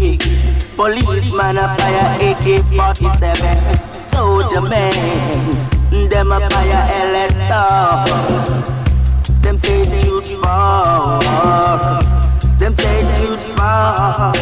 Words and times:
Policeman 0.00 1.58
a 1.58 1.76
fire 1.76 2.16
AK-47. 2.20 4.10
Soldier 4.10 4.62
man, 4.62 6.08
them 6.08 6.32
a 6.32 6.40
fire 6.48 6.88
LSR. 7.04 8.06
Them 9.42 9.58
say 9.58 9.84
shoot 9.98 10.30
more. 10.40 11.20
Them 12.58 12.74
say 12.76 13.04
shoot 13.18 13.42
more. 13.58 14.32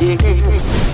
Yeah. 0.00 0.85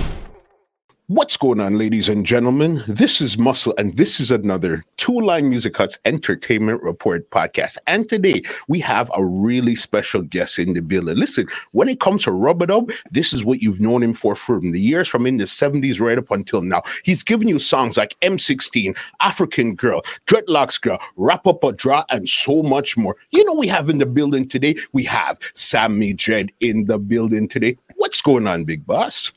What's 1.14 1.36
going 1.36 1.60
on, 1.60 1.76
ladies 1.76 2.08
and 2.08 2.24
gentlemen? 2.24 2.82
This 2.88 3.20
is 3.20 3.36
Muscle, 3.36 3.74
and 3.76 3.95
this 3.98 4.18
is 4.18 4.30
another 4.30 4.82
Two 4.96 5.20
Line 5.20 5.50
Music 5.50 5.77
Hut's 5.77 5.98
Entertainment 6.06 6.82
Report 6.82 7.28
podcast. 7.28 7.77
And 7.86 8.08
today 8.08 8.40
we 8.66 8.80
have 8.80 9.10
a 9.14 9.22
really 9.22 9.77
special 9.77 10.23
guest 10.23 10.59
in 10.59 10.73
the 10.73 10.80
building. 10.80 11.18
Listen, 11.18 11.48
when 11.73 11.90
it 11.90 12.01
comes 12.01 12.24
to 12.24 12.32
Rub-a-Dub, 12.32 12.92
this 13.10 13.34
is 13.34 13.45
what 13.45 13.60
you've 13.60 13.78
known 13.78 14.02
him 14.02 14.14
for 14.14 14.34
from 14.34 14.70
the 14.70 14.80
years 14.80 15.06
from 15.06 15.27
in 15.27 15.37
the 15.37 15.45
70s 15.45 16.01
right 16.01 16.16
up 16.16 16.30
until 16.30 16.62
now. 16.62 16.80
He's 17.02 17.23
given 17.23 17.46
you 17.46 17.59
songs 17.59 17.98
like 17.98 18.18
M16, 18.20 18.96
African 19.20 19.74
Girl, 19.74 20.01
Dreadlocks 20.26 20.80
Girl, 20.80 20.98
Wrap 21.16 21.46
Up 21.46 21.62
a 21.62 21.74
Draw, 21.74 22.04
and 22.09 22.26
so 22.26 22.62
much 22.62 22.96
more. 22.96 23.18
You 23.32 23.45
know, 23.45 23.52
we 23.52 23.66
have 23.66 23.90
in 23.90 23.98
the 23.98 24.06
building 24.06 24.48
today, 24.48 24.76
we 24.95 25.04
have 25.04 25.38
Sammy 25.52 26.15
Dread 26.15 26.52
in 26.60 26.87
the 26.87 26.98
building 26.98 27.48
today. 27.48 27.76
What's 27.96 28.23
going 28.23 28.46
on, 28.46 28.65
big 28.65 28.87
boss? 28.87 29.30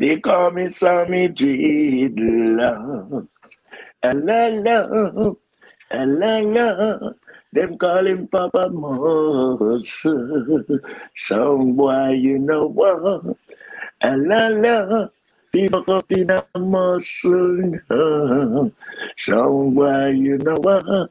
They 0.00 0.18
call 0.18 0.50
me 0.52 0.68
Sammy 0.68 1.28
Dreadlocks. 1.28 3.28
And 4.02 4.24
la 4.24 4.46
la, 4.48 5.32
and 5.90 6.18
la 6.18 6.38
la. 6.40 7.10
Them 7.52 7.76
call 7.76 8.06
him 8.06 8.26
Papa 8.28 8.70
Muscle. 8.70 9.82
Some 11.16 11.74
boy, 11.74 12.10
you 12.12 12.38
know 12.38 12.66
what? 12.68 13.36
And 14.00 14.28
la 14.28 14.48
la. 14.48 15.08
People 15.52 15.84
up 15.92 16.10
in 16.12 16.30
a 16.30 16.46
muscle. 16.58 17.80
Some 19.18 19.74
boy, 19.74 20.06
you 20.16 20.38
know 20.38 20.56
what? 20.62 21.10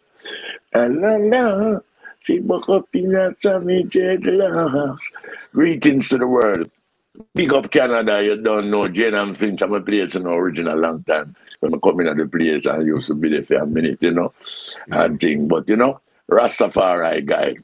And 0.74 1.02
la 1.02 1.16
la. 1.18 1.80
People 2.26 2.64
up 2.70 2.88
in 2.96 3.14
a 3.16 3.36
Sammy 3.38 3.84
Dreadlocks. 3.84 5.04
Greetings 5.54 6.10
to 6.10 6.18
the 6.18 6.28
world. 6.28 6.72
Big 7.36 7.54
up 7.54 7.70
Canada, 7.70 8.24
you 8.24 8.42
don't 8.42 8.72
know. 8.72 8.88
Jane 8.88 9.14
and 9.14 9.38
Finch, 9.38 9.62
I'm 9.62 9.74
a 9.74 9.82
place 9.82 10.16
in 10.16 10.24
the 10.24 10.30
original 10.30 10.78
long 10.78 11.04
time. 11.04 11.36
When 11.60 11.74
I 11.74 11.78
come 11.78 12.00
in 12.00 12.08
at 12.08 12.18
the 12.18 12.28
place, 12.28 12.66
I 12.66 12.80
used 12.80 13.08
to 13.08 13.16
be 13.16 13.30
there 13.30 13.44
for 13.44 13.56
a 13.56 13.68
minute, 13.68 13.98
you 14.02 14.12
know, 14.12 14.30
mm-hmm. 14.30 14.94
and 14.94 15.20
thing. 15.20 15.48
But, 15.48 15.68
you 15.68 15.76
know, 15.76 16.00
Rastafari 16.32 17.26
guy. 17.26 17.56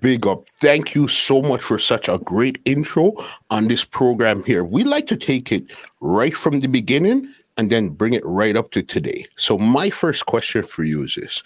Big 0.00 0.26
up. 0.26 0.44
Thank 0.58 0.94
you 0.94 1.08
so 1.08 1.42
much 1.42 1.62
for 1.62 1.78
such 1.78 2.08
a 2.08 2.18
great 2.18 2.60
intro 2.64 3.14
on 3.50 3.68
this 3.68 3.84
program 3.84 4.44
here. 4.44 4.64
We 4.64 4.84
like 4.84 5.06
to 5.08 5.16
take 5.16 5.50
it 5.50 5.64
right 6.00 6.36
from 6.36 6.60
the 6.60 6.68
beginning 6.68 7.32
and 7.56 7.70
then 7.70 7.88
bring 7.88 8.12
it 8.12 8.24
right 8.24 8.54
up 8.54 8.70
to 8.72 8.82
today. 8.82 9.24
So, 9.36 9.58
my 9.58 9.90
first 9.90 10.26
question 10.26 10.62
for 10.62 10.84
you 10.84 11.02
is 11.04 11.16
this 11.16 11.42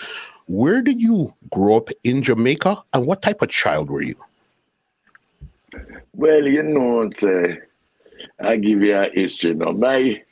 Where 0.47 0.83
did 0.83 1.01
you 1.01 1.33
grow 1.51 1.77
up 1.77 1.89
in 2.05 2.23
Jamaica 2.23 2.83
and 2.93 3.07
what 3.07 3.23
type 3.23 3.43
of 3.43 3.49
child 3.49 3.91
were 3.91 4.03
you? 4.03 4.17
Well, 6.15 6.47
you 6.47 6.63
know, 6.63 7.11
uh, 7.23 7.57
I 8.41 8.57
give 8.57 8.83
you 8.83 8.97
a 8.97 9.11
history 9.11 9.55
now. 9.55 9.73
My 9.73 10.23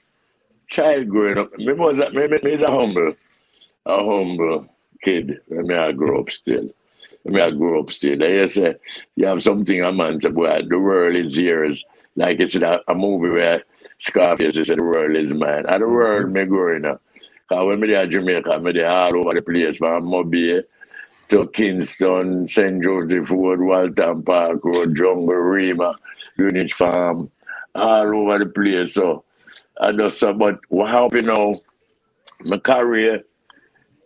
child 0.68 1.08
growing 1.08 1.38
up, 1.38 1.58
me 1.58 1.72
was 1.74 2.00
a, 2.00 2.10
me, 2.10 2.28
me, 2.28 2.38
me 2.42 2.52
is 2.54 2.62
a 2.62 2.70
humble, 2.70 3.14
a 3.86 3.96
humble 4.04 4.68
kid 5.02 5.40
when 5.48 5.72
I 5.72 5.92
grew 5.92 6.20
up 6.20 6.30
still. 6.30 6.68
When 7.24 7.40
I 7.40 7.50
grew 7.50 7.80
up 7.80 7.92
still. 7.92 8.18
They 8.18 8.46
say, 8.46 8.76
you 9.16 9.26
have 9.26 9.42
something 9.42 9.82
a 9.82 9.92
man 9.92 10.20
say, 10.20 10.30
boy, 10.30 10.62
the 10.68 10.78
world 10.78 11.16
is 11.16 11.38
yours. 11.38 11.84
Like 12.16 12.40
it's 12.40 12.56
a, 12.56 12.80
a 12.88 12.94
movie 12.94 13.30
where 13.30 13.64
Scarface 13.98 14.56
said, 14.56 14.78
the 14.78 14.82
world 14.84 15.16
is 15.16 15.34
mine. 15.34 15.66
And 15.68 15.82
the 15.82 15.88
world 15.88 16.32
me 16.32 16.44
growing 16.46 16.84
up. 16.86 17.02
Because 17.48 17.66
when 17.66 17.80
me 17.80 17.88
there 17.88 18.06
Jamaica, 18.06 18.60
me 18.60 18.72
there 18.72 18.88
all 18.90 19.16
over 19.16 19.34
the 19.34 19.42
place 19.42 19.78
from 19.78 20.06
Mobile 20.06 20.62
to 21.30 21.48
Kingston, 21.48 22.48
St. 22.48 22.82
Joseph 22.82 23.30
Road, 23.30 23.60
Waltham 23.60 24.22
Park 24.24 24.64
Road, 24.64 24.96
Jungle, 24.96 25.34
Rema, 25.34 25.96
Greenwich 26.38 26.74
Farm, 26.74 27.30
all 27.74 28.16
over 28.16 28.40
the 28.40 28.46
place. 28.46 28.94
So 28.94 29.24
I 29.80 29.92
just 29.92 30.20
said, 30.20 30.38
but 30.38 30.60
what 30.68 30.90
happened 30.90 31.28
now, 31.28 31.60
my 32.42 32.58
career 32.58 33.24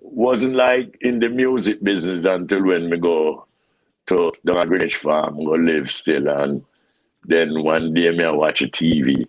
wasn't 0.01 0.57
like 0.57 0.99
in 1.03 1.21
the 1.21 1.31
music 1.31 1.83
business 1.83 2.25
until 2.25 2.65
when 2.65 2.91
me 2.91 2.99
go 2.99 3.47
to 4.09 4.33
the 4.45 4.65
Greenwich 4.67 4.97
Farm, 4.97 5.37
go 5.37 5.53
live 5.53 5.91
still. 5.91 6.29
And 6.29 6.65
then 7.25 7.63
one 7.65 7.95
day 7.95 8.11
me 8.11 8.25
I 8.25 8.31
watch 8.33 8.63
a 8.63 8.69
TV. 8.69 9.27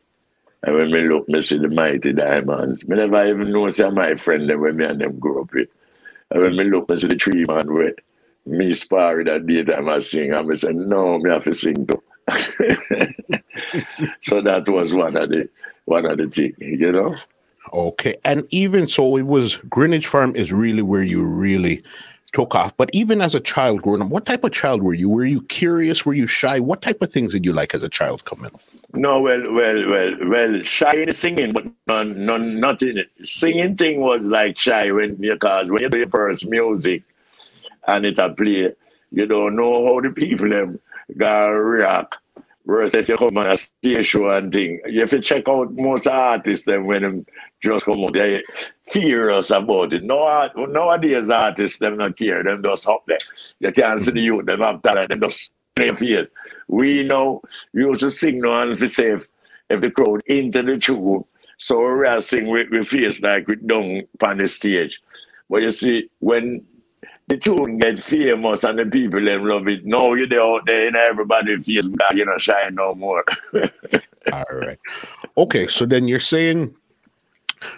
And 0.63 0.75
when 0.75 0.91
me 0.91 1.01
look, 1.01 1.29
me 1.29 1.41
see 1.41 1.57
the 1.59 1.69
Mighty 1.69 2.13
Diamonds. 2.13 2.87
Me 2.87 2.97
never 2.97 3.25
even 3.27 3.51
know 3.51 3.69
say 3.69 3.89
my 3.89 4.15
friend 4.15 4.49
them 4.49 4.61
when 4.61 4.77
me 4.77 4.85
and 4.85 5.01
them 5.01 5.19
grew 5.19 5.41
up 5.43 5.53
with. 5.53 5.69
And 6.31 6.41
when 6.41 6.55
me 6.55 6.63
look, 6.65 6.85
I 6.89 6.95
see 6.95 7.07
the 7.07 7.15
three 7.15 7.45
man 7.45 7.73
where 7.73 7.93
me 8.45 8.71
spar 8.71 9.23
that 9.23 9.47
day 9.47 9.63
time 9.63 9.89
I 9.89 9.99
sing, 9.99 10.33
and 10.33 10.51
I 10.51 10.53
say, 10.55 10.73
no, 10.73 11.17
me 11.17 11.29
have 11.29 11.43
to 11.45 11.53
sing 11.53 11.87
too. 11.87 12.01
so 14.21 14.41
that 14.41 14.67
was 14.67 14.93
one 14.93 15.15
of 15.15 15.29
the 15.29 15.47
one 15.85 16.05
of 16.05 16.17
the 16.17 16.27
things, 16.27 16.55
you 16.59 16.91
know. 16.91 17.15
Okay. 17.73 18.15
And 18.23 18.47
even 18.51 18.87
so 18.87 19.17
it 19.17 19.27
was 19.27 19.57
Greenwich 19.69 20.07
Farm 20.07 20.35
is 20.35 20.51
really 20.51 20.81
where 20.81 21.03
you 21.03 21.23
really 21.23 21.83
took 22.31 22.55
off. 22.55 22.75
But 22.77 22.89
even 22.93 23.21
as 23.21 23.35
a 23.35 23.39
child 23.39 23.81
growing 23.81 24.01
up, 24.01 24.09
what 24.09 24.25
type 24.25 24.43
of 24.43 24.51
child 24.51 24.83
were 24.83 24.93
you? 24.93 25.09
Were 25.09 25.25
you 25.25 25.41
curious? 25.43 26.05
Were 26.05 26.13
you 26.13 26.27
shy? 26.27 26.59
What 26.59 26.81
type 26.81 27.01
of 27.01 27.11
things 27.11 27.31
did 27.31 27.45
you 27.45 27.53
like 27.53 27.73
as 27.73 27.83
a 27.83 27.89
child 27.89 28.25
coming 28.25 28.47
up? 28.47 28.61
No, 28.95 29.19
well, 29.19 29.51
well, 29.53 29.89
well, 29.89 30.15
well, 30.25 30.61
shy 30.61 30.95
in 30.95 31.11
singing, 31.11 31.51
but 31.51 31.65
none, 31.87 32.25
none, 32.25 32.59
not 32.61 32.81
in 32.81 32.99
it. 32.99 33.09
Singing 33.21 33.75
thing 33.75 33.99
was 33.99 34.27
like 34.27 34.57
shy 34.57 34.89
when 34.91 35.15
because 35.15 35.69
when 35.69 35.81
you 35.81 35.89
do 35.89 35.97
your 35.97 36.09
first 36.09 36.49
music 36.49 37.03
and 37.87 38.05
it 38.05 38.17
a 38.19 38.29
play, 38.29 38.73
you 39.11 39.25
don't 39.25 39.55
know 39.57 39.85
how 39.85 39.99
the 39.99 40.11
people 40.11 40.49
them 40.49 40.79
gonna 41.17 41.61
react. 41.61 42.19
Whereas 42.63 42.95
if 42.95 43.09
you 43.09 43.17
come 43.17 43.37
on 43.37 43.49
a 43.49 43.57
stage 43.57 44.07
show 44.07 44.29
and 44.29 44.51
thing, 44.51 44.79
you 44.87 45.01
have 45.01 45.09
to 45.11 45.19
check 45.19 45.47
out 45.49 45.73
most 45.73 46.07
artists 46.07 46.65
them 46.65 46.85
when 46.85 47.01
them 47.01 47.25
just 47.61 47.85
come 47.85 48.03
out, 48.03 48.13
they 48.13 48.43
furious 48.87 49.51
about 49.51 49.93
it. 49.93 50.03
No, 50.03 50.49
nowadays 50.55 51.29
artists 51.29 51.79
them 51.79 51.97
not 51.97 52.17
care, 52.17 52.43
them 52.43 52.63
just 52.63 52.87
up 52.87 53.03
there. 53.07 53.19
You 53.59 53.71
can't 53.71 53.99
see 53.99 54.11
the 54.11 54.21
youth, 54.21 54.45
them 54.45 54.61
have 54.61 54.81
talent, 54.81 55.09
them 55.09 55.21
just 55.21 55.53
play 55.75 55.89
face. 55.89 56.27
We 56.67 57.03
know 57.03 57.41
we 57.73 57.83
to 57.83 58.09
sing 58.09 58.41
now 58.41 58.61
and 58.61 58.79
we 58.79 58.87
say 58.87 59.11
if, 59.11 59.27
the 59.69 59.91
crowd 59.91 60.21
into 60.27 60.63
the 60.63 60.77
tune. 60.77 61.25
So 61.57 61.95
we 61.95 62.07
are 62.07 62.21
sing 62.21 62.47
with, 62.47 62.69
with 62.69 62.87
face 62.87 63.21
like 63.21 63.47
we 63.47 63.55
don't 63.55 64.07
on 64.21 64.37
the 64.37 64.47
stage. 64.47 65.01
But 65.49 65.61
you 65.61 65.69
see, 65.69 66.09
when 66.19 66.65
the 67.27 67.37
tune 67.37 67.77
get 67.77 67.99
famous 67.99 68.63
and 68.63 68.79
the 68.79 68.85
people 68.85 69.23
them 69.23 69.45
love 69.45 69.67
it, 69.67 69.85
now 69.85 70.13
you're 70.13 70.27
there 70.27 70.41
out 70.41 70.65
there 70.65 70.87
and 70.87 70.95
everybody 70.95 71.61
feels 71.61 71.87
God, 71.87 72.17
you 72.17 72.25
know, 72.25 72.37
shine 72.37 72.75
no 72.75 72.95
more. 72.95 73.23
All 74.33 74.45
right. 74.51 74.79
Okay, 75.37 75.67
so 75.67 75.85
then 75.85 76.07
you're 76.07 76.19
saying 76.19 76.75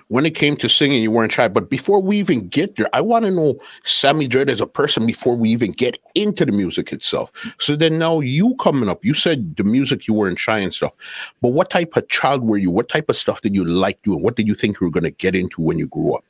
when 0.07 0.25
it 0.25 0.35
came 0.35 0.55
to 0.57 0.69
singing, 0.69 1.01
you 1.01 1.11
weren't 1.11 1.31
shy. 1.31 1.47
But 1.47 1.69
before 1.69 2.01
we 2.01 2.17
even 2.17 2.47
get 2.47 2.75
there, 2.75 2.87
I 2.93 3.01
want 3.01 3.25
to 3.25 3.31
know 3.31 3.57
Sammy 3.83 4.27
Dread 4.27 4.49
as 4.49 4.61
a 4.61 4.67
person 4.67 5.05
before 5.05 5.35
we 5.35 5.49
even 5.49 5.71
get 5.71 5.97
into 6.15 6.45
the 6.45 6.51
music 6.51 6.91
itself. 6.91 7.31
So 7.59 7.75
then 7.75 7.97
now 7.97 8.19
you 8.19 8.55
coming 8.55 8.89
up, 8.89 9.03
you 9.03 9.13
said 9.13 9.55
the 9.57 9.63
music 9.63 10.07
you 10.07 10.13
weren't 10.13 10.39
shy 10.39 10.59
and 10.59 10.73
stuff. 10.73 10.95
But 11.41 11.49
what 11.49 11.69
type 11.69 11.95
of 11.95 12.07
child 12.09 12.43
were 12.43 12.57
you? 12.57 12.71
What 12.71 12.89
type 12.89 13.09
of 13.09 13.15
stuff 13.15 13.41
did 13.41 13.55
you 13.55 13.65
like 13.65 14.01
doing? 14.03 14.21
What 14.21 14.35
did 14.35 14.47
you 14.47 14.55
think 14.55 14.79
you 14.79 14.87
were 14.87 14.91
going 14.91 15.03
to 15.03 15.11
get 15.11 15.35
into 15.35 15.61
when 15.61 15.77
you 15.77 15.87
grew 15.87 16.15
up? 16.15 16.25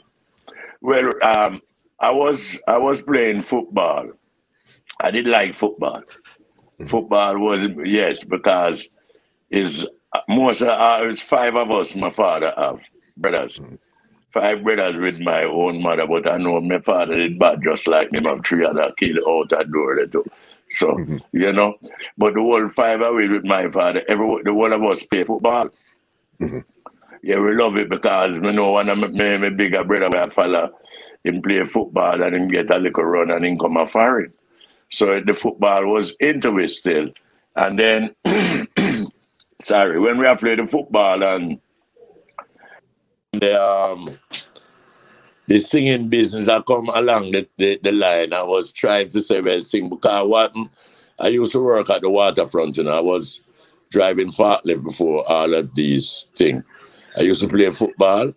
Well, 0.81 1.11
um, 1.23 1.61
I 1.99 2.11
was 2.11 2.61
I 2.67 2.77
was 2.77 3.01
playing 3.01 3.43
football. 3.43 4.11
I 4.99 5.11
did 5.11 5.27
like 5.27 5.55
football. 5.55 6.01
Mm-hmm. 6.79 6.87
Football 6.87 7.39
was 7.39 7.67
yes 7.83 8.23
because 8.23 8.89
is 9.49 9.89
most 10.27 10.61
uh, 10.61 10.99
it 11.01 11.05
was 11.05 11.21
five 11.21 11.55
of 11.55 11.71
us. 11.71 11.95
My 11.95 12.11
father 12.11 12.53
have 12.55 12.79
brothers. 13.17 13.59
Mm. 13.59 13.77
Five 14.31 14.63
brothers 14.63 14.95
with 15.01 15.19
my 15.19 15.43
own 15.43 15.81
mother, 15.81 16.05
but 16.05 16.29
I 16.29 16.37
know 16.37 16.59
my 16.61 16.79
father 16.79 17.15
did 17.15 17.39
bad 17.39 17.63
just 17.63 17.87
like 17.87 18.11
me. 18.11 18.19
My 18.21 18.37
three 18.39 18.65
other 18.65 18.91
kids 18.97 19.19
out 19.27 19.49
that 19.49 19.71
door 19.71 20.05
too. 20.05 20.25
So, 20.69 20.93
mm-hmm. 20.93 21.17
you 21.31 21.53
know, 21.53 21.75
but 22.17 22.33
the 22.33 22.41
whole 22.41 22.67
five 22.69 23.01
away 23.01 23.27
with 23.29 23.45
my 23.45 23.69
father, 23.69 24.03
every 24.07 24.43
the 24.43 24.53
one 24.53 24.73
of 24.73 24.83
us 24.83 25.03
play 25.03 25.23
football. 25.23 25.69
Mm-hmm. 26.41 26.59
Yeah, 27.23 27.39
we 27.39 27.55
love 27.55 27.77
it 27.77 27.89
because 27.89 28.37
we 28.39 28.51
know 28.51 28.71
one 28.71 28.89
of 28.89 28.97
my, 28.97 29.07
my, 29.07 29.37
my 29.37 29.49
bigger 29.49 29.83
brother 29.83 30.15
I 30.17 30.29
follow 30.29 30.71
him 31.23 31.41
play 31.41 31.63
football 31.65 32.21
and 32.21 32.35
him 32.35 32.47
get 32.47 32.71
a 32.71 32.77
little 32.77 33.03
run 33.03 33.31
and 33.31 33.45
him 33.45 33.57
come 33.57 33.77
a 33.77 33.85
foreign. 33.85 34.33
So 34.89 35.19
the 35.19 35.33
football 35.33 35.87
was 35.87 36.15
into 36.19 36.57
it 36.59 36.69
still. 36.69 37.09
And 37.55 37.77
then 37.77 38.15
sorry, 39.61 39.99
when 39.99 40.17
we 40.17 40.25
have 40.25 40.39
played 40.39 40.59
the 40.59 40.67
football 40.67 41.23
and 41.23 41.59
the 43.39 43.61
um 43.61 44.17
the 45.47 45.59
singing 45.59 46.09
business 46.09 46.47
I 46.47 46.61
come 46.61 46.89
along 46.89 47.31
the, 47.33 47.47
the, 47.57 47.79
the 47.83 47.91
line. 47.93 48.33
I 48.33 48.43
was 48.43 48.71
trying 48.71 49.09
to 49.09 49.19
say 49.21 49.41
well 49.41 49.61
sing 49.61 49.89
because 49.89 50.27
what 50.29 50.53
I 51.19 51.29
used 51.29 51.53
to 51.53 51.63
work 51.63 51.89
at 51.89 52.01
the 52.01 52.09
waterfront 52.09 52.77
and 52.79 52.89
I 52.89 53.01
was 53.01 53.41
driving 53.91 54.31
forklift 54.31 54.83
before 54.83 55.29
all 55.29 55.53
of 55.53 55.75
these 55.75 56.29
things. 56.37 56.65
I 57.17 57.21
used 57.23 57.41
to 57.41 57.47
play 57.49 57.69
football. 57.71 58.33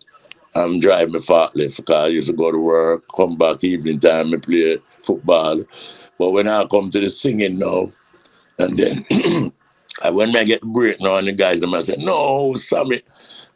I'm 0.55 0.79
driving 0.79 1.15
a 1.15 1.19
forklift 1.19 1.77
because 1.77 2.05
I 2.05 2.07
used 2.07 2.29
to 2.29 2.35
go 2.35 2.51
to 2.51 2.57
work, 2.59 3.05
come 3.15 3.37
back 3.37 3.63
evening 3.63 3.99
time 3.99 4.33
and 4.33 4.43
play 4.43 4.79
football. 5.03 5.63
But 6.19 6.31
when 6.31 6.47
I 6.47 6.65
come 6.65 6.91
to 6.91 6.99
the 6.99 7.09
singing 7.09 7.59
now, 7.59 7.91
and 8.59 8.77
then 8.77 9.05
I 10.03 10.11
when 10.11 10.35
I 10.35 10.43
get 10.45 10.61
break 10.61 11.01
now, 11.01 11.17
and 11.17 11.27
the 11.27 11.33
guys 11.33 11.61
them 11.61 11.73
I 11.75 11.81
said, 11.81 11.99
no, 11.99 12.53
Sammy, 12.55 13.01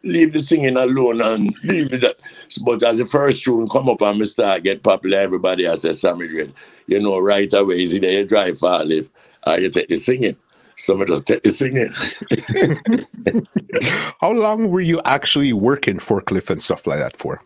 leave 0.05 0.33
the 0.33 0.39
singing 0.39 0.77
alone 0.77 1.21
and 1.21 1.55
leave 1.63 1.91
it. 1.91 2.21
But 2.63 2.83
as 2.83 2.99
the 2.99 3.05
first 3.05 3.43
tune 3.43 3.67
come 3.67 3.89
up 3.89 4.01
and 4.01 4.19
me 4.19 4.25
start 4.25 4.63
get 4.63 4.83
popular, 4.83 5.17
everybody 5.17 5.67
I 5.67 5.75
say, 5.75 5.91
Sammy 5.91 6.27
Dread, 6.27 6.53
you 6.87 7.01
know, 7.01 7.19
right 7.19 7.51
away, 7.53 7.83
is 7.83 7.93
either 7.93 8.11
you 8.11 8.25
drive 8.25 8.59
forklift 8.59 9.09
or 9.47 9.59
you 9.59 9.69
take 9.69 9.89
the 9.89 9.95
singing. 9.95 10.37
Somebody 10.77 11.11
just 11.13 11.27
take 11.27 11.43
the 11.43 11.53
singing. 11.53 11.89
How 14.21 14.31
long 14.31 14.69
were 14.69 14.81
you 14.81 15.01
actually 15.05 15.53
working 15.53 15.99
for 15.99 16.21
Cliff 16.21 16.49
and 16.49 16.61
stuff 16.61 16.85
like 16.87 16.99
that 16.99 17.17
for? 17.17 17.41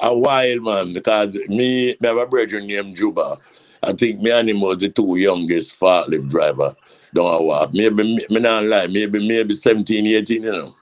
A 0.00 0.16
while, 0.16 0.60
man, 0.60 0.92
because 0.92 1.34
me, 1.48 1.96
me 2.00 2.08
have 2.08 2.16
a 2.18 2.26
brother 2.26 2.60
named 2.60 2.96
Juba. 2.96 3.38
I 3.82 3.92
think 3.92 4.20
me 4.20 4.30
and 4.30 4.48
him 4.48 4.60
was 4.60 4.78
the 4.78 4.88
two 4.88 5.16
youngest 5.16 5.78
forklift 5.78 6.28
driver 6.30 6.74
down 7.14 7.34
a 7.34 7.42
walk. 7.42 7.72
Maybe, 7.72 8.02
me, 8.02 8.26
me 8.28 8.40
not 8.40 8.64
lie, 8.64 8.86
maybe, 8.86 9.26
maybe 9.26 9.54
17, 9.54 10.06
18, 10.06 10.42
you 10.42 10.52
know. 10.52 10.74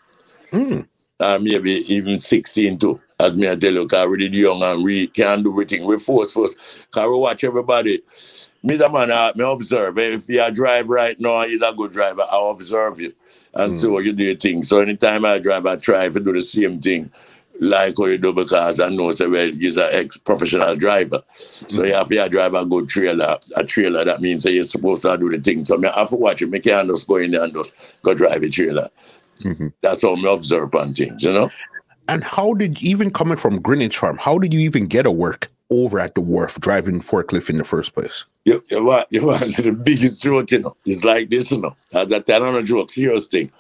Mm. 0.53 0.89
Uh, 1.23 1.39
maybe 1.41 1.85
even 1.93 2.19
16 2.19 2.79
too. 2.79 3.01
As 3.21 3.37
me 3.37 3.49
I 3.49 3.55
tell 3.55 3.73
you, 3.73 3.85
because 3.85 4.09
we 4.09 4.27
young 4.27 4.61
and 4.61 4.83
we 4.83 5.07
can 5.07 5.45
do 5.45 5.53
everything. 5.53 5.85
We 5.85 5.97
force 6.01 6.33
force. 6.33 6.55
Because 6.91 7.09
we 7.09 7.17
watch 7.17 7.45
everybody. 7.45 8.03
Me 8.65 8.75
the 8.75 8.91
man, 8.91 9.13
I, 9.13 9.33
me 9.37 9.45
observe. 9.45 9.97
If 9.99 10.29
you 10.29 10.51
drive 10.51 10.89
right 10.89 11.19
now, 11.21 11.43
he's 11.43 11.63
a 11.63 11.73
good 11.73 11.93
driver, 11.93 12.23
I 12.23 12.51
observe 12.51 12.99
you. 12.99 13.15
And 13.55 13.73
mm. 13.73 13.81
so 13.81 14.01
you 14.01 14.13
do 14.13 14.25
your 14.25 14.35
thing. 14.35 14.65
So 14.65 14.81
anytime 14.81 15.25
I 15.25 15.39
drive, 15.39 15.65
I 15.65 15.77
try 15.77 16.09
to 16.09 16.19
do 16.19 16.33
the 16.33 16.41
same 16.41 16.81
thing 16.81 17.09
like 17.61 17.95
how 17.97 18.07
you 18.07 18.19
do 18.19 18.33
because 18.33 18.81
I 18.81 18.89
know 18.89 19.13
so 19.13 19.31
well 19.31 19.47
he's 19.47 19.77
an 19.77 19.89
ex-professional 19.93 20.75
driver. 20.77 21.21
So 21.37 21.83
mm 21.83 21.87
you 21.87 21.95
have 21.95 22.09
to 22.09 22.29
drive 22.29 22.55
a 22.55 22.67
good 22.67 22.89
trailer, 22.89 23.39
a 23.57 23.65
trailer 23.65 24.05
that 24.05 24.21
means 24.21 24.43
that 24.43 24.53
you're 24.53 24.65
supposed 24.65 25.03
to 25.03 25.17
do 25.17 25.31
the 25.31 25.39
thing. 25.39 25.65
So 25.65 25.81
I 25.85 26.01
have 26.01 26.09
to 26.09 26.17
watch 26.17 26.43
it. 26.43 26.53
I 26.53 26.59
can't 26.59 26.89
just 26.89 27.07
go 27.07 27.17
in 27.17 27.31
there 27.31 27.45
and 27.45 27.53
just 27.53 27.75
go 28.03 28.15
drive 28.15 28.43
a 28.43 28.49
trailer. 28.49 28.89
Mm-hmm. 29.43 29.69
That's 29.81 30.03
how 30.03 30.15
I 30.15 30.33
observe 30.33 30.75
on 30.75 30.95
things, 30.95 31.23
you 31.23 31.33
know? 31.33 31.51
And 32.09 32.25
how 32.25 32.55
did 32.55 32.83
even 32.83 33.11
coming 33.11 33.37
from 33.37 33.61
Greenwich 33.61 33.99
Farm, 33.99 34.19
how 34.19 34.39
did 34.39 34.53
you 34.53 34.61
even 34.61 34.87
get 34.87 35.07
a 35.07 35.11
work 35.11 35.49
over 35.71 35.99
at 35.99 36.15
the 36.15 36.21
wharf 36.21 36.61
driving 36.61 37.01
forklift 37.01 37.49
in 37.49 37.59
the 37.59 37.65
first 37.65 37.95
place? 37.95 38.25
You, 38.45 38.63
you 38.71 38.85
want 38.85 39.07
you 39.11 39.27
want 39.27 39.41
the 39.57 39.73
biggest 39.73 40.23
joke, 40.23 40.51
you 40.51 40.61
know. 40.61 40.77
It's 40.85 41.05
like 41.05 41.31
this, 41.31 41.51
you 41.51 41.61
know. 41.61 41.77
That's 41.91 42.13
a 42.13 42.39
not 42.39 42.57
a 42.57 42.63
joke, 42.63 42.91
serious 42.91 43.29
thing. 43.29 43.51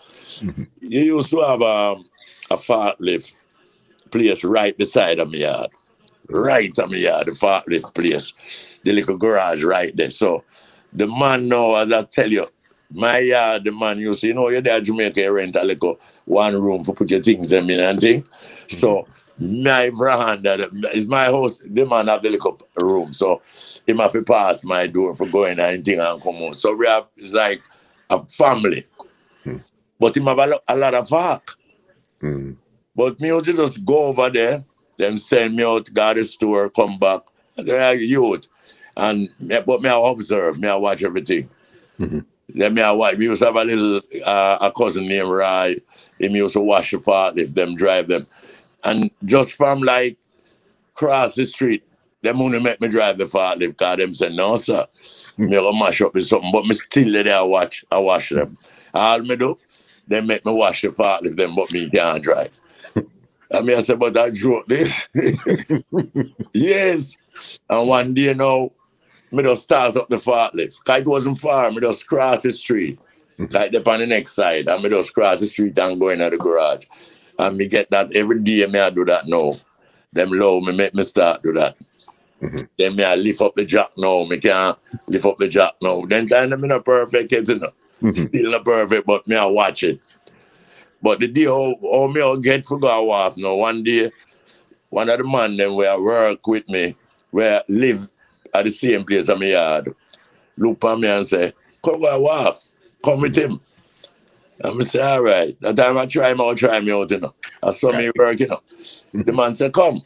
Mm-hmm. 0.40 0.64
You 0.80 1.00
used 1.00 1.30
to 1.30 1.40
have 1.40 1.62
um, 1.62 2.08
a 2.50 2.56
forklift 2.56 3.34
place 4.10 4.44
right 4.44 4.76
beside 4.76 5.18
of 5.18 5.30
my 5.30 5.38
yard. 5.38 5.70
Right 6.28 6.76
on 6.78 6.90
my 6.90 6.98
yard, 6.98 7.26
the 7.26 7.32
forklift 7.32 7.94
place. 7.94 8.32
The 8.84 8.92
little 8.92 9.16
garage 9.16 9.62
right 9.62 9.96
there. 9.96 10.10
So 10.10 10.44
the 10.92 11.06
man 11.06 11.48
now, 11.48 11.76
as 11.76 11.92
I 11.92 12.02
tell 12.02 12.30
you, 12.30 12.46
my 12.94 13.18
yard, 13.18 13.64
the 13.64 13.72
man 13.72 13.98
used 13.98 14.20
to, 14.20 14.26
you 14.28 14.34
know, 14.34 14.48
you're 14.48 14.60
there 14.60 14.80
Jamaica, 14.80 15.20
you 15.20 15.32
rent 15.32 15.56
a 15.56 15.64
little 15.64 15.98
one 16.24 16.60
room 16.60 16.84
for 16.84 16.94
put 16.94 17.10
your 17.10 17.20
things 17.20 17.52
in 17.52 17.70
and 17.70 18.00
thing. 18.00 18.24
So 18.66 19.06
my 19.38 19.90
veranda 19.90 20.68
is 20.92 21.08
my 21.08 21.24
house, 21.24 21.60
the 21.60 21.84
man 21.84 22.08
have 22.08 22.22
the 22.22 22.30
little 22.30 22.58
room. 22.76 23.12
So 23.12 23.42
he 23.86 23.96
have 23.96 24.12
to 24.12 24.22
pass 24.22 24.64
my 24.64 24.86
door 24.86 25.14
for 25.14 25.26
going 25.26 25.58
and 25.58 25.84
thing 25.84 26.00
and 26.00 26.22
come 26.22 26.36
out. 26.42 26.56
So 26.56 26.74
we 26.74 26.86
have 26.86 27.06
it's 27.16 27.32
like 27.32 27.62
a 28.10 28.24
family. 28.26 28.84
Hmm. 29.44 29.58
But 29.98 30.16
him 30.16 30.26
have 30.26 30.38
a, 30.38 30.46
lot, 30.46 30.62
a 30.68 30.76
lot 30.76 30.94
of 30.94 31.10
work. 31.10 31.56
Mm. 32.22 32.56
But 32.94 33.20
me 33.20 33.32
would 33.32 33.44
just 33.44 33.84
go 33.84 34.04
over 34.06 34.30
there, 34.30 34.64
them 34.98 35.16
send 35.16 35.56
me 35.56 35.64
out, 35.64 35.92
go 35.92 36.14
to 36.14 36.20
the 36.20 36.26
store, 36.26 36.70
come 36.70 36.98
back. 36.98 37.22
They're 37.56 37.94
youth. 37.94 38.46
And 38.96 39.28
but 39.40 39.82
me 39.82 39.88
I 39.88 40.10
observe, 40.10 40.58
me 40.58 40.68
I 40.68 40.76
watch 40.76 41.02
everything. 41.02 41.48
Mm-hmm. 41.98 42.20
Then 42.54 42.74
me 42.74 42.82
I 42.82 42.92
watch. 42.92 43.16
We 43.16 43.26
used 43.26 43.40
to 43.40 43.46
have 43.46 43.56
a 43.56 43.64
little 43.64 44.00
uh, 44.24 44.58
a 44.60 44.72
cousin 44.72 45.06
named 45.06 45.30
Rai. 45.30 45.80
He 46.18 46.28
used 46.28 46.54
to 46.54 46.60
wash 46.60 46.90
the 46.90 47.00
fart 47.00 47.38
if 47.38 47.54
them 47.54 47.74
drive 47.74 48.08
them. 48.08 48.26
And 48.84 49.10
just 49.24 49.52
from 49.52 49.80
like 49.80 50.18
cross 50.94 51.34
the 51.34 51.44
street, 51.44 51.84
them 52.22 52.40
only 52.40 52.60
make 52.60 52.80
me 52.80 52.88
drive 52.88 53.18
the 53.18 53.26
fart 53.26 53.58
lift 53.58 53.78
because 53.78 53.96
them 53.96 54.14
say, 54.14 54.34
no, 54.34 54.56
sir. 54.56 54.86
Me 55.38 55.50
go 55.50 55.72
mash 55.72 56.00
up 56.00 56.14
with 56.14 56.26
something. 56.26 56.52
But 56.52 56.66
me 56.66 56.74
still 56.74 57.12
there 57.12 57.36
I 57.36 57.42
watch. 57.42 57.84
I 57.90 57.98
wash 57.98 58.30
them. 58.30 58.56
All 58.94 59.20
me 59.20 59.36
do, 59.36 59.58
they 60.06 60.20
make 60.20 60.44
me 60.44 60.52
wash 60.52 60.82
the 60.82 60.92
fart 60.92 61.22
lift 61.22 61.36
them, 61.36 61.54
but 61.54 61.72
me 61.72 61.88
can't 61.90 62.22
drive. 62.22 62.58
I 63.54 63.60
mean, 63.62 63.76
I 63.76 63.80
said, 63.80 63.98
but 63.98 64.14
that 64.14 64.34
joke 64.34 64.66
this. 64.66 65.08
yes. 66.54 67.18
And 67.68 67.88
one 67.88 68.14
day 68.14 68.34
now, 68.34 68.70
me 69.32 69.42
just 69.42 69.62
start 69.62 69.96
up 69.96 70.08
the 70.08 70.16
forklift. 70.16 70.78
Because 70.84 71.00
it 71.00 71.06
wasn't 71.06 71.38
far, 71.38 71.70
me 71.72 71.80
just 71.80 72.06
cross 72.06 72.42
the 72.42 72.50
street. 72.50 72.98
Like 73.50 73.74
up 73.74 73.88
on 73.88 73.98
the 73.98 74.06
next 74.06 74.32
side. 74.32 74.68
And 74.68 74.82
me 74.82 74.90
just 74.90 75.14
cross 75.14 75.40
the 75.40 75.46
street 75.46 75.78
and 75.78 75.98
go 75.98 76.10
into 76.10 76.30
the 76.30 76.36
garage. 76.36 76.84
And 77.38 77.56
me 77.56 77.66
get 77.66 77.90
that 77.90 78.14
every 78.14 78.40
day 78.40 78.66
me 78.66 78.78
I 78.78 78.90
do 78.90 79.04
that 79.06 79.26
now. 79.26 79.54
Them 80.12 80.30
low 80.30 80.60
me 80.60 80.76
make 80.76 80.94
me 80.94 81.02
start 81.02 81.42
do 81.42 81.52
that. 81.54 81.76
Mhm. 82.42 82.68
Then 82.78 82.96
me 82.96 83.04
I 83.04 83.14
lift 83.14 83.40
up 83.40 83.54
the 83.54 83.64
jack 83.64 83.90
now. 83.96 84.24
Me 84.24 84.36
can't 84.36 84.78
lift 85.08 85.24
up 85.24 85.38
the 85.38 85.48
jack 85.48 85.72
now. 85.80 86.04
Then 86.06 86.28
time 86.28 86.60
me 86.60 86.68
not 86.68 86.84
perfect 86.84 87.30
kids, 87.30 87.48
you 87.50 87.58
know. 87.58 87.72
Mhm. 88.02 88.16
Still 88.16 88.50
not 88.50 88.64
perfect, 88.64 89.06
but 89.06 89.26
me 89.26 89.36
I 89.36 89.46
watch 89.46 89.82
it. 89.82 89.98
But 91.00 91.20
the 91.20 91.28
day 91.28 91.44
how, 91.44 91.74
how 91.82 92.06
me 92.08 92.20
I 92.20 92.36
get 92.40 92.66
for 92.66 92.78
go 92.78 93.10
off 93.10 93.36
now, 93.36 93.56
one 93.56 93.82
day, 93.82 94.10
one 94.90 95.08
of 95.08 95.18
the 95.18 95.24
man 95.24 95.56
them 95.56 95.74
where 95.74 96.00
work 96.00 96.46
with 96.46 96.68
me, 96.68 96.94
where 97.30 97.62
live 97.68 98.11
at 98.54 98.64
the 98.64 98.70
same 98.70 99.04
place 99.04 99.28
in 99.28 99.38
my 99.38 99.46
yard, 99.46 99.94
look 100.56 100.84
at 100.84 100.98
me 100.98 101.08
and 101.08 101.26
say, 101.26 101.52
come 101.84 102.00
go 102.00 102.26
off, 102.26 102.62
come 103.04 103.20
with 103.20 103.36
him. 103.36 103.60
And 104.60 104.80
I 104.80 104.84
say, 104.84 105.00
all 105.00 105.22
right. 105.22 105.60
That 105.60 105.76
time 105.76 105.98
I 105.98 106.06
try 106.06 106.30
him 106.30 106.40
out, 106.40 106.56
try 106.56 106.80
me 106.80 106.92
out, 106.92 107.10
you 107.10 107.20
know. 107.20 107.34
I 107.62 107.70
saw 107.70 107.92
me 107.92 108.10
work, 108.16 108.38
you 108.40 108.48
know. 108.48 108.60
The 109.12 109.32
man 109.32 109.54
said, 109.54 109.72
come. 109.72 110.02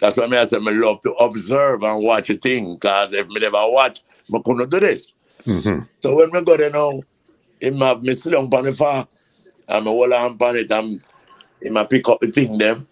That's 0.00 0.16
why 0.16 0.26
me 0.26 0.36
I 0.36 0.44
said, 0.44 0.62
I 0.66 0.70
love 0.70 1.00
to 1.02 1.12
observe 1.12 1.82
and 1.84 2.02
watch 2.02 2.30
a 2.30 2.34
thing, 2.34 2.74
because 2.74 3.12
if 3.12 3.28
me 3.28 3.40
never 3.40 3.58
watch, 3.68 4.00
I 4.34 4.38
couldn't 4.44 4.70
do 4.70 4.80
this. 4.80 5.14
Mhm. 5.44 5.88
So 6.00 6.16
when 6.16 6.30
we 6.32 6.42
go 6.42 6.56
there 6.56 6.70
now, 6.70 7.00
him 7.60 7.80
have 7.80 8.02
me 8.02 8.14
sit 8.14 8.32
down 8.32 8.52
on 8.52 8.64
the 8.64 8.72
farm, 8.72 9.06
and 9.68 9.84
me 9.84 9.90
hold 9.90 10.12
on 10.12 10.36
on 10.40 10.56
it, 10.56 10.70
and 10.70 11.00
him 11.62 11.76
a 11.76 11.84
pick 11.86 12.08
up 12.08 12.20
the 12.20 12.28
thing 12.30 12.58
them 12.58 12.86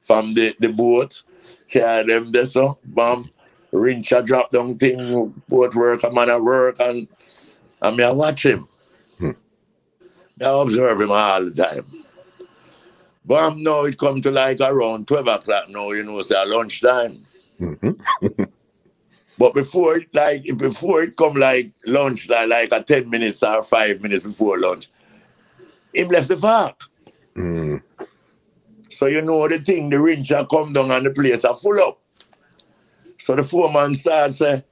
from 0.00 0.34
the, 0.34 0.56
the 0.58 0.68
boat, 0.68 1.22
carry 1.68 2.06
them 2.06 2.32
there, 2.32 2.44
so, 2.44 2.78
bam, 2.84 3.28
rinse 3.72 4.12
a 4.12 4.22
drop 4.22 4.50
down 4.50 4.76
thing, 4.76 5.34
boat 5.48 5.74
work, 5.74 6.02
a 6.04 6.10
man 6.10 6.30
at 6.30 6.42
work, 6.42 6.76
and, 6.80 7.08
and 7.80 7.96
me 7.96 8.04
I 8.04 8.12
watch 8.12 8.44
him. 8.44 8.68
Hmm. 9.18 9.30
I 10.40 10.62
observe 10.62 11.00
him 11.00 11.10
all 11.10 11.44
the 11.44 11.50
time. 11.50 11.86
But 13.24 13.56
now 13.56 13.84
it 13.84 13.98
come 13.98 14.20
to 14.22 14.30
like 14.30 14.60
around 14.60 15.06
12 15.08 15.28
o'clock 15.28 15.68
now, 15.68 15.92
you 15.92 16.02
know, 16.02 16.20
say 16.20 16.44
lunchtime. 16.44 17.18
Mhm. 17.60 17.98
But 19.38 19.54
before 19.54 19.96
it 19.96 20.14
like 20.14 20.44
before 20.56 21.02
it 21.02 21.16
come 21.16 21.34
like 21.34 21.72
lunch, 21.86 22.28
like, 22.28 22.48
like 22.48 22.72
a 22.72 22.82
10 22.82 23.08
minutes 23.08 23.42
or 23.42 23.64
five 23.64 24.00
minutes 24.00 24.22
before 24.22 24.58
lunch, 24.58 24.88
him 25.92 26.08
left 26.08 26.28
the 26.28 26.36
park. 26.36 26.78
Mm. 27.34 27.82
So 28.90 29.06
you 29.06 29.22
know 29.22 29.48
the 29.48 29.58
thing, 29.58 29.88
the 29.88 29.98
rinse 29.98 30.30
a 30.30 30.46
come 30.46 30.72
down 30.74 30.90
and 30.90 31.06
the 31.06 31.10
place 31.10 31.44
are 31.44 31.56
full 31.56 31.80
up. 31.80 32.01
So 33.22 33.36
the 33.36 33.44
foreman 33.44 33.94
starts 33.94 34.38
say, 34.38 34.64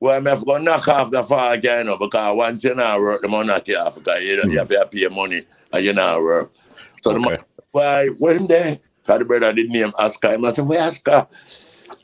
well, 0.00 0.16
I'm 0.16 0.24
have 0.24 0.42
to 0.42 0.58
knock 0.58 0.88
off 0.88 1.10
the 1.10 1.22
park, 1.22 1.62
you 1.64 1.84
know, 1.84 1.98
because 1.98 2.34
once 2.34 2.64
you 2.64 2.74
not 2.74 2.98
work, 2.98 3.20
the 3.20 3.28
money 3.28 3.48
knock 3.48 3.68
you 3.68 3.76
off 3.76 3.96
because 3.96 4.22
you, 4.22 4.42
you 4.50 4.58
have 4.58 4.68
to 4.68 4.88
pay 4.90 5.06
money 5.08 5.44
and 5.70 5.84
you 5.84 5.92
not 5.92 6.22
work. 6.22 6.50
So 7.02 7.12
the 7.12 7.18
Okay. 7.18 7.28
man, 7.28 7.38
why, 7.72 8.06
when 8.18 8.46
there? 8.46 8.78
Because 9.02 9.18
the 9.18 9.24
brother 9.26 9.52
did 9.52 9.68
name 9.68 9.92
Oscar. 9.98 10.32
Him 10.32 10.46
I 10.46 10.50
said, 10.50 10.66
where 10.66 10.80
Oscar? 10.80 11.26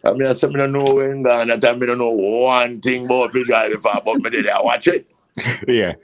I 0.04 0.12
mean, 0.12 0.26
I 0.26 0.34
said, 0.34 0.50
I 0.50 0.58
don't 0.58 0.72
know 0.72 0.96
when 0.96 1.22
gone. 1.22 1.48
That 1.48 1.62
time 1.62 1.82
I 1.82 1.86
don't 1.86 1.96
know 1.96 2.10
one 2.10 2.82
thing 2.82 3.06
about 3.06 3.32
the 3.32 3.42
drive 3.42 3.72
the 3.72 3.78
far, 3.78 4.02
but 4.04 4.20
me 4.20 4.28
did 4.28 4.50
I 4.50 4.60
watch 4.60 4.86
it. 4.86 5.10
Yeah. 5.66 5.94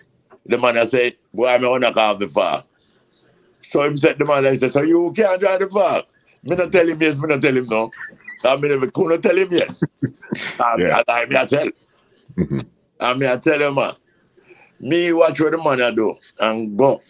The 0.47 0.57
man 0.57 0.79
I 0.79 0.85
said, 0.85 1.17
boy, 1.35 1.49
I'm 1.49 1.61
going 1.61 1.83
to 1.83 1.89
knock 1.89 1.99
off 1.99 2.19
the 2.19 2.29
far. 2.29 2.65
So 3.61 3.83
him 3.83 3.95
said, 3.99 4.19
the 4.19 4.25
man 4.25 4.47
I 4.47 4.55
said, 4.55 4.73
so 4.73 4.81
you 4.81 5.13
can't 5.15 5.39
drive 5.39 5.61
the 5.61 5.69
far? 5.69 6.05
Me 6.45 6.57
not 6.57 6.73
tell 6.73 6.89
him 6.89 6.99
yes, 6.99 7.21
me 7.21 7.29
not 7.29 7.43
tell 7.43 7.55
him 7.55 7.67
no. 7.67 7.91
I 8.45 8.57
mean, 8.57 8.73
if 8.73 8.83
I 8.83 8.87
couldn't 8.87 9.23
tell 9.23 9.37
him 9.37 9.49
yes. 9.51 9.83
I, 10.61 10.75
Yeah. 10.79 11.03
I, 11.09 11.13
I, 11.13 11.27
I 11.41 11.45
tell. 11.47 11.69
Mhm. 12.37 12.67
I 13.01 13.15
mean, 13.15 13.29
I 13.29 13.37
tell 13.37 13.61
him, 13.61 13.75
man, 13.75 13.93
me 14.81 15.13
watch 15.13 15.41
what 15.41 15.53
the 15.53 15.59
money 15.59 15.83
I 15.83 15.91
do 15.91 16.17
and 16.41 16.77
go. 16.77 17.03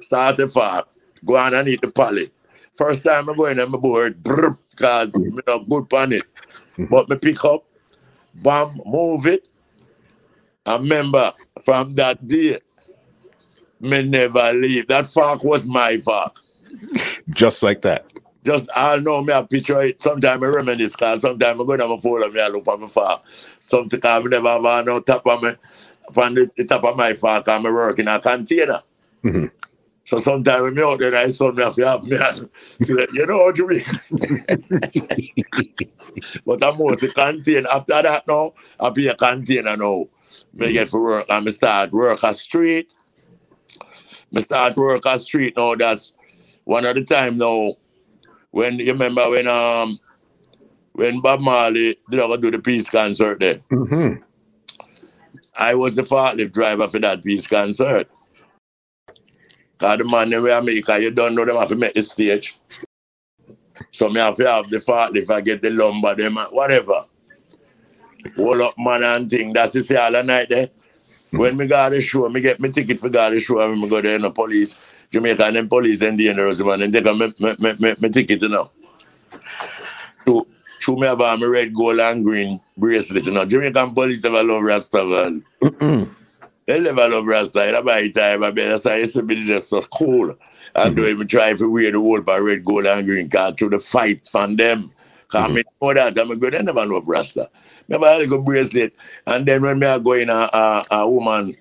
Start 0.00 0.36
the 0.36 0.48
far, 0.48 0.84
go 1.24 1.36
on 1.36 1.54
and 1.54 1.68
eat 1.68 1.80
the 1.80 1.90
pallet. 1.90 2.32
First 2.74 3.04
time 3.04 3.28
I 3.28 3.34
go 3.34 3.46
in, 3.46 3.58
I'm 3.58 3.72
bored, 3.72 4.22
because 4.22 5.16
me 5.16 5.40
not 5.46 5.68
good 5.68 5.92
on 5.92 6.12
it. 6.12 6.22
Mhm. 6.76 6.88
But 6.90 7.08
me 7.08 7.16
pick 7.16 7.44
up, 7.44 7.64
bam, 8.34 8.80
move 8.86 9.26
it. 9.26 9.48
I 10.64 10.76
remember 10.76 11.32
from 11.64 11.94
that 11.96 12.26
day, 12.28 12.58
me 13.80 14.02
never 14.02 14.52
leave. 14.52 14.86
That 14.88 15.06
fork 15.06 15.42
was 15.42 15.66
my 15.66 15.98
fork. 15.98 16.36
Just 17.30 17.62
like 17.62 17.82
that. 17.82 18.06
Just 18.48 18.68
I 18.74 18.98
know 18.98 19.22
me 19.22 19.34
I 19.34 19.42
picture 19.42 19.78
it. 19.82 20.00
Sometimes 20.00 20.42
I 20.42 20.46
reminisce 20.46 20.96
because 20.96 21.20
sometimes 21.20 21.60
I 21.60 21.64
go 21.66 21.76
down 21.76 21.90
my 21.90 22.00
phone 22.00 22.22
and 22.22 22.32
me 22.32 22.40
I 22.40 22.48
look 22.48 22.66
at 22.66 22.80
my 22.80 22.86
fork. 22.86 23.20
Sometimes 23.60 24.02
I 24.02 24.20
never 24.20 24.48
have 24.48 24.86
no 24.86 25.00
top 25.00 25.26
of 25.26 25.42
me 25.42 25.52
from 26.14 26.34
the, 26.34 26.50
the 26.56 26.64
top 26.64 26.82
of 26.84 26.96
my 26.96 27.12
fork 27.12 27.46
and 27.46 27.66
I'm 27.66 27.94
in 27.98 28.08
a 28.08 28.18
container. 28.18 28.80
Mm-hmm. 29.22 29.48
So 30.04 30.16
sometimes 30.16 30.62
when 30.62 30.76
me 30.76 30.82
out 30.82 30.98
there, 30.98 31.14
I 31.14 31.28
saw 31.28 31.52
me 31.52 31.62
have 31.62 31.76
have 31.76 32.04
me. 32.04 32.16
you 32.86 33.26
know 33.26 33.36
what 33.36 33.58
you 33.58 33.68
mean? 33.68 33.82
but 36.46 36.64
I'm 36.64 36.78
mostly 36.78 37.10
container. 37.10 37.68
After 37.68 38.00
that 38.00 38.26
now, 38.26 38.54
I'll 38.80 38.92
be 38.92 39.08
a 39.08 39.14
container 39.14 39.76
now. 39.76 40.06
Me 40.54 40.72
get 40.72 40.88
for 40.88 41.02
work 41.02 41.26
and 41.28 41.44
me 41.44 41.52
start 41.52 41.92
work 41.92 42.22
a 42.22 42.32
street. 42.32 42.94
Me 44.32 44.40
start 44.40 44.74
work 44.74 45.04
a 45.04 45.18
street 45.18 45.52
now. 45.54 45.74
That's 45.74 46.14
one 46.64 46.86
of 46.86 46.94
the 46.94 47.04
time 47.04 47.36
now. 47.36 47.74
When 48.58 48.80
you 48.80 48.90
remember 48.90 49.30
when 49.30 49.46
um 49.46 50.00
when 50.90 51.20
Bob 51.20 51.40
Marley 51.40 51.96
did 52.10 52.18
I 52.18 52.36
do 52.36 52.50
the 52.50 52.58
peace 52.58 52.90
concert 52.90 53.38
there. 53.38 53.60
Mm-hmm. 53.70 54.20
I 55.54 55.76
was 55.76 55.94
the 55.94 56.02
forklift 56.02 56.50
driver 56.54 56.88
for 56.88 56.98
that 56.98 57.22
peace 57.22 57.46
concert. 57.46 58.10
Cause 59.78 59.98
the 59.98 60.04
man 60.04 60.32
in 60.32 60.44
America, 60.44 61.00
you 61.00 61.12
don't 61.12 61.36
know 61.36 61.44
them 61.44 61.54
have 61.54 61.68
to 61.68 61.76
make 61.76 61.94
the 61.94 62.02
stage. 62.02 62.58
So 63.92 64.10
me 64.10 64.18
have 64.18 64.34
to 64.38 64.50
have 64.50 64.68
the 64.68 64.78
forklift, 64.78 65.30
I 65.30 65.40
get 65.40 65.62
the 65.62 65.70
lumber, 65.70 66.16
them 66.16 66.36
whatever. 66.50 67.04
Hold 68.34 68.60
up 68.60 68.74
man 68.76 69.04
and 69.04 69.30
thing. 69.30 69.52
That's 69.52 69.74
the 69.74 70.02
all 70.02 70.10
the 70.10 70.24
night 70.24 70.48
there. 70.48 70.68
When 71.30 71.56
me 71.56 71.66
got 71.66 71.90
the 71.90 72.00
show, 72.00 72.28
me 72.28 72.40
get 72.40 72.58
me 72.58 72.70
ticket 72.70 72.98
for 72.98 73.08
got 73.08 73.30
the 73.30 73.38
show 73.38 73.60
and 73.60 73.80
me 73.80 73.88
go 73.88 74.00
there 74.00 74.16
in 74.16 74.22
the 74.22 74.32
police. 74.32 74.80
Jamaica 75.10 75.44
and 75.44 75.56
then 75.56 75.68
police 75.68 76.02
and 76.02 76.18
dangerous 76.18 76.60
man 76.60 76.82
and 76.82 76.92
take 76.92 77.06
a 77.06 77.14
me, 77.14 77.32
me, 77.38 77.54
me, 77.58 77.74
me, 77.78 77.94
me 77.98 78.08
ticket 78.10 78.42
you 78.42 78.48
know. 78.48 78.70
So 80.26 80.46
through 80.82 80.96
me 80.96 81.06
have 81.06 81.18
my 81.18 81.36
red, 81.36 81.74
gold 81.74 82.00
and 82.00 82.24
green 82.24 82.60
bracelet 82.76 83.26
you 83.26 83.32
know. 83.32 83.44
Jamaican 83.44 83.94
police 83.94 84.22
never 84.22 84.42
love 84.42 84.62
Rasta 84.62 85.04
man. 85.04 85.44
Mm-mm. 85.62 86.10
They 86.66 86.80
never 86.80 87.08
love 87.08 87.26
Rasta. 87.26 87.70
That's 87.72 87.84
why 87.84 88.10
time 88.10 88.44
I 88.44 88.52
mean, 88.52 88.68
that's 88.68 88.84
why 88.84 88.96
it's 88.96 89.14
just 89.14 89.70
so 89.70 89.82
cool. 89.82 90.36
And 90.74 90.96
mm-hmm. 90.96 91.08
even 91.08 91.26
try 91.26 91.54
to 91.54 91.72
wear 91.72 91.90
the 91.90 91.98
whole 91.98 92.20
by 92.20 92.38
red, 92.38 92.64
gold 92.64 92.86
and 92.86 93.06
green 93.06 93.30
card 93.30 93.56
through 93.56 93.70
the 93.70 93.78
fight 93.78 94.28
from 94.30 94.56
them. 94.56 94.92
Cause 95.28 95.46
mm-hmm. 95.46 95.56
I 95.56 95.62
know 95.82 95.94
that 95.94 96.18
I'm 96.18 96.30
a 96.30 96.36
good, 96.36 96.54
they 96.54 96.62
never 96.62 96.84
love 96.86 97.08
Rasta. 97.08 97.50
Never 97.88 98.06
had 98.06 98.20
a 98.20 98.26
good 98.26 98.44
bracelet. 98.44 98.94
And 99.26 99.46
then 99.46 99.62
when 99.62 99.78
me 99.78 99.86
are 99.86 99.98
going 99.98 100.28
a, 100.28 100.48
a, 100.52 100.84
a 100.90 101.10
woman, 101.10 101.56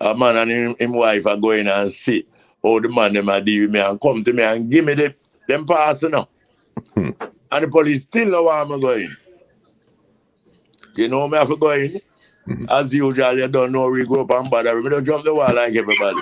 a 0.00 0.16
man 0.16 0.36
and 0.36 0.50
him, 0.50 0.76
him 0.78 0.92
wife 0.92 1.26
are 1.26 1.36
going 1.36 1.66
and 1.66 1.90
see 1.90 2.24
how 2.62 2.80
the 2.80 2.88
man 2.88 3.12
them 3.14 3.28
are 3.28 3.40
deal 3.40 3.62
with 3.62 3.70
me 3.70 3.80
and 3.80 4.00
come 4.00 4.22
to 4.24 4.32
me 4.32 4.42
and 4.42 4.70
give 4.70 4.84
me 4.84 4.94
the 4.94 5.14
them 5.46 5.64
pass 5.66 6.02
you 6.02 6.10
know. 6.10 6.28
Hmm. 6.94 7.10
And 7.50 7.64
the 7.64 7.68
police 7.68 8.02
still 8.02 8.30
know 8.30 8.44
where 8.44 8.60
I'm 8.60 8.80
going. 8.80 9.14
You 10.96 11.08
know 11.08 11.28
me 11.28 11.38
have 11.38 11.48
to 11.48 11.56
go 11.56 11.70
in. 11.72 12.00
Mm-hmm. 12.48 12.64
As 12.70 12.92
usual, 12.94 13.38
you 13.38 13.46
don't 13.46 13.72
know 13.72 13.82
where 13.82 13.92
we 13.92 14.06
go 14.06 14.22
up 14.22 14.30
and 14.30 14.50
bother. 14.50 14.80
We 14.80 14.88
don't 14.88 15.04
jump 15.04 15.22
the 15.24 15.34
wall 15.34 15.54
like 15.54 15.74
everybody. 15.74 16.18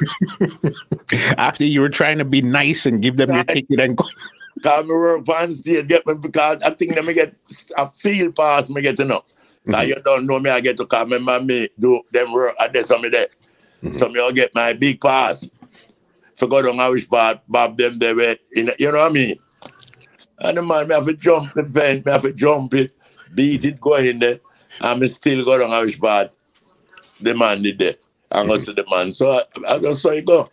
After 1.38 1.64
you 1.64 1.80
were 1.80 1.88
trying 1.88 2.18
to 2.18 2.24
be 2.24 2.42
nice 2.42 2.84
and 2.84 3.00
give 3.00 3.16
them 3.16 3.32
your 3.32 3.44
ticket 3.44 3.78
and 3.78 3.96
go. 3.96 4.04
Cause 4.62 4.84
me 4.84 4.90
work 4.90 5.28
on 5.28 5.50
stage, 5.52 5.86
get 5.86 6.06
me 6.06 6.14
because 6.14 6.58
I 6.64 6.70
think 6.70 6.94
them 6.94 7.06
me 7.06 7.14
get 7.14 7.34
a 7.76 7.90
feel 7.92 8.32
pass 8.32 8.68
me 8.70 8.82
get 8.82 8.98
enough. 8.98 9.24
Cause 9.70 9.84
Mhm. 9.84 9.88
you 9.88 10.02
don't 10.04 10.26
know 10.26 10.40
me, 10.40 10.50
I 10.50 10.60
get 10.60 10.76
to 10.78 10.86
come 10.86 11.10
remember 11.12 11.44
me 11.44 11.68
do 11.78 12.00
them 12.12 12.32
work 12.32 12.54
at 12.58 12.72
this 12.72 12.86
some 12.86 13.02
there. 13.10 13.28
Mhm. 13.82 13.94
So 13.94 14.08
me 14.08 14.18
all 14.18 14.32
get 14.32 14.54
my 14.54 14.72
big 14.72 15.00
pass. 15.00 15.50
Forgot 16.36 16.68
on 16.68 16.78
how 16.78 16.92
which 16.92 17.08
part 17.08 17.40
Bob 17.48 17.76
them 17.78 17.98
they 17.98 18.12
were 18.12 18.36
in 18.54 18.70
you 18.78 18.92
know 18.92 18.98
what 18.98 19.10
I 19.10 19.14
mean? 19.14 19.38
And 20.40 20.58
the 20.58 20.62
man 20.62 20.88
me 20.88 20.94
have 20.94 21.06
to 21.06 21.14
jump 21.14 21.54
the 21.54 21.64
fence, 21.64 22.04
me 22.04 22.12
have 22.12 22.22
to 22.22 22.32
jump 22.32 22.74
it, 22.74 22.92
beat 23.34 23.64
it, 23.64 23.80
go 23.80 23.96
in 23.96 24.18
there, 24.18 24.38
and 24.82 25.00
me 25.00 25.06
still 25.06 25.44
go 25.44 25.58
down 25.58 25.70
how 25.70 25.82
which 25.82 25.98
part 26.00 26.32
the 27.20 27.34
man 27.34 27.62
did 27.62 27.78
there. 27.78 27.94
And 28.32 28.48
go 28.48 28.56
see 28.56 28.74
the 28.74 28.84
man. 28.90 29.10
So 29.10 29.32
I, 29.32 29.74
I 29.74 29.78
just 29.78 30.02
saw 30.02 30.10
it 30.10 30.26
go. 30.26 30.50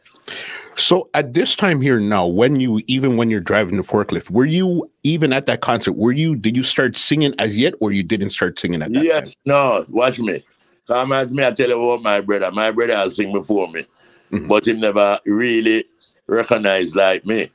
So 0.76 1.10
at 1.14 1.34
this 1.34 1.56
time 1.56 1.82
here 1.82 2.00
now, 2.00 2.26
when 2.26 2.60
you 2.60 2.82
even 2.88 3.18
when 3.18 3.30
you're 3.30 3.42
driving 3.42 3.78
the 3.78 3.84
forklift, 3.84 4.30
were 4.30 4.46
you 4.46 4.90
even 5.04 5.34
at 5.34 5.46
that 5.48 5.62
concert? 5.62 5.94
Were 5.94 6.12
you 6.12 6.36
did 6.36 6.56
you 6.56 6.64
start 6.64 6.98
singing 6.98 7.36
as 7.40 7.58
yet, 7.58 7.74
or 7.80 7.92
you 7.92 8.04
didn't 8.04 8.32
start 8.32 8.60
singing 8.60 8.82
at 8.82 8.92
that 8.92 9.04
Yes, 9.04 9.36
no, 9.46 9.86
watch 9.90 10.20
me. 10.20 10.44
Come 10.88 11.12
at 11.14 11.32
me, 11.32 11.46
I 11.46 11.52
tell 11.52 11.70
you 11.70 11.80
what, 11.80 12.02
my 12.02 12.22
brother. 12.22 12.52
My 12.52 12.72
brother 12.72 12.96
has 12.96 13.16
sing 13.16 13.32
before 13.32 13.70
me, 13.70 13.86
Mhm. 14.34 14.48
but 14.50 14.66
he 14.66 14.74
never 14.74 15.20
really 15.26 15.86
recognized 16.28 16.96
like 16.96 17.26
me. 17.26 17.52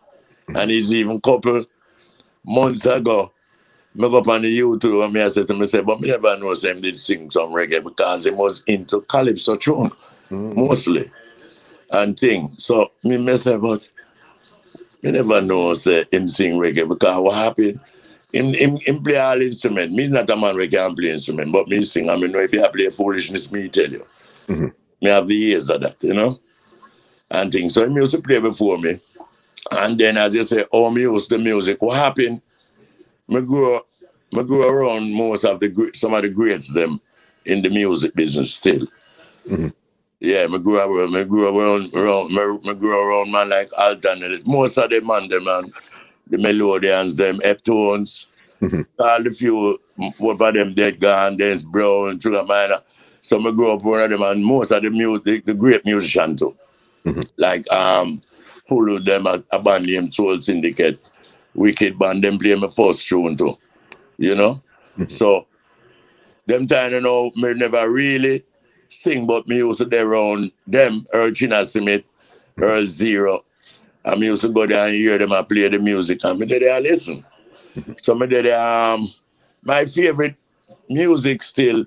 And 0.48 0.70
he's 0.70 0.94
even 0.94 1.20
couple 1.20 1.66
months 2.44 2.86
ago, 2.86 3.32
me 3.94 4.08
go 4.08 4.18
up 4.18 4.28
on 4.28 4.42
the 4.42 4.58
YouTube 4.58 5.04
and 5.04 5.12
me 5.12 5.22
I 5.22 5.28
said 5.28 5.48
to 5.48 5.54
myself, 5.54 5.86
but 5.86 6.00
me 6.00 6.08
never 6.08 6.38
know 6.38 6.54
him 6.54 6.80
did 6.80 6.98
sing 6.98 7.30
some 7.30 7.50
reggae 7.50 7.82
because 7.82 8.24
he 8.24 8.30
was 8.30 8.64
into 8.66 9.00
calypso 9.02 9.56
tune 9.56 9.90
time? 9.90 10.54
mostly 10.54 11.10
and 11.90 12.18
thing. 12.18 12.54
So 12.58 12.92
me 13.04 13.36
say, 13.36 13.56
but 13.56 13.90
me 15.02 15.12
never 15.12 15.40
know 15.40 15.74
say 15.74 16.06
him 16.10 16.28
sing 16.28 16.54
reggae 16.54 16.88
because 16.88 17.20
what 17.20 17.34
happened? 17.34 17.80
Him, 18.32 18.52
him, 18.52 18.76
him 18.78 19.02
play 19.02 19.16
all 19.18 19.40
instrument. 19.40 19.92
Me 19.92 20.06
not 20.08 20.28
a 20.30 20.36
man 20.36 20.56
who 20.56 20.68
can 20.68 20.94
play 20.94 21.10
instrument, 21.10 21.52
but 21.52 21.66
me 21.68 21.80
sing. 21.80 22.10
I 22.10 22.16
mean, 22.16 22.34
if 22.36 22.52
you 22.52 22.68
play 22.68 22.90
foolishness, 22.90 23.50
me 23.52 23.68
tell 23.68 23.90
you. 23.90 24.06
Mhm. 24.48 24.72
Me 25.02 25.10
have 25.10 25.26
the 25.26 25.34
years 25.34 25.70
of 25.70 25.80
that, 25.80 26.02
you 26.04 26.14
know? 26.14 26.38
And 27.30 27.52
things. 27.52 27.74
So 27.74 27.88
he 27.88 27.94
used 27.94 28.12
to 28.12 28.22
play 28.22 28.40
before 28.40 28.78
me. 28.78 28.98
And 29.72 29.98
then 29.98 30.16
as 30.16 30.34
you 30.34 30.42
say, 30.42 30.64
oh, 30.72 30.90
me 30.90 31.02
used 31.02 31.30
the 31.30 31.38
music. 31.38 31.82
What 31.82 31.96
happened? 31.96 32.40
Me 33.28 33.42
grew, 33.42 33.80
me 34.32 34.42
grew 34.44 34.66
around 34.66 35.12
most 35.12 35.44
of 35.44 35.60
the 35.60 35.90
some 35.94 36.14
of 36.14 36.22
the 36.22 36.30
greats 36.30 36.72
them 36.72 37.00
in 37.44 37.62
the 37.62 37.68
music 37.68 38.14
business 38.14 38.54
still. 38.54 38.86
Mhm. 39.46 39.72
Yeah, 40.20 40.46
me 40.46 40.58
grew 40.58 40.78
around, 40.78 41.12
me 41.12 41.24
grew 41.24 41.46
around, 41.46 41.94
around 41.94 42.32
me, 42.32 42.68
me 42.68 42.74
grew 42.74 42.98
around 42.98 43.30
man 43.30 43.50
like 43.50 43.70
Alton 43.78 44.22
Ellis. 44.22 44.46
Most 44.46 44.78
of 44.78 44.90
them 44.90 45.06
man, 45.06 45.28
them 45.28 45.44
man, 45.44 45.72
the 46.28 46.38
Melodians, 46.38 47.16
them 47.16 47.38
Heptones, 47.40 48.26
Mhm. 48.62 48.86
all 48.98 49.22
the 49.22 49.30
few, 49.30 49.78
what 50.18 50.40
of 50.40 50.54
them 50.54 50.74
dead 50.74 50.98
gone, 50.98 51.36
Dennis 51.36 51.62
Brown, 51.62 52.18
Sugar 52.18 52.44
Minott. 52.44 52.82
So 53.20 53.38
me 53.38 53.52
grew 53.52 53.72
up 53.72 53.82
one 53.82 54.00
of 54.00 54.10
them 54.10 54.22
and 54.22 54.44
most 54.44 54.70
of 54.70 54.82
the 54.82 54.90
music, 54.90 55.44
the 55.44 55.54
great 55.54 55.84
musician 55.84 56.34
too. 56.34 56.56
Mhm. 57.08 57.30
Like 57.36 57.70
um 57.72 58.20
follow 58.66 58.98
them 58.98 59.26
a, 59.26 59.42
a 59.50 59.60
band 59.62 59.86
named 59.86 60.12
Soul 60.14 60.40
Syndicate, 60.42 60.98
Wicked 61.54 61.98
Band, 61.98 62.22
them 62.24 62.38
play 62.38 62.54
my 62.54 62.68
first 62.68 63.08
tune 63.08 63.36
too. 63.36 63.56
You 64.18 64.34
know? 64.34 64.62
Mhm. 64.98 65.10
So 65.10 65.46
them 66.46 66.66
time 66.66 66.92
you 66.92 67.00
know 67.00 67.30
me 67.36 67.54
never 67.54 67.90
really 67.90 68.44
sing, 68.88 69.26
but 69.26 69.46
me 69.48 69.56
used 69.58 69.78
to 69.78 69.84
there 69.84 70.06
around 70.06 70.50
them, 70.66 71.04
Earl 71.12 71.30
Chinna 71.30 71.64
Smith, 71.64 72.04
Earl 72.60 72.86
Zero. 72.86 73.40
I 74.04 74.14
used 74.14 74.42
to 74.42 74.48
go 74.48 74.66
there 74.66 74.86
and 74.86 74.94
hear 74.94 75.18
them 75.18 75.32
and 75.32 75.48
play 75.48 75.68
the 75.68 75.78
music 75.78 76.20
and 76.24 76.38
me 76.38 76.46
did 76.46 76.62
there 76.62 76.80
listen. 76.80 77.24
So 78.00 78.14
me 78.14 78.26
did 78.26 78.46
um 78.48 79.06
my 79.62 79.84
favorite 79.84 80.36
music 80.88 81.42
still, 81.42 81.84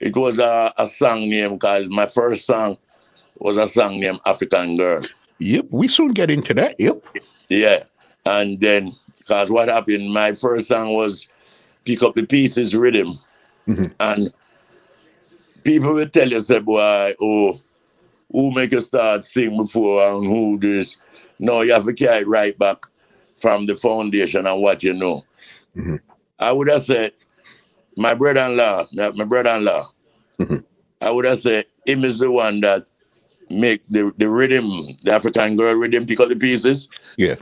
it 0.00 0.16
was 0.16 0.38
a, 0.38 0.72
a 0.78 0.86
song 0.86 1.28
name 1.28 1.54
because 1.54 1.88
my 1.90 2.06
first 2.06 2.46
song 2.46 2.78
was 3.40 3.56
a 3.56 3.68
song 3.68 4.00
named 4.00 4.20
African 4.26 4.76
Girl. 4.76 5.02
Yep, 5.38 5.66
we 5.70 5.88
soon 5.88 6.12
get 6.12 6.30
into 6.30 6.54
that. 6.54 6.78
Yep. 6.78 7.04
Yeah. 7.48 7.80
And 8.26 8.60
then, 8.60 8.94
because 9.18 9.50
what 9.50 9.68
happened, 9.68 10.12
my 10.12 10.32
first 10.34 10.66
song 10.66 10.94
was 10.94 11.28
Pick 11.84 12.02
Up 12.02 12.14
the 12.14 12.26
Pieces 12.26 12.74
Rhythm. 12.74 13.14
Mhm. 13.68 13.92
And 14.00 14.32
people 15.64 15.94
will 15.94 16.08
tell 16.08 16.28
you, 16.28 16.40
say, 16.40 16.60
boy, 16.60 17.14
oh, 17.20 17.60
who 18.30 18.52
make 18.52 18.72
you 18.72 18.80
start 18.80 19.24
sing 19.24 19.56
before 19.56 20.02
and 20.02 20.24
who 20.26 20.58
this? 20.58 20.96
No, 21.38 21.60
you 21.62 21.72
have 21.72 21.84
to 21.84 21.92
carry 21.92 22.22
it 22.22 22.28
right 22.28 22.58
back 22.58 22.78
from 23.36 23.66
the 23.66 23.76
foundation 23.76 24.46
and 24.46 24.62
what 24.62 24.82
you 24.82 24.94
know. 24.94 25.24
Mhm. 25.76 26.00
I 26.38 26.52
would 26.52 26.68
have 26.68 26.82
said, 26.82 27.12
my 27.96 28.14
brother-in-law, 28.14 28.86
my 29.14 29.24
brother-in-law, 29.24 29.84
Mhm. 30.38 30.64
I 31.00 31.10
would 31.10 31.24
have 31.26 31.40
said, 31.40 31.66
him 31.86 32.04
is 32.04 32.18
the 32.18 32.30
one 32.30 32.60
that 32.62 32.88
make 33.60 33.82
the, 33.88 34.12
the 34.18 34.28
rhythm, 34.28 34.70
the 35.02 35.12
African 35.12 35.56
girl 35.56 35.74
rhythm, 35.74 36.06
pick 36.06 36.20
up 36.20 36.28
the 36.28 36.36
pieces 36.36 36.88
Yeah. 37.16 37.36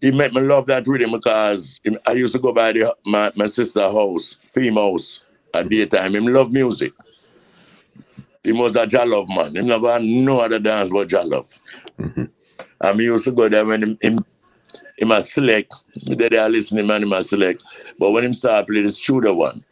he 0.00 0.12
made 0.12 0.32
me 0.34 0.40
love 0.42 0.66
that 0.66 0.86
rhythm 0.86 1.12
because 1.12 1.80
I 2.06 2.12
used 2.12 2.34
to 2.34 2.38
go 2.38 2.52
by 2.52 2.72
the, 2.72 2.94
my, 3.06 3.32
my 3.36 3.46
sister 3.46 3.82
house, 3.82 4.40
theme 4.52 4.74
house, 4.76 5.24
at 5.54 5.68
daytime. 5.68 6.14
Him 6.16 6.26
love 6.26 6.52
music. 6.52 6.92
He 8.42 8.52
was 8.52 8.76
a 8.76 8.86
Jollof 8.86 9.28
man. 9.28 9.54
He 9.54 9.62
never 9.62 9.92
had 9.92 10.02
no 10.02 10.40
other 10.40 10.58
dance 10.58 10.90
but 10.90 11.08
Jollof. 11.08 11.60
Mhm. 11.98 12.30
And 12.80 13.00
used 13.00 13.24
to 13.24 13.32
go 13.32 13.48
there 13.48 13.64
when 13.64 13.82
him, 13.82 13.98
him, 14.02 14.18
him 14.98 15.10
a 15.12 15.22
select. 15.22 15.72
There, 16.04 16.28
there 16.28 16.48
listening 16.48 16.86
man, 16.86 17.02
him 17.02 17.12
a 17.12 17.22
select. 17.22 17.64
But 17.98 18.10
when 18.10 18.24
him 18.24 18.34
start 18.34 18.66
play 18.66 18.82
the 18.82 18.90
studio 18.90 19.34
one, 19.34 19.64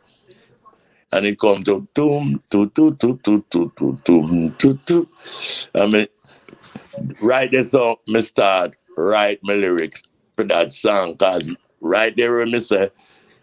and 1.12 1.26
it 1.26 1.38
come 1.38 1.62
to 1.64 1.86
doom, 1.94 2.42
to 2.50 2.68
to 2.70 2.94
to 2.96 3.18
to 3.18 3.44
to 3.50 3.72
to 3.76 4.00
doom, 4.04 4.50
to 4.58 4.74
to. 4.86 5.08
I 5.74 5.86
mean, 5.86 6.06
right 7.20 7.50
there, 7.50 7.62
so 7.64 8.00
me 8.06 8.20
start 8.20 8.76
write 8.96 9.40
my 9.42 9.54
lyrics 9.54 10.02
for 10.36 10.44
that 10.44 10.72
song, 10.72 11.16
cause 11.16 11.50
right 11.80 12.14
there 12.16 12.36
when 12.36 12.50
me 12.50 12.58
say, 12.58 12.90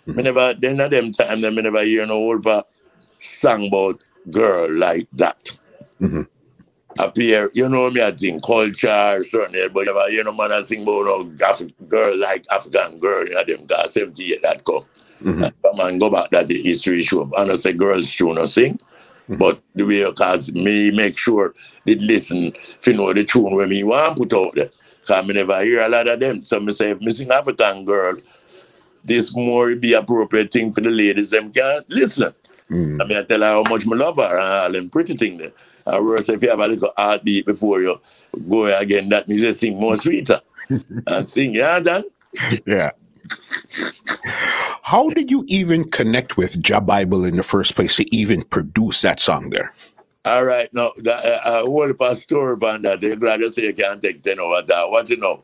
me 0.07 0.23
never, 0.23 0.53
then 0.59 0.79
at 0.81 0.91
them 0.91 1.11
time, 1.11 1.41
me 1.41 1.61
never 1.61 1.83
hear 1.83 2.05
no 2.05 2.13
old 2.13 2.43
pa 2.43 2.63
song 3.19 3.67
about 3.67 4.01
girl 4.31 4.71
like 4.71 5.07
that. 5.13 5.49
Mhm. 6.01 6.27
Appear, 6.97 7.49
you 7.53 7.69
know 7.69 7.89
me, 7.91 8.01
I 8.01 8.11
think 8.11 8.43
culture, 8.43 9.23
certainly, 9.23 9.69
but 9.69 9.85
never 9.85 10.09
hear 10.09 10.23
no 10.23 10.33
man 10.33 10.51
a 10.51 10.61
sing 10.61 10.83
about 10.83 11.05
no 11.05 11.31
Af- 11.47 11.88
girl 11.88 12.17
like 12.17 12.45
African 12.51 12.99
girl, 12.99 13.25
you 13.25 13.33
know, 13.33 13.43
them 13.45 13.65
got 13.67 13.89
78 13.89 14.41
that 14.41 14.65
come. 14.65 14.85
Mhm. 15.23 15.51
Come 15.61 15.79
and 15.88 15.99
go 15.99 16.09
back 16.09 16.29
that 16.31 16.47
the 16.47 16.61
history 16.61 17.01
show. 17.01 17.29
And 17.38 17.51
I 17.51 17.55
say 17.55 17.73
girls 17.73 18.13
tune 18.13 18.35
no 18.35 18.45
sing. 18.45 18.77
But 19.29 19.61
the 19.75 19.85
way 19.85 20.11
cause 20.13 20.51
me 20.53 20.89
make 20.89 21.17
sure 21.17 21.53
they 21.85 21.95
listen 21.95 22.51
if 22.55 22.88
you 22.88 22.93
know 22.93 23.13
the 23.13 23.23
tune 23.23 23.55
when 23.55 23.69
me 23.69 23.83
want 23.83 24.17
put 24.17 24.33
out 24.33 24.55
there. 24.55 24.71
Cause 25.05 25.27
me 25.27 25.35
never 25.35 25.63
hear 25.63 25.81
a 25.81 25.89
lot 25.89 26.07
of 26.07 26.19
them. 26.19 26.41
So 26.41 26.59
me 26.59 26.71
say 26.71 26.91
if 26.91 26.99
me 26.99 27.11
sing 27.11 27.29
African 27.29 27.85
girl, 27.85 28.15
this 29.03 29.35
more 29.35 29.75
be 29.75 29.93
appropriate 29.93 30.51
thing 30.51 30.73
for 30.73 30.81
the 30.81 30.89
ladies 30.89 31.29
them 31.29 31.51
can 31.51 31.81
listen. 31.89 32.33
Mm. 32.71 33.01
I 33.01 33.05
mean 33.05 33.17
I 33.17 33.23
tell 33.23 33.41
her 33.41 33.47
how 33.47 33.63
much 33.63 33.85
me 33.85 33.95
love 33.95 34.17
her 34.17 34.38
and 34.38 34.39
all 34.39 34.71
them 34.71 34.89
pretty 34.89 35.13
thing 35.13 35.38
there. 35.38 35.51
And 35.85 36.05
worse 36.05 36.29
if 36.29 36.41
you 36.41 36.49
have 36.49 36.59
a 36.59 36.67
little 36.67 36.91
heartbeat 36.97 37.45
before 37.45 37.81
you 37.81 38.01
go 38.49 38.65
again, 38.65 39.09
that 39.09 39.27
means 39.27 39.43
you 39.43 39.51
sing 39.51 39.79
more 39.79 39.95
sweeter. 39.95 40.41
and 41.07 41.29
sing, 41.29 41.53
yeah, 41.53 41.79
Dan. 41.79 42.03
Yeah. 42.65 42.91
How 44.89 45.08
did 45.10 45.29
you 45.29 45.46
even 45.48 45.88
connect 45.88 46.36
with 46.36 46.60
Jah 46.63 46.81
Bible 46.81 47.24
in 47.24 47.36
the 47.36 47.43
first 47.43 47.75
place 47.75 47.96
to 47.98 48.15
even 48.15 48.41
produce 48.41 49.01
that 49.01 49.19
song 49.19 49.51
there? 49.51 49.72
All 50.25 50.43
right, 50.46 50.67
now 50.74 50.93
that 50.98 51.24
uh, 51.24 51.41
uh, 51.48 51.62
whole 51.62 51.93
pastor 51.93 52.55
band 52.55 52.86
that 52.86 53.00
they 53.00 53.15
glad 53.15 53.39
you 53.39 53.50
say 53.50 53.65
you 53.67 53.74
can't 53.75 54.01
take 54.01 54.24
ten 54.24 54.39
over 54.39 54.63
that. 54.63 54.89
What 54.89 55.08
you 55.12 55.17
know? 55.17 55.43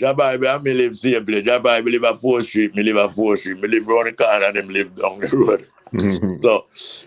Jabai, 0.00 0.44
I 0.44 0.58
me 0.58 0.74
live 0.74 0.96
simply. 0.96 1.42
Jabai, 1.42 1.84
me 1.84 1.92
live 1.92 2.02
at 2.02 2.16
Fourth 2.16 2.48
Street. 2.48 2.74
Me 2.74 2.82
live 2.82 2.96
at 2.96 3.14
Fourth 3.14 3.38
Street. 3.38 3.60
Me 3.60 3.68
live 3.68 3.88
around 3.88 4.06
the 4.06 4.14
corner 4.14 4.46
and 4.46 4.56
them 4.56 4.68
live 4.68 4.92
down 4.96 5.20
the 5.20 5.28
road. 5.32 5.68
Mhm. 5.94 6.42
So, 6.42 6.66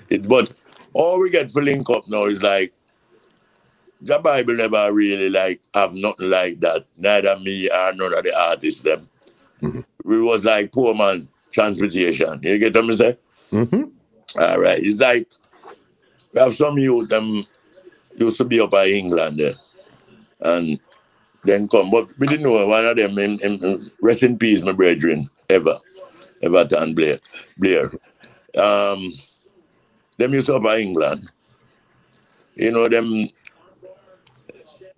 it 0.09 0.29
but 0.29 0.53
all 0.93 1.19
we 1.19 1.29
get 1.29 1.51
for 1.51 1.61
link 1.61 1.89
up 1.89 2.03
now 2.07 2.23
is 2.23 2.41
like 2.41 2.71
the 3.99 4.17
Bible 4.19 4.55
never 4.55 4.93
really 4.93 5.29
like 5.29 5.59
have 5.73 5.93
nothing 5.93 6.29
like 6.29 6.61
that. 6.61 6.85
Neither 6.95 7.37
me 7.39 7.69
or 7.69 7.93
none 7.95 8.13
of 8.13 8.23
the 8.23 8.33
artists 8.33 8.83
them. 8.83 9.09
Mhm. 9.61 9.83
We 10.05 10.21
was 10.21 10.45
like 10.45 10.71
poor 10.71 10.95
man 10.95 11.27
transportation. 11.55 12.39
You 12.43 12.59
get 12.59 12.75
what 12.75 12.85
me 12.85 12.93
say? 12.93 13.17
Mhm. 13.51 13.89
All 14.37 14.59
right. 14.59 14.83
It's 14.83 14.99
like 14.99 15.31
we 16.33 16.41
have 16.41 16.53
some 16.53 16.77
youth 16.77 17.07
them 17.09 17.45
used 18.17 18.37
to 18.37 18.43
be 18.45 18.59
up 18.59 18.73
in 18.73 18.91
England 19.05 19.39
there. 19.39 19.53
And 20.41 20.79
then 21.45 21.67
come. 21.69 21.89
But 21.89 22.09
we 22.19 22.27
didn't 22.27 22.43
know 22.43 22.67
one 22.67 22.85
of 22.85 22.97
them 22.97 23.17
in, 23.17 23.39
in, 23.39 23.63
in- 23.63 23.91
rest 24.01 24.23
in 24.23 24.37
peace, 24.37 24.61
my 24.61 24.73
brethren, 24.73 25.29
ever. 25.49 25.75
Everton 26.43 26.93
Blair. 26.93 27.17
Blair. 27.57 27.89
Um 28.57 29.11
them 30.17 30.33
used 30.33 30.47
to 30.47 30.55
up 30.55 30.65
in 30.75 30.79
England. 30.87 31.29
You 32.55 32.71
know, 32.71 32.87
them 32.89 33.29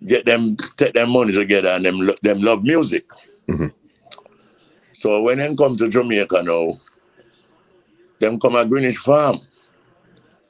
get 0.06 0.26
them 0.26 0.56
take 0.76 0.94
them 0.94 1.10
money 1.10 1.32
together 1.32 1.68
and 1.70 1.84
them 1.86 2.10
them 2.22 2.40
love 2.42 2.64
music. 2.64 3.06
Mhm. 3.48 3.72
So 4.98 5.22
when 5.22 5.38
them 5.38 5.56
come 5.56 5.76
to 5.76 5.88
Jamaica 5.88 6.42
now, 6.42 6.74
them 8.18 8.40
come 8.40 8.56
at 8.56 8.68
Greenwich 8.68 8.96
Farm. 8.96 9.38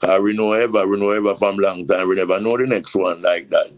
Cause 0.01 0.21
we 0.23 0.33
know 0.35 0.53
ever, 0.53 0.89
we 0.89 0.99
know 0.99 1.11
ever 1.11 1.35
from 1.37 1.57
long 1.59 1.87
time, 1.87 2.09
we 2.09 2.17
never 2.17 2.41
know 2.41 2.57
the 2.57 2.67
next 2.67 2.95
one 2.95 3.21
like 3.21 3.51
that. 3.51 3.71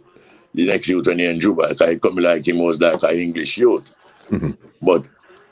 The 0.55 0.67
next 0.67 0.89
youth 0.89 1.09
when 1.09 1.19
he 1.19 1.27
in 1.27 1.41
Juba, 1.41 1.75
he 1.89 1.99
come 1.99 2.17
like 2.17 2.47
him 2.47 2.59
was 2.59 2.81
like 2.81 3.03
an 3.03 3.11
English 3.19 3.59
youth. 3.59 3.91
Mhm. 4.31 4.57
But 4.81 5.07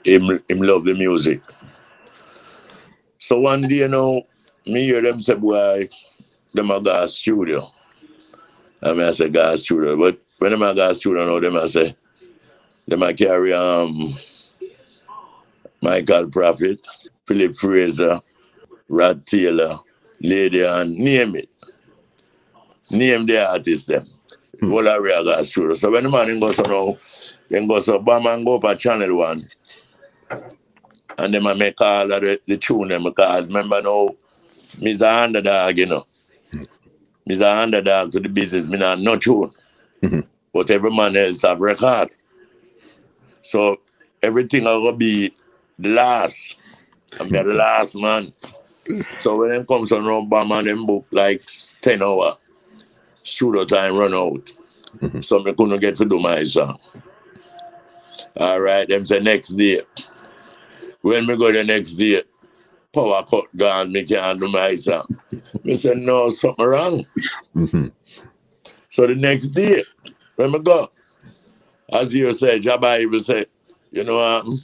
him 0.04 0.40
him 0.48 0.60
love 0.60 0.84
the 0.84 0.94
music. 0.94 1.42
So 3.18 3.40
one 3.40 3.62
day, 3.62 3.76
you 3.78 3.88
know, 3.88 4.22
me 4.66 4.84
hear 4.86 5.02
them 5.02 5.20
say, 5.20 5.34
boy, 5.34 5.88
them 6.54 6.70
a 6.70 6.80
gas 6.80 7.14
studio. 7.14 7.66
I 8.82 8.92
mean, 8.94 9.02
I 9.02 9.12
say 9.12 9.30
gas 9.30 9.62
studio. 9.62 9.96
But 9.96 10.20
when 10.38 10.52
them 10.52 10.62
a 10.62 10.74
gas 10.74 10.98
studio 10.98 11.26
now, 11.26 11.40
them 11.40 11.56
I 11.56 11.66
say, 11.66 11.96
them 12.86 13.02
I 13.02 13.12
carry 13.14 13.52
um 13.52 14.10
Michael 15.82 16.28
Prophet, 16.28 16.86
Philip 17.26 17.56
Fraser, 17.56 18.20
Rod 18.88 19.26
Taylor, 19.26 19.78
Lady 20.20 20.62
and 20.64 20.94
name 20.96 21.36
it. 21.36 21.50
Name 22.90 23.26
the 23.26 23.48
artist 23.50 23.88
them. 23.88 24.06
Hmm. 24.60 24.72
All 24.72 24.88
area 24.88 25.22
studio. 25.44 25.74
So 25.74 25.90
when 25.92 26.04
the 26.04 26.10
man 26.10 26.40
goes 26.40 26.56
go 26.56 26.64
so 26.64 26.70
now, 26.70 26.98
then 27.50 27.66
go 27.68 27.78
so 27.80 27.98
bam 28.00 28.26
and 28.26 28.46
go 28.46 28.60
at 28.68 28.78
channel 28.80 29.16
one. 29.16 29.48
And 31.18 31.34
then 31.34 31.46
I 31.46 31.54
make 31.54 31.80
all 31.80 32.12
of 32.12 32.22
the, 32.22 32.40
the 32.46 32.56
tune 32.56 32.88
them 32.88 33.04
because 33.04 33.46
remember 33.46 33.82
now, 33.82 34.10
a 35.02 35.24
underdog, 35.24 35.78
you 35.78 35.86
know. 35.86 36.04
Me's 37.26 37.40
a 37.40 37.50
underdog 37.50 38.12
to 38.12 38.20
the 38.20 38.28
business, 38.28 38.66
me 38.66 38.78
not 38.78 39.00
no 39.00 39.16
tune. 39.16 39.52
Mhm. 40.02 40.26
But 40.54 40.70
every 40.70 40.90
man 40.90 41.16
else 41.16 41.42
have 41.42 41.60
record. 41.60 42.10
So 43.42 43.78
everything 44.22 44.62
I 44.66 44.72
gonna 44.72 44.96
be 44.96 45.34
the 45.78 45.90
last. 45.90 46.60
I'm 47.18 47.28
the 47.28 47.42
last 47.42 47.96
man. 47.96 48.32
So 49.18 49.36
when 49.36 49.50
them 49.50 49.66
comes 49.66 49.92
on 49.92 50.04
round 50.04 50.30
bam 50.30 50.52
and 50.52 50.66
them 50.66 50.86
book 50.86 51.06
like 51.10 51.46
10 51.80 52.02
hour, 52.02 52.32
studio 53.22 53.64
time 53.64 53.96
run 53.96 54.14
out. 54.14 54.50
So 55.22 55.40
me 55.40 55.52
couldn't 55.52 55.80
get 55.80 55.96
to 55.96 56.04
do 56.04 56.18
my 56.18 56.44
song. 56.44 56.78
All 58.36 58.60
right, 58.60 58.88
them 58.88 59.04
say 59.06 59.20
next 59.20 59.48
day. 59.50 59.82
When 61.02 61.26
me 61.26 61.36
go 61.36 61.52
the 61.52 61.64
next 61.64 61.94
day, 61.94 62.22
power 62.92 63.22
cut 63.28 63.44
gone, 63.56 63.92
me 63.92 64.04
can't 64.04 64.40
do 64.40 64.48
my 64.48 64.74
song. 64.74 65.06
Me 65.62 65.74
say, 65.74 65.94
no, 65.94 66.28
something 66.28 66.64
wrong. 66.64 67.06
Mhm. 67.54 67.92
So 68.88 69.06
the 69.06 69.14
next 69.14 69.48
day, 69.48 69.84
when 70.36 70.52
me 70.52 70.58
go, 70.58 70.90
as 71.92 72.12
you 72.12 72.30
say, 72.32 72.58
Jabba 72.58 73.08
will 73.10 73.20
say, 73.20 73.46
you 73.90 74.04
know 74.04 74.16
what? 74.16 74.58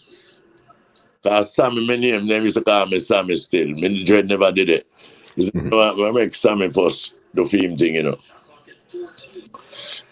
Because 1.24 1.54
Sammy, 1.54 1.87
my 1.87 1.96
name, 1.96 2.26
them 2.26 2.42
used 2.42 2.54
to 2.56 2.62
call 2.62 2.84
me 2.84 2.98
Sammy 2.98 3.34
still. 3.34 3.68
Me 3.68 4.04
dread 4.04 4.28
never 4.28 4.52
did 4.52 4.68
it. 4.68 4.87
You? 5.37 5.50
I 5.72 6.12
make 6.12 6.34
Sammy 6.34 6.70
first, 6.70 7.14
the 7.32 7.46
film 7.46 7.78
thing, 7.78 7.94
you 7.94 8.02
know. 8.02 8.16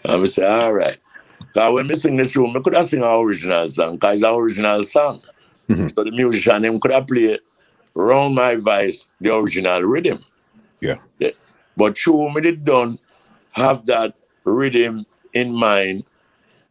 And 0.05 0.21
we 0.21 0.27
say, 0.27 0.43
all 0.43 0.73
right. 0.73 0.97
Because 1.37 1.71
when 1.71 1.85
me 1.85 1.95
sing 1.95 2.17
the 2.17 2.23
show, 2.23 2.47
me 2.47 2.59
could 2.61 2.73
have 2.73 2.87
sing 2.87 3.03
an 3.03 3.09
original 3.09 3.69
song, 3.69 3.95
because 3.95 4.15
it's 4.15 4.23
an 4.23 4.33
original 4.33 4.81
song. 4.81 5.21
Mhm. 5.69 5.93
So 5.93 6.03
the 6.03 6.11
musician, 6.11 6.65
him 6.65 6.79
could 6.79 6.91
have 6.91 7.07
played 7.07 7.39
round 7.93 8.33
my 8.33 8.55
voice, 8.55 9.07
the 9.21 9.35
original 9.35 9.83
rhythm. 9.83 10.25
Yeah. 10.81 10.97
But 11.77 11.95
true, 11.95 12.33
me 12.33 12.41
did 12.41 12.65
done 12.65 12.97
have 13.51 13.85
that 13.85 14.15
rhythm 14.45 15.05
in 15.33 15.53
mind. 15.53 16.05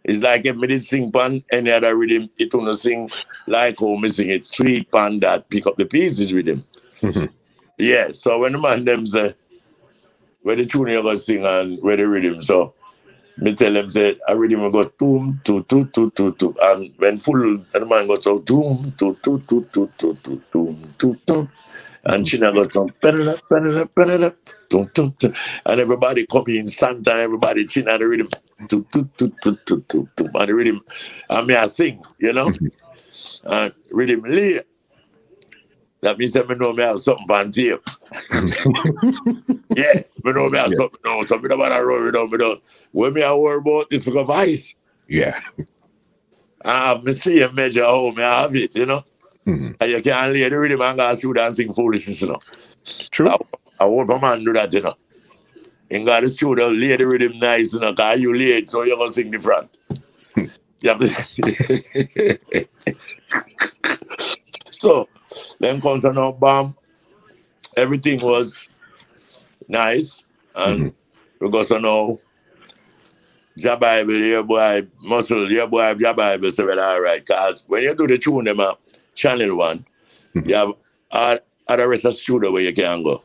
It's 0.05 0.19
like 0.19 0.47
if 0.47 0.57
me 0.57 0.67
did 0.67 0.83
sing 0.83 1.13
pan 1.13 1.45
any 1.53 1.71
other 1.71 1.97
rhythm, 1.97 2.29
it 2.39 2.51
gonna 2.51 2.75
sing 2.75 3.09
like 3.47 3.79
how 3.81 3.97
me 3.97 4.09
sing 4.09 4.31
it, 4.31 4.45
sweet 4.45 4.91
that 4.93 5.47
pick 5.51 5.67
up 5.67 5.77
the 5.77 5.87
pieces 5.87 6.33
rhythm. 6.33 6.65
Mhm. 7.03 7.31
Yeah, 7.79 8.09
so 8.13 8.39
when 8.41 8.53
the 8.53 8.59
man 8.59 8.85
them 8.85 9.07
say, 9.07 9.35
where 10.43 10.57
the 10.57 10.65
tune 10.67 10.89
you 10.89 11.03
gonna 11.03 11.17
sing 11.17 11.45
and 11.45 11.83
where 11.83 11.97
the 11.97 12.09
rhythm, 12.09 12.41
so 12.41 12.75
me 13.39 13.55
tell 13.55 13.73
them 13.73 13.91
say 13.91 14.17
a 14.29 14.37
rhythm 14.39 14.71
go 14.71 14.83
toom 14.85 15.41
to 15.45 15.63
to 15.65 15.85
to 15.87 16.11
to 16.13 16.33
to 16.33 16.57
and 16.63 16.93
when 16.99 17.17
full 17.17 17.43
and 17.45 17.67
the 17.73 17.87
man 17.87 18.07
goes 18.07 18.23
so 18.25 18.39
toom 18.41 18.93
to 18.99 19.17
to 19.23 19.41
to 19.49 19.65
to 19.73 19.93
to 19.99 20.15
to 20.23 20.43
toom 20.53 20.95
to 20.99 21.15
to 21.27 21.49
and 22.05 22.27
China 22.27 22.53
goes 22.53 22.77
on 22.77 22.91
pedal 23.03 23.31
up, 23.31 23.41
pedal 23.49 23.79
up, 23.79 23.95
pedal 23.95 24.25
up, 24.25 24.37
toom, 24.71 24.89
toom, 24.95 25.15
toom. 25.19 25.35
and 25.67 25.81
everybody 25.81 26.27
come 26.27 26.45
in 26.49 26.69
Santa, 26.69 27.13
everybody 27.15 27.67
China 27.67 27.99
the 27.99 28.07
rhythm 28.07 28.29
to 28.69 28.87
to 28.93 29.11
to 29.19 29.29
to 29.43 29.57
to 29.67 29.81
to 29.89 30.09
to 30.17 30.31
and 30.35 30.49
the 30.49 30.55
rhythm 30.55 30.81
and 31.31 31.47
me 31.47 31.55
I 31.55 31.67
sing, 31.67 32.03
you 32.21 32.33
know, 32.33 32.55
and 33.45 33.75
rhythm 33.91 34.23
lay. 34.25 34.61
That 36.03 36.19
means 36.19 36.33
that 36.35 36.49
me 36.49 36.57
know 36.57 36.73
me 36.73 36.83
have 36.85 37.01
something 37.01 37.31
on 37.31 37.51
tape. 37.53 37.81
yeah, 39.77 40.03
me 40.25 40.33
know 40.33 40.51
me 40.51 40.59
have 40.59 40.73
Yeah. 40.73 40.77
something. 40.77 41.01
No, 41.05 41.23
something 41.23 41.53
about 41.53 41.79
a 41.79 41.85
road, 41.85 42.07
you 42.07 42.13
know, 42.13 42.27
me 42.27 42.39
know. 42.39 42.59
When 42.93 43.15
me 43.15 43.23
I 43.23 43.35
worry 43.35 43.59
about 43.59 43.91
this 43.91 44.05
because 44.05 44.31
ice. 44.31 44.77
Yeah. 45.09 45.41
I 46.65 46.89
have 46.89 47.05
me 47.05 47.13
see 47.13 47.43
a 47.43 47.53
measure 47.53 47.85
how 47.85 48.11
me 48.13 48.23
have 48.23 48.57
it, 48.57 48.77
you 48.77 48.87
know. 48.87 49.03
Mhm. 49.47 49.77
And 49.81 49.91
you 49.91 50.03
can't 50.03 50.33
lay 50.35 50.49
the 50.49 50.59
rhythm 50.59 50.83
and 50.83 50.99
go 50.99 51.17
through 51.17 51.39
and 51.41 51.57
sing 51.57 51.75
foolishness, 51.75 52.23
you 52.23 52.29
know. 52.29 52.41
True. 53.11 53.29
I, 53.29 53.37
I 53.81 53.85
hope 53.85 54.11
a 54.11 54.19
man 54.19 54.45
do 54.45 54.53
that, 54.55 54.73
you 54.73 54.83
know. 54.83 54.95
In 55.91 56.05
God 56.05 56.25
the 56.25 56.29
studio, 56.29 56.69
lay 56.69 56.97
the 56.97 57.07
rhythm 57.07 57.39
nice, 57.39 57.75
you 57.75 57.81
know, 57.81 57.93
because 57.93 58.21
you 58.21 58.35
it, 58.35 58.71
so 58.71 58.83
you're 58.85 58.97
going 58.97 59.09
to 59.09 59.15
sing 59.15 59.31
the 59.31 59.39
front. 60.83 61.39
you 61.39 61.45
have 61.49 62.39
to... 62.41 62.69
so, 64.71 65.09
then 65.61 65.81
comes 65.81 66.05
bam. 66.41 66.75
Everything 67.77 68.21
was 68.21 68.69
nice. 69.69 70.29
And 70.55 70.93
we 71.41 71.51
got 71.51 71.67
to 71.67 71.81
know 71.81 72.21
Jah 73.59 73.77
Bible, 73.77 74.17
your 74.17 74.43
boy, 74.43 74.87
muscle, 75.03 75.51
your 75.53 75.67
boy, 75.67 75.95
Jah 75.95 76.15
Bible, 76.15 76.51
say, 76.51 76.65
well, 76.65 76.81
all 76.81 77.01
right. 77.01 77.25
Because 77.25 77.65
when 77.69 77.83
you 77.83 77.95
do 77.95 78.07
the 78.07 78.19
tune, 78.19 78.45
them 78.45 78.61
up, 78.61 78.81
channel 79.15 79.57
one, 79.57 79.85
Mhm. 80.35 80.49
you 80.49 80.55
have 80.55 80.73
all, 81.11 81.39
all 81.69 81.77
the 81.77 81.89
rest 81.89 82.05
of 82.05 82.15
studio 82.15 82.51
where 82.51 82.63
you 82.63 82.73
can 82.73 83.03
go. 83.03 83.23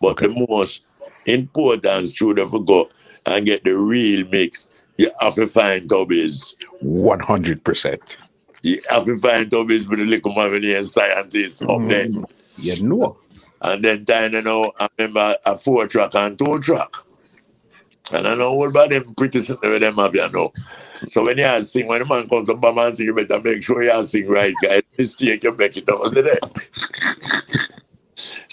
But 0.00 0.12
Okay. 0.12 0.28
the 0.28 0.46
most 0.48 0.86
important 1.26 2.08
studio 2.08 2.48
for 2.48 2.64
go 2.64 2.88
and 3.26 3.44
get 3.46 3.64
the 3.64 3.76
real 3.76 4.26
mix, 4.28 4.68
you 4.98 5.10
have 5.20 5.34
to 5.34 5.46
find 5.46 5.88
Tubby's. 5.88 6.56
100%. 6.82 8.16
You 8.62 8.80
have 8.90 9.04
to 9.04 9.16
find 9.18 9.50
Tubby's 9.50 9.88
with 9.88 9.98
the 9.98 10.06
little 10.06 10.32
and 10.38 10.86
scientists 10.86 11.62
up 11.62 11.86
there. 11.88 12.06
Mm, 12.08 12.24
You 12.56 12.82
know. 12.82 13.16
And 13.62 13.84
then 13.84 14.04
time 14.04 14.34
you 14.34 14.42
know, 14.42 14.72
I 14.78 14.88
remember 14.98 15.36
a 15.46 15.56
four 15.56 15.86
track 15.86 16.14
and 16.14 16.38
two 16.38 16.58
track. 16.60 16.90
And 18.12 18.28
I 18.28 18.34
know 18.34 18.48
all 18.48 18.68
about 18.68 18.90
them 18.90 19.14
pretty 19.14 19.38
with 19.38 19.80
them 19.80 19.96
have 19.96 20.14
you 20.14 20.30
know. 20.30 20.52
So 21.08 21.24
when 21.24 21.38
you 21.38 21.62
sing, 21.62 21.86
when 21.86 22.00
the 22.00 22.06
man 22.06 22.28
comes 22.28 22.50
Bama 22.50 22.88
and 22.88 22.96
sing, 22.96 23.06
you 23.06 23.14
better 23.14 23.40
make 23.42 23.62
sure 23.62 23.82
you 23.82 24.04
sing 24.04 24.28
right, 24.28 24.54
guys. 24.62 24.82
Mistake 24.98 25.42
you 25.44 25.52
make 25.52 25.76
it 25.76 25.88
up, 25.88 26.00
wasn't 26.00 26.26
it? 26.42 27.70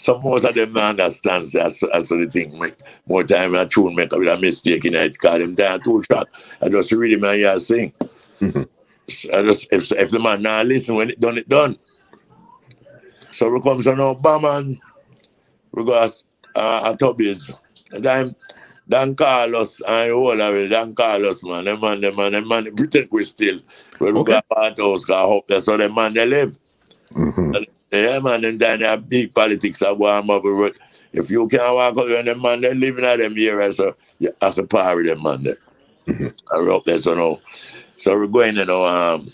so 0.01 0.19
most 0.19 0.45
of 0.45 0.55
them 0.55 0.73
don't 0.73 0.99
understand 0.99 1.43
that's, 1.53 1.79
that's 1.81 2.09
the 2.09 2.27
thing. 2.27 2.57
Make 2.57 2.75
more 3.07 3.23
time 3.23 3.53
a 3.53 3.67
tune 3.67 3.93
make 3.93 4.11
a 4.13 4.17
bit 4.19 4.29
of 4.29 4.41
mistake 4.41 4.83
in 4.85 4.95
it, 4.95 5.19
call 5.19 5.37
them 5.37 5.53
down 5.53 5.81
two 5.81 6.01
track. 6.03 6.25
I 6.59 6.69
just 6.69 6.91
him 6.91 7.23
and 7.23 7.39
you 7.39 7.59
sing. 7.59 7.93
Mhm. 8.41 8.67
I 9.33 9.43
just 9.43 9.71
if, 9.71 9.91
if 9.91 10.09
the 10.09 10.19
man 10.19 10.41
now 10.41 10.63
listen 10.63 10.95
when 10.95 11.11
it 11.11 11.19
done 11.19 11.37
it 11.37 11.47
done. 11.47 11.77
So 13.31 13.49
we 13.51 13.61
come 13.61 13.81
to 13.81 13.95
now 13.95 14.15
Bama 14.15 14.79
because 15.73 16.25
uh, 16.55 16.89
at 16.91 16.99
Tubby's. 16.99 17.53
The 17.91 18.01
time 18.01 18.35
Don 18.89 19.15
Carlos 19.15 19.81
and 19.87 20.11
all 20.13 20.41
of 20.41 20.55
it, 20.55 20.69
Don 20.69 20.95
Carlos, 20.95 21.43
man, 21.43 21.65
them 21.65 21.79
man, 21.81 22.01
them 22.01 22.15
man, 22.15 22.31
them 22.31 22.47
man, 22.47 22.73
Britain 22.75 23.07
we 23.11 23.23
still. 23.23 23.59
We 23.99 24.09
Okay. 24.13 24.23
got 24.23 24.49
part 24.49 24.79
house, 24.79 25.05
got 25.05 25.27
hope 25.27 25.47
that's 25.47 25.67
how 25.67 25.77
them 25.77 25.93
man 25.93 26.13
they 26.15 26.25
live. 26.25 26.57
Mhm. 27.13 27.59
Yeah, 27.91 28.19
man, 28.19 28.43
them 28.43 28.59
they 28.59 28.77
have 28.87 29.09
big 29.09 29.33
politics 29.35 29.81
I 29.83 29.91
warm 29.93 30.29
up 30.31 30.43
with. 30.45 30.75
If 31.13 31.31
you 31.31 31.47
can't 31.47 31.75
walk 31.75 31.97
up 31.97 32.07
and 32.07 32.27
them 32.29 32.41
man, 32.43 32.61
they 32.61 32.75
living 32.75 33.05
at 33.05 33.19
them 33.19 33.35
here, 33.35 33.71
so 33.73 33.95
you 34.19 34.31
have 34.41 34.55
to 34.55 34.65
par 34.65 34.95
with 34.95 35.07
them 35.07 35.23
man 35.23 35.43
there. 35.43 35.57
Mhm. 36.07 36.33
I 36.51 36.65
hope 36.65 36.85
that's 36.85 37.03
so 37.05 37.15
now. 37.15 37.39
So 37.97 38.15
we're 38.17 38.27
going 38.27 38.55
to 38.55 38.65
know 38.65 38.85
um 38.85 39.31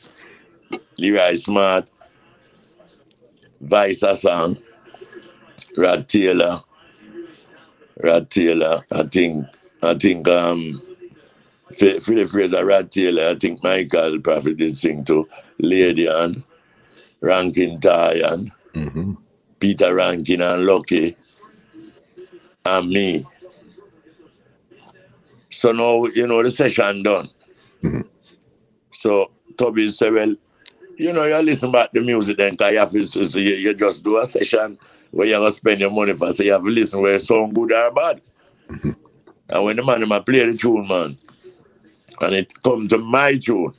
Leroy 0.98 1.36
Smart, 1.36 1.90
Vice 3.62 4.02
Hassan, 4.02 4.58
Rod 5.78 6.08
Taylor, 6.10 6.60
Rod 8.04 8.30
Taylor, 8.30 8.84
I 8.92 9.04
think 9.04 9.46
I 9.84 9.94
think 9.96 10.28
um 10.28 10.82
Phil- 11.74 12.00
Philip 12.00 12.30
Fraser, 12.30 12.66
Rod 12.66 12.92
Taylor, 12.92 13.30
I 13.30 13.36
think 13.36 13.64
Michael 13.64 14.22
Prophet 14.22 14.58
did 14.58 14.76
sing 14.76 15.04
to 15.06 15.28
Lady 15.60 16.08
Ann, 16.08 16.44
Rankin 17.22 17.80
Tyan, 17.80 18.52
Mhm. 18.74 19.18
Peter 19.60 19.94
Rankin 19.96 20.42
and 20.42 20.66
Lucky, 20.66 21.16
and 22.66 22.90
me. 22.90 23.26
So 25.50 25.72
now, 25.72 26.06
you 26.06 26.28
know, 26.28 26.44
the 26.44 26.52
session 26.52 27.04
done. 27.04 27.30
Mhm. 27.84 28.06
So 28.92 29.32
Tubby 29.58 29.88
said, 29.88 30.14
well, 30.14 30.36
you 30.98 31.14
know, 31.14 31.24
you 31.26 31.38
listen 31.38 31.72
back 31.72 31.92
the 31.94 32.02
music 32.02 32.38
then, 32.38 32.54
because 32.54 32.74
you 32.74 32.80
have 32.80 32.92
to, 32.92 33.04
so 33.04 33.40
you, 33.40 33.56
you 33.56 33.74
just 33.74 34.04
do 34.04 34.18
a 34.18 34.26
session 34.26 34.78
where 35.12 35.28
you're 35.28 35.40
going 35.40 35.52
to 35.52 35.56
spend 35.56 35.80
your 35.80 35.92
money 35.92 36.14
for, 36.14 36.32
so 36.34 36.44
you 36.44 36.52
have 36.52 36.64
to 36.64 36.70
listen 36.70 37.02
where 37.02 37.16
it 37.16 37.22
sound 37.22 37.54
good 37.56 37.72
or 37.72 37.92
bad. 37.92 38.22
And 39.50 39.64
when 39.64 39.78
the 39.78 39.84
man 39.84 40.02
them 40.02 40.12
a 40.12 40.22
play 40.22 40.46
the 40.46 40.58
tune, 40.58 40.88
man, 40.88 41.18
and 42.22 42.36
it 42.36 42.54
come 42.64 42.88
to 42.90 42.98
my 42.98 43.38
tune, 43.38 43.74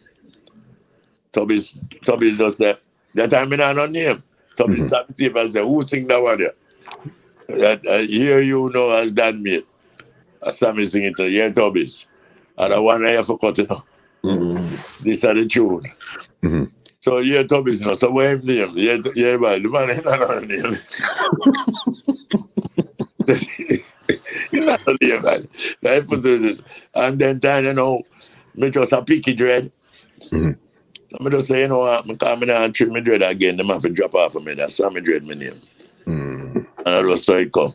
Tubby's, 1.33 1.81
Tubby's 2.05 2.39
just 2.39 2.57
said, 2.57 2.79
that 3.15 3.31
time 3.31 3.53
I 3.53 3.57
don't 3.57 3.77
know 3.77 3.87
name. 3.87 4.23
Tubby 4.57 4.75
Mhm. 4.75 4.89
stop 4.89 5.07
the 5.09 5.15
tape 5.15 5.37
and 5.37 5.51
say, 5.51 5.63
who 5.63 5.83
sing 5.83 6.07
that 6.09 6.23
one 6.23 6.39
there? 6.39 6.53
That, 7.49 7.87
uh, 7.87 7.99
here 7.99 8.41
you 8.41 8.71
know 8.75 8.91
as 8.91 9.13
Dan 9.13 9.43
mate. 9.43 9.67
I 10.47 10.51
saw 10.51 10.73
me 10.73 10.85
sing 10.85 11.05
it 11.05 11.17
to 11.17 11.29
yeah. 11.31 11.47
And 12.59 12.75
I 12.75 12.79
want 12.79 13.05
to 13.05 13.11
have 13.11 13.27
to 13.27 13.39
cut 13.39 13.59
it 13.59 13.71
now. 13.71 13.85
Mhm. 14.25 14.71
This 15.01 15.19
is 15.19 15.23
the 15.23 15.47
tune. 15.47 15.85
Mhm. 16.43 16.71
So 17.01 17.19
yeah, 17.19 17.43
Tubby's, 17.45 17.81
you 17.81 17.87
know, 17.87 17.95
so 17.95 18.11
what 18.11 18.27
him 18.27 18.41
name? 18.41 18.73
Yeah, 18.77 18.99
yeah, 19.15 19.37
man, 19.37 19.63
the 19.63 19.69
man 19.71 19.91
ain't 19.91 20.05
not 20.05 20.23
on 20.23 20.49
name. 20.49 20.75
He's 24.51 24.61
not 24.61 24.87
on 24.89 24.97
name, 25.01 25.23
man. 25.23 25.41
That's 25.83 26.07
for 26.07 26.17
this. 26.17 26.63
And 26.95 27.19
then 27.19 27.41
time, 27.41 27.67
you 27.67 27.75
know, 27.75 28.03
me 28.55 28.71
just 28.71 28.93
a 28.93 29.03
picky 29.03 29.35
dread. 29.35 29.71
Mhm. 30.33 30.57
I'm 31.19 31.31
just 31.31 31.49
say, 31.49 31.63
you 31.63 31.69
know 31.69 31.81
what, 31.81 32.05
I'm 32.07 32.17
coming 32.17 32.51
and 32.51 32.75
treat 32.75 32.91
me 32.91 33.01
dread 33.01 33.23
again. 33.23 33.57
Them 33.57 33.69
have 33.69 33.83
to 33.83 33.89
drop 33.89 34.15
off 34.15 34.35
of 34.35 34.45
me. 34.45 34.55
That's 34.55 34.75
Sammy 34.75 35.01
Dread, 35.01 35.27
my 35.27 35.35
name. 35.35 35.61
Mm. 36.07 36.67
And 36.85 36.89
I 36.89 37.03
just 37.03 37.25
saw 37.25 37.37
it 37.37 37.53
come. 37.53 37.75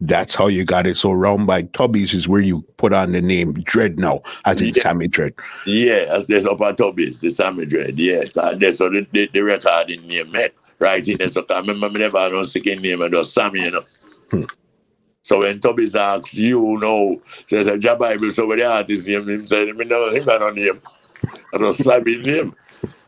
That's 0.00 0.34
how 0.34 0.46
you 0.48 0.64
got 0.64 0.86
it. 0.86 0.96
So 0.96 1.12
round 1.12 1.46
by 1.46 1.62
Tubby's 1.62 2.12
is 2.12 2.28
where 2.28 2.40
you 2.40 2.62
put 2.76 2.92
on 2.92 3.12
the 3.12 3.22
name 3.22 3.54
Dread 3.54 3.98
now, 3.98 4.22
as 4.44 4.60
in 4.60 4.68
Yeah. 4.68 4.82
Sammy 4.82 5.08
Dread. 5.08 5.34
Yeah, 5.64 6.18
that's 6.28 6.46
up 6.46 6.60
at 6.60 6.78
Tubby's, 6.78 7.20
the 7.20 7.28
Sammy 7.28 7.66
Dread. 7.66 7.98
Yeah, 7.98 8.24
that's 8.34 8.78
how 8.78 8.88
the, 8.90 9.06
the, 9.12 9.30
the 9.32 9.40
recording 9.40 10.06
name 10.06 10.32
met. 10.32 10.54
Right 10.78 11.06
in 11.08 11.16
there. 11.16 11.28
So 11.28 11.44
I 11.48 11.60
remember 11.60 11.88
me 11.88 12.00
never 12.00 12.18
had 12.18 12.32
no 12.32 12.42
second 12.42 12.82
name 12.82 13.00
and 13.00 13.12
just 13.12 13.32
Sammy, 13.32 13.62
you 13.62 13.70
know. 13.70 13.84
Hmm. 14.30 14.44
So 15.22 15.40
when 15.40 15.58
Tubby's 15.58 15.94
asks, 15.94 16.34
you 16.34 16.78
know, 16.78 17.20
says 17.46 17.66
a 17.66 17.96
Bible, 17.96 18.30
so 18.30 18.46
when 18.46 18.58
the 18.58 18.66
artist 18.66 19.06
name, 19.06 19.26
him 19.26 19.46
say, 19.46 19.72
me 19.72 19.84
never 19.86 20.14
him 20.14 20.24
got 20.24 20.40
no 20.40 20.50
name. 20.50 20.80
I 21.54 21.58
just 21.58 21.84
Sammy 21.84 22.18
name. 22.18 22.54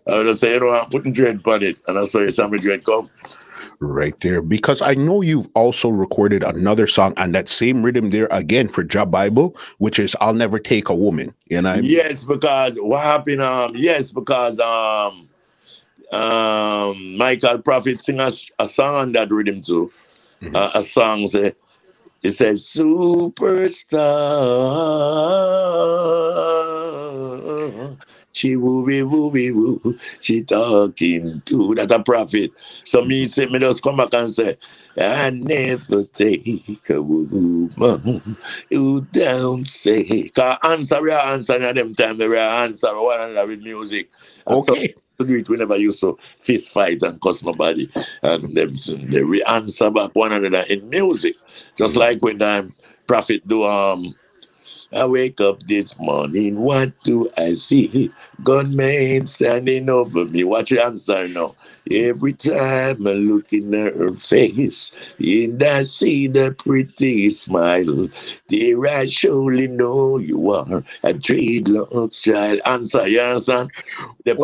I 0.09 0.23
just 0.23 0.41
say, 0.41 0.55
you 0.55 0.61
know, 0.61 0.71
I'm 0.71 0.89
putting 0.89 1.13
dread 1.13 1.43
on 1.45 1.63
it. 1.63 1.77
And 1.87 1.99
I 1.99 2.05
saw 2.05 2.21
your 2.21 2.31
Sammy 2.31 2.59
Dread 2.59 2.85
come. 2.85 3.11
Right 3.81 4.19
there. 4.21 4.41
Because 4.43 4.81
I 4.81 4.95
know 4.95 5.21
you've 5.21 5.49
also 5.55 5.91
recorded 5.91 6.43
another 6.43 6.87
song 6.87 7.15
on 7.17 7.33
that 7.33 7.49
same 7.49 7.83
rhythm 7.83 8.11
there 8.11 8.29
again 8.31 8.69
for 8.69 8.83
Jah 8.83 9.05
Bible, 9.07 9.57
which 9.79 9.99
is 9.99 10.17
I'll 10.21 10.35
Never 10.35 10.59
Take 10.59 10.89
a 10.89 10.95
Woman. 10.95 11.35
You 11.47 11.63
know? 11.63 11.75
Yes, 11.75 12.25
because 12.25 12.79
what 12.81 13.03
happened? 13.05 13.43
Um, 13.43 13.73
yes, 13.75 14.11
because 14.11 14.59
um, 14.61 15.29
um, 16.13 17.17
Michael 17.17 17.61
Prophet 17.61 18.01
sing 18.01 18.19
a, 18.21 18.31
a 18.59 18.67
song 18.67 18.95
on 18.95 19.13
that 19.13 19.31
rhythm 19.31 19.61
too. 19.61 19.93
Mhm. 20.41 20.55
Uh, 20.55 20.71
a 20.75 20.83
song 20.83 21.27
say, 21.27 21.55
it 22.23 22.31
said 22.31 22.57
superstar. 22.57 23.99
She 28.39 28.57
wooey 28.57 29.03
wooey 29.05 29.11
woo. 29.11 29.31
Wee 29.31 29.53
woo. 29.53 29.99
She 30.21 30.45
talking 30.45 31.43
to 31.47 31.75
that 31.77 31.93
a 31.93 32.03
prophet. 32.03 32.53
So 32.85 33.05
me 33.05 33.27
say 33.27 33.47
me 33.47 33.61
just 33.61 33.83
come 33.83 33.99
back 33.99 34.15
and 34.15 34.31
say, 34.31 34.59
I 34.99 35.31
never 35.31 36.05
take 36.05 36.91
a 36.91 37.03
woman 37.03 38.39
who 38.71 39.03
don't 39.03 39.67
say. 39.67 40.29
Cause 40.31 40.59
answer 40.65 41.03
we 41.03 41.13
are 41.13 41.27
answering 41.35 41.65
at 41.65 41.77
them 41.77 41.95
time 41.97 42.19
they 42.19 42.29
were 42.29 42.37
answer 42.37 42.95
one 43.01 43.21
another 43.21 43.49
with 43.49 43.61
music. 43.63 44.11
And 44.47 44.65
so 44.65 44.75
Okay. 44.75 44.95
to 45.21 45.27
do 45.27 45.35
it, 45.37 45.49
we 45.49 45.57
never 45.59 45.77
used 45.77 46.01
to 46.01 46.19
fist 46.41 46.73
fight 46.73 47.03
and 47.03 47.21
cuss 47.21 47.45
nobody. 47.45 47.89
And 48.23 48.57
them 48.57 48.75
they 49.11 49.25
we 49.25 49.43
answer 49.45 49.91
back 49.91 50.13
one 50.15 50.33
another 50.33 50.65
in 50.69 50.89
music. 50.91 51.37
Just 51.77 51.97
like 51.97 52.23
when 52.23 52.43
um 52.43 52.75
Prophet 53.09 53.47
do 53.49 53.65
um 53.65 54.15
I 54.97 55.05
wake 55.07 55.41
up 55.41 55.63
this 55.65 55.99
morning, 56.01 56.57
what 56.57 56.93
do 57.05 57.29
I 57.37 57.53
see? 57.53 58.11
Gunman 58.43 59.27
standing 59.27 59.91
over 59.91 60.25
me. 60.25 60.45
Watch 60.45 60.71
your 60.71 60.83
answer 60.83 61.29
now. 61.29 61.55
Every 61.91 62.33
time 62.33 63.07
I 63.07 63.13
look 63.13 63.53
in 63.53 63.73
her 63.73 64.13
face, 64.15 64.97
and 65.19 65.63
I 65.63 65.83
see 65.83 66.27
the 66.27 66.55
pretty 66.59 67.29
smile, 67.31 68.09
there 68.49 68.87
I 68.87 69.07
surely 69.09 69.69
know 69.69 70.19
you 70.19 70.51
are 70.53 70.83
a 71.03 71.13
dreadlocks 71.13 72.23
child. 72.25 72.61
Answer, 72.65 73.09
you 73.09 73.21
understand? 73.21 73.71
The 74.25 74.39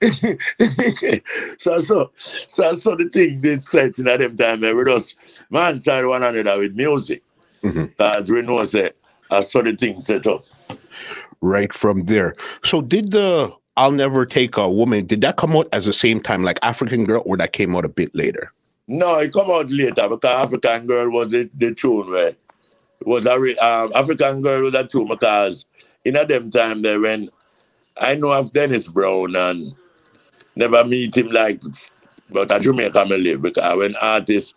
so, 1.58 1.80
so, 1.80 2.10
so, 2.16 2.72
so 2.72 2.94
the 2.94 3.08
thing 3.08 3.40
they 3.40 3.54
said 3.56 3.98
in 3.98 4.04
them 4.04 4.36
time, 4.36 4.60
they 4.60 4.72
were 4.72 4.84
just 4.84 5.16
man 5.50 5.76
started 5.76 6.08
one 6.08 6.22
another 6.22 6.58
with 6.60 6.74
music. 6.74 7.22
Mhm. 7.62 7.92
As 7.98 8.30
we 8.30 8.42
know, 8.42 8.62
say, 8.64 8.92
I 9.30 9.40
saw 9.40 9.62
the 9.62 9.76
thing 9.76 10.00
set 10.00 10.26
up. 10.26 10.44
Right 11.40 11.72
from 11.72 12.06
there. 12.06 12.34
So 12.64 12.80
did 12.80 13.12
the 13.12 13.52
I'll 13.76 13.92
Never 13.92 14.26
Take 14.26 14.56
a 14.56 14.68
Woman, 14.68 15.06
did 15.06 15.20
that 15.20 15.36
come 15.36 15.56
out 15.56 15.68
at 15.72 15.84
the 15.84 15.92
same 15.92 16.20
time 16.20 16.42
like 16.42 16.58
African 16.62 17.04
Girl 17.04 17.22
or 17.24 17.36
that 17.36 17.52
came 17.52 17.76
out 17.76 17.84
a 17.84 17.88
bit 17.88 18.12
later? 18.12 18.52
No, 18.88 19.18
it 19.18 19.32
come 19.32 19.50
out 19.50 19.70
later 19.70 20.08
because 20.08 20.44
African 20.44 20.86
Girl 20.86 21.10
was 21.12 21.30
the, 21.30 21.48
the 21.56 21.72
tune 21.74 22.08
where 22.08 22.30
it 22.30 22.38
was 23.06 23.24
a 23.24 23.38
re- 23.38 23.56
um, 23.58 23.92
African 23.94 24.42
Girl 24.42 24.62
was 24.62 24.74
a 24.74 24.84
tune 24.84 25.06
because 25.06 25.64
in 26.04 26.16
a 26.16 26.24
them 26.24 26.50
time 26.50 26.82
there 26.82 27.00
when 27.00 27.30
I 28.00 28.16
know 28.16 28.32
of 28.32 28.52
Dennis 28.52 28.88
Brown 28.88 29.36
and 29.36 29.72
never 30.56 30.84
meet 30.84 31.16
him 31.16 31.28
like 31.28 31.62
but 32.30 32.50
at 32.50 32.62
Jamaica 32.62 33.06
me 33.06 33.16
live 33.16 33.42
because 33.42 33.78
when 33.78 33.94
artists 33.96 34.54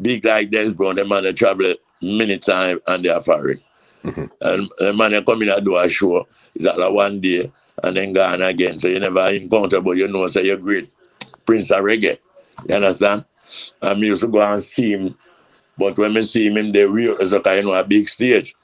big 0.00 0.24
like 0.24 0.50
Dennis 0.50 0.74
Brown, 0.74 0.94
them 0.96 1.08
man 1.08 1.24
they 1.24 1.32
travel 1.32 1.74
many 2.00 2.38
time 2.38 2.80
and 2.86 3.04
they 3.04 3.08
are 3.08 3.20
foreign. 3.20 3.60
And 4.04 4.70
the 4.78 4.92
man 4.94 5.12
they 5.12 5.22
come 5.22 5.42
in 5.42 5.50
and 5.50 5.64
do 5.64 5.76
a 5.76 5.88
show. 5.88 6.26
It's 6.54 6.64
like 6.64 6.92
one 6.92 7.20
day 7.20 7.50
and 7.82 7.96
then 7.96 8.12
gone 8.12 8.42
again. 8.42 8.78
So 8.78 8.88
you 8.88 8.98
never 9.00 9.28
encounter, 9.28 9.80
but 9.80 9.96
you 9.96 10.08
know, 10.08 10.26
say 10.26 10.44
you're 10.44 10.56
great. 10.56 10.90
Prince 11.46 11.70
of 11.70 11.82
Reggae. 11.84 12.18
You 12.68 12.74
understand? 12.74 13.24
And 13.82 14.00
me 14.00 14.08
used 14.08 14.22
to 14.22 14.28
go 14.28 14.40
and 14.40 14.62
see 14.62 14.92
him. 14.92 15.16
But 15.78 15.96
when 15.96 16.16
I 16.16 16.22
see 16.22 16.46
him 16.46 16.56
in 16.56 16.72
the 16.72 16.88
real, 16.88 17.16
it's 17.18 17.32
a 17.32 17.40
kind 17.40 17.68
of 17.68 17.74
a 17.74 17.84
big 17.84 18.08
stage. 18.08 18.54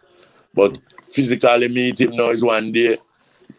But 0.54 0.78
physically 1.10 1.68
meet 1.68 2.00
him 2.00 2.16
now 2.16 2.30
is 2.30 2.44
one 2.44 2.72
day. 2.72 2.98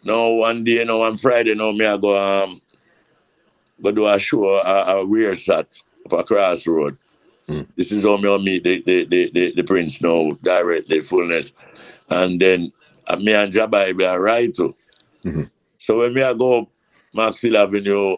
Now 0.03 0.31
one 0.31 0.63
day, 0.63 0.83
now 0.83 1.01
on 1.01 1.17
Friday, 1.17 1.55
now 1.55 1.71
me 1.71 1.85
I 1.85 1.97
go 1.97 2.17
um 2.17 2.61
go 3.81 3.91
do 3.91 4.07
a 4.07 4.19
show, 4.19 4.49
a, 4.49 4.97
a 4.97 5.05
weird 5.05 5.37
shot 5.37 5.81
a 6.11 6.23
crossroad. 6.23 6.97
Mm. 7.49 7.67
This 7.75 7.91
is 7.91 8.05
how 8.05 8.17
me 8.17 8.33
I 8.33 8.37
meet 8.37 8.63
the, 8.63 8.81
the, 8.81 9.05
the, 9.05 9.29
the, 9.31 9.51
the 9.51 9.63
prince 9.63 10.01
now 10.01 10.31
directly, 10.41 11.01
fullness. 11.01 11.53
And 12.09 12.39
then 12.39 12.71
uh, 13.07 13.17
me 13.17 13.33
and 13.33 13.51
Jabai 13.53 13.95
be 13.95 14.03
a 14.03 14.19
ride 14.19 14.55
too. 14.55 14.75
Mhm. 15.23 15.49
So 15.77 15.99
when 15.99 16.13
me 16.13 16.23
I 16.23 16.33
go 16.33 16.61
up 16.61 16.69
Maxwell 17.13 17.57
Avenue, 17.57 18.11
me 18.11 18.17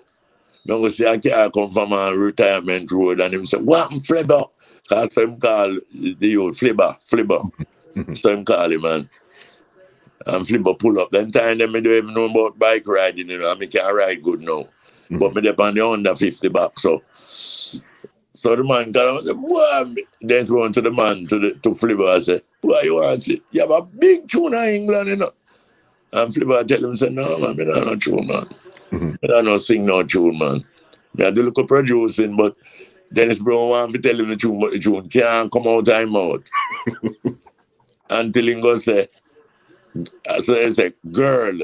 go 0.66 0.88
see 0.88 1.04
a 1.06 1.20
car 1.20 1.50
come 1.52 1.74
from 1.74 1.92
a 1.92 2.14
retirement 2.16 2.90
road 2.92 3.20
and 3.20 3.34
him 3.34 3.46
say, 3.46 3.58
What 3.58 3.92
Flipper? 4.06 4.44
Cause 4.88 5.14
so 5.14 5.24
him 5.24 5.38
call 5.40 5.78
the 5.94 6.28
youth 6.28 6.58
Flipper, 6.58 6.94
Flipper. 7.02 7.40
Mhm. 7.96 8.18
So 8.18 8.32
him 8.34 8.46
call 8.46 8.72
him 8.72 8.82
man. 8.82 9.10
And 10.26 10.48
Flipper 10.48 10.74
pull 10.74 11.00
up. 11.00 11.10
Then 11.12 11.32
time 11.32 11.58
them 11.58 11.74
me 11.74 11.82
don't 11.82 11.94
even 11.94 12.14
know 12.14 12.26
about 12.26 12.58
bike 12.60 12.88
riding, 12.88 13.30
you 13.30 13.40
know, 13.40 13.52
and 13.52 13.60
me 13.60 13.68
can 13.68 13.94
ride 13.94 14.24
good 14.24 14.42
now. 14.42 14.68
Mhm. 15.10 15.20
But 15.20 15.36
me 15.36 15.42
dep 15.42 15.60
on 15.60 15.76
the 15.76 15.86
under 15.86 16.16
50 16.16 16.48
back. 16.50 16.80
So 16.80 17.02
so 18.38 18.56
the 18.56 18.64
man 18.64 18.94
come 18.94 19.16
and 19.16 19.24
say, 19.26 19.34
Boy, 19.34 19.96
then 20.22 20.46
run 20.46 20.72
to 20.72 20.80
the 20.82 20.92
man 20.92 21.26
to 21.26 21.40
the 21.40 21.56
to 21.64 21.74
Flipper 21.74 22.14
and 22.14 22.22
say, 22.22 22.42
Boy, 22.62 22.82
you 22.84 22.94
want 22.94 23.24
to? 23.24 23.42
You 23.50 23.62
have 23.62 23.72
a 23.72 23.82
big 23.82 24.28
tune 24.28 24.54
in 24.54 24.70
England, 24.76 25.10
you 25.10 25.16
know. 25.16 25.32
And 26.14 26.32
Flipper 26.32 26.64
tell 26.64 26.86
him, 26.86 26.96
say, 26.96 27.10
No, 27.10 27.40
man, 27.40 27.56
me 27.56 27.66
not 27.66 27.88
no 27.88 27.96
tune, 27.96 28.28
man. 28.28 28.44
Mhm. 28.92 29.12
Me 29.24 29.28
not 29.28 29.44
no 29.44 29.58
sing 29.58 29.88
no 29.88 30.04
tune, 30.04 30.38
man. 30.38 30.64
I 31.20 31.32
do 31.32 31.42
look 31.42 31.58
up 31.58 31.68
producing, 31.68 32.38
but 32.38 32.56
Dennis 33.12 33.40
Brown 33.40 33.70
want 33.70 33.96
to 33.96 34.02
tell 34.02 34.20
him 34.20 34.28
the 34.28 34.36
tune, 34.36 34.60
but 34.60 34.72
the 34.72 34.78
tune 34.80 35.10
can't 35.10 35.52
come 35.52 35.68
out 35.68 35.88
time 35.88 36.16
out. 36.16 36.48
Until 38.12 38.46
he 38.50 38.54
go 38.62 38.76
say, 38.76 39.08
he 40.30 40.70
say, 40.70 40.94
girl. 41.12 41.58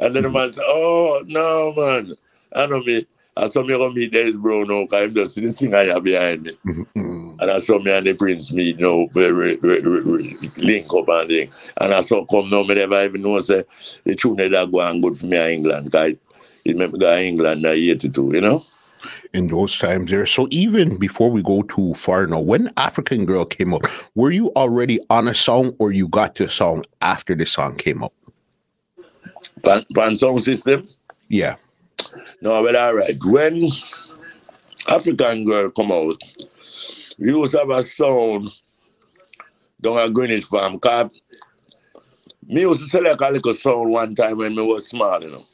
And 0.00 0.16
then 0.16 0.24
the 0.24 0.30
man 0.30 0.52
say, 0.52 0.62
oh, 0.66 1.22
no, 1.24 1.72
man. 1.76 2.16
I 2.52 2.66
don't 2.66 2.70
know 2.70 2.82
me. 2.82 3.06
I 3.38 3.48
saw 3.48 3.62
me 3.62 3.76
go 3.76 3.92
meet 3.92 4.12
Dennis 4.12 4.36
Brown 4.36 4.68
now, 4.68 4.82
because 4.82 5.02
I'm 5.04 5.14
just 5.14 5.40
the 5.40 5.48
singer 5.48 5.82
here 5.84 6.00
behind 6.00 6.42
me. 6.44 6.58
Mhm. 6.66 7.36
And 7.38 7.50
I 7.50 7.58
saw 7.58 7.78
me 7.78 7.94
and 7.94 8.06
the 8.06 8.14
Prince 8.14 8.52
meet 8.52 8.80
now, 8.80 9.08
we, 9.12 9.32
we, 9.32 9.56
we, 9.56 9.80
we 9.80 10.38
link 10.56 10.86
up 10.96 11.08
and 11.08 11.28
thing. 11.28 11.50
And 11.80 11.92
I 11.92 12.00
saw 12.00 12.24
come 12.24 12.48
now, 12.48 12.62
me 12.62 12.74
never 12.76 13.04
even 13.04 13.22
know, 13.22 13.38
say, 13.38 13.64
the 14.04 14.14
tune 14.14 14.36
that 14.36 14.70
go 14.72 14.80
on 14.80 15.00
good 15.02 15.18
for 15.18 15.26
me 15.26 15.36
in 15.36 15.50
England, 15.50 15.84
because 15.86 16.14
it 16.64 16.76
made 16.76 16.92
me 16.92 16.98
go 16.98 17.06
to 17.14 17.22
England 17.22 17.66
in 17.66 17.72
82, 17.72 18.30
you 18.34 18.40
know? 18.40 18.62
in 19.32 19.48
those 19.48 19.78
times 19.78 20.10
there. 20.10 20.24
So 20.26 20.48
even 20.50 20.96
before 20.96 21.30
we 21.30 21.42
go 21.42 21.62
too 21.62 21.94
far 21.94 22.26
now, 22.26 22.40
when 22.40 22.72
African 22.76 23.26
Girl 23.26 23.44
came 23.44 23.74
out, 23.74 23.84
were 24.14 24.30
you 24.30 24.50
already 24.56 24.98
on 25.10 25.28
a 25.28 25.34
song 25.34 25.74
or 25.78 25.92
you 25.92 26.08
got 26.08 26.36
the 26.36 26.48
song 26.48 26.84
after 27.02 27.34
the 27.34 27.44
song 27.44 27.76
came 27.76 28.02
out? 28.02 28.12
Pan, 29.62 29.84
pan 29.94 30.16
sound 30.16 30.40
system? 30.40 30.88
Yeah. 31.28 31.56
No, 32.40 32.62
well, 32.62 32.76
all 32.76 32.94
right. 32.94 33.16
When 33.24 33.68
African 34.88 35.44
Girl 35.44 35.70
come 35.70 35.92
out, 35.92 36.20
we 37.18 37.28
used 37.28 37.52
to 37.52 37.58
have 37.58 37.70
a 37.70 37.82
sound 37.82 38.50
down 39.80 39.98
at 39.98 40.12
Greenwich 40.12 40.44
Farm. 40.44 40.78
Cause 40.78 41.10
me 42.46 42.62
used 42.62 42.80
to 42.80 42.86
select 42.86 43.20
a 43.20 43.30
little 43.30 43.54
sound 43.54 43.90
one 43.90 44.14
time 44.14 44.38
when 44.38 44.54
me 44.54 44.62
was 44.62 44.88
small, 44.88 45.22
you 45.22 45.30
know. 45.30 45.44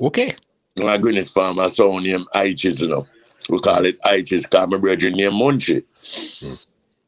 Okay. 0.00 0.34
Down 0.76 0.88
at 0.88 1.00
Greenwich 1.00 1.28
Farm, 1.28 1.58
a 1.58 1.68
sound 1.68 2.04
named 2.04 2.26
Ichis, 2.34 2.80
you 2.80 2.88
know. 2.88 3.06
We 3.48 3.58
call 3.58 3.84
it 3.84 4.00
Ichis, 4.02 4.42
because 4.42 4.68
my 4.68 4.78
brother 4.78 5.10
named 5.10 5.34
Munchie. 5.34 5.84
Hmm. 6.00 6.54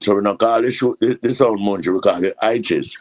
So 0.00 0.14
we 0.14 0.22
don't 0.22 0.38
call 0.38 0.64
it 0.64 0.70
shoot 0.70 0.96
the, 1.00 1.18
the 1.20 1.30
sound 1.30 1.60
Munchie, 1.60 1.94
we 1.94 2.00
call 2.00 2.24
it 2.24 2.36
Ichis. 2.42 2.96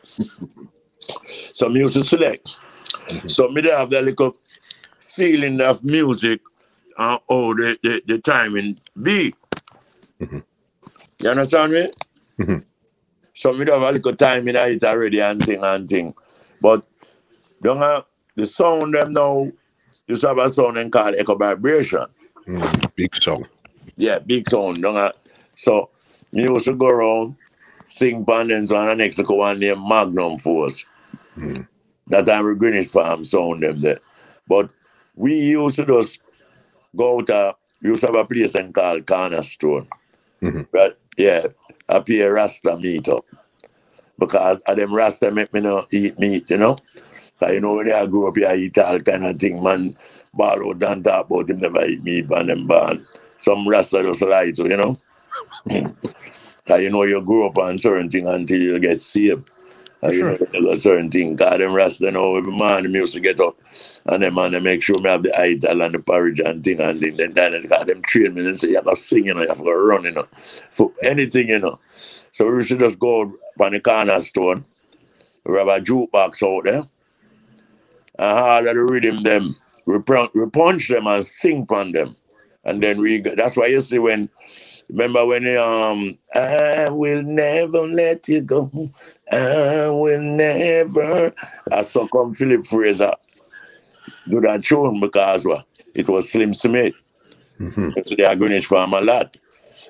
so 1.53 1.69
me 1.69 1.81
used 1.81 1.93
to 1.93 2.01
select. 2.01 2.59
Mm-hmm. 3.07 3.27
So 3.27 3.47
me 3.49 3.67
have 3.69 3.89
that 3.91 4.03
little 4.03 4.35
feeling 5.17 5.59
of 5.61 5.83
music 5.83 6.39
and 6.97 7.19
oh 7.27 7.53
the, 7.55 7.77
the, 7.81 8.01
the 8.07 8.19
timing 8.19 8.77
be. 9.01 9.33
Mhm. 10.21 10.43
You 11.21 11.29
understand 11.29 11.73
me? 11.73 11.89
Mhm. 12.39 12.63
So 13.33 13.51
me 13.53 13.65
have 13.69 13.81
a 13.81 13.91
little 13.91 14.15
time 14.15 14.47
in 14.47 14.55
it 14.55 14.83
already 14.83 15.19
and 15.19 15.43
thing 15.43 15.59
and 15.63 15.89
thing. 15.89 16.13
But 16.61 16.85
don't 17.63 17.79
have 17.79 18.05
the 18.35 18.45
sound 18.45 18.93
them 18.93 19.11
now 19.11 19.51
you 20.07 20.15
have 20.21 20.37
a 20.37 20.49
sound 20.49 20.77
and 20.77 20.91
call 20.91 21.13
echo 21.15 21.35
vibration. 21.35 22.05
Mm, 22.47 22.95
big 22.95 23.15
song. 23.15 23.47
Yeah, 23.97 24.19
big 24.19 24.49
sound. 24.49 24.81
Don't 24.81 24.95
have, 24.95 25.13
so 25.55 25.89
me 26.31 26.43
used 26.43 26.65
to 26.65 26.75
go 26.75 26.87
around 26.87 27.35
sing 27.87 28.23
pandens 28.25 28.71
on 28.71 28.87
the 28.87 28.95
next 28.95 29.17
one 29.27 29.59
named 29.59 29.81
Magnum 29.81 30.37
Force. 30.37 30.85
Mm. 31.37 31.67
That 32.07 32.25
time 32.25 32.45
we 32.45 32.55
Greenwich 32.55 32.87
Farm 32.87 33.23
sound 33.25 33.63
them 33.63 33.81
there. 33.81 33.99
But 34.47 34.69
we 35.17 35.33
used 35.33 35.75
to 35.77 35.85
just 35.85 36.21
go 36.95 37.19
uh, 37.19 37.53
we 37.81 37.89
used 37.89 38.01
to 38.01 38.07
have 38.07 38.15
a 38.15 38.25
place 38.25 38.55
and 38.55 38.73
called 38.73 39.05
Cornerstone. 39.05 39.87
Mhm. 40.41 40.67
But 40.71 40.97
yeah, 41.17 41.47
up 41.89 42.07
here 42.07 42.33
Rasta 42.33 42.77
meet 42.77 43.07
up. 43.09 43.25
Because 44.19 44.59
of 44.65 44.77
them 44.77 44.93
Rasta 44.93 45.31
make 45.31 45.53
me 45.53 45.61
not 45.61 45.87
eat 45.91 46.17
meat, 46.19 46.49
you 46.49 46.57
know? 46.57 46.77
Cause 47.39 47.53
you 47.53 47.59
know 47.59 47.75
when 47.75 47.91
I 47.91 48.05
grew 48.07 48.27
up 48.27 48.37
here, 48.37 48.47
I 48.47 48.55
eat 48.55 48.77
all 48.77 48.99
kind 48.99 49.25
of 49.25 49.39
thing, 49.39 49.61
man. 49.61 49.95
Out 50.41 50.83
and 50.83 51.03
talk 51.03 51.29
about 51.29 51.49
him 51.49 51.59
never 51.59 51.85
eat 51.85 52.03
meat 52.03 52.29
and 52.29 52.49
them 52.49 52.67
born. 52.67 53.05
Some 53.39 53.67
Rasta 53.67 54.03
just 54.03 54.21
lie 54.21 54.51
to, 54.51 54.63
you 54.67 54.77
know? 54.77 54.97
Cause 56.65 56.81
you 56.81 56.89
know 56.89 57.03
you 57.03 57.21
grew 57.21 57.47
up 57.47 57.57
on 57.57 57.79
certain 57.79 58.09
thing 58.09 58.27
until 58.27 58.61
you 58.61 58.79
get 58.79 59.01
saved. 59.01 59.49
You 60.03 60.11
Sure. 60.13 60.37
know 60.37 60.37
got 60.37 60.77
certain 60.79 61.11
thing. 61.11 61.37
Cause 61.37 61.59
them 61.59 61.73
Rasta 61.75 62.11
know 62.11 62.37
every 62.37 62.51
morning 62.53 62.91
me 62.91 62.99
used 62.99 63.13
to 63.15 63.21
get 63.21 63.39
up 63.39 63.57
and 64.05 64.23
them 64.23 64.35
man 64.35 64.53
they 64.53 64.59
make 64.59 64.83
sure 64.83 64.99
me 64.99 65.09
have 65.09 65.23
the 65.23 65.39
idol 65.39 65.81
and 65.83 65.95
the 65.95 65.99
porridge 65.99 66.39
and 66.41 66.63
thing 66.63 66.81
and 66.81 66.99
thing. 67.01 67.17
Then 67.17 67.33
then 67.33 67.61
got 67.67 67.87
them 67.87 68.01
train 68.03 68.33
me 68.35 68.45
and 68.47 68.59
say 68.59 68.69
you 68.69 68.75
have 68.77 68.85
to 68.85 68.95
sing, 68.95 69.25
you 69.25 69.33
know, 69.35 69.43
you 69.43 69.49
have 69.49 69.59
to 69.59 69.63
run, 69.75 70.05
you 70.05 70.11
know. 70.13 70.27
For 70.71 70.91
anything, 71.03 71.49
you 71.49 71.59
know. 71.59 71.79
So 72.31 72.49
we 72.51 72.63
should 72.63 72.79
just 72.79 72.99
go 72.99 73.33
on 73.61 73.73
the 73.73 73.81
cornerstone. 73.81 74.65
We 75.45 75.57
have 75.57 75.69
a 75.69 75.81
jukebox 75.81 76.43
out 76.43 76.65
there. 76.65 76.83
And 78.19 78.39
all 78.39 78.59
of 78.59 78.65
the 78.65 78.83
rhythm 78.83 79.23
them, 79.23 79.55
we, 79.85 79.99
pun- 79.99 80.29
we 80.35 80.47
punch 80.49 80.89
them 80.89 81.07
and 81.07 81.25
sing 81.25 81.67
on 81.69 81.93
them. 81.93 82.17
And 82.65 82.83
then 82.83 83.01
we 83.01 83.19
go, 83.19 83.35
that's 83.35 83.57
why 83.57 83.67
you 83.67 83.81
see 83.81 83.99
when 83.99 84.29
remember 84.89 85.25
when 85.25 85.43
they, 85.45 85.57
um 85.57 86.17
I 86.35 86.89
will 86.89 87.23
never 87.23 87.81
let 87.87 88.27
you 88.29 88.41
go. 88.41 88.91
I 89.31 89.87
will 89.89 90.21
never 90.21 91.33
I 91.71 91.81
saw 91.83 92.07
come 92.07 92.33
Philip 92.35 92.67
Fraser 92.67 93.13
do 94.29 94.41
that 94.41 94.63
tune 94.63 94.99
because 94.99 95.45
what 95.45 95.65
it 95.95 96.07
was 96.09 96.31
Slim 96.31 96.53
Smith. 96.53 96.95
Mhm. 97.59 97.93
So 98.07 98.15
they 98.15 98.25
are 98.25 98.35
Greenwich 98.35 98.67
Farm 98.67 98.93
a 98.93 99.01
lot. 99.01 99.37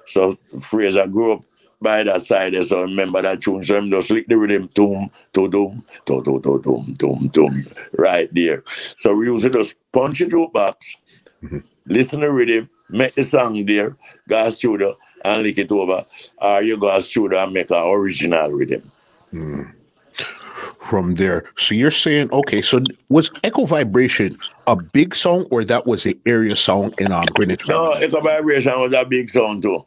So 0.07 0.37
Fraser 0.61 1.07
grew 1.07 1.33
up 1.33 1.43
by 1.81 2.03
that 2.03 2.21
side 2.23 2.55
so 2.65 2.79
I 2.79 2.83
remember 2.83 3.21
that 3.21 3.41
tune. 3.41 3.63
So 3.63 3.77
I'm 3.77 3.91
just 3.91 4.09
lick 4.11 4.27
the 4.27 4.37
rhythm, 4.37 4.69
doom, 4.73 5.11
to 5.33 5.49
doom, 5.49 5.83
to 6.07 6.23
to 6.23 6.41
to 6.41 6.61
doom, 6.63 6.95
doom, 6.97 7.29
doom, 7.33 7.67
right 7.93 8.29
there. 8.33 8.63
So 8.97 9.15
we 9.15 9.27
used 9.27 9.43
to 9.45 9.49
just 9.51 9.75
punch 9.93 10.21
it 10.21 10.29
through 10.29 10.49
box, 10.49 10.95
Mhm. 11.43 11.63
listen 11.87 12.21
to 12.21 12.31
rhythm, 12.31 12.69
make 12.89 13.15
the 13.15 13.23
song 13.23 13.65
there, 13.65 13.97
go 14.29 14.45
to 14.45 14.51
studio 14.51 14.95
and 15.25 15.43
lick 15.43 15.57
it 15.59 15.71
over. 15.71 16.05
Or 16.41 16.61
you 16.63 16.77
go 16.77 16.97
studio 16.99 17.39
and 17.43 17.53
make 17.53 17.71
an 17.71 17.77
original 17.87 18.51
rhythm. 18.51 18.91
Mm. 19.33 19.73
From 20.79 21.15
there. 21.15 21.45
So 21.57 21.75
you're 21.75 21.91
saying, 21.91 22.31
okay, 22.31 22.61
so 22.61 22.79
was 23.09 23.29
Echo 23.43 23.65
Vibration 23.65 24.37
a 24.67 24.75
big 24.75 25.15
song 25.15 25.45
or 25.51 25.63
that 25.65 25.85
was 25.85 26.05
an 26.05 26.19
area 26.25 26.55
song 26.55 26.93
in 26.97 27.11
um, 27.11 27.25
Greenwich? 27.33 27.67
No, 27.67 27.91
Echo 27.91 28.21
Vibration 28.21 28.79
was 28.79 28.93
a 28.93 29.03
big 29.05 29.29
song 29.29 29.61
too. 29.61 29.85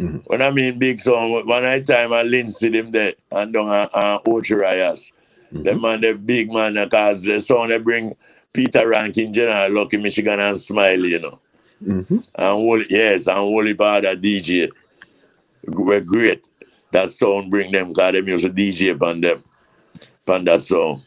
Mhm. 0.00 0.22
When 0.26 0.42
I 0.42 0.50
mean 0.50 0.78
big 0.78 1.00
song, 1.00 1.32
one 1.46 1.62
night 1.62 1.86
time 1.86 2.12
I 2.12 2.22
Lindsay 2.22 2.68
them 2.70 2.92
there 2.92 3.14
and 3.32 3.52
down 3.52 3.68
uh, 3.68 3.88
uh, 3.92 4.18
Ocho 4.26 4.56
Rios. 4.56 5.12
Mhm. 5.52 5.64
Them 5.64 5.80
man, 5.80 6.00
the 6.00 6.12
big 6.14 6.50
man, 6.52 6.74
because 6.74 7.24
the 7.24 7.40
song 7.40 7.68
they 7.68 7.78
bring 7.78 8.14
Peter 8.52 8.88
Rankin, 8.88 9.32
General 9.32 9.70
Lucky, 9.70 9.96
Michigan, 9.96 10.40
and 10.40 10.56
Smiley, 10.56 11.10
you 11.10 11.18
know. 11.18 11.38
Mhm. 11.84 12.26
And 12.34 12.66
Wooly, 12.66 12.86
yes, 12.88 13.26
and 13.26 13.52
Wooly 13.52 13.74
Pada 13.74 14.16
DJ 14.20 14.70
were 15.66 16.00
great. 16.00 16.48
That 16.92 17.10
song 17.10 17.50
bring 17.50 17.72
them, 17.72 17.88
because 17.88 18.12
them 18.12 18.28
used 18.28 18.44
a 18.44 18.50
DJ 18.50 18.94
upon 18.94 19.20
them, 19.20 19.44
upon 20.26 20.44
that 20.44 20.62
song. 20.62 21.02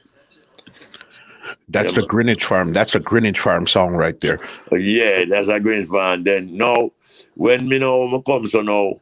That's 1.67 1.93
Yeah, 1.93 2.01
the 2.01 2.07
Greenwich 2.07 2.45
Farm. 2.45 2.71
That's 2.73 2.93
a 2.95 2.99
Greenwich 2.99 3.39
Farm 3.39 3.65
song 3.65 3.95
right 3.95 4.19
there. 4.21 4.39
Yeah, 4.71 5.25
that's 5.27 5.47
a 5.47 5.59
Greenwich 5.59 5.89
Farm. 5.89 6.23
Then 6.23 6.55
now, 6.55 6.91
when 7.35 7.67
me 7.67 7.79
know 7.79 8.07
me 8.07 8.21
come 8.25 8.45
so 8.47 8.61
now, 8.61 8.99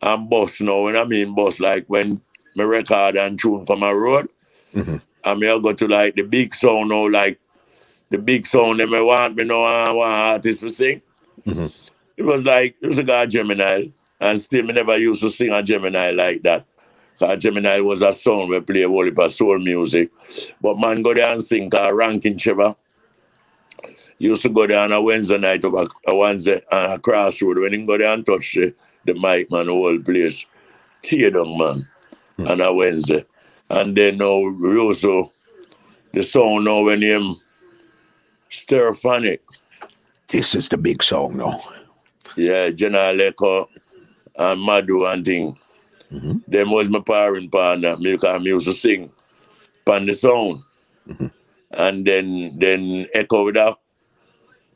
I'm 0.00 0.28
boss 0.28 0.60
now. 0.60 0.82
When 0.82 0.96
I 0.96 1.04
mean 1.04 1.34
boss, 1.34 1.60
like 1.60 1.86
when 1.86 2.20
my 2.56 2.64
record 2.64 3.16
and 3.16 3.38
tune 3.38 3.64
from 3.64 3.80
my 3.80 3.92
road. 3.92 4.28
Mhm. 4.74 5.00
Me 5.38 5.48
I 5.48 5.58
go 5.58 5.72
to 5.72 5.86
like 5.86 6.16
the 6.16 6.22
big 6.22 6.54
song 6.54 6.88
now, 6.88 7.08
like 7.08 7.38
the 8.10 8.18
big 8.18 8.46
song 8.46 8.78
that 8.78 8.92
I 8.92 9.00
want 9.00 9.36
me 9.36 9.44
know 9.44 9.62
I 9.62 9.92
want 9.92 10.12
artists 10.12 10.62
to 10.62 10.70
sing. 10.70 11.00
Mhm. 11.46 11.90
It 12.16 12.24
was 12.24 12.44
like 12.44 12.74
it 12.82 12.88
was 12.88 12.98
a 12.98 13.04
guy 13.04 13.26
Gemini. 13.26 13.86
And 14.22 14.38
still 14.38 14.62
me 14.62 14.72
never 14.72 14.96
used 14.96 15.20
to 15.22 15.30
sing 15.30 15.52
a 15.52 15.62
Gemini 15.64 16.12
like 16.12 16.42
that. 16.42 16.64
Cause 17.18 17.38
Gemini 17.38 17.80
was 17.80 18.02
a 18.02 18.12
song 18.12 18.48
we 18.48 18.60
play 18.60 18.82
a 18.82 18.88
whole 18.88 19.04
heap 19.04 19.18
of 19.18 19.32
soul 19.32 19.58
music. 19.58 20.10
But 20.60 20.78
man 20.78 21.02
go 21.02 21.12
there 21.12 21.32
and 21.32 21.42
sing 21.42 21.68
cause 21.68 21.92
Ranking 21.92 22.38
Trevor 22.38 22.76
used 24.18 24.42
to 24.42 24.48
go 24.48 24.68
there 24.68 24.78
on 24.78 24.92
a 24.92 25.02
Wednesday 25.02 25.38
night 25.38 25.64
over 25.64 25.86
a 26.06 26.14
Wednesday 26.14 26.62
on 26.70 26.90
a 26.90 26.98
crossroad. 27.00 27.58
When 27.58 27.72
he 27.72 27.84
go 27.84 27.98
there 27.98 28.12
and 28.12 28.24
touch 28.24 28.54
the, 28.54 28.72
the 29.04 29.14
mic, 29.14 29.50
man, 29.50 29.66
the 29.66 29.72
whole 29.72 29.98
place 29.98 30.46
tear 31.02 31.32
down, 31.32 31.58
man, 31.58 31.88
hmm. 32.36 32.46
on 32.46 32.60
a 32.60 32.72
Wednesday. 32.72 33.24
And 33.70 33.96
then 33.96 34.18
now 34.18 34.38
we 34.38 34.78
also 34.78 35.32
the 36.12 36.22
song 36.22 36.62
now 36.62 36.82
when 36.84 37.02
him 37.02 37.36
stereophonic. 38.50 39.40
This 40.28 40.54
is 40.54 40.68
the 40.68 40.78
big 40.78 41.02
song 41.02 41.38
now. 41.38 41.60
Yeah, 42.36 42.70
General 42.70 43.20
Echo 43.20 43.68
and 44.36 44.60
Madu 44.60 45.06
and 45.06 45.24
thing. 45.24 45.56
Mhm. 46.12 46.42
Them 46.46 46.70
was 46.70 46.88
my 46.88 47.00
parent 47.00 47.50
partner. 47.50 47.96
Me, 47.96 48.16
cause 48.16 48.40
me 48.40 48.50
used 48.50 48.66
to 48.66 48.72
sing 48.72 49.10
pan 49.84 50.06
the 50.06 50.14
sound. 50.14 50.62
And 51.70 52.04
then 52.06 52.58
then 52.58 53.06
Echo 53.14 53.44
would 53.44 53.56
have 53.56 53.76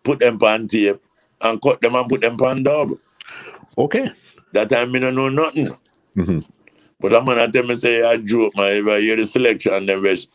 put 0.03 0.21
them 0.21 0.39
pan 0.39 0.69
tape 0.69 1.01
and 1.41 1.61
cut 1.61 1.81
them 1.81 1.95
and 1.95 2.09
put 2.09 2.21
them 2.23 2.37
pan 2.37 2.63
dub. 2.63 2.93
Okay. 3.77 4.11
That 4.53 4.71
time 4.71 4.93
me 4.93 5.01
don't 5.01 5.15
know 5.15 5.29
nothing. 5.29 5.77
Mhm. 6.17 6.45
But 7.01 7.15
I'm 7.15 7.27
gonna 7.27 7.51
tell 7.53 7.65
me 7.65 7.75
say 7.75 8.03
I 8.03 8.17
joke, 8.17 8.57
man. 8.57 8.77
If 8.77 8.87
I 8.89 9.01
hear 9.01 9.17
the 9.17 9.25
selection, 9.25 9.75
and 9.75 9.89
then 9.89 10.03
West 10.03 10.31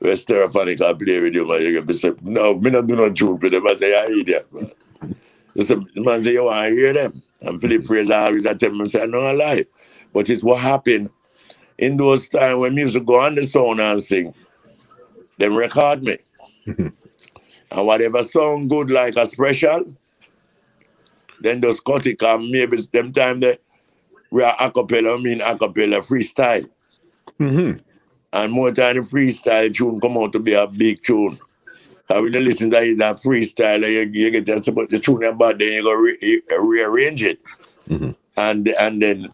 West 0.00 0.28
Stereophonic 0.28 0.80
I 0.80 0.94
play 0.94 1.20
with 1.20 1.34
you, 1.34 1.46
man. 1.46 1.60
You 1.62 1.82
can 1.82 1.92
say, 1.92 2.12
no, 2.22 2.54
me 2.54 2.70
not 2.70 2.86
do 2.86 2.96
no 2.96 3.10
joke 3.10 3.42
with 3.42 3.52
them. 3.52 3.66
I 3.66 3.74
say, 3.76 3.94
I 3.98 4.06
idiot, 4.06 4.46
man. 4.52 4.70
The 5.54 5.84
man 5.96 6.22
say, 6.22 6.32
you 6.32 6.48
I 6.48 6.70
hear 6.70 6.92
them? 6.92 7.22
And 7.42 7.60
Philip 7.60 7.84
Fraser 7.84 8.14
always 8.14 8.46
I 8.46 8.54
tell 8.54 8.70
me, 8.70 8.88
say, 8.88 9.06
no, 9.06 9.18
I 9.18 9.32
lie. 9.32 9.66
But 10.12 10.30
it's 10.30 10.44
what 10.44 10.60
happened 10.60 11.10
in 11.78 11.96
those 11.96 12.28
times 12.28 12.58
when 12.58 12.74
music 12.74 13.04
go 13.04 13.20
on 13.20 13.34
the 13.34 13.44
sound 13.44 13.80
and 13.80 14.00
sing. 14.00 14.34
Them 15.38 15.56
record 15.56 16.02
me. 16.02 16.18
and 16.66 16.92
whatever 17.70 18.22
sound 18.22 18.70
good 18.70 18.90
like 18.90 19.16
a 19.16 19.26
special, 19.26 19.84
then 21.40 21.60
those 21.60 21.80
cut 21.80 22.06
it 22.06 22.22
and 22.22 22.50
maybe 22.50 22.78
them 22.92 23.12
time 23.12 23.40
they 23.40 23.58
we 24.30 24.42
are 24.42 24.56
acapella, 24.56 25.18
I 25.18 25.22
mean 25.22 25.40
acapella 25.40 26.04
freestyle. 26.04 26.68
Mhm. 27.40 27.80
And 28.32 28.52
more 28.52 28.72
time 28.72 28.96
the 28.96 29.02
freestyle 29.02 29.74
tune 29.74 30.00
come 30.00 30.18
out 30.18 30.32
to 30.32 30.38
be 30.38 30.52
a 30.52 30.66
big 30.66 31.02
tune. 31.02 31.38
When 32.08 32.32
you 32.32 32.40
listen 32.40 32.70
to 32.70 32.94
that 32.96 33.16
freestyle, 33.16 33.80
you, 33.80 34.10
you 34.12 34.30
get 34.30 34.46
just 34.46 34.68
about 34.68 34.88
the 34.88 34.98
tune 34.98 35.24
about 35.24 35.58
then 35.58 35.72
you 35.72 35.82
go 35.82 35.92
re- 35.92 36.18
you 36.22 36.42
rearrange 36.58 37.22
it. 37.22 37.38
Mhm. 37.88 38.14
And 38.36 38.68
and 38.68 39.02
then 39.02 39.28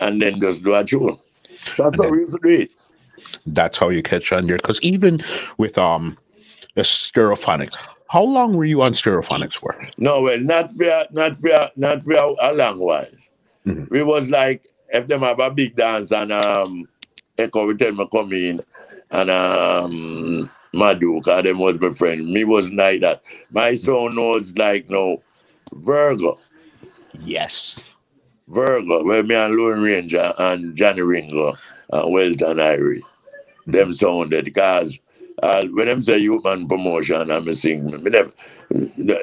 and 0.00 0.20
then 0.20 0.40
just 0.40 0.62
do 0.62 0.74
a 0.74 0.84
tune. 0.84 1.16
So 1.72 1.84
that's 1.84 1.98
how 1.98 2.04
And 2.06 2.12
we 2.12 2.20
used 2.20 2.34
to 2.34 2.40
do 2.42 2.62
it. 2.62 2.70
That's 3.46 3.78
how 3.78 3.88
you 3.88 4.02
catch 4.02 4.32
on 4.32 4.46
there. 4.46 4.56
Because 4.58 4.80
even 4.82 5.20
with 5.56 5.78
um 5.78 6.18
the 6.74 6.82
stereophonic, 6.82 7.74
how 8.08 8.22
long 8.22 8.54
were 8.54 8.64
you 8.66 8.82
on 8.82 8.92
stereophonics 8.92 9.54
for? 9.54 9.74
No, 9.96 10.20
well, 10.20 10.38
not 10.38 10.70
for 10.72 11.06
not 11.12 11.38
for 11.38 11.70
not 11.76 12.04
for 12.04 12.12
a 12.40 12.52
long 12.52 12.78
while. 12.78 13.06
Mhm. 13.66 13.88
We 13.88 14.02
was 14.02 14.30
like 14.30 14.66
if 14.92 15.06
them 15.06 15.22
have 15.22 15.40
a 15.40 15.50
big 15.50 15.74
dance 15.76 16.12
and 16.12 16.32
um 16.32 16.86
Echo 17.38 17.64
would 17.64 17.78
tell 17.78 17.92
me 17.92 18.06
come 18.12 18.32
in 18.34 18.60
and 19.10 19.30
um 19.30 20.50
Madu, 20.72 21.20
cause 21.22 21.42
them 21.42 21.58
was 21.58 21.80
my 21.80 21.90
friend. 21.90 22.28
Me 22.32 22.44
was 22.44 22.72
like 22.72 23.00
that. 23.00 23.22
My 23.50 23.74
son 23.74 24.16
was 24.16 24.56
like 24.56 24.88
no 24.90 25.22
Virgo. 25.72 26.38
Yes. 27.20 27.96
Virgo, 28.48 29.04
where 29.04 29.22
me 29.22 29.34
and 29.34 29.54
Lone 29.54 29.80
Ranger 29.80 30.32
and 30.38 30.74
Johnny 30.76 31.02
Ringo 31.02 31.54
and 31.92 32.12
Welton 32.12 32.56
Irie. 32.58 33.02
Them 33.66 33.92
sounded 33.92 34.44
because 34.44 34.98
uh, 35.42 35.64
when 35.72 35.86
them 35.86 36.02
say 36.02 36.18
youth 36.18 36.44
man 36.44 36.66
promotion, 36.68 37.30
I'm 37.30 37.46
a 37.48 37.54
sing. 37.54 37.86
Me 38.02 38.10
never, 38.10 38.32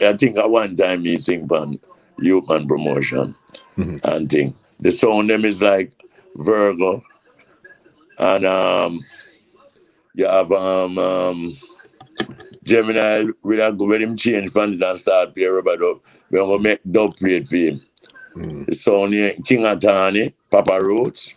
I 0.02 0.14
think 0.14 0.38
at 0.38 0.50
one 0.50 0.76
time 0.76 1.04
me 1.04 1.18
sing 1.18 1.48
pan 1.48 1.80
youth 2.20 2.48
man 2.48 2.68
promotion 2.68 3.36
Mhm. 3.78 4.00
and 4.04 4.30
thing. 4.30 4.54
The 4.80 4.92
sound 4.92 5.30
them 5.30 5.46
is 5.46 5.62
like 5.62 5.92
Virgo 6.36 7.02
and 8.20 8.46
um 8.46 9.02
you 10.18 10.28
have 10.28 10.52
um 10.54 11.00
um 11.00 11.58
Gemini 12.64 13.26
with 13.44 13.60
a 13.60 13.72
when 13.74 14.02
him 14.04 14.18
change 14.18 14.52
it 14.56 14.58
and 14.84 15.00
start 15.00 15.36
play 15.36 15.46
rubber 15.46 15.78
dub. 15.78 16.02
We're 16.32 16.40
gonna 16.42 16.60
make 16.60 16.82
dub 16.90 17.18
plate 17.18 17.48
for 17.48 17.58
him. 17.58 17.82
The 18.68 18.76
son 18.76 19.14
here, 19.14 19.36
King 19.46 19.62
Atani, 19.62 20.34
Papa 20.52 20.80
Roots. 20.82 21.36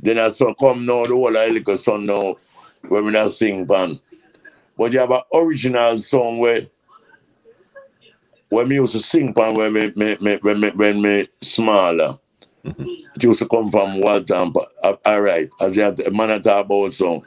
Then 0.00 0.18
I 0.18 0.28
saw 0.28 0.54
come 0.54 0.86
now, 0.86 1.04
the 1.04 1.14
whole 1.14 1.36
I 1.38 1.48
little 1.48 1.76
son 1.76 2.06
now, 2.06 2.36
when 2.88 3.06
we 3.06 3.12
not 3.12 3.30
sing 3.32 3.66
pan. 3.66 4.00
But 4.78 4.92
you 4.92 5.00
have 5.00 5.10
an 5.12 5.22
original 5.34 5.98
song 5.98 6.38
where 6.38 6.68
when 8.50 8.68
me 8.68 8.76
used 8.76 8.94
to 8.94 9.00
sing 9.00 9.34
pan 9.34 9.54
when 9.54 9.72
me, 9.74 9.92
me, 9.96 10.16
me 10.20 10.38
when 10.42 10.60
me 10.60 10.70
when 10.70 11.02
me 11.02 11.28
smaller. 11.42 12.18
It 12.64 13.22
used 13.22 13.40
to 13.40 13.48
come 13.48 13.70
from 13.70 14.00
Waltham. 14.00 14.54
Uh, 14.82 14.94
all 15.04 15.20
right, 15.20 15.50
as 15.60 15.76
you 15.76 15.82
had 15.82 16.00
a 16.00 16.10
man 16.10 16.30
at 16.30 16.46
about 16.46 16.92
song. 16.94 17.24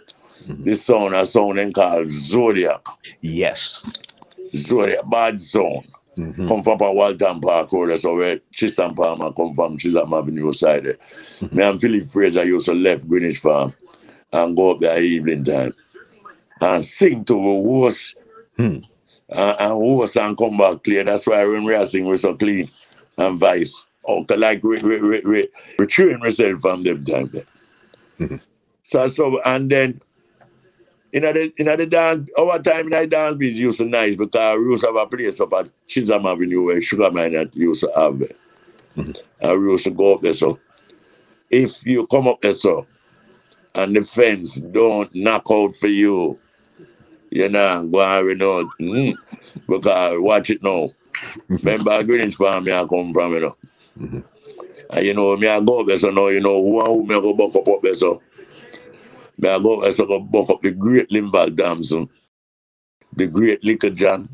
This 0.48 0.84
song, 0.84 1.14
a 1.14 1.26
song 1.26 1.56
then 1.56 1.74
called 1.74 2.08
Zodiac. 2.08 2.86
Yes. 3.22 3.86
Zodiac, 4.56 5.10
bad 5.10 5.42
song 5.42 5.84
Mhm. 6.18 6.48
come 6.48 6.64
from 6.64 6.78
Waltham 6.96 7.42
Park 7.42 7.72
Road, 7.74 7.90
that's 7.90 8.04
where 8.06 8.40
Chisholm 8.54 8.96
Palmer 8.96 9.34
come 9.34 9.54
from, 9.54 9.78
Chisholm 9.78 10.14
Avenue 10.14 10.52
side 10.54 10.86
there. 10.86 10.98
Me 11.52 11.62
and 11.64 11.82
Philip 11.82 12.10
Fraser 12.10 12.46
used 12.46 12.68
to 12.68 12.74
left 12.74 13.08
Greenwich 13.08 13.40
Farm 13.40 13.74
and 14.32 14.56
go 14.56 14.72
up 14.72 14.80
there 14.80 15.02
evening 15.02 15.44
time 15.44 15.74
and 16.62 16.86
sing 16.86 17.26
to 17.26 17.34
the 17.34 17.40
horse 17.40 18.16
Hmm. 18.58 18.78
and, 19.30 19.56
and 19.60 19.72
horse 19.74 20.16
and 20.16 20.38
come 20.38 20.58
back 20.58 20.84
clear. 20.84 21.04
That's 21.04 21.28
why 21.28 21.44
when 21.46 21.66
we 21.66 21.74
are 21.76 21.86
sing, 21.86 22.06
we're 22.06 22.16
so 22.18 22.34
clean 22.36 22.70
and 23.18 23.38
vice. 23.38 23.88
Okay, 24.08 24.38
like 24.38 24.64
we, 24.64 24.82
we, 24.82 25.02
we, 25.02 25.20
we, 25.22 25.50
we 25.80 25.86
train 25.88 26.22
ourselves 26.22 26.62
from 26.62 26.84
them 26.84 27.04
time 27.04 27.30
there. 27.34 27.46
Mhm. 28.20 28.40
So, 28.84 29.08
so, 29.08 29.42
and 29.42 29.70
then 29.70 30.02
in 31.12 31.24
the 31.24 31.52
in 31.58 31.66
the 31.66 31.86
dance, 31.86 32.30
our 32.38 32.60
time 32.60 32.86
in 32.86 32.90
the 32.92 33.08
dance 33.08 33.42
is 33.42 33.60
used 33.60 33.80
to 33.80 33.86
nice 33.86 34.16
because 34.16 34.60
we 34.60 34.66
used 34.66 34.84
to 34.84 34.88
have 34.88 34.96
a 34.96 35.08
place 35.08 35.40
up 35.40 35.54
at 35.54 35.70
Chisholm 35.88 36.26
Avenue 36.26 36.64
where 36.64 36.82
Sugar 36.82 37.10
Minott 37.10 37.56
used 37.56 37.82
to 37.82 37.92
have 37.96 38.22
it. 38.22 38.38
And 38.96 39.62
we 39.62 39.72
used 39.72 39.86
to 39.86 39.92
go 39.92 40.16
up 40.16 40.22
there. 40.22 40.34
So 40.34 40.60
if 41.50 41.86
you 41.86 42.06
come 42.08 42.28
up 42.28 42.42
there, 42.42 42.52
so 42.52 42.86
and 43.74 43.96
the 43.96 44.04
fence 44.04 44.56
don't 44.56 45.14
knock 45.16 45.46
out 45.52 45.76
for 45.78 45.88
you, 45.88 46.40
you 47.30 47.50
know, 47.50 47.88
go 47.88 48.02
and 48.02 48.30
you 48.30 48.36
know, 48.36 48.70
mm, 48.80 49.16
because 49.68 50.20
watch 50.20 50.50
it 50.50 50.64
now. 50.64 50.90
Remember 51.48 52.04
Greenwich 52.04 52.36
Farm, 52.36 52.68
I 52.68 52.86
come 52.86 53.14
from, 53.14 53.34
you 53.34 53.40
know. 53.42 53.56
And 53.98 55.06
you 55.06 55.14
know, 55.14 55.36
me 55.38 55.48
I 55.48 55.60
go 55.60 55.80
up 55.82 55.88
there, 55.88 55.98
so 55.98 56.12
now 56.12 56.28
you 56.28 56.42
know 56.42 56.62
who 56.62 57.04
me 57.06 57.16
I 57.16 57.20
go 57.20 57.34
buck 57.34 57.56
up 57.56 57.68
up 57.68 57.82
there, 57.82 57.94
so. 57.96 58.22
Me 59.38 59.50
I 59.50 59.60
go 59.60 59.76
up 59.78 59.82
there, 59.84 59.92
so 59.92 60.06
go 60.06 60.20
buck 60.20 60.50
up 60.50 60.62
the 60.62 60.72
great 60.72 61.10
Linval 61.10 61.56
Thompson, 61.58 62.10
the 63.14 63.28
great 63.28 63.64
Little 63.64 63.90
John, 63.90 64.30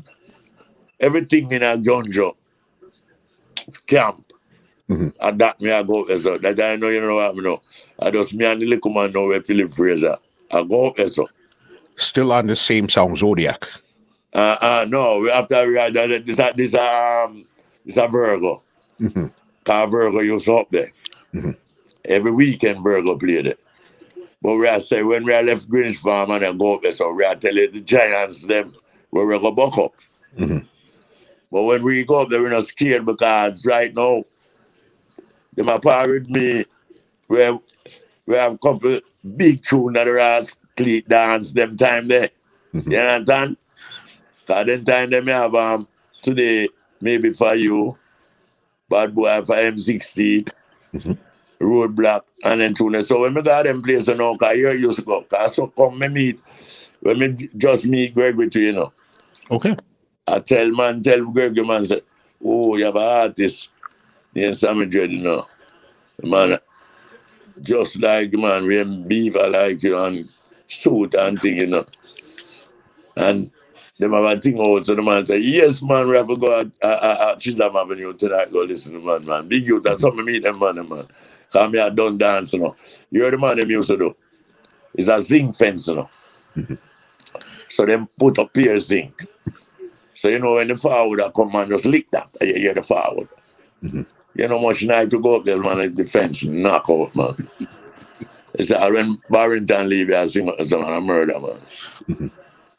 everything 1.00 1.50
in 1.52 1.62
a 1.62 1.76
Junjo 1.78 2.34
camp. 3.86 4.26
Mhm. 4.88 5.12
And 5.20 5.38
that 5.40 5.60
me 5.60 5.70
I 5.70 5.82
go 5.82 6.02
up 6.02 6.08
there, 6.08 6.18
so 6.18 6.38
that 6.38 6.60
I 6.60 6.76
know 6.76 6.88
you 6.88 7.00
know 7.00 7.14
what 7.16 7.30
I 7.30 7.40
know. 7.40 7.62
I 7.98 8.10
just 8.10 8.34
me 8.34 8.44
and 8.44 8.60
the 8.60 8.66
little 8.66 8.90
man 8.92 9.12
know 9.12 9.26
where 9.28 9.42
Philip 9.42 9.72
Fraser. 9.72 10.18
I 10.50 10.62
go 10.64 10.86
up 10.88 10.96
there, 10.96 11.06
so. 11.08 11.28
Still 11.96 12.32
on 12.32 12.46
the 12.46 12.56
same 12.56 12.88
song, 12.88 13.16
Zodiac. 13.16 13.64
Uh, 14.34 14.56
uh, 14.60 14.86
no, 14.88 15.18
we 15.18 15.30
after 15.30 15.66
we 15.68 15.76
had 15.78 15.94
that, 15.94 16.26
this, 16.26 16.38
a- 16.38 16.52
this, 16.56 16.74
um, 16.74 17.44
this 17.84 17.96
a 17.96 18.08
Virgo. 18.08 18.62
Mhm. 19.00 19.30
Cause 19.64 19.90
Virgo 19.90 20.20
used 20.20 20.44
to 20.46 20.56
up 20.56 20.70
there. 20.70 20.90
Mhm. 21.34 21.56
Every 22.04 22.32
weekend 22.32 22.82
Virgo 22.82 23.16
played 23.16 23.46
it. 23.46 23.58
But 24.42 24.56
we 24.56 24.80
say 24.80 25.02
when 25.02 25.24
we 25.24 25.40
left 25.40 25.68
Greenwich 25.68 25.98
Farm 25.98 26.32
and 26.32 26.44
I 26.44 26.52
go 26.52 26.74
up 26.74 26.82
there, 26.82 26.90
so 26.90 27.12
we 27.12 27.24
are 27.24 27.36
telling 27.36 27.72
the 27.72 27.80
Giants 27.80 28.42
them 28.44 28.74
where 29.10 29.24
we 29.24 29.38
go 29.38 29.52
buck 29.52 29.78
up. 29.78 29.94
Mhm. 30.36 30.66
But 31.50 31.62
when 31.62 31.82
we 31.82 32.04
go 32.04 32.22
up 32.22 32.30
there, 32.30 32.42
we're 32.42 32.50
not 32.50 32.64
scared 32.64 33.06
because 33.06 33.64
right 33.64 33.94
now, 33.94 34.24
them 35.54 35.68
a 35.68 35.78
par 35.78 36.08
with 36.08 36.28
me. 36.28 36.64
We 37.28 37.40
have, 37.40 37.60
we 38.26 38.34
have 38.34 38.54
a 38.54 38.58
couple 38.58 39.00
big 39.36 39.62
tune 39.62 39.92
that 39.92 40.08
are 40.08 40.42
cleat 40.76 41.08
dance 41.08 41.52
them 41.52 41.76
time 41.76 42.08
there. 42.08 42.30
Mhm. 42.74 42.90
You 42.90 42.98
understand? 42.98 43.56
Cause 44.46 44.66
then 44.66 44.84
time 44.84 45.10
them 45.10 45.26
me 45.26 45.32
have 45.32 45.54
um 45.54 45.86
today 46.20 46.68
maybe 47.00 47.32
for 47.32 47.54
you, 47.54 47.96
bad 48.92 49.14
boy 49.14 49.42
for 49.44 49.56
M60, 49.56 50.46
Mhm. 50.94 51.18
Roadblock, 51.60 52.22
and 52.44 52.60
then 52.60 52.74
tune. 52.74 53.00
So 53.02 53.20
when 53.20 53.34
me 53.34 53.42
got 53.42 53.64
them 53.64 53.82
place, 53.82 54.08
you 54.08 54.14
know, 54.14 54.36
cause 54.36 54.56
here 54.56 54.74
used 54.74 54.98
to 54.98 55.04
go. 55.04 55.22
Cause 55.22 55.56
so 55.56 55.68
come 55.68 55.98
me 55.98 56.08
meet, 56.08 56.40
when 57.00 57.18
me 57.18 57.48
just 57.56 57.86
meet 57.86 58.14
Gregory 58.14 58.50
too, 58.50 58.60
you 58.62 58.72
know. 58.72 58.92
Okay. 59.50 59.76
I 60.26 60.40
tell 60.40 60.70
man, 60.70 61.02
tell 61.02 61.24
Gregory 61.26 61.66
man, 61.66 61.86
say, 61.86 62.02
oh, 62.44 62.76
you 62.76 62.84
have 62.84 62.96
an 62.96 63.02
artist 63.02 63.70
named 64.34 64.56
Sammy 64.56 64.86
Dread, 64.86 65.10
you 65.12 65.22
know. 65.22 65.44
Man, 66.22 66.58
just 67.62 68.00
like 68.00 68.32
man, 68.32 68.66
we 68.66 68.82
beaver 68.84 69.48
like 69.48 69.82
you 69.82 69.98
and 69.98 70.28
suit 70.66 71.14
and 71.14 71.40
thing, 71.40 71.58
you 71.58 71.66
know. 71.66 71.84
And 73.16 73.50
them 73.98 74.12
have 74.12 74.24
a 74.24 74.40
thing 74.40 74.58
out, 74.60 74.86
so 74.86 74.94
the 74.94 75.02
man 75.02 75.26
say, 75.26 75.38
yes, 75.38 75.82
man, 75.82 76.08
we 76.08 76.16
have 76.16 76.28
to 76.28 76.36
go 76.36 76.60
at, 76.60 76.66
at, 76.82 77.20
at 77.20 77.38
Chisholm 77.38 77.76
Avenue 77.76 78.14
tonight, 78.14 78.52
go 78.52 78.60
listen 78.60 78.94
to 78.94 79.00
man, 79.00 79.24
man. 79.24 79.48
Big 79.48 79.66
youth, 79.66 79.84
and 79.86 80.00
some 80.00 80.24
meet 80.24 80.42
them 80.42 80.58
man, 80.58 80.88
man. 80.88 81.06
Come 81.52 81.74
here, 81.74 81.90
done 81.90 82.16
dance, 82.16 82.54
you 82.54 82.60
know. 82.60 82.76
You 83.10 83.22
heard 83.22 83.34
the 83.34 83.38
man 83.38 83.58
them 83.58 83.70
used 83.70 83.88
to 83.88 83.98
do. 83.98 84.16
It's 84.94 85.08
a 85.08 85.20
zinc 85.20 85.56
fence, 85.56 85.88
you 85.88 85.96
know. 85.96 86.10
so 87.68 87.86
them 87.86 88.08
put 88.18 88.38
up 88.38 88.56
here 88.56 88.78
zinc. 88.78 89.22
So 90.14 90.28
you 90.28 90.38
know 90.38 90.54
when 90.54 90.68
the 90.68 90.76
forward 90.76 91.20
come 91.34 91.52
man 91.52 91.68
just 91.70 91.86
lick 91.86 92.10
that, 92.10 92.28
you 92.40 92.54
hear 92.54 92.74
the 92.74 92.82
forward. 92.82 93.28
Mm-hmm. 93.82 94.02
You 94.34 94.48
know 94.48 94.60
much 94.60 94.84
night 94.84 95.10
to 95.10 95.18
go 95.20 95.36
up 95.36 95.44
there, 95.44 95.58
man, 95.58 95.94
the 95.94 96.04
fence 96.04 96.44
knock 96.44 96.86
out, 96.90 97.14
man. 97.14 97.48
It's 98.54 98.68
like 98.68 98.92
when 98.92 99.18
Barrington 99.30 99.88
leave, 99.88 100.12
I 100.12 100.26
sing 100.26 100.52
some 100.62 100.84
a 100.84 101.00
murder, 101.00 101.40
man. 101.40 101.60
Mm-hmm. 102.06 102.26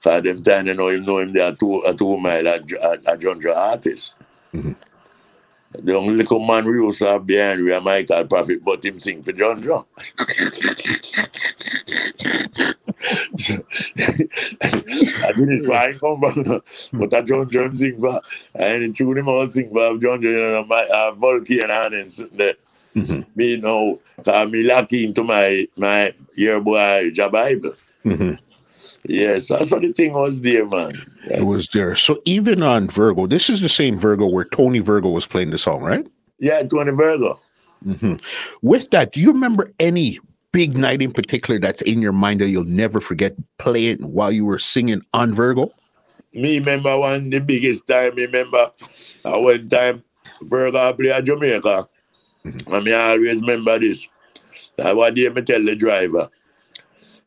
For 0.04 0.20
them 0.20 0.44
time, 0.44 0.68
you 0.68 0.74
know 0.74 0.90
him, 0.90 1.06
know 1.06 1.20
him 1.20 1.32
there 1.32 1.54
two, 1.54 1.82
a 1.88 1.94
two 1.94 2.18
mile 2.18 2.46
at, 2.46 2.70
at, 2.74 3.06
at 3.08 3.20
Junjo 3.22 3.56
artist. 3.56 4.16
The 4.52 5.96
only 5.96 6.16
little 6.16 6.40
man 6.46 6.66
we 6.68 6.92
to 6.92 7.06
have 7.08 7.26
behind 7.26 7.64
we 7.64 7.72
are 7.74 7.80
Michael 7.80 8.26
Prophet, 8.26 8.64
but 8.66 8.84
him 8.84 9.00
sing 9.00 9.24
for 9.24 9.32
Junjo. 9.32 9.86
So, 13.38 13.66
I 15.24 15.32
didn't 15.36 15.66
find 15.66 16.00
come 16.00 16.20
from, 16.22 16.44
but 16.94 17.14
a 17.14 17.24
Junjo 17.24 17.78
sing 17.78 18.00
for, 18.00 18.22
and 18.56 18.96
tune 18.96 19.18
him 19.18 19.28
all 19.30 19.50
sing 19.50 19.70
for 19.72 19.98
John 19.98 20.22
John, 20.22 20.22
you 20.22 20.38
know, 20.38 20.66
my 20.66 20.84
uh, 20.84 21.14
Volky 21.16 21.62
and 21.62 21.72
Hannon 21.72 22.12
sitting 22.12 22.38
there. 22.38 22.56
Me 23.36 23.58
know, 23.58 24.00
cause 24.24 24.52
me 24.52 24.64
lucky 24.64 25.06
into 25.06 25.24
my 25.24 25.68
my 25.78 26.14
year 26.36 26.60
boy 26.60 27.10
your 27.14 27.30
Bible. 27.30 27.74
Mhm. 28.06 28.38
Yes, 29.06 29.50
that's 29.50 29.70
what 29.72 29.82
the 29.82 29.92
thing 29.92 30.14
was 30.14 30.42
there, 30.42 30.66
man. 30.66 30.94
It 31.26 31.46
was 31.46 31.68
there. 31.70 31.96
So 31.96 32.22
even 32.26 32.64
on 32.64 32.88
Virgo, 32.88 33.28
this 33.28 33.50
is 33.50 33.62
the 33.62 33.70
same 33.70 34.00
Virgo 34.00 34.28
where 34.28 34.46
Tony 34.46 34.80
Virgo 34.80 35.10
was 35.10 35.26
playing 35.26 35.50
the 35.50 35.58
song, 35.58 35.82
right? 35.84 36.08
Yeah, 36.40 36.64
Tony 36.64 36.92
Virgo. 36.92 37.40
hmm 37.84 38.16
With 38.62 38.90
that, 38.92 39.12
do 39.12 39.20
you 39.20 39.32
remember 39.32 39.72
any 39.80 40.20
big 40.54 40.78
night 40.78 41.02
in 41.02 41.12
particular 41.12 41.60
that's 41.60 41.82
in 41.82 42.02
your 42.02 42.14
mind 42.14 42.40
that 42.40 42.50
you'll 42.50 42.64
never 42.64 43.02
forget 43.02 43.36
playing 43.58 43.98
while 44.00 44.32
you 44.32 44.46
were 44.46 44.60
singing 44.60 45.02
on 45.14 45.34
Virgo? 45.34 45.72
Me 46.34 46.60
remember 46.60 46.98
one 46.98 47.30
the 47.30 47.40
biggest 47.40 47.86
time. 47.88 48.16
Me 48.16 48.26
remember 48.26 48.72
uh, 49.26 49.40
one 49.40 49.68
time 49.68 50.04
Virgo 50.42 50.94
play 50.94 51.12
at 51.12 51.26
Jamaica. 51.26 51.88
And 52.44 52.84
me 52.84 52.94
always 52.94 53.42
remember 53.42 53.80
this. 53.80 54.08
That 54.78 54.96
one 54.96 55.14
day 55.14 55.30
me 55.30 55.42
tell 55.42 55.64
the 55.64 55.76
driver. 55.76 56.30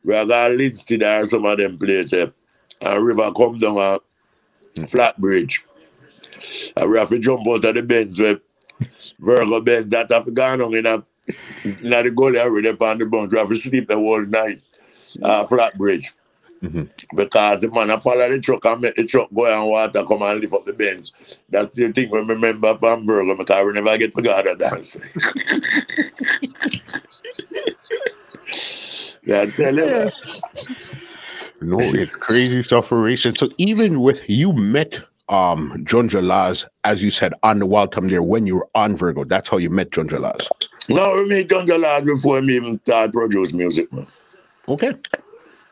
We 0.07 0.15
are 0.15 0.25
going 0.25 0.57
Linston 0.57 1.03
or 1.03 1.25
some 1.25 1.45
of 1.45 1.57
them 1.57 1.77
places. 1.77 2.31
And 2.79 3.05
river 3.05 3.29
come 3.35 3.57
down 3.57 3.77
a 3.77 4.87
flat 4.87 5.19
bridge. 5.19 5.65
And 6.77 6.89
we 6.89 6.97
have 6.97 7.09
to 7.09 7.19
jump 7.19 7.45
out 7.45 7.65
of 7.65 7.75
the 7.75 7.81
Benz 7.81 8.17
where 8.17 8.39
Virgo 9.19 9.59
Benz 9.59 9.87
that 9.87 10.09
have 10.09 10.33
gone 10.33 10.61
on 10.61 10.73
in 10.75 10.85
a 10.85 11.03
in 11.65 11.89
the 11.89 12.11
gully 12.15 12.39
already 12.39 12.69
upon 12.69 12.99
the 12.99 13.05
bunch. 13.05 13.33
We 13.33 13.37
have 13.37 13.49
to 13.49 13.55
sleep 13.57 13.89
the 13.89 13.95
whole 13.95 14.25
night. 14.25 14.61
Uh, 15.21 15.45
flat 15.45 15.77
bridge. 15.77 16.13
Because 17.13 17.61
the 17.61 17.69
man 17.69 17.91
I 17.91 17.99
follow 17.99 18.29
the 18.29 18.39
truck 18.39 18.63
and 18.63 18.81
make 18.81 18.95
the 18.95 19.03
truck 19.03 19.27
go 19.35 19.45
and 19.45 19.69
water 19.69 20.05
come 20.05 20.21
and 20.21 20.39
lift 20.39 20.53
up 20.53 20.63
the 20.63 20.71
bench. 20.71 21.09
That's 21.49 21.75
the 21.75 21.91
thing 21.91 22.09
we 22.09 22.19
remember 22.19 22.77
from 22.77 23.05
Virgo 23.05 23.35
because 23.35 23.65
we 23.65 23.73
never 23.73 23.97
get 23.97 24.13
forgot 24.13 24.45
that 24.45 24.57
dance. 24.57 24.95
yeah, 29.27 29.43
you. 29.43 30.11
No, 31.59 31.79
it's 31.79 32.13
crazy 32.13 32.61
stuff 32.61 32.87
for 32.87 33.01
racing. 33.01 33.33
So 33.35 33.49
even 33.57 34.01
with 34.01 34.21
you 34.29 34.53
met 34.53 35.01
um 35.29 35.83
Junjo 35.85 36.23
Lawes, 36.23 36.65
as 36.83 37.03
you 37.03 37.11
said, 37.11 37.33
on 37.43 37.59
the 37.59 37.65
wild 37.65 37.91
time 37.91 38.07
there 38.07 38.21
when 38.21 38.45
you 38.45 38.57
were 38.57 38.69
on 38.75 38.95
Virgo. 38.95 39.23
That's 39.23 39.49
how 39.49 39.57
you 39.57 39.69
met 39.69 39.89
Junjo 39.89 40.19
Lawes. 40.19 40.47
No, 40.87 41.15
we 41.15 41.25
meet 41.27 41.49
Junjo 41.49 41.79
Lawes 41.79 42.03
before 42.03 42.41
me 42.41 42.55
even 42.55 42.79
start 42.81 43.11
produce 43.11 43.53
music, 43.53 43.91
man. 43.91 44.07
Okay. 44.67 44.93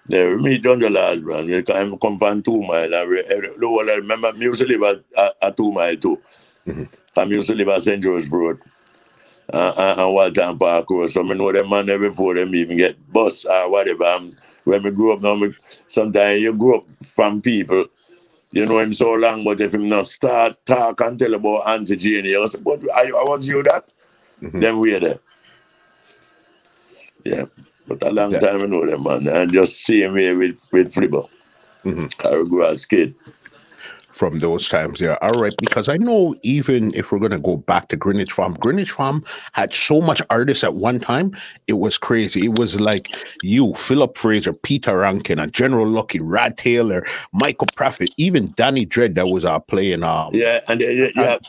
Yeah, 0.08 0.30
we 0.30 0.38
meet 0.38 0.64
Junjo 0.64 0.92
Lawes, 0.92 1.22
man. 1.22 1.46
We 1.46 1.62
come, 1.62 1.98
come 2.00 2.18
from 2.18 2.42
two 2.42 2.62
mile. 2.64 2.94
And 2.94 3.10
we, 3.10 3.20
every, 3.22 3.50
the 3.58 3.68
whole, 3.68 3.90
I 3.90 3.94
remember, 3.94 4.34
me 4.34 4.46
used 4.46 4.62
to 4.62 4.68
live 4.68 4.84
at, 4.84 5.04
at, 5.18 5.36
at 5.42 5.58
two 5.58 5.72
mile 5.72 5.96
too. 5.96 6.20
I 7.16 7.24
used 7.24 7.48
to 7.48 7.56
live 7.56 7.70
at 7.70 7.84
St. 7.84 8.04
George 8.04 8.28
Road. 8.28 8.60
Uh, 9.54 9.74
and, 9.78 10.00
and 10.00 10.14
Waltham 10.14 10.58
Park 10.58 10.90
Road. 10.90 11.10
So 11.12 11.22
I 11.22 11.34
know 11.34 11.52
them 11.52 11.70
man 11.70 11.86
there 11.86 12.00
before 12.00 12.34
them 12.36 12.56
even 12.56 12.78
get 12.78 13.12
bus 13.14 13.46
or 13.46 13.70
whatever. 13.70 14.06
Um, 14.06 14.36
when 14.64 14.82
we 14.84 14.92
grew 14.92 15.14
up 15.14 15.22
now, 15.22 15.36
me, 15.36 15.54
sometimes 15.88 16.42
you 16.42 16.54
grow 16.54 16.78
up 16.80 16.86
from 17.06 17.42
people, 17.42 17.86
you 18.52 18.66
know 18.66 18.80
him 18.80 18.94
so 18.94 19.12
long, 19.14 19.44
but 19.44 19.62
if 19.62 19.74
him 19.74 19.88
not 19.88 20.08
start 20.08 20.66
talk 20.66 21.02
and 21.02 21.20
tell 21.20 21.34
about 21.36 21.68
Auntie 21.68 21.96
Janie, 21.96 22.30
you 22.30 22.48
say, 22.48 22.60
but 22.60 22.82
I, 22.94 23.10
I 23.10 23.24
was 23.24 23.48
you 23.48 23.62
that? 23.64 23.92
Then 24.62 24.80
we 24.80 24.98
there. 24.98 25.20
Yeah. 27.24 27.46
But 27.88 28.02
a 28.04 28.12
long 28.12 28.32
Yeah. 28.32 28.40
time 28.40 28.64
I 28.64 28.66
know 28.66 28.86
them 28.86 29.04
man. 29.04 29.28
And 29.28 29.52
just 29.54 29.86
same 29.86 30.14
way 30.14 30.34
with, 30.34 30.58
with 30.72 30.94
Flipper. 30.94 31.24
I 32.24 32.44
grew 32.44 32.66
as 32.66 32.86
kid. 32.86 33.16
From 34.16 34.40
those 34.40 34.70
times, 34.70 35.02
yeah. 35.02 35.18
All 35.22 35.42
right, 35.42 35.54
because 35.58 35.90
I 35.90 35.98
know 35.98 36.36
even 36.42 36.96
if 36.96 37.12
we're 37.12 37.20
gonna 37.20 37.38
go 37.38 37.58
back 37.58 37.90
to 37.90 37.98
Greenwich 37.98 38.32
Farm, 38.32 38.54
Greenwich 38.54 38.92
Farm 38.92 39.26
had 39.52 39.74
so 39.74 40.00
much 40.00 40.22
artists 40.30 40.64
at 40.64 40.76
one 40.76 41.02
time, 41.02 41.36
it 41.68 41.74
was 41.74 41.98
crazy. 41.98 42.46
It 42.46 42.58
was 42.58 42.80
like 42.80 43.10
you, 43.44 43.74
Philip 43.74 44.18
Fraser, 44.18 44.54
Peter 44.54 45.00
Rankin, 45.00 45.38
and 45.38 45.52
General 45.52 45.86
Lucky, 45.86 46.22
Rod 46.22 46.56
Taylor, 46.56 47.06
Michael 47.34 47.68
Prophet, 47.76 48.10
even 48.16 48.54
Danny 48.56 48.86
Dredd 48.86 49.16
that 49.16 49.28
was 49.28 49.44
uh, 49.44 49.60
playing 49.60 50.04
um 50.04 50.34
Yeah, 50.34 50.62
and 50.70 50.80
you, 50.80 51.12
have, 51.18 51.42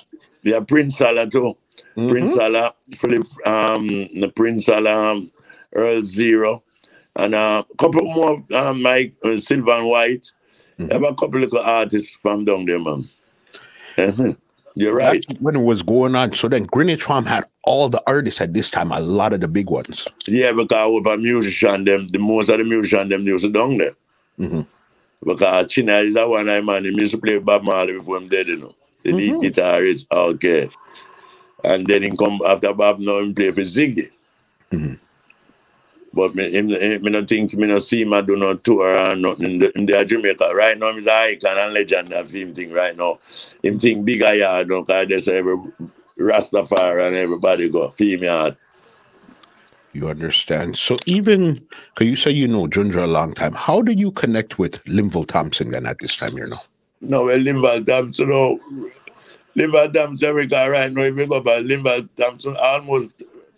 you 0.43 0.55
have 0.55 0.67
Prince 0.67 0.99
Salah 0.99 1.31
too. 1.31 1.57
Prince 1.95 2.35
Salah, 2.35 2.75
Philip, 2.97 3.27
um, 3.47 3.87
the 3.87 4.33
Prince 4.35 4.67
Salah, 4.67 5.13
um, 5.13 5.31
Earl 5.73 6.03
Zero, 6.03 6.65
and 7.15 7.33
uh, 7.33 7.63
a 7.71 7.77
couple 7.77 8.03
more, 8.03 8.45
uh, 8.53 8.75
Mike, 8.75 9.15
uh, 9.23 9.37
Sylvan 9.37 9.85
White. 9.85 10.33
You 10.79 10.89
have 10.89 11.03
a 11.03 11.15
couple 11.15 11.43
of 11.43 11.55
artists 11.55 12.15
from 12.15 12.45
down 12.45 12.67
there, 12.67 12.79
man. 12.79 13.09
Mhm. 13.97 14.37
You're 14.75 14.95
right. 14.95 15.25
That's 15.27 15.41
when 15.41 15.57
it 15.57 15.63
was 15.63 15.83
going 15.83 16.15
on. 16.15 16.35
So 16.35 16.49
then 16.49 16.65
Greenwich 16.65 17.03
Farm 17.03 17.25
had 17.25 17.45
all 17.65 17.89
the 17.89 18.03
artists 18.07 18.43
at 18.43 18.53
this 18.53 18.71
time, 18.71 18.93
a 18.93 19.01
lot 19.01 19.33
of 19.33 19.41
the 19.41 19.49
big 19.49 19.71
ones. 19.71 20.07
Yeah, 20.27 20.53
because 20.53 20.93
with 20.93 21.07
a 21.13 21.17
musician, 21.17 21.85
them, 21.85 22.09
the 22.09 22.19
most 22.19 22.51
of 22.51 22.59
the 22.59 22.65
musician, 22.65 23.09
them 23.09 23.23
used 23.23 23.45
to 23.45 23.51
down 23.51 23.79
there. 23.79 23.95
Mhm. 24.39 24.67
Because 25.25 25.67
Chinna 25.69 26.07
is 26.07 26.15
that 26.15 26.29
one 26.29 26.49
I 26.51 26.61
man, 26.61 26.85
he 26.85 26.91
used 26.91 27.13
to 27.13 27.19
play 27.19 27.39
Bob 27.39 27.65
Marley 27.65 27.95
before 27.95 28.19
I'm 28.19 28.29
dead, 28.29 28.49
you 28.49 28.57
know. 28.57 28.75
The 29.03 29.13
lead 29.13 29.35
guitarist, 29.35 30.07
okay. 30.13 30.69
And 31.65 31.87
then 31.87 32.03
he 32.03 32.11
come 32.11 32.41
after 32.47 32.75
Bob 32.75 33.01
now 33.01 33.23
he 33.23 33.33
play 33.33 33.51
for 33.53 33.63
Ziggy. 33.63 34.11
But 36.17 36.35
me, 36.35 36.51
him, 36.51 36.71
him, 36.71 37.03
me 37.03 37.11
not 37.11 37.29
think, 37.29 37.53
me 37.53 37.67
not 37.67 37.83
see 37.83 38.01
him, 38.01 38.15
I 38.15 38.23
do 38.23 38.37
not 38.37 38.65
tour 38.65 38.89
or 38.89 39.15
nothing 39.15 39.45
in 39.45 39.59
the, 39.59 39.79
in 39.79 39.85
the 39.85 40.03
Jamaica. 40.03 40.51
Right 40.55 40.79
now, 40.79 40.95
he's 40.95 41.07
an 41.07 41.13
icon 41.13 41.59
and 41.59 41.75
legend 41.75 42.11
of 42.15 42.31
him 42.31 42.55
thing 42.55 42.73
right 42.73 42.97
now. 42.97 43.19
Him 43.63 43.79
think 43.79 44.07
bigger 44.07 44.33
yard, 44.33 44.69
no, 44.69 44.83
because 44.83 45.09
there's 45.09 45.29
every 45.29 45.59
Rastafari 46.19 47.07
and 47.07 47.17
everybody 47.17 47.69
go, 47.69 47.91
film 47.91 48.23
yard. 48.23 48.57
You 49.93 50.09
understand? 50.09 50.79
So 50.79 50.97
even 51.05 51.63
because 51.95 52.09
you 52.09 52.17
say 52.17 52.31
you 52.31 52.49
know 52.49 52.67
Junjo 52.67 53.05
a 53.05 53.07
long 53.07 53.35
time, 53.35 53.53
how 53.53 53.83
do 53.83 53.93
you 53.93 54.11
connect 54.11 54.59
with 54.59 54.81
Linville 54.89 55.25
Thompson 55.25 55.71
then 55.71 55.85
at 55.85 55.99
this 55.99 56.17
time? 56.17 56.39
You 56.39 56.47
know. 56.47 56.57
No, 57.03 57.25
well, 57.27 57.39
Linval 57.39 57.85
Thompson, 57.87 58.31
no. 58.31 58.59
Linval 59.55 59.93
Thompson, 59.93 60.35
we 60.35 60.47
got 60.47 60.71
right 60.71 60.91
now, 60.91 61.03
if 61.03 61.15
you 61.15 61.27
go 61.27 61.43
by 61.43 61.61
Linval 61.61 62.09
Thompson, 62.17 62.57
almost 62.59 63.09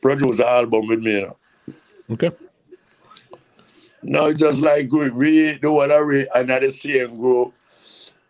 produced 0.00 0.40
an 0.40 0.46
album 0.46 0.88
with 0.88 0.98
me, 0.98 1.12
you 1.12 1.22
know. 1.22 1.36
Okay. 2.11 2.32
No, 4.03 4.26
it's 4.26 4.40
just 4.40 4.61
like 4.61 4.90
we, 4.92 5.11
we 5.11 5.59
do 5.59 5.72
what 5.72 5.90
I 5.90 5.99
read, 5.99 6.28
and 6.34 6.51
at 6.51 6.62
the 6.62 6.70
same 6.70 7.18
group. 7.18 7.53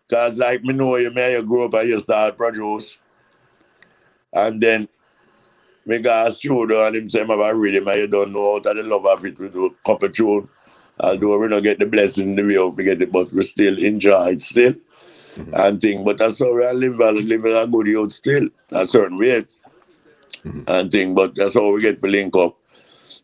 Because, 0.07 0.39
like, 0.39 0.63
me 0.63 0.73
know 0.73 0.95
you, 0.95 1.11
may 1.11 1.33
you 1.33 1.43
grow 1.43 1.65
up 1.65 1.75
and 1.75 1.89
you 1.89 1.99
start 1.99 2.37
produce. 2.37 2.99
And 4.33 4.61
then, 4.61 4.87
me 5.85 5.99
got 5.99 6.33
studio 6.33 6.87
and 6.87 6.95
him 6.95 7.09
say, 7.09 7.21
I 7.21 7.49
read 7.51 7.75
him, 7.75 7.87
and 7.87 7.99
you 7.99 8.07
don't 8.07 8.33
know 8.33 8.55
out 8.55 8.65
of 8.65 8.75
the 8.77 8.83
love 8.83 9.05
of 9.05 9.23
it, 9.25 9.37
we 9.37 9.49
do 9.49 9.67
a 9.67 9.69
couple 9.85 10.09
tune. 10.09 10.49
Although 10.99 11.39
we 11.39 11.47
don't 11.47 11.63
get 11.63 11.79
the 11.79 11.85
blessing 11.85 12.35
the 12.35 12.43
way 12.43 12.57
we 12.57 12.75
forget 12.75 13.01
it, 13.01 13.11
but 13.11 13.31
we 13.31 13.41
still 13.43 13.77
enjoy 13.77 14.29
it 14.29 14.41
still. 14.41 14.73
Mm-hmm. 15.35 15.53
And 15.53 15.79
thing, 15.79 16.03
but 16.03 16.17
that's 16.17 16.39
how 16.39 16.53
we 16.53 16.65
are 16.65 16.73
living, 16.73 17.27
living 17.27 17.55
a 17.55 17.67
good 17.67 17.87
youth 17.87 18.11
still, 18.11 18.49
a 18.71 18.85
certain 18.85 19.17
way. 19.17 19.45
Mm-hmm. 20.45 20.63
and 20.67 20.91
thing. 20.91 21.15
But 21.15 21.35
that's 21.35 21.53
how 21.53 21.71
we 21.71 21.81
get 21.81 22.01
to 22.01 22.07
link 22.07 22.35
up. 22.35 22.55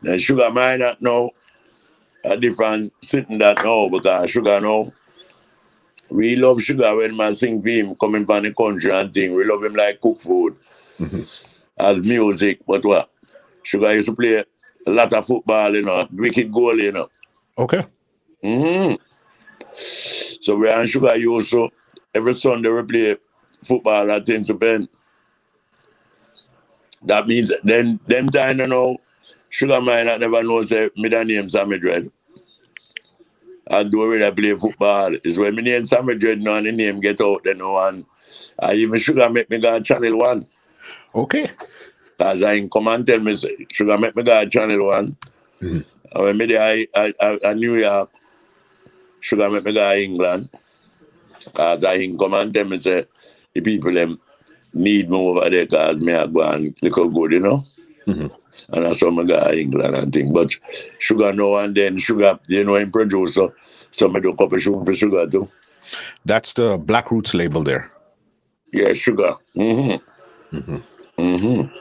And 0.03 0.21
Sugar 0.21 0.49
Minott 0.51 1.01
know 1.01 1.31
a 2.25 2.37
different 2.37 2.93
sitting 3.01 3.37
that 3.39 3.57
now 3.63 3.87
because 3.87 4.23
uh, 4.23 4.27
Sugar 4.27 4.59
know. 4.59 4.91
We 6.09 6.35
love 6.35 6.61
Sugar 6.61 6.95
when 6.95 7.17
man 7.17 7.33
sing 7.33 7.61
for 7.61 7.69
him 7.69 7.95
coming 7.95 8.25
from 8.25 8.43
the 8.43 8.53
country 8.53 8.91
and 8.91 9.13
thing. 9.13 9.33
We 9.33 9.43
love 9.43 9.63
him 9.63 9.73
like 9.73 10.01
cook 10.01 10.21
food 10.21 10.57
mm-hmm. 10.99 11.21
as 11.77 11.99
music. 11.99 12.59
But 12.67 12.85
what? 12.85 13.09
Sugar 13.63 13.93
used 13.93 14.07
to 14.09 14.15
play 14.15 14.43
a 14.85 14.91
lot 14.91 15.13
of 15.13 15.25
football, 15.25 15.75
you 15.75 15.81
know, 15.81 16.07
wicked 16.11 16.51
goal, 16.51 16.77
you 16.79 16.91
know. 16.91 17.09
Okay. 17.57 17.85
hmm 18.43 18.93
So 19.73 20.55
we 20.55 20.69
and 20.69 20.87
Sugar 20.87 21.15
used 21.15 21.49
to 21.51 21.69
every 22.13 22.33
Sunday 22.35 22.69
we 22.69 22.83
play 22.83 23.17
football 23.63 24.11
at 24.11 24.25
Tinson 24.25 24.59
Pen. 24.59 24.87
That 27.03 27.27
means 27.27 27.51
then 27.63 27.99
them 28.07 28.29
time 28.29 28.59
you 28.59 28.67
know, 28.67 28.97
Sugar 29.55 29.79
Minott 29.79 30.19
never 30.19 30.43
know 30.43 30.63
say 30.63 30.89
the 30.93 31.23
name 31.23 31.49
Sammy 31.49 31.79
Dread. 31.79 32.11
I 33.71 33.83
do 33.83 33.99
when 34.09 34.21
I 34.21 34.31
play 34.31 34.53
football. 34.53 35.15
Is 35.23 35.37
when 35.37 35.55
me 35.55 35.61
name 35.61 35.85
Sammy 35.85 36.15
Dread 36.15 36.41
now 36.41 36.55
and 36.55 36.67
the 36.67 36.73
name 36.73 36.99
get 36.99 37.21
out 37.21 37.45
then 37.45 37.59
no 37.59 37.71
one. 37.71 38.05
I 38.59 38.73
even 38.73 38.99
Sugar 38.99 39.29
make 39.29 39.49
me 39.49 39.59
go 39.59 39.79
channel 39.79 40.17
one. 40.17 40.45
Okay. 41.15 41.49
Cause 42.17 42.43
I 42.43 42.67
come 42.67 42.89
and 42.89 43.07
tell 43.07 43.21
me 43.21 43.33
Sugar 43.71 43.97
make 43.97 44.13
me 44.17 44.23
go 44.23 44.45
channel 44.49 44.87
one. 44.87 45.15
Mhm. 45.61 45.85
And 46.11 46.23
when 46.25 46.37
me 46.37 46.47
there 46.47 46.61
I, 46.61 46.87
I, 46.93 47.13
I, 47.21 47.39
I 47.45 47.53
New 47.53 47.75
York, 47.77 48.11
Sugar 49.21 49.49
make 49.49 49.63
me 49.63 49.71
go 49.71 49.93
England. 49.95 50.49
Cause 51.53 51.85
I 51.85 51.97
him 51.99 52.17
come 52.17 52.33
and 52.33 52.53
tell 52.53 52.65
me 52.65 52.77
say 52.77 53.05
the 53.53 53.61
people 53.61 53.93
them 53.93 54.19
need 54.73 55.09
me 55.09 55.15
over 55.15 55.49
there 55.49 55.65
cause 55.65 55.95
me 56.01 56.13
I 56.13 56.27
go 56.27 56.41
and 56.41 56.75
look 56.81 56.95
good, 57.13 57.31
you 57.31 57.39
know. 57.39 57.63
Mhm. 58.05 58.31
And 58.69 58.85
I 58.85 58.93
go 58.93 59.23
to 59.25 59.59
England 59.59 59.95
and 59.95 60.13
thing. 60.13 60.33
But 60.33 60.55
Sugar 60.99 61.33
now 61.33 61.55
and 61.57 61.75
then 61.75 61.97
Sugar, 61.97 62.39
you 62.47 62.63
know 62.63 62.75
him 62.75 62.91
producer. 62.91 63.49
So 63.91 64.13
I 64.13 64.19
do 64.19 64.29
a 64.29 64.35
couple 64.35 64.57
shoot 64.57 64.85
for 64.85 64.93
Sugar 64.93 65.27
too. 65.27 65.47
That's 66.25 66.53
the 66.53 66.77
Black 66.77 67.11
Roots 67.11 67.33
label 67.33 67.63
there. 67.63 67.89
Yeah, 68.73 68.93
Sugar. 68.93 69.35
Mm-hmm. 69.55 70.57
Mhm. 70.57 70.83
Mm-hmm. 71.17 71.75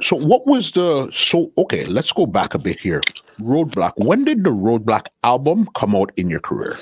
So 0.00 0.16
what 0.16 0.46
was 0.46 0.72
the 0.72 1.10
so 1.12 1.52
okay, 1.58 1.84
let's 1.84 2.12
go 2.12 2.26
back 2.26 2.54
a 2.54 2.58
bit 2.58 2.80
here. 2.80 3.02
Roadblock. 3.40 3.92
When 3.96 4.24
did 4.24 4.44
the 4.44 4.50
Roadblock 4.50 5.06
album 5.24 5.68
come 5.74 5.94
out 5.94 6.12
in 6.16 6.30
your 6.30 6.40
career? 6.40 6.76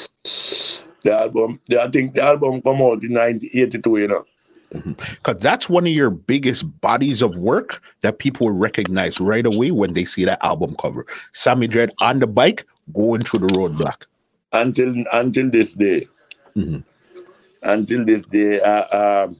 The 1.03 1.13
album, 1.13 1.61
I 1.79 1.89
think 1.89 2.15
the 2.15 2.23
album 2.23 2.61
come 2.63 2.77
out 2.77 3.03
in 3.03 3.15
1982, 3.15 3.97
you 3.99 4.09
know. 4.09 4.25
Because 4.73 5.37
that's 5.39 5.69
one 5.69 5.85
of 5.87 5.93
your 5.93 6.11
biggest 6.11 6.81
bodies 6.81 7.23
of 7.23 7.37
work 7.37 7.83
that 8.03 8.19
people 8.19 8.47
will 8.47 8.55
recognize 8.55 9.19
right 9.21 9.45
away 9.45 9.71
when 9.73 9.95
they 9.95 10.05
see 10.05 10.25
that 10.25 10.43
album 10.45 10.77
cover. 10.79 11.07
Sammy 11.33 11.67
Dread 11.67 11.91
on 12.01 12.21
the 12.21 12.27
bike 12.27 12.65
going 12.95 13.25
through 13.25 13.41
the 13.41 13.55
roadblock. 13.55 14.05
until 14.53 14.95
until 15.13 15.51
this 15.51 15.75
day. 15.75 16.07
Mhm. 16.57 16.85
Until 17.63 18.05
this 18.05 18.23
day, 18.23 18.61
I 18.61 18.81
um, 19.23 19.37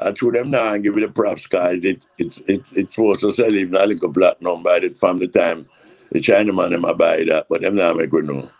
I 0.00 0.12
threw 0.12 0.32
them 0.32 0.50
now 0.50 0.72
and 0.72 0.82
give 0.82 0.96
it 0.96 1.00
the 1.00 1.08
props, 1.08 1.46
guys. 1.46 1.84
It 1.84 2.06
it's 2.18 2.42
it's 2.48 2.72
it's 2.72 2.94
supposed 2.94 3.20
to 3.20 3.30
sell 3.30 3.54
even 3.54 3.74
a 3.76 3.86
little 3.86 4.12
platinum 4.12 4.62
by 4.62 4.80
the 4.80 4.90
from 4.90 5.18
the 5.18 5.28
time 5.28 5.66
the 6.12 6.20
Chinaman 6.20 6.70
them 6.70 6.84
a 6.84 6.94
buy 6.94 7.24
that, 7.28 7.46
but 7.48 7.60
them 7.62 7.76
now 7.76 7.92
make 7.92 8.12
we 8.12 8.22
know. 8.22 8.50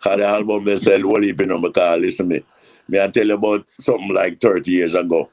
Cause 0.00 0.18
the 0.18 0.24
album 0.26 0.64
they 0.64 0.76
sell 0.76 1.06
what 1.08 1.24
heap 1.24 1.40
on 1.40 1.62
because 1.62 2.00
listen 2.00 2.28
me. 2.28 2.44
Me 2.92 3.00
I 3.00 3.08
tell 3.08 3.26
you 3.26 3.34
about 3.34 3.70
something 3.80 4.12
like 4.12 4.38
30 4.38 4.70
years 4.70 4.94
ago. 4.94 5.30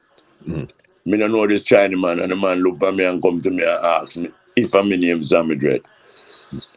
Mhm. 0.48 0.70
Me 1.04 1.18
don't 1.18 1.32
know 1.32 1.46
this 1.46 1.62
Chinaman 1.62 2.22
and 2.22 2.32
the 2.32 2.36
man 2.36 2.60
look 2.62 2.82
at 2.82 2.94
me 2.94 3.04
and 3.04 3.22
come 3.22 3.42
to 3.42 3.50
me 3.50 3.62
and 3.62 3.84
ask 3.84 4.16
me 4.16 4.30
if 4.56 4.74
I'm 4.74 4.90
in 4.92 5.02
name 5.02 5.22
Sammy 5.22 5.56
Dread. 5.56 5.82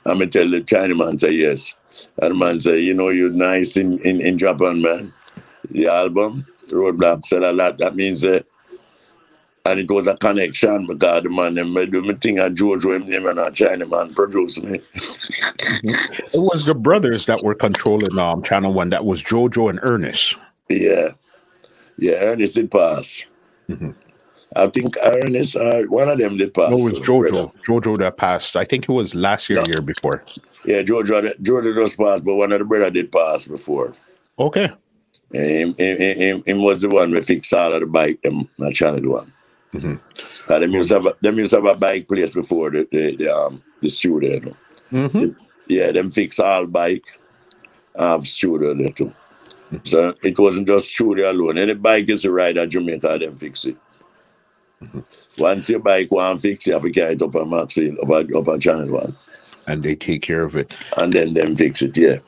I'm 0.06 0.20
gonna 0.20 0.28
tell 0.28 0.50
the 0.50 0.60
Chinese 0.60 0.98
man 0.98 1.18
say 1.18 1.32
yes. 1.32 1.76
And 2.22 2.32
the 2.32 2.36
man 2.36 2.60
say, 2.60 2.80
you 2.80 2.94
know, 2.94 3.10
you're 3.10 3.30
nice 3.30 3.78
in, 3.78 4.00
in, 4.00 4.20
in 4.20 4.38
Japan, 4.38 4.82
man. 4.82 5.14
The 5.72 5.88
album, 5.88 6.46
Roadblock 6.68 7.26
said 7.26 7.44
a 7.44 7.54
lot. 7.54 7.78
That 7.78 7.96
means 7.96 8.26
uh, 8.26 8.42
and 9.66 9.80
it 9.80 9.90
was 9.90 10.08
a 10.08 10.18
connection 10.18 10.86
because 10.86 11.24
the 11.24 11.30
man 11.30 11.56
them 11.56 11.74
do 11.90 12.02
me 12.02 12.14
thing 12.16 12.40
at 12.40 12.56
Jojo 12.56 13.10
him 13.10 13.26
and 13.26 13.40
a 13.40 13.50
Chinaman 13.52 14.14
produce 14.14 14.62
me. 14.62 14.82
It 15.86 16.34
was 16.34 16.66
the 16.66 16.76
brothers 16.76 17.26
that 17.28 17.42
were 17.42 17.56
controlling 17.56 18.20
um 18.20 18.44
channel 18.44 18.74
one. 18.74 18.90
That 18.90 19.06
was 19.06 19.24
Jojo 19.24 19.70
and 19.70 19.80
Ernest. 19.82 20.36
Yeah. 20.70 21.10
Yeah, 21.98 22.14
Ernest 22.24 22.56
did 22.56 22.72
pass. 22.72 23.26
Mhm. 23.70 23.96
I 24.56 24.68
think 24.68 24.96
Ernest, 25.04 25.56
uh, 25.56 25.84
one 25.84 26.10
of 26.10 26.18
them 26.18 26.38
did 26.38 26.54
pass. 26.54 26.70
No, 26.72 26.88
it 26.88 26.94
was 26.94 27.00
uh, 27.00 27.04
Jojo. 27.04 27.52
Jojo 27.66 28.00
that 28.00 28.18
passed. 28.18 28.56
I 28.56 28.64
think 28.66 28.84
it 28.88 28.92
was 28.92 29.16
last 29.16 29.50
year, 29.50 29.60
No. 29.62 29.66
year 29.68 29.82
before. 29.82 30.24
Yeah, 30.66 30.82
Jojo, 30.84 31.34
Jojo 31.42 31.76
just 31.76 31.98
passed, 31.98 32.24
but 32.24 32.36
one 32.36 32.52
of 32.52 32.60
the 32.60 32.66
brother 32.66 32.90
did 32.90 33.12
pass 33.12 33.46
before. 33.46 33.94
Okay. 34.40 34.72
Him, 35.32 35.74
him, 35.78 35.98
him, 35.98 36.18
him, 36.18 36.44
him 36.46 36.62
was 36.62 36.82
the 36.82 36.90
one 36.90 37.12
who 37.12 37.22
fixed 37.24 37.54
all 37.54 37.74
of 37.74 37.80
the 37.80 37.88
bike, 37.88 38.22
them, 38.22 38.48
my 38.58 38.72
channel 38.72 39.12
one. 39.12 39.34
Mhm. 39.74 40.00
Cause 40.46 40.60
them 40.60 40.72
used 40.72 40.90
to 40.90 40.96
have 40.96 41.06
a, 41.08 41.16
them 41.22 41.38
used 41.40 41.50
to 41.50 41.56
have 41.56 41.66
a 41.66 41.76
bike 41.76 42.08
place 42.08 42.32
before 42.32 42.70
the, 42.70 42.88
the, 42.92 43.16
the 43.16 43.28
um 43.36 43.64
the 43.82 43.90
studio. 43.90 44.34
You 44.34 44.40
know? 44.92 45.10
Mhm. 45.10 45.36
Yeah, 45.68 45.92
them 45.92 46.12
fix 46.12 46.38
all 46.40 46.68
bike, 46.68 47.06
have 47.98 48.28
studio 48.28 48.76
there 48.76 48.90
too. 48.90 49.12
So 49.84 50.14
it 50.24 50.38
wasn't 50.40 50.68
just 50.68 50.88
studio 50.88 51.32
alone. 51.32 51.58
Any 51.58 51.74
bike 51.76 52.10
is 52.10 52.26
a 52.26 52.32
ride 52.32 52.58
at 52.58 52.70
Jamaica, 52.70 53.18
them 53.20 53.38
fix 53.38 53.66
it. 53.66 53.78
Once 55.38 55.70
your 55.70 55.80
bike 55.80 56.12
one 56.12 56.40
fix, 56.40 56.68
you 56.68 56.74
have 56.74 56.84
to 56.84 56.92
carry 56.92 57.14
it 57.14 57.22
up 57.22 57.36
a 57.36 57.40
maxi, 57.40 57.96
up 58.02 58.10
a, 58.10 58.38
up 58.38 58.48
a 58.48 58.60
channel 58.60 58.94
one. 58.94 59.18
And 59.68 59.84
they 59.84 59.96
take 59.96 60.22
care 60.22 60.44
of 60.44 60.56
it. 60.56 60.76
And 60.98 61.14
then 61.14 61.34
them 61.34 61.56
fix 61.56 61.82
it, 61.82 61.98
yeah. 61.98 62.20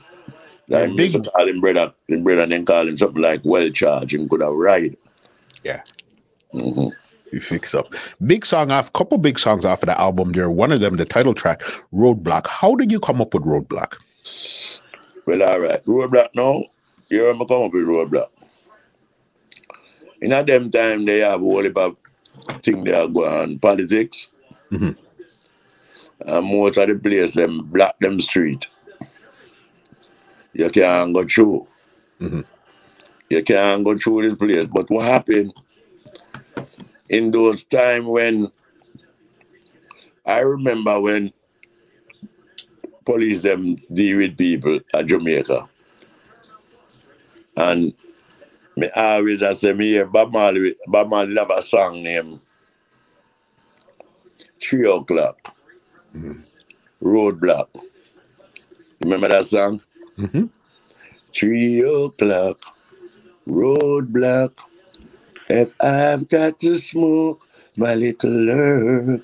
Like 0.70 0.90
Yeah, 0.90 0.96
big, 0.96 1.14
call 1.26 1.48
him 1.48 1.62
brother, 1.62 1.94
him 2.08 2.24
brother 2.24 2.48
then 2.48 2.66
call 2.66 2.88
him 2.88 2.98
something 2.98 3.22
like 3.22 3.42
well 3.44 3.70
charge, 3.70 4.14
him 4.14 4.28
could 4.30 4.42
have 4.42 4.54
ride. 4.54 4.98
Yeah. 5.64 5.82
hmm 6.52 6.90
You 7.32 7.40
fix 7.42 7.76
up. 7.76 7.88
Big 8.26 8.46
song 8.46 8.72
off, 8.72 8.92
couple 8.94 9.18
big 9.18 9.40
songs 9.40 9.66
off 9.66 9.84
of 9.84 9.88
the 9.88 10.00
album 10.00 10.32
there. 10.34 10.50
One 10.50 10.72
of 10.72 10.80
them, 10.80 10.96
the 10.96 11.06
title 11.06 11.34
track, 11.34 11.62
Roadblock. 11.94 12.48
How 12.48 12.76
did 12.76 12.92
you 12.92 13.00
come 13.00 13.22
up 13.22 13.34
with 13.34 13.44
Roadblock? 13.44 13.96
Well, 15.26 15.44
all 15.44 15.60
right. 15.60 15.84
Roadblock 15.86 16.30
now, 16.36 16.64
you 17.10 17.34
me 17.34 17.46
come 17.46 17.64
up 17.64 17.74
with 17.74 17.84
roadblock. 17.84 18.30
In 20.22 20.32
a 20.32 20.44
them 20.44 20.72
time, 20.72 21.06
they 21.06 21.20
have 21.20 21.42
a 21.42 21.44
whole 21.44 21.64
heap 21.64 21.78
of 21.78 21.98
thing 22.64 22.84
they 22.84 22.94
are 22.94 23.08
going 23.08 23.30
on, 23.32 23.60
politics. 23.60 24.32
Mhm. 24.72 24.98
And 26.26 26.46
most 26.46 26.78
of 26.78 26.88
the 26.88 26.96
place, 26.96 27.34
them 27.34 27.60
block 27.66 28.00
them 28.00 28.20
street. 28.22 28.68
You 30.54 30.70
can't 30.70 31.14
go 31.14 31.28
through. 31.28 31.68
Mhm. 32.22 32.46
You 33.30 33.44
can't 33.44 33.84
go 33.84 33.98
through 33.98 34.30
this 34.30 34.38
place. 34.38 34.68
But 34.68 34.90
what 34.90 35.06
happened 35.06 35.54
in 37.10 37.32
those 37.32 37.64
time 37.66 38.08
when 38.08 38.52
I 40.26 40.40
remember 40.40 41.00
when 41.00 41.34
police 43.06 43.42
them 43.42 43.76
deal 43.94 44.18
with 44.18 44.38
people 44.38 44.80
at 44.94 45.06
Jamaica. 45.06 45.70
And 47.58 47.94
me 48.78 48.90
always 48.96 49.44
I 49.44 49.54
say 49.54 49.74
me 49.74 49.90
hear 49.90 50.06
Bob 50.06 50.34
Marley, 50.34 50.76
Bob 50.88 51.10
Marley 51.10 51.36
have 51.36 51.52
a 51.52 51.62
song 51.62 52.04
named 52.04 52.40
Three 54.62 54.88
O'Clock. 54.88 55.56
Roadblock. 57.02 57.70
Remember 59.02 59.28
that 59.30 59.46
song? 59.46 59.82
Mhm. 60.18 60.50
Three 61.34 61.82
o'clock, 61.82 62.60
roadblock. 63.48 64.54
If 65.50 65.74
I've 65.82 66.28
got 66.30 66.60
to 66.62 66.76
smoke 66.76 67.48
my 67.78 67.96
little 67.96 68.50
herb, 68.50 69.24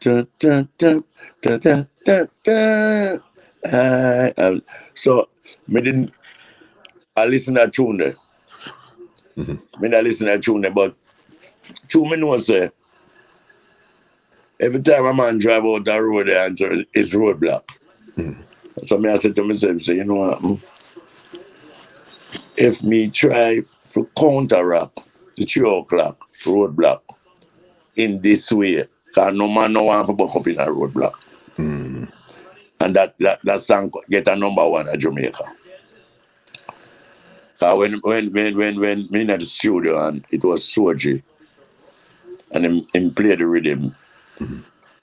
dun, 0.00 0.28
dun, 0.38 0.68
dun, 0.78 1.04
dun, 1.42 1.60
dun, 1.60 1.88
dun, 2.04 2.28
dun. 2.44 3.22
I, 3.64 4.62
so 4.94 5.28
me 5.68 5.80
didn't 5.82 6.12
I 7.16 7.26
listen 7.26 7.54
to 7.54 7.60
that 7.60 7.72
tune 7.72 7.98
there. 7.98 8.14
Mhm. 9.36 9.60
Me 9.80 9.88
not 9.88 10.04
listen 10.04 10.26
to 10.26 10.32
that 10.32 10.42
tune 10.42 10.60
there, 10.62 10.70
but 10.70 10.94
two 11.88 12.04
me 12.04 12.16
know 12.16 12.36
say 12.36 12.70
every 14.60 14.80
time 14.82 15.06
a 15.06 15.14
man 15.14 15.38
drive 15.38 15.64
out 15.64 15.84
that 15.84 15.96
road 15.98 16.28
there 16.28 16.46
and 16.46 16.58
so 16.58 16.84
it's 16.92 17.12
roadblock. 17.12 17.62
So 18.82 18.98
me 18.98 19.10
I 19.10 19.18
said 19.18 19.36
to 19.36 19.44
myself, 19.44 19.82
say, 19.82 19.96
you 19.96 20.04
know 20.04 20.14
what? 20.16 20.38
hmm? 20.38 20.54
If 22.56 22.82
me 22.82 23.10
try 23.10 23.62
to 23.92 24.08
counteract 24.16 25.00
the 25.36 25.44
three 25.44 25.68
o'clock 25.68 26.28
roadblock 26.44 27.00
in 27.96 28.20
this 28.20 28.50
way, 28.52 28.86
because 29.06 29.34
no 29.34 29.48
man 29.48 29.72
no 29.72 29.84
want 29.84 30.06
to 30.06 30.12
buck 30.12 30.34
up 30.36 30.46
in 30.46 30.58
a 30.58 30.66
roadblock. 30.66 31.14
Mm. 31.56 32.10
And 32.80 32.96
that, 32.96 33.18
that, 33.18 33.40
that 33.44 33.62
song 33.62 33.92
get 34.08 34.28
a 34.28 34.36
number 34.36 34.66
one 34.66 34.88
at 34.88 34.98
Jamaica. 34.98 35.44
Cause 37.60 37.78
when 37.78 37.94
when 38.00 38.32
when 38.32 38.56
when 38.56 38.80
when 38.80 39.08
me 39.10 39.20
in 39.22 39.26
the 39.28 39.44
studio 39.44 40.08
and 40.08 40.24
it 40.30 40.42
was 40.44 40.62
Soji 40.62 41.22
and 42.52 42.64
him, 42.66 42.86
him 42.94 43.12
play 43.14 43.36
the 43.36 43.46
rhythm. 43.46 43.94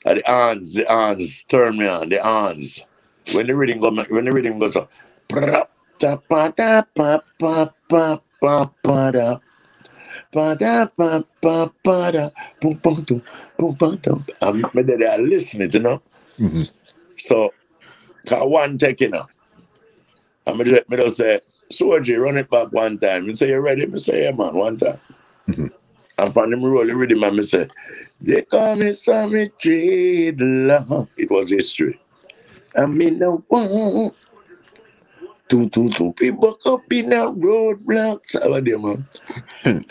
And 0.06 0.20
the 0.20 0.24
hands, 0.26 0.74
the 0.74 0.86
hands 0.90 1.44
turn 1.44 1.78
me 1.78 1.88
on, 1.88 2.10
the 2.10 2.24
hands. 2.24 2.86
When 3.34 3.48
the 3.48 3.56
rhythm 3.56 3.80
go, 3.80 3.92
when 4.10 4.26
the 4.26 4.34
rhythm 4.34 4.60
goes 4.60 4.76
up, 4.76 4.92
pra- 5.30 5.68
ta- 6.00 6.18
pa- 6.18 6.50
da- 6.50 6.84
pa- 6.96 7.22
pa- 7.40 7.74
pa- 7.90 8.22
pa- 8.42 8.72
pa- 8.84 9.12
da. 9.12 9.40
Pa- 10.32 10.56
da- 10.56 10.88
pa- 10.88 11.24
pa- 11.42 11.72
pa- 11.84 12.12
da. 12.12 12.30
Boom, 12.62 12.74
boom, 12.82 13.04
dum, 13.04 13.22
boom, 13.58 13.76
boom, 13.76 13.96
dum. 13.98 14.26
I'm 14.42 14.62
they 14.74 15.06
are 15.06 15.20
listening, 15.20 15.72
you 15.72 15.80
know. 15.80 16.02
Mhm. 16.40 16.72
So, 17.18 17.54
one 18.32 18.78
take, 18.78 19.02
you 19.02 19.10
know. 19.10 19.28
And 20.48 20.58
me 20.58 20.66
just, 20.66 20.90
me 20.90 20.98
just 20.98 21.18
say, 21.18 21.42
Soji, 21.72 22.20
run 22.22 22.38
it 22.38 22.50
back 22.50 22.72
one 22.72 22.98
time. 22.98 23.28
You 23.28 23.36
say, 23.36 23.50
you 23.50 23.60
ready? 23.60 23.86
Me 23.86 23.98
say, 24.00 24.24
yeah, 24.24 24.32
man, 24.32 24.56
one 24.56 24.78
time. 24.78 25.00
Mhm. 25.48 25.72
And 26.18 26.34
from 26.34 26.52
them 26.52 26.64
roll 26.64 26.86
the 26.86 26.96
rhythm, 26.96 27.24
and 27.24 27.38
me 27.38 27.44
say, 27.44 27.68
they 28.22 28.42
call 28.44 28.76
me 28.76 28.92
Sammy 28.94 29.50
Dreadlock. 29.62 31.10
It 31.18 31.30
was 31.30 31.50
history. 31.50 32.00
I 32.76 32.86
mean, 32.86 33.20
no 33.20 33.44
one. 33.48 34.12
Two, 35.50 35.70
two, 35.70 35.90
two 35.92 36.14
people 36.14 36.58
up 36.66 36.92
in 36.92 37.14
a 37.14 37.28
roadblocks. 37.32 38.42
How 38.42 38.54
are 38.54 38.62
they, 38.62 38.76
man? 38.76 39.06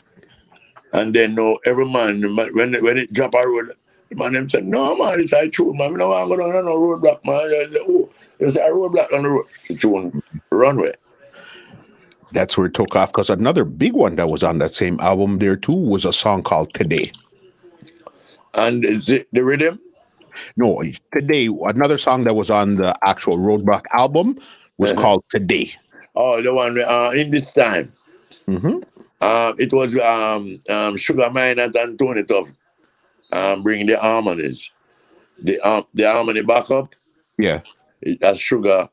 and 0.92 1.14
then, 1.14 1.34
no, 1.34 1.58
every 1.64 1.86
man, 1.86 2.20
the 2.20 2.28
man- 2.28 2.54
when, 2.54 2.74
when 2.82 2.98
it 2.98 3.12
drop 3.12 3.34
a 3.34 3.46
road, 3.46 3.72
the 4.10 4.16
man 4.16 4.32
them 4.34 4.48
say, 4.48 4.60
no, 4.60 4.96
man, 4.96 5.20
it's 5.20 5.32
a 5.32 5.48
true, 5.48 5.74
man. 5.74 5.94
No, 5.94 6.12
I'm 6.12 6.28
going 6.28 6.40
to 6.40 6.58
on 6.58 6.64
no 6.64 6.76
roadblock, 6.78 7.24
man. 7.24 7.36
I 7.36 7.66
say, 7.72 7.80
oh, 7.88 8.10
it's 8.38 8.56
a 8.56 8.60
roadblock 8.62 9.12
on 9.14 9.22
the 9.22 9.28
road. 9.30 9.46
The 9.68 9.76
tune 9.76 10.22
runway. 10.50 10.92
That's 12.36 12.58
where 12.58 12.66
it 12.66 12.74
took 12.74 12.94
off 12.94 13.12
because 13.12 13.30
another 13.30 13.64
big 13.64 13.94
one 13.94 14.16
that 14.16 14.28
was 14.28 14.42
on 14.42 14.58
that 14.58 14.74
same 14.74 15.00
album 15.00 15.38
there 15.38 15.56
too 15.56 15.72
was 15.72 16.04
a 16.04 16.12
song 16.12 16.42
called 16.42 16.74
Today. 16.74 17.10
And 18.52 18.84
is 18.84 19.08
it 19.08 19.26
the 19.32 19.42
rhythm? 19.42 19.80
No, 20.58 20.82
Today, 21.14 21.48
another 21.62 21.96
song 21.96 22.24
that 22.24 22.34
was 22.34 22.50
on 22.50 22.76
the 22.76 22.94
actual 23.08 23.38
Roadblock 23.38 23.84
album 23.94 24.38
was 24.76 24.92
Uh-huh. 24.92 25.00
called 25.00 25.24
Today. 25.30 25.74
Oh, 26.14 26.42
the 26.42 26.52
one 26.52 26.78
uh, 26.78 27.12
in 27.16 27.30
this 27.30 27.54
time. 27.54 27.90
hmm 28.44 28.80
Um, 29.22 29.54
it 29.58 29.72
was 29.72 29.96
um, 29.96 30.60
um, 30.68 30.98
Sugar 30.98 31.30
Minott 31.32 31.74
and 31.74 31.98
Tony 31.98 32.22
Tuff 32.22 32.48
um, 33.32 33.62
bring 33.62 33.86
the 33.86 33.98
harmonies. 33.98 34.70
The 35.42 35.58
um, 35.60 35.86
the 35.94 36.04
harmony 36.04 36.42
back 36.42 36.70
up. 36.70 36.94
Yeah. 37.38 37.62
That's 38.20 38.38
Sugar 38.38 38.90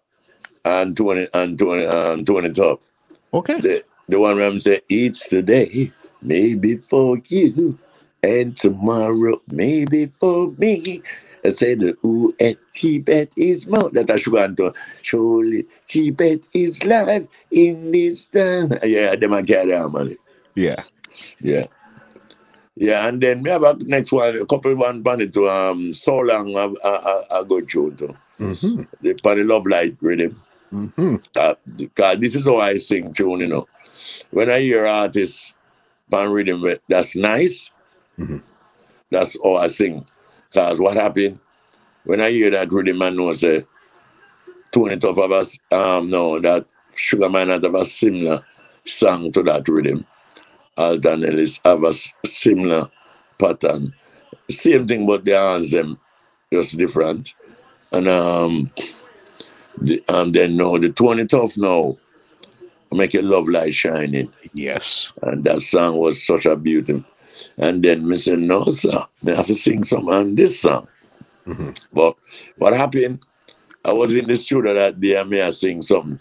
and 0.63 0.95
Tony 0.95 1.27
and 1.33 1.59
Tony 1.59 1.83
and 1.83 2.25
Tony 2.25 2.49
Tuff. 2.53 2.79
Okay. 3.33 3.59
The 3.61 3.83
the 4.09 4.19
one 4.19 4.37
where 4.37 4.47
I'm 4.47 4.59
saying 4.59 4.81
it's 4.89 5.29
today, 5.29 5.91
maybe 6.21 6.77
for 6.77 7.17
you, 7.27 7.79
and 8.23 8.55
tomorrow 8.57 9.41
maybe 9.47 10.07
for 10.07 10.51
me. 10.57 11.03
I 11.45 11.49
say 11.49 11.75
the 11.75 11.97
ooh 12.05 12.35
and 12.39 12.57
Tibet 12.73 13.31
is 13.37 13.67
more. 13.67 13.89
That 13.91 14.09
I 14.11 14.15
and 14.45 14.57
Tony. 14.57 14.73
Surely 15.01 15.65
Tibet 15.87 16.41
is 16.53 16.85
life 16.85 17.27
in 17.51 17.91
this 17.91 18.25
time. 18.27 18.69
Yeah, 18.83 19.15
them 19.15 19.33
I 19.33 19.43
carry 19.43 19.71
the 19.71 19.79
harmony. 19.79 20.17
Yeah. 20.55 20.83
Yeah. 21.41 21.67
Yeah, 22.75 23.07
and 23.07 23.21
then 23.21 23.43
we 23.43 23.49
have 23.51 23.63
a 23.63 23.75
next 23.81 24.11
one, 24.11 24.35
a 24.37 24.45
couple 24.45 24.75
one 24.75 25.03
bandit 25.03 25.33
to 25.33 25.47
um 25.49 25.93
so 25.93 26.17
long 26.17 26.57
I, 26.57 26.73
I, 26.83 26.89
I, 26.89 27.39
I 27.39 27.43
go 27.43 27.61
through 27.61 27.95
to 27.97 28.15
hmm 28.37 28.83
the 29.01 29.13
Panny 29.15 29.43
Love 29.43 29.67
Light 29.67 29.97
rhythm. 30.01 30.39
Hmm 30.73 31.17
Uh, 31.37 31.55
because 31.77 32.19
this 32.19 32.35
is 32.35 32.45
how 32.45 32.59
I 32.59 32.77
sing 32.77 33.13
tune, 33.13 33.41
you 33.41 33.47
know. 33.47 33.67
When 34.31 34.49
I 34.49 34.61
hear 34.61 34.85
artists 34.87 35.55
pan 36.11 36.31
rhythm, 36.31 36.63
that's 36.89 37.15
nice. 37.15 37.71
Mhm. 38.19 38.43
That's 39.11 39.37
how 39.43 39.55
I 39.55 39.67
sing. 39.67 40.05
Because 40.49 40.79
what 40.79 40.97
happened 40.97 41.39
when 42.05 42.21
I 42.21 42.31
hear 42.31 42.49
that 42.51 42.71
rhythm, 42.71 43.01
I 43.03 43.09
know 43.11 43.33
say 43.33 43.65
Tony 44.71 44.97
Tuff 44.97 45.17
have 45.17 45.31
a 45.31 45.39
s- 45.39 45.59
um 45.71 46.09
no 46.09 46.39
that 46.39 46.65
Sugar 46.95 47.29
Man 47.29 47.49
have 47.49 47.63
a 47.75 47.85
similar 47.85 48.45
song 48.85 49.31
to 49.33 49.43
that 49.43 49.67
rhythm. 49.69 50.05
Alton 50.77 51.25
Ellis 51.25 51.59
have 51.65 51.83
a 51.83 51.93
similar 52.25 52.89
pattern. 53.39 53.93
Same 54.51 54.87
thing, 54.87 55.05
but 55.07 55.25
the 55.25 55.33
hands 55.37 55.71
them 55.71 55.99
just 56.53 56.77
different. 56.77 57.35
And 57.91 58.07
um 58.09 58.71
the, 59.81 60.03
and 60.07 60.33
then 60.33 60.57
no, 60.57 60.77
the 60.77 60.89
Tony 60.89 61.25
Tuff 61.25 61.57
now 61.57 61.97
make 62.91 63.13
your 63.13 63.23
love 63.23 63.47
light 63.47 63.73
shining. 63.73 64.31
Yes. 64.53 65.11
And 65.23 65.43
that 65.45 65.61
song 65.61 65.97
was 65.97 66.25
such 66.25 66.45
a 66.45 66.55
beauty. 66.55 67.03
And 67.57 67.83
then 67.83 68.07
me 68.07 68.15
say, 68.15 68.35
no, 68.35 68.65
sir, 68.65 69.05
I 69.25 69.31
have 69.31 69.47
to 69.47 69.55
sing 69.55 69.83
some 69.83 70.07
on 70.09 70.35
this 70.35 70.59
song. 70.59 70.87
Mhm. 71.47 71.77
But 71.91 72.15
what 72.57 72.73
happened? 72.73 73.25
I 73.83 73.91
was 73.93 74.15
in 74.15 74.27
the 74.27 74.35
studio 74.35 74.73
that 74.75 74.99
day 74.99 75.15
and 75.15 75.29
me 75.29 75.41
I 75.41 75.49
sing 75.49 75.81
something. 75.81 76.19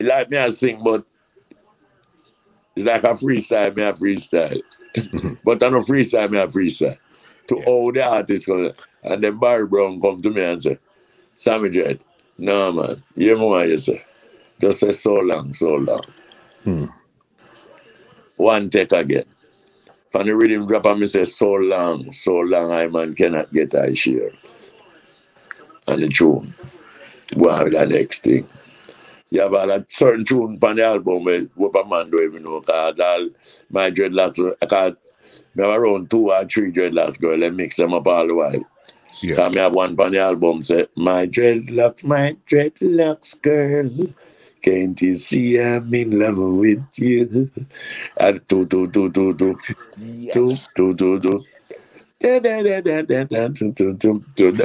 Like 0.00 0.30
me 0.30 0.38
I 0.38 0.48
sing, 0.50 0.80
but 0.82 1.04
it's 2.76 2.86
like 2.86 3.02
a 3.04 3.14
freestyle, 3.14 3.76
me 3.76 3.82
a 3.82 3.92
freestyle. 3.92 4.60
but 5.44 5.62
on 5.62 5.74
a 5.74 5.80
freestyle, 5.80 6.30
me 6.30 6.38
a 6.38 6.46
freestyle. 6.46 6.96
To 7.48 7.56
Yeah. 7.58 7.64
all 7.66 7.92
the 7.92 8.02
artists. 8.04 8.48
And 9.02 9.24
then 9.24 9.38
Barry 9.38 9.66
Brown 9.66 10.00
come 10.00 10.22
to 10.22 10.30
me 10.30 10.42
and 10.42 10.62
say, 10.62 10.78
Sammy 11.38 11.68
Dread, 11.70 12.00
no 12.36 12.72
man, 12.72 13.00
you 13.14 13.38
know 13.38 13.46
what 13.46 13.68
you. 13.68 14.00
Just 14.60 14.80
say 14.80 14.90
so 14.90 15.14
long, 15.14 15.52
so 15.52 15.74
long. 15.74 16.02
Hmm. 16.64 16.86
One 18.36 18.68
take 18.70 18.90
again. 18.90 19.24
From 20.10 20.26
the 20.26 20.34
rhythm 20.34 20.66
drop, 20.66 20.86
I 20.86 21.04
say 21.04 21.24
so 21.24 21.52
long, 21.52 22.10
so 22.10 22.38
long, 22.38 22.72
I 22.72 22.88
man 22.88 23.14
cannot 23.14 23.52
get 23.52 23.72
I 23.76 23.94
share. 23.94 24.32
And 25.86 26.02
the 26.02 26.08
tune. 26.08 26.54
Go 27.38 27.50
on 27.50 27.64
with 27.64 27.74
the 27.74 27.86
next 27.86 28.24
thing. 28.24 28.48
You 29.30 29.42
have 29.42 29.52
a 29.52 29.86
certain 29.90 30.24
tune 30.24 30.58
on 30.60 30.76
the 30.76 30.84
album 30.84 31.50
what 31.54 31.76
a 31.80 31.88
man 31.88 32.10
do 32.10 32.20
even 32.20 32.42
know 32.42 32.60
because 32.60 32.98
all 32.98 33.28
my 33.70 33.92
dreadlocks, 33.92 34.54
I 34.60 34.66
can't, 34.66 34.98
have 35.56 35.68
around 35.68 36.10
two 36.10 36.32
or 36.32 36.44
three 36.46 36.72
dreadlocks 36.72 37.20
girl 37.20 37.44
and 37.44 37.56
mix 37.56 37.76
them 37.76 37.94
up 37.94 38.08
all 38.08 38.26
the 38.26 38.34
while. 38.34 38.64
Yeah. 39.22 39.34
Cause 39.34 39.56
I 39.56 39.60
have 39.60 39.74
one 39.74 39.98
on 40.00 40.12
the 40.12 40.18
album 40.20 40.62
say, 40.64 40.86
My 40.96 41.26
dreadlocks, 41.26 42.04
my 42.04 42.36
dreadlocks, 42.46 43.40
girl. 43.42 43.90
Can't 44.62 45.00
you 45.00 45.14
see 45.14 45.60
I'm 45.60 45.92
in 45.94 46.18
love 46.18 46.36
with 46.36 46.84
you? 46.96 47.50
And 48.16 48.46
do 48.48 48.64
do 48.66 48.86
do 48.86 49.08
do 49.08 49.32
do 49.32 49.58
yes. 49.96 50.34
do 50.74 50.94
do 50.94 51.18
do 51.18 51.18
do. 51.20 51.44
Them 52.20 52.42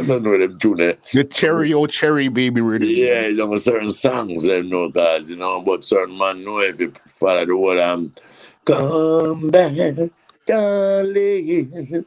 don't 0.07 0.23
know 0.23 0.37
them 0.37 0.57
tune. 0.57 0.81
Eh? 0.81 0.93
The 1.13 1.23
cherry 1.23 1.73
oh 1.73 1.85
cherry 1.85 2.27
baby 2.27 2.61
rhythm. 2.61 2.87
Yeah, 2.89 3.21
it's 3.29 3.39
on 3.39 3.55
certain 3.59 3.89
songs 3.89 4.45
them 4.45 4.69
know 4.69 4.89
guys, 4.89 5.29
you 5.29 5.35
know, 5.35 5.61
but 5.61 5.85
certain 5.85 6.17
man 6.17 6.43
know 6.43 6.59
if 6.59 6.79
you 6.79 6.91
follow 7.15 7.45
the 7.45 7.55
word 7.55 7.79
um 7.79 8.11
come 8.65 9.51
back, 9.51 9.73
darling. 10.47 12.05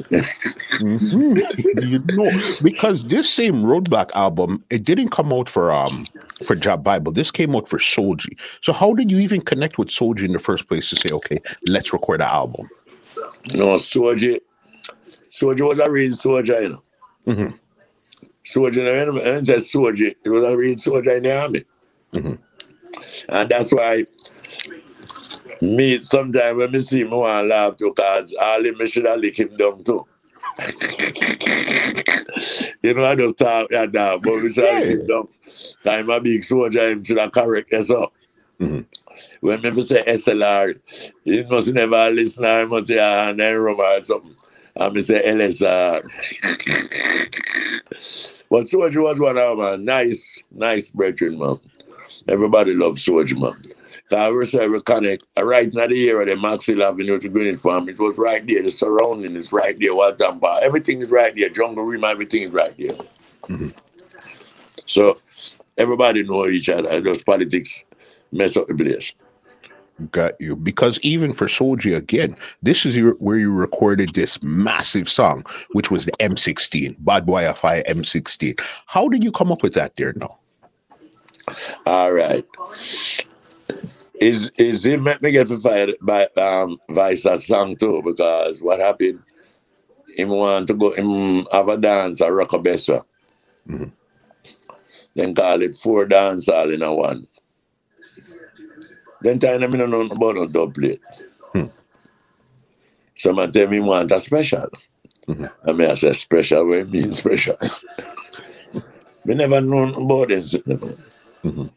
You 1.83 1.99
know, 2.13 2.31
because 2.63 3.05
this 3.05 3.29
same 3.29 3.63
Roadblock 3.63 4.11
album, 4.15 4.65
it 4.71 4.85
didn't 4.85 5.11
come 5.11 5.35
out 5.35 5.51
for 5.51 5.71
um 5.71 6.07
for 6.47 6.57
Jah 6.57 6.79
Bible. 6.79 7.13
This 7.13 7.31
came 7.31 7.55
out 7.55 7.69
for 7.69 7.79
Soulji. 7.79 8.35
So 8.63 8.73
how 8.73 8.95
did 8.95 9.11
you 9.11 9.19
even 9.19 9.43
connect 9.43 9.77
with 9.77 9.89
Soulji 9.89 10.25
in 10.25 10.33
the 10.33 10.39
first 10.39 10.67
place 10.67 10.89
to 10.91 10.97
say, 10.97 11.11
okay, 11.11 11.43
let's 11.67 11.93
record 11.93 12.23
an 12.23 12.29
album? 12.29 12.71
No, 13.53 13.59
know, 13.59 13.77
Soulji, 13.77 14.41
Soulji 15.31 15.61
was 15.61 15.79
a 15.79 15.91
real 15.91 16.15
soldier, 16.15 16.63
you 16.63 16.71
know. 16.71 16.83
Mm-hmm. 17.27 17.55
Soldier, 18.47 18.85
you 18.85 19.07
know, 19.07 19.13
when 19.15 19.27
I 19.27 19.43
said 19.43 19.63
soldier, 19.63 20.13
it 20.25 20.29
was 20.29 20.45
a 20.45 20.57
real 20.57 20.79
soldier 20.79 21.17
in 21.17 21.25
the 21.25 21.37
army. 21.37 21.65
Mhm. 22.15 22.39
And 23.29 23.49
that's 23.49 23.73
why 23.73 24.07
me, 25.61 26.01
sometimes 26.01 26.57
when 26.57 26.71
me 26.71 26.81
see 26.81 27.01
him, 27.01 27.13
I 27.13 27.17
want 27.17 27.43
to 27.43 27.49
laugh 27.49 27.77
too, 27.77 27.93
because 27.95 28.33
all 28.41 28.65
him, 28.65 28.79
me 28.79 28.87
should 28.87 29.07
have 29.07 29.19
lick 29.19 29.37
him 29.37 29.57
down 29.57 29.83
too. 29.83 30.07
you 32.83 32.95
know, 32.95 33.05
I 33.05 33.17
just 33.17 33.37
talk 33.37 33.69
that 33.71 33.91
down, 33.91 34.21
but 34.21 34.41
we 34.41 34.49
should 34.49 34.65
have 34.65 34.85
lick 34.85 35.01
him 35.01 35.07
down. 35.09 35.29
I'm 35.85 36.09
a 36.09 36.21
big 36.21 36.45
soldier, 36.45 36.89
him 36.89 37.03
should 37.03 37.19
have 37.19 37.33
correct 37.33 37.75
us 37.75 37.91
up. 37.91 38.13
Mhm. 38.61 38.87
When 39.41 39.61
me 39.61 39.83
say 39.83 40.05
SLR, 40.07 40.77
he 41.25 41.43
must 41.43 41.75
never 41.75 42.11
listen, 42.11 42.45
I 42.45 42.65
must 42.65 42.87
say, 42.87 43.01
ah, 43.01 43.31
and 43.31 43.41
then 43.41 43.59
Roma 43.59 43.83
or 43.83 44.05
something. 44.05 44.36
I 44.79 44.91
me 44.91 45.01
say 45.01 45.23
LSR. 45.25 46.03
but 48.51 48.69
Soldier 48.69 49.01
was 49.03 49.21
one 49.21 49.39
of 49.39 49.59
my 49.59 49.77
nice, 49.77 50.43
nice 50.51 50.89
brethren, 50.91 51.39
man. 51.39 51.59
Everybody 52.29 52.75
loves 52.75 53.05
Soldier, 53.05 53.37
man. 53.39 53.55
We 54.11 54.45
say 54.47 54.69
we 54.69 54.81
connect 54.83 55.27
uh, 55.37 55.45
right 55.45 55.73
now 55.73 55.87
the 55.89 56.09
area, 56.09 56.27
the 56.35 56.41
Maxfield 56.41 56.81
Avenue 56.83 57.19
to 57.19 57.29
Greenwich 57.29 57.61
Farm. 57.61 57.89
It 57.89 57.99
was 57.99 58.17
right 58.17 58.47
there. 58.47 58.63
The 58.63 58.69
surrounding 58.69 59.35
is 59.35 59.53
right 59.53 59.77
there. 59.81 59.95
Waltham 59.95 60.39
Park. 60.39 60.63
Everything 60.63 61.03
is 61.03 61.09
right 61.09 61.35
there. 61.35 61.49
Jungle 61.49 61.85
Rim, 61.85 62.05
everything 62.05 62.43
is 62.43 62.53
right 62.53 62.75
there. 62.79 62.97
Mhm. 63.49 63.75
So 64.87 65.19
everybody 65.77 66.23
know 66.23 66.47
each 66.47 66.69
other. 66.69 67.01
Those 67.01 67.23
politics 67.25 67.85
mess 68.31 68.57
up 68.57 68.69
the 68.69 68.75
place. 68.75 69.13
Got 70.11 70.39
you. 70.41 70.57
Because 70.57 71.01
even 71.01 71.33
for 71.33 71.49
Soldier, 71.49 71.97
again, 71.97 72.37
this 72.63 72.85
is 72.85 72.95
your, 72.95 73.13
where 73.15 73.39
you 73.39 73.51
recorded 73.51 74.13
this 74.13 74.43
massive 74.43 75.09
song, 75.09 75.45
which 75.73 75.91
was 75.91 76.05
the 76.05 76.13
M16, 76.21 76.97
Bad 76.99 77.25
Boy 77.25 77.51
Fire 77.55 77.83
M16. 77.89 78.61
How 78.87 79.09
did 79.09 79.25
you 79.25 79.33
come 79.33 79.51
up 79.51 79.63
with 79.63 79.73
that 79.75 79.97
there 79.97 80.13
now? 80.15 80.37
All 81.87 82.13
right. 82.13 82.45
Is 84.21 84.51
is 84.57 84.85
it 84.87 85.01
make 85.01 85.23
me 85.23 85.31
get 85.31 85.49
fired 85.49 85.95
by 86.01 86.27
um 86.37 86.79
Vice 86.91 87.23
that 87.25 87.43
song 87.43 87.77
too? 87.77 88.03
Because 88.05 88.63
what 88.63 88.81
happened, 88.81 89.23
him 90.17 90.31
want 90.31 90.69
to 90.69 90.75
go 90.75 90.93
him 90.93 91.47
have 91.53 91.69
a 91.69 91.77
dance 91.77 92.21
at 92.21 92.33
Rockabessa. 92.33 93.05
Mhm. 93.69 93.93
Then 95.15 95.35
call 95.35 95.63
it 95.63 95.77
four 95.77 96.07
dance 96.07 96.49
all 96.49 96.71
in 96.71 96.83
a 96.83 96.95
one. 96.95 97.27
Then 99.27 99.41
time 99.41 99.69
me 99.73 99.77
no 99.79 99.87
know 99.87 100.03
about 100.03 100.37
no 100.37 100.47
dub 100.47 100.73
plate. 100.75 101.01
Hmm. 101.53 101.65
So 103.17 103.37
I 103.41 103.49
tell 103.49 103.67
me 103.67 103.81
want 103.81 104.13
a 104.13 104.21
special. 104.21 104.69
Mhm. 105.27 105.51
I 105.67 105.73
mean 105.73 105.91
I 105.91 105.95
say 105.95 106.13
special, 106.13 106.65
what 106.65 106.89
mean 106.89 107.13
special? 107.13 107.57
me 109.25 109.35
never 109.35 109.61
known 109.61 109.95
about 109.95 110.29
this. 110.29 110.55
Mhm. 110.55 111.71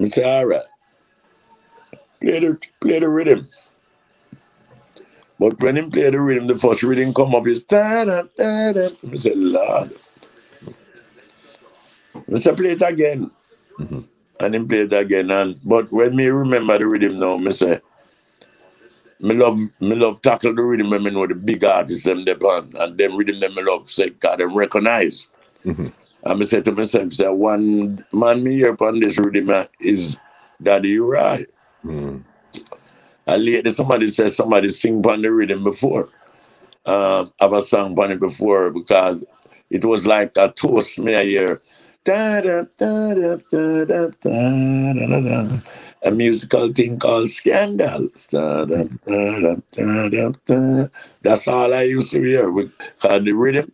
I 0.00 0.04
say, 0.04 0.22
all 0.22 0.46
right. 0.46 0.70
Play 2.20 2.38
the 2.38 2.58
play 2.80 3.00
the 3.00 3.08
rhythm. 3.08 3.48
But 5.40 5.60
when 5.60 5.78
him 5.78 5.90
play 5.90 6.10
the 6.10 6.20
rhythm, 6.20 6.46
the 6.46 6.56
first 6.56 6.84
rhythm 6.84 7.12
come 7.12 7.34
up 7.34 7.48
is 7.48 7.64
da 7.64 8.04
da 8.04 8.22
da 8.38 8.72
da. 8.72 8.88
I 9.10 9.16
say, 9.16 9.34
Lord. 9.34 9.98
I 12.32 12.38
say, 12.38 12.54
play 12.54 12.70
it 12.78 12.82
again. 12.82 13.32
Mhm. 13.80 14.04
And 14.42 14.54
him 14.56 14.66
play 14.66 14.80
it 14.80 14.92
again. 14.92 15.30
And 15.30 15.60
but 15.64 15.90
when 15.92 16.16
me 16.16 16.26
remember 16.26 16.76
the 16.76 16.86
rhythm 16.86 17.18
now, 17.18 17.36
me 17.38 17.52
say, 17.52 17.80
me 19.20 19.34
love 19.36 19.58
me 19.78 19.94
love 19.94 20.20
tackle 20.20 20.54
the 20.54 20.62
rhythm 20.62 20.90
when 20.90 21.04
me 21.04 21.10
know 21.10 21.26
the 21.28 21.34
big 21.36 21.62
artists 21.62 22.02
them 22.02 22.24
depend 22.24 22.74
and 22.74 22.98
them 22.98 23.16
rhythm 23.16 23.38
them 23.38 23.54
me 23.54 23.62
love 23.62 23.88
say 23.88 24.10
cause 24.10 24.38
them 24.38 24.54
recognize. 24.54 25.28
Mhm. 25.64 25.92
And 26.24 26.42
I 26.42 26.46
said 26.46 26.64
to 26.66 26.72
myself, 26.72 27.14
say, 27.14 27.28
one 27.28 28.04
man 28.12 28.42
me 28.44 28.54
hear 28.54 28.72
upon 28.72 29.00
this 29.00 29.18
rhythm 29.18 29.50
uh, 29.50 29.64
is 29.80 30.18
Daddy 30.62 30.90
Uriah. 30.90 31.46
Mm. 31.84 32.22
And 33.26 33.44
later 33.44 33.70
somebody 33.70 34.08
said 34.08 34.30
somebody 34.30 34.68
sing 34.70 35.00
upon 35.00 35.22
the 35.22 35.32
rhythm 35.32 35.64
before. 35.64 36.08
Um, 36.84 37.32
have 37.40 37.52
a 37.52 37.62
song 37.62 37.92
upon 37.92 38.10
it 38.10 38.20
before 38.20 38.70
because 38.72 39.24
it 39.70 39.84
was 39.84 40.06
like 40.06 40.32
a 40.36 40.50
toast 40.50 40.98
me 40.98 41.14
I 41.14 41.24
hear. 41.24 41.60
Da, 42.04 42.40
da, 42.40 42.64
da, 42.78 43.14
da, 43.14 43.36
da, 43.50 43.84
da, 43.84 44.08
da, 44.08 44.92
da, 44.92 45.06
da, 45.06 45.20
da. 45.20 45.58
A 46.02 46.10
musical 46.10 46.72
thing 46.72 46.98
called 46.98 47.30
Scandals. 47.30 48.26
Da, 48.28 48.64
da, 48.64 48.84
da, 49.06 49.38
da, 49.40 49.56
da, 49.72 50.08
da, 50.08 50.32
da. 50.46 50.86
That's 51.22 51.46
all 51.46 51.72
I 51.72 51.82
used 51.82 52.10
to 52.12 52.20
hear. 52.22 52.50
Because 52.50 52.72
uh, 53.04 53.20
the 53.20 53.32
rhythm, 53.32 53.70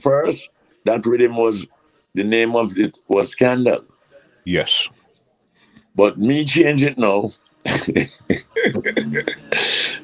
first, 0.00 0.50
that 0.84 1.06
rhythm 1.06 1.36
was, 1.36 1.68
the 2.14 2.24
name 2.24 2.56
of 2.56 2.76
it 2.78 2.98
was 3.06 3.30
Scandal. 3.30 3.84
Yes. 4.44 4.88
But 5.94 6.18
me 6.18 6.44
change 6.44 6.82
it 6.82 6.98
now. 6.98 7.30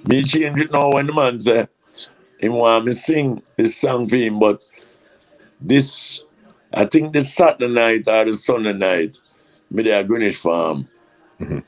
me 0.07 0.22
change 0.24 0.61
it 0.61 0.72
now 0.72 0.93
when 0.93 1.07
the 1.07 1.12
man 1.12 1.40
say 1.40 1.66
him 2.38 2.55
want 2.55 2.84
me 2.84 2.93
sing 2.93 3.43
this 3.57 3.76
song 3.76 4.09
for 4.09 4.16
him, 4.16 4.38
but 4.38 4.61
this 5.61 6.24
I 6.75 6.85
think 6.87 7.12
this 7.12 7.35
Saturday 7.35 7.73
night 7.73 8.09
or 8.09 8.25
the 8.25 8.35
Sunday 8.35 8.73
night, 8.73 9.18
me 9.70 9.83
there 9.85 10.01
at 10.01 10.09
Greenwich 10.09 10.37
Farm. 10.37 10.89
Mhm. 11.41 11.64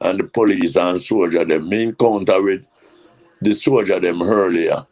And 0.00 0.20
the 0.20 0.24
police 0.24 0.76
and 0.76 1.00
soldier 1.00 1.44
them 1.44 1.68
me 1.68 1.84
encounter 1.84 2.42
with 2.42 2.64
the 3.40 3.54
soldier 3.54 4.00
them 4.00 4.22
earlier. 4.22 4.86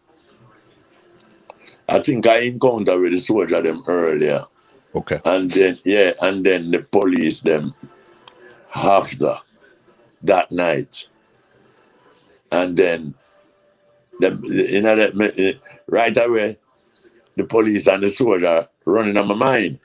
I 1.88 2.00
think 2.00 2.26
I 2.26 2.40
encounter 2.40 2.98
with 2.98 3.12
the 3.12 3.18
soldier 3.18 3.62
them 3.62 3.82
earlier. 3.88 4.44
Okay. 4.94 5.20
And 5.24 5.50
then 5.50 5.78
yeah, 5.84 6.12
and 6.20 6.44
then 6.44 6.70
the 6.70 6.80
police 6.80 7.40
them 7.40 7.74
after 8.74 9.34
that 10.22 10.52
night. 10.52 11.08
And 12.52 12.76
then 12.76 13.14
them 14.20 14.42
you 14.44 14.82
know 14.82 14.96
that 14.96 15.60
right 15.88 16.16
away 16.16 16.58
the 17.36 17.44
police 17.44 17.88
and 17.88 18.02
the 18.02 18.08
soldier 18.08 18.68
running 18.84 19.16
on 19.16 19.28
my 19.28 19.34
mind. 19.34 19.78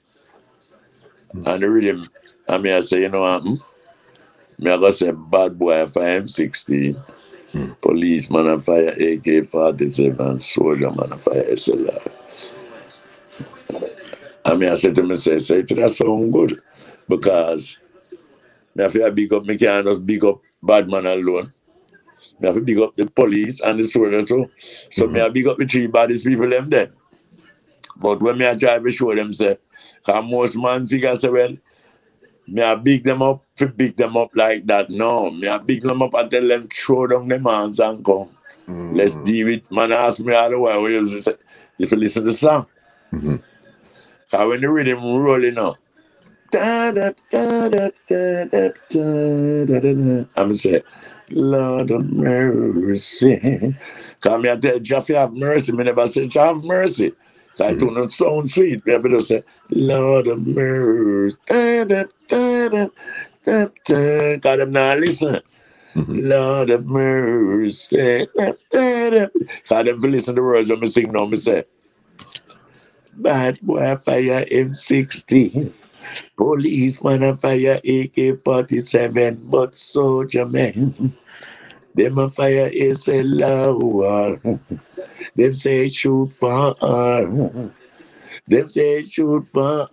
And 1.34 1.64
the 1.64 1.70
rhythm, 1.70 2.10
I 2.48 2.58
mean 2.58 2.74
I 2.74 2.80
say, 2.80 3.02
you 3.02 3.10
know 3.10 3.22
what? 3.22 3.42
Hmm? 3.42 3.56
Me 4.58 4.72
I 4.72 4.90
say 4.92 5.12
bad 5.12 5.60
boy 5.60 5.88
for 5.88 6.02
M16. 6.02 7.04
Hmm. 7.52 7.72
Policeman 7.82 8.48
and 8.48 8.66
fire 8.66 8.96
AK 9.00 9.50
47, 9.50 10.40
soldier 10.40 10.92
man 10.92 11.12
and 11.12 11.22
fire 11.22 11.44
SLR. 11.44 12.12
I 14.46 14.54
mean, 14.54 14.70
I 14.70 14.76
said 14.76 14.96
to 14.96 15.04
myself, 15.04 15.44
say, 15.44 15.62
that 15.62 15.90
sound 15.90 16.32
good. 16.32 16.62
Because 17.10 17.80
me 18.76 18.84
have 18.84 18.94
to 18.94 19.12
big 19.12 19.34
up, 19.34 19.46
me 19.46 19.58
can't 19.58 19.88
just 19.88 20.06
big 20.06 20.24
up 20.24 20.42
bad 20.62 20.88
man 20.88 21.06
alone. 21.06 21.52
Me 22.40 22.48
have 22.48 22.56
to 22.56 22.62
big 22.62 22.78
up 22.78 22.96
the 22.96 23.08
police 23.08 23.60
and 23.62 23.80
the 23.80 23.84
soldier 23.88 24.24
too. 24.24 24.50
So 24.92 25.08
me 25.08 25.20
have 25.20 25.34
big 25.34 25.48
up 25.48 25.58
the 25.58 25.66
three 25.66 25.88
baddest 25.88 26.26
people 26.26 26.50
them 26.50 26.70
then. 26.70 26.92
But 27.98 28.22
when 28.22 28.38
me 28.38 28.46
a 28.46 28.56
try 28.56 28.80
to 28.80 28.92
show 28.92 29.16
them, 29.16 29.34
say, 29.34 29.58
cause 30.06 30.24
most 30.26 30.58
man 30.58 30.88
figure 30.88 31.16
say, 31.16 31.30
well, 31.30 31.56
me 32.48 32.62
a 32.62 32.76
big 32.76 33.04
them 33.04 33.22
up, 33.22 33.44
big 33.76 33.96
them 33.96 34.18
up 34.18 34.32
like 34.36 34.66
that. 34.68 34.90
No, 34.90 35.32
me 35.32 35.48
a 35.48 35.60
big 35.60 35.84
them 35.84 36.02
up 36.02 36.14
and 36.14 36.30
tell 36.30 36.48
them, 36.48 36.68
throw 36.68 37.08
down 37.08 37.28
them 37.28 37.46
hands 37.46 37.80
and 37.80 38.04
come. 38.04 38.30
Mm-hmm. 38.68 38.96
Let's 38.96 39.14
deal 39.16 39.48
with 39.48 39.72
man 39.72 39.92
ask 39.92 40.20
me 40.20 40.34
all 40.34 40.50
the 40.50 40.60
way. 40.60 40.80
We 40.82 40.94
used 40.96 41.24
say, 41.24 41.34
if 41.80 41.92
you 41.92 41.98
listen 41.98 42.24
to 42.24 42.30
the 42.30 42.36
song. 42.36 42.66
Mm-hmm. 43.14 43.36
Cause 44.32 44.48
when 44.50 44.62
the 44.62 44.70
rhythm 44.70 45.04
rolling 45.04 45.58
up, 45.58 45.76
I'm 50.36 50.56
say, 50.56 50.84
Lord 51.32 51.92
of 51.92 52.06
mercy. 52.12 53.76
Come 54.22 54.44
here, 54.44 54.58
tell 54.58 54.80
Jaffy, 54.80 55.14
have 55.16 55.34
mercy. 55.34 55.72
Me 55.72 55.84
never 55.84 56.08
say, 56.08 56.30
have 56.34 56.64
mercy. 56.64 57.14
Hij 57.58 57.76
toen 57.76 57.98
een 57.98 58.10
zo'n 58.10 58.48
sweet. 58.48 58.84
We 58.84 58.92
hebben 58.92 59.44
Lord 59.68 60.28
of 60.28 60.38
mercy. 60.46 61.36
Ga 64.40 64.58
hem 64.58 64.72
naar 64.72 65.00
listen. 65.00 65.34
Ah. 65.34 65.42
Mm-hmm. 65.94 66.26
Lord 66.28 66.74
of 66.74 66.84
mercy. 66.84 68.26
Ga 69.64 69.84
hem 69.84 70.06
listen 70.06 70.36
to 70.36 70.42
words. 70.42 70.70
I'm 70.70 70.86
sing 70.86 71.12
no 71.12 71.28
mistake. 71.28 71.68
Bad 73.14 73.60
boy 73.62 73.98
fire 74.04 74.46
M16. 74.46 75.72
Policeman 76.36 77.24
a 77.24 77.38
fire 77.38 77.80
AK-47, 77.84 79.38
but 79.50 79.78
soldier 79.78 80.46
man. 80.46 80.94
Them 81.96 82.18
a 82.20 82.30
fire 82.30 82.70
is 82.74 83.08
a 83.08 83.24
lower. 83.24 84.40
Them 85.36 85.56
say 85.58 85.90
shoot 85.90 86.34
far. 86.34 86.76
Them 88.48 88.70
say 88.70 89.04
shoot 89.06 89.48
far. 89.50 89.88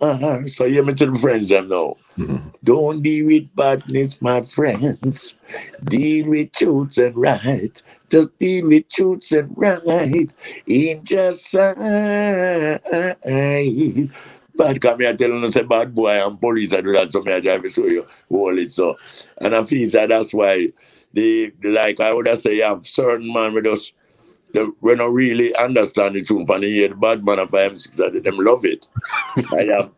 So 0.47 0.65
you 0.65 0.83
me 0.83 0.93
to 0.95 1.05
the 1.07 1.19
friends 1.19 1.49
them 1.49 1.69
now. 1.69 1.95
Mhm. 2.17 2.53
Don't 2.63 3.01
deal 3.01 3.25
with 3.27 3.55
badness, 3.55 4.21
my 4.21 4.41
friends. 4.43 5.37
Deal 5.83 6.27
with 6.27 6.51
truths 6.51 6.97
and 6.97 7.15
right. 7.17 7.81
Just 8.09 8.37
deal 8.37 8.67
with 8.67 8.87
truths 8.89 9.31
and 9.31 9.51
right. 9.57 10.29
In 10.67 11.03
just 11.03 11.49
side. 11.49 12.81
Bad 14.55 14.81
come 14.81 14.99
here 14.99 15.17
telling 15.17 15.43
us 15.43 15.55
a 15.55 15.63
bad 15.63 15.95
boy 15.95 16.11
and 16.11 16.39
police 16.39 16.73
I 16.73 16.81
do 16.81 16.93
that 16.93 17.11
so 17.11 17.23
me 17.23 17.33
I 17.33 17.39
drive 17.39 17.65
show 17.71 17.87
you 17.87 18.05
hold 18.29 18.59
it 18.59 18.71
so. 18.71 18.97
And 19.39 19.55
I 19.55 19.63
feel 19.63 19.89
that 19.91 20.09
that's 20.09 20.31
why 20.31 20.71
they 21.11 21.51
like 21.63 21.99
I 21.99 22.13
would 22.13 22.27
have 22.27 22.37
say 22.37 22.57
you 22.57 22.63
have 22.63 22.85
certain 22.85 23.33
man 23.33 23.53
with 23.53 23.65
us 23.65 23.91
they, 24.53 24.65
we 24.81 24.95
don't 24.95 25.13
really 25.13 25.55
understand 25.55 26.15
the 26.15 26.23
truth 26.23 26.49
and 26.49 26.63
they 26.63 26.71
hear 26.71 26.89
the 26.89 26.95
bad 26.95 27.25
man 27.25 27.39
of 27.39 27.51
M6 27.51 27.95
that 27.95 28.23
them 28.23 28.37
love 28.37 28.65
it. 28.65 28.87
I 29.53 29.63
have 29.65 29.91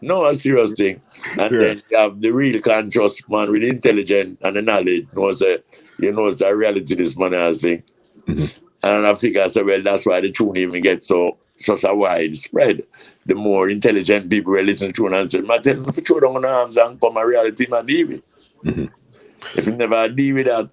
no 0.00 0.26
a 0.26 0.34
serious 0.34 0.72
thing. 0.72 1.00
And 1.38 1.54
Yeah. 1.54 1.60
then 1.60 1.82
you 1.90 1.96
have 1.98 2.20
the 2.20 2.30
real 2.30 2.60
conscious 2.60 3.26
man 3.28 3.50
with 3.50 3.64
intelligence 3.64 4.38
and 4.42 4.56
the 4.56 4.62
knowledge 4.62 5.06
knows 5.14 5.38
that 5.40 5.64
you 5.98 6.12
know 6.12 6.26
it's 6.26 6.40
a 6.40 6.54
reality 6.54 6.94
this 6.94 7.16
man 7.16 7.32
has 7.32 7.62
thing. 7.62 7.82
Mhm. 8.28 8.52
And 8.84 9.06
I 9.06 9.14
figure 9.14 9.42
I 9.42 9.46
said, 9.46 9.64
well, 9.66 9.82
that's 9.82 10.04
why 10.06 10.20
the 10.20 10.30
tune 10.30 10.56
even 10.56 10.82
gets 10.82 11.06
so 11.08 11.38
such 11.58 11.84
a 11.84 11.94
wide 11.94 12.36
spread. 12.36 12.82
The 13.26 13.34
more 13.36 13.68
intelligent 13.68 14.28
people 14.28 14.52
will 14.52 14.64
listen 14.64 14.90
to 14.92 15.06
it 15.06 15.14
and 15.14 15.30
say, 15.30 15.40
them 15.40 15.84
if 15.88 15.96
you 15.96 16.02
throw 16.02 16.20
down 16.20 16.44
arms 16.44 16.76
and 16.76 17.00
come 17.00 17.16
a 17.16 17.24
reality, 17.26 17.66
man, 17.70 17.86
with. 17.86 18.22
Mhm. 18.64 18.90
If 19.54 19.66
you 19.66 19.72
never 19.72 20.08
deal 20.08 20.36
with 20.36 20.46
that, 20.46 20.70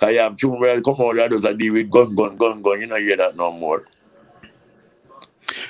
I 0.00 0.12
have 0.14 0.36
tune 0.36 0.58
where 0.58 0.80
come 0.80 0.96
out 1.00 1.16
that 1.16 1.30
does 1.30 1.44
a 1.44 1.54
deal 1.54 1.74
with 1.74 1.90
gun, 1.90 2.14
gun, 2.14 2.36
gun, 2.36 2.62
gun, 2.62 2.80
you 2.80 2.86
know 2.86 2.96
hear 2.96 3.16
that 3.16 3.36
no 3.36 3.52
more. 3.52 3.86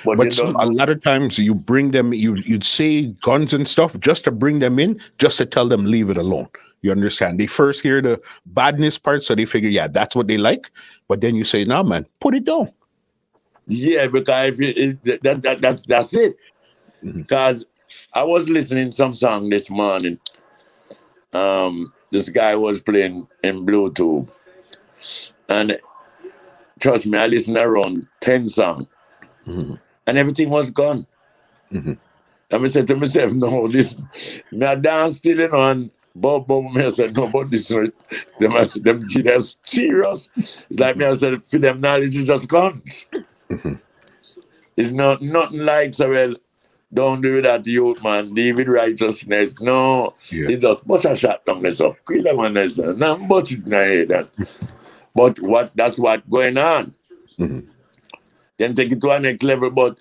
But, 0.03 0.17
but 0.17 0.33
some, 0.33 0.55
a 0.55 0.65
lot 0.65 0.89
of 0.89 1.03
times 1.03 1.37
you 1.37 1.53
bring 1.53 1.91
them, 1.91 2.13
you 2.13 2.35
you'd 2.35 2.63
say 2.63 3.05
guns 3.21 3.53
and 3.53 3.67
stuff 3.67 3.99
just 3.99 4.23
to 4.23 4.31
bring 4.31 4.59
them 4.59 4.79
in, 4.79 4.99
just 5.17 5.37
to 5.37 5.45
tell 5.45 5.67
them 5.67 5.85
leave 5.85 6.09
it 6.09 6.17
alone. 6.17 6.47
You 6.81 6.91
understand? 6.91 7.39
They 7.39 7.47
first 7.47 7.81
hear 7.81 8.01
the 8.01 8.21
badness 8.47 8.97
part, 8.97 9.23
so 9.23 9.35
they 9.35 9.45
figure, 9.45 9.69
yeah, 9.69 9.87
that's 9.87 10.15
what 10.15 10.27
they 10.27 10.37
like. 10.37 10.71
But 11.07 11.21
then 11.21 11.35
you 11.35 11.43
say, 11.43 11.63
no, 11.65 11.83
man, 11.83 12.05
put 12.19 12.35
it 12.35 12.45
down. 12.45 12.71
Yeah, 13.67 14.07
because 14.07 14.59
if 14.59 14.77
it, 15.05 15.23
that, 15.23 15.41
that 15.41 15.61
that's 15.61 15.83
that's 15.83 16.13
it. 16.13 16.37
Mm-hmm. 17.03 17.21
Because 17.21 17.65
I 18.13 18.23
was 18.23 18.49
listening 18.49 18.91
some 18.91 19.13
song 19.13 19.49
this 19.49 19.69
morning. 19.69 20.19
Um, 21.33 21.93
this 22.11 22.29
guy 22.29 22.55
was 22.55 22.79
playing 22.81 23.27
in 23.43 23.65
Bluetooth, 23.65 24.27
and 25.49 25.79
trust 26.79 27.05
me, 27.07 27.17
I 27.17 27.27
listened 27.27 27.57
around 27.57 28.07
ten 28.19 28.47
songs, 28.47 28.87
mm-hmm. 29.45 29.75
and 30.05 30.17
everything 30.17 30.49
was 30.49 30.69
gone. 30.71 31.05
Mm-hmm. 31.71 31.93
And 32.49 32.63
I 32.63 32.67
said 32.67 32.87
to 32.87 32.95
myself, 32.95 33.33
no, 33.33 33.67
this, 33.67 33.97
me 34.51 34.65
I 34.65 34.75
dance 34.75 35.17
still, 35.17 35.39
you 35.39 35.49
know, 35.49 35.69
and 35.69 35.91
Bob 36.15 36.47
Bob 36.47 36.71
me 36.73 36.85
I 36.85 36.87
said, 36.87 37.13
no, 37.13 37.27
but 37.27 37.51
this 37.51 37.67
them 37.67 37.91
I 38.53 38.63
said, 38.63 38.85
them 38.85 39.05
kids 39.07 39.57
serious. 39.65 40.29
It's 40.35 40.79
like 40.79 40.95
me 40.95 41.05
I 41.05 41.13
said, 41.13 41.45
for 41.45 41.57
them 41.57 41.81
knowledge 41.81 42.15
is 42.15 42.27
just 42.27 42.47
guns. 42.47 43.05
Mm-hmm. 43.49 43.73
It's 44.77 44.91
not 44.91 45.21
nothing 45.21 45.59
like 45.59 45.93
so 45.93 46.09
well, 46.09 46.35
don't 46.93 47.21
do 47.21 47.41
that 47.41 47.65
youth 47.67 48.01
man, 48.01 48.33
David 48.33 48.69
righteousness. 48.69 49.61
No. 49.61 50.13
Yeah. 50.29 50.49
It's 50.49 50.63
just 50.63 50.87
much 50.87 51.05
a 51.05 51.15
shot 51.15 51.45
down 51.45 51.61
there. 51.61 51.71
So 51.71 51.97
kill 52.07 52.23
them 52.23 52.39
on 52.39 52.53
this. 52.53 52.77
Now 52.77 53.17
much 53.17 53.51
it 53.51 53.67
head. 53.67 54.27
But 55.13 55.39
what 55.39 55.71
that's 55.75 55.97
what 55.97 56.29
going 56.29 56.57
on. 56.57 56.93
Mm-hmm. 57.39 57.69
Then 58.57 58.73
take 58.73 58.91
it 58.91 59.01
to 59.01 59.09
a 59.11 59.19
next 59.19 59.43
level, 59.43 59.69
but 59.69 59.99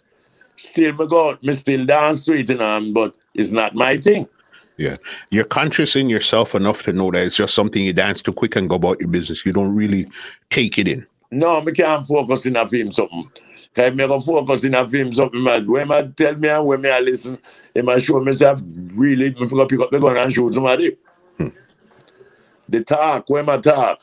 still 0.56 0.92
me 0.94 1.06
go, 1.06 1.36
me 1.42 1.52
still 1.54 1.84
dance 1.84 2.24
to 2.24 2.32
it, 2.32 2.48
you 2.48 2.56
know, 2.56 2.92
but 2.92 3.14
it's 3.34 3.50
not 3.50 3.74
my 3.74 3.98
thing. 3.98 4.26
Yeah. 4.78 4.96
You're 5.30 5.44
conscious 5.44 5.96
in 5.96 6.08
yourself 6.08 6.54
enough 6.54 6.82
to 6.84 6.92
know 6.92 7.10
that 7.10 7.24
it's 7.24 7.36
just 7.36 7.54
something 7.54 7.82
you 7.82 7.92
dance 7.92 8.22
too 8.22 8.32
quick 8.32 8.56
and 8.56 8.68
go 8.68 8.76
about 8.76 9.00
your 9.00 9.08
business. 9.08 9.44
You 9.44 9.52
don't 9.52 9.74
really 9.74 10.06
take 10.50 10.78
it 10.78 10.88
in. 10.88 11.06
No, 11.30 11.58
I 11.58 11.70
can't 11.72 12.06
focus 12.06 12.46
in 12.46 12.56
a 12.56 12.68
film 12.68 12.92
something. 12.92 13.30
If 13.76 13.94
me 13.94 14.06
go 14.06 14.20
focus 14.20 14.64
in 14.64 14.74
a 14.74 14.88
film 14.88 15.12
something, 15.14 15.42
man, 15.42 15.70
when 15.70 15.92
I 15.92 16.02
tell 16.02 16.34
me 16.36 16.48
and 16.48 16.64
when 16.64 16.80
me 16.80 16.88
I 16.88 17.00
listen, 17.00 17.38
it 17.74 17.84
might 17.84 18.02
show 18.02 18.20
me 18.20 18.32
say, 18.32 18.54
really, 18.94 19.34
me 19.34 19.46
forgot 19.46 19.68
pick 19.68 19.80
up 19.80 19.90
the 19.90 19.98
gun 19.98 20.16
and 20.16 20.32
shoot 20.32 20.54
somebody. 20.54 20.96
Hmm. 21.36 21.48
The 22.68 22.82
talk, 22.84 23.28
when 23.28 23.50
I 23.50 23.58
talk, 23.58 24.00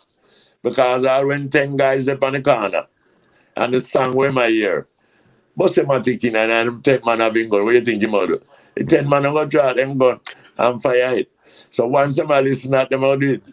because 0.62 1.06
I 1.06 1.24
went 1.24 1.52
10 1.52 1.76
guys 1.76 2.08
up 2.08 2.24
on 2.24 2.34
the 2.34 2.42
corner 2.42 2.86
and 3.58 3.74
the 3.74 3.82
song 3.82 4.14
when 4.14 4.38
I 4.38 4.50
hear. 4.50 4.88
But 5.58 5.74
say 5.74 5.84
my 5.84 6.02
thinking 6.02 6.36
and 6.36 6.52
I'm 6.54 6.82
10 6.82 7.02
man 7.04 7.20
having 7.20 7.50
gun, 7.50 7.66
what 7.66 7.74
you 7.74 7.82
think 7.82 8.08
mother? 8.10 8.40
The 8.76 8.84
10 8.86 9.10
man 9.10 9.24
to 9.24 9.48
draw 9.48 9.74
them 9.74 9.98
gun 9.98 10.20
and 10.58 10.82
fire 10.82 11.18
it. 11.18 11.32
So 11.72 11.88
once 11.88 12.16
them 12.16 12.32
I 12.32 12.42
listen 12.42 12.74
at 12.76 12.92
them, 12.92 13.02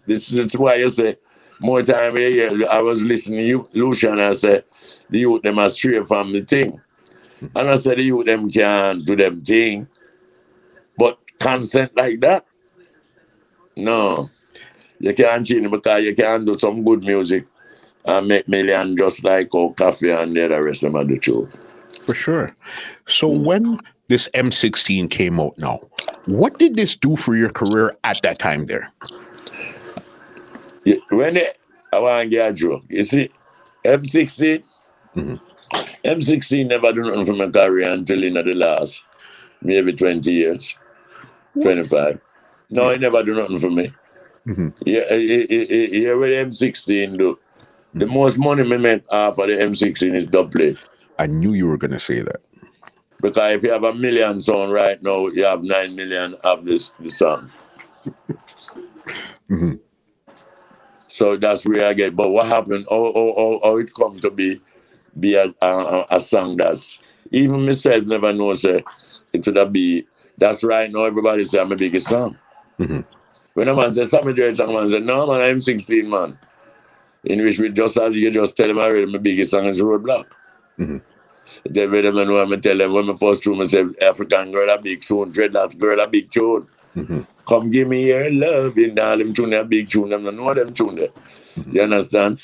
this 0.06 0.32
is 0.32 0.56
why 0.56 0.76
you 0.76 0.88
say, 0.90 1.16
more 1.60 1.82
time 1.82 2.16
here, 2.16 2.66
I 2.70 2.80
was 2.80 3.02
listening 3.02 3.48
to 3.48 3.68
Lucian 3.72 4.12
and 4.12 4.22
I 4.22 4.32
said, 4.32 4.64
the 5.10 5.18
youth 5.20 5.42
them 5.42 5.58
are 5.58 5.68
straight 5.68 6.06
from 6.06 6.32
the 6.32 6.40
thing. 6.40 6.80
And 7.40 7.70
I 7.70 7.74
said 7.76 7.98
the 7.98 8.02
youth 8.02 8.26
them 8.26 8.50
can 8.50 9.04
do 9.04 9.16
them 9.16 9.40
thing. 9.40 9.86
But 10.96 11.18
consent 11.38 11.92
like 11.96 12.20
that? 12.20 12.44
No. 13.76 14.28
You 14.98 15.14
can't 15.14 15.46
change 15.46 15.70
because 15.70 16.04
you 16.04 16.14
can 16.14 16.44
do 16.44 16.58
some 16.58 16.84
good 16.84 17.04
music 17.04 17.46
and 18.04 18.28
make 18.28 18.48
million 18.48 18.96
just 18.96 19.24
like 19.24 19.48
oh, 19.54 19.70
coffee 19.70 20.10
and 20.10 20.32
the 20.32 20.62
rest 20.62 20.82
of 20.82 20.92
them 20.92 21.08
the 21.08 21.18
truth. 21.18 21.58
For 22.06 22.14
sure. 22.14 22.56
So 23.06 23.30
mm. 23.30 23.44
when 23.44 23.80
this 24.08 24.28
M16 24.34 25.10
came 25.10 25.40
out 25.40 25.56
now, 25.58 25.80
what 26.26 26.58
did 26.58 26.76
this 26.76 26.96
do 26.96 27.16
for 27.16 27.36
your 27.36 27.50
career 27.50 27.96
at 28.04 28.20
that 28.22 28.38
time 28.38 28.66
there? 28.66 28.92
When 31.10 31.36
it, 31.36 31.58
I 31.92 31.98
want 31.98 32.24
to 32.24 32.28
get 32.28 32.50
a 32.50 32.54
joke, 32.54 32.84
you 32.88 33.02
see, 33.04 33.30
M16, 33.84 34.64
mm-hmm. 35.16 35.34
M16 36.04 36.68
never 36.68 36.92
do 36.92 37.02
nothing 37.02 37.26
for 37.26 37.32
my 37.34 37.48
career 37.48 37.92
until 37.92 38.22
in 38.24 38.34
the 38.34 38.42
last 38.54 39.04
maybe 39.62 39.92
20 39.92 40.30
years, 40.32 40.76
25. 41.60 42.20
No, 42.70 42.90
he 42.90 42.98
never 42.98 43.22
do 43.22 43.34
nothing 43.34 43.58
for 43.58 43.70
me. 43.70 43.92
Mm-hmm. 44.46 44.68
Yeah, 44.86 45.14
yeah, 45.14 46.14
with 46.14 46.30
M16 46.30 47.18
do. 47.18 47.38
The 47.92 48.04
mm-hmm. 48.04 48.14
most 48.14 48.38
money 48.38 48.62
me 48.62 48.78
make 48.78 49.02
of 49.10 49.36
the 49.36 49.42
M16 49.42 50.14
is 50.14 50.26
double 50.26 50.74
I 51.18 51.26
knew 51.26 51.52
you 51.52 51.66
were 51.66 51.76
going 51.76 51.90
to 51.90 51.98
say 51.98 52.20
that. 52.20 52.40
Because 53.20 53.54
if 53.54 53.62
you 53.62 53.70
have 53.72 53.84
a 53.84 53.92
million 53.92 54.40
song 54.40 54.70
right 54.70 55.02
now, 55.02 55.26
you 55.26 55.44
have 55.44 55.62
nine 55.62 55.94
million 55.94 56.36
of 56.44 56.64
this 56.64 56.92
the 57.00 57.08
song. 57.08 57.50
So 61.20 61.36
that's 61.36 61.66
where 61.66 61.84
I 61.84 61.92
get. 61.92 62.16
But 62.16 62.30
what 62.30 62.46
happened? 62.46 62.86
Oh, 62.88 63.12
oh, 63.14 63.34
oh, 63.36 63.60
oh 63.62 63.76
it 63.76 63.92
come 63.92 64.18
to 64.20 64.30
be 64.30 64.58
be 65.18 65.34
a, 65.34 65.54
a, 65.60 66.06
a 66.12 66.18
song 66.18 66.56
that's 66.56 66.98
even 67.30 67.66
myself 67.66 68.04
never 68.04 68.32
know 68.32 68.54
say 68.54 68.82
it 69.34 69.44
could 69.44 69.56
have 69.56 69.70
be 69.70 70.06
that's 70.38 70.64
right 70.64 70.90
now 70.90 71.04
everybody 71.04 71.44
say 71.44 71.60
I'm 71.60 71.72
a 71.72 71.76
biggest 71.76 72.08
song. 72.08 72.38
Mm-hmm. 72.78 73.00
When 73.52 73.68
a 73.68 73.76
man 73.76 73.92
says 73.92 74.08
something 74.08 74.54
song, 74.54 74.72
man 74.72 74.88
say, 74.88 75.00
No 75.00 75.26
man, 75.26 75.42
I'm 75.42 75.60
16 75.60 76.08
man. 76.08 76.38
In 77.24 77.42
which 77.42 77.58
we 77.58 77.68
just 77.68 77.98
as 77.98 78.16
you 78.16 78.30
just 78.30 78.56
tell 78.56 78.70
him 78.70 78.78
already 78.78 79.04
my 79.04 79.18
biggest 79.18 79.50
song 79.50 79.66
is 79.66 79.78
roadblock. 79.78 80.24
Mm-hmm. 80.78 80.98
Then 81.66 81.90
when 81.90 82.04
them 82.04 82.14
know 82.14 82.38
I'm 82.38 82.58
tell 82.62 82.78
them 82.78 82.94
when 82.94 83.08
my 83.08 83.14
first 83.14 83.42
tune 83.42 83.60
I 83.60 83.64
say 83.64 83.84
African 84.00 84.52
girl 84.52 84.70
a 84.70 84.80
big 84.80 85.02
tune, 85.02 85.32
dreadlocks 85.32 85.78
girl 85.78 86.00
a 86.00 86.08
big 86.08 86.30
tune. 86.30 86.66
Mm-hmm. 86.96 87.20
Come 87.50 87.68
give 87.68 87.88
me 87.88 88.06
your 88.06 88.30
love 88.30 88.78
in 88.78 88.96
all 88.96 89.18
them 89.18 89.34
tune, 89.34 89.52
a 89.54 89.64
big 89.64 89.88
tune, 89.88 90.10
them 90.10 90.22
know 90.22 90.54
them 90.54 90.72
tune 90.72 90.94
there. 90.94 91.08
Mm-hmm. 91.08 91.74
You 91.74 91.82
understand? 91.82 92.38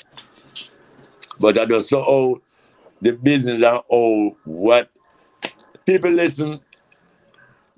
But 1.39 1.57
I 1.59 1.65
just 1.65 1.89
saw 1.89 2.05
how 2.05 2.41
the 3.01 3.13
business 3.13 3.63
and 3.63 3.65
how 3.65 4.37
what 4.45 4.91
people 5.85 6.11
listen. 6.11 6.59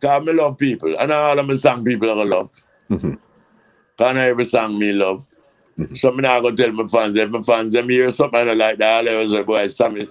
Cause 0.01 0.23
I 0.27 0.33
love 0.33 0.57
people. 0.57 0.97
And 0.99 1.13
all 1.13 1.39
of 1.39 1.47
my 1.47 1.53
song 1.53 1.85
people 1.85 2.11
I 2.11 2.25
love. 2.25 2.51
Mm-hmm. 2.89 3.15
Cause 3.99 4.17
I 4.17 4.29
every 4.29 4.47
song 4.47 4.79
me 4.79 4.95
love. 4.95 5.27
Mm-hmm. 5.79 5.97
So 5.97 6.09
I'm 6.09 6.17
not 6.17 6.41
gonna 6.41 6.57
tell 6.57 6.73
my 6.73 6.87
fans 6.87 7.19
if 7.19 7.29
my 7.29 7.43
fans 7.43 7.75
them 7.75 7.91
hear 7.91 8.09
something 8.09 8.57
like 8.57 8.79
that, 8.79 9.07
I 9.07 9.17
was 9.17 9.35
like, 9.35 9.45
boy, 9.45 9.67
Sammy. 9.67 10.09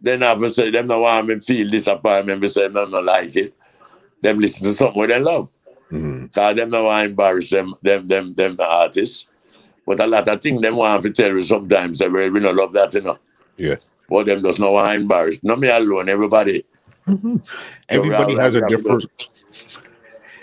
Then 0.00 0.22
I 0.22 0.46
say 0.46 0.70
them 0.70 0.86
don't 0.86 1.02
want 1.02 1.26
me 1.26 1.40
feel 1.40 1.68
disappointment, 1.68 2.40
me 2.40 2.46
say 2.46 2.68
them 2.68 2.92
not 2.92 3.02
like 3.02 3.34
it 3.34 3.52
them 4.22 4.38
listen 4.38 4.64
to 4.68 4.72
something 4.72 5.08
they 5.08 5.18
love. 5.18 5.50
Mm-hmm. 5.92 6.26
Cause 6.26 6.56
them 6.56 6.70
don't 6.70 6.84
want 6.86 7.04
to 7.04 7.10
embarrass 7.10 7.50
them, 7.50 7.74
them, 7.82 8.06
them, 8.06 8.34
them 8.34 8.56
artists. 8.58 9.28
But 9.86 10.00
a 10.00 10.06
lot 10.06 10.28
of 10.28 10.40
things 10.40 10.62
them 10.62 10.76
want 10.76 11.02
to 11.02 11.10
tell 11.10 11.30
you 11.30 11.42
sometimes 11.42 12.00
well, 12.00 12.30
we 12.30 12.40
don't 12.40 12.56
love 12.56 12.72
that, 12.72 12.94
you 12.94 13.02
know. 13.02 13.18
Yeah. 13.56 13.76
But 14.08 14.26
them 14.26 14.42
does 14.42 14.58
not 14.58 14.72
want 14.72 14.88
to 14.88 15.00
embarrass. 15.02 15.42
Not 15.42 15.60
me 15.60 15.68
alone, 15.68 16.08
everybody. 16.08 16.64
Mm-hmm. 17.06 17.36
Everybody 17.88 18.36
has 18.36 18.54
a 18.54 18.66
different 18.68 19.04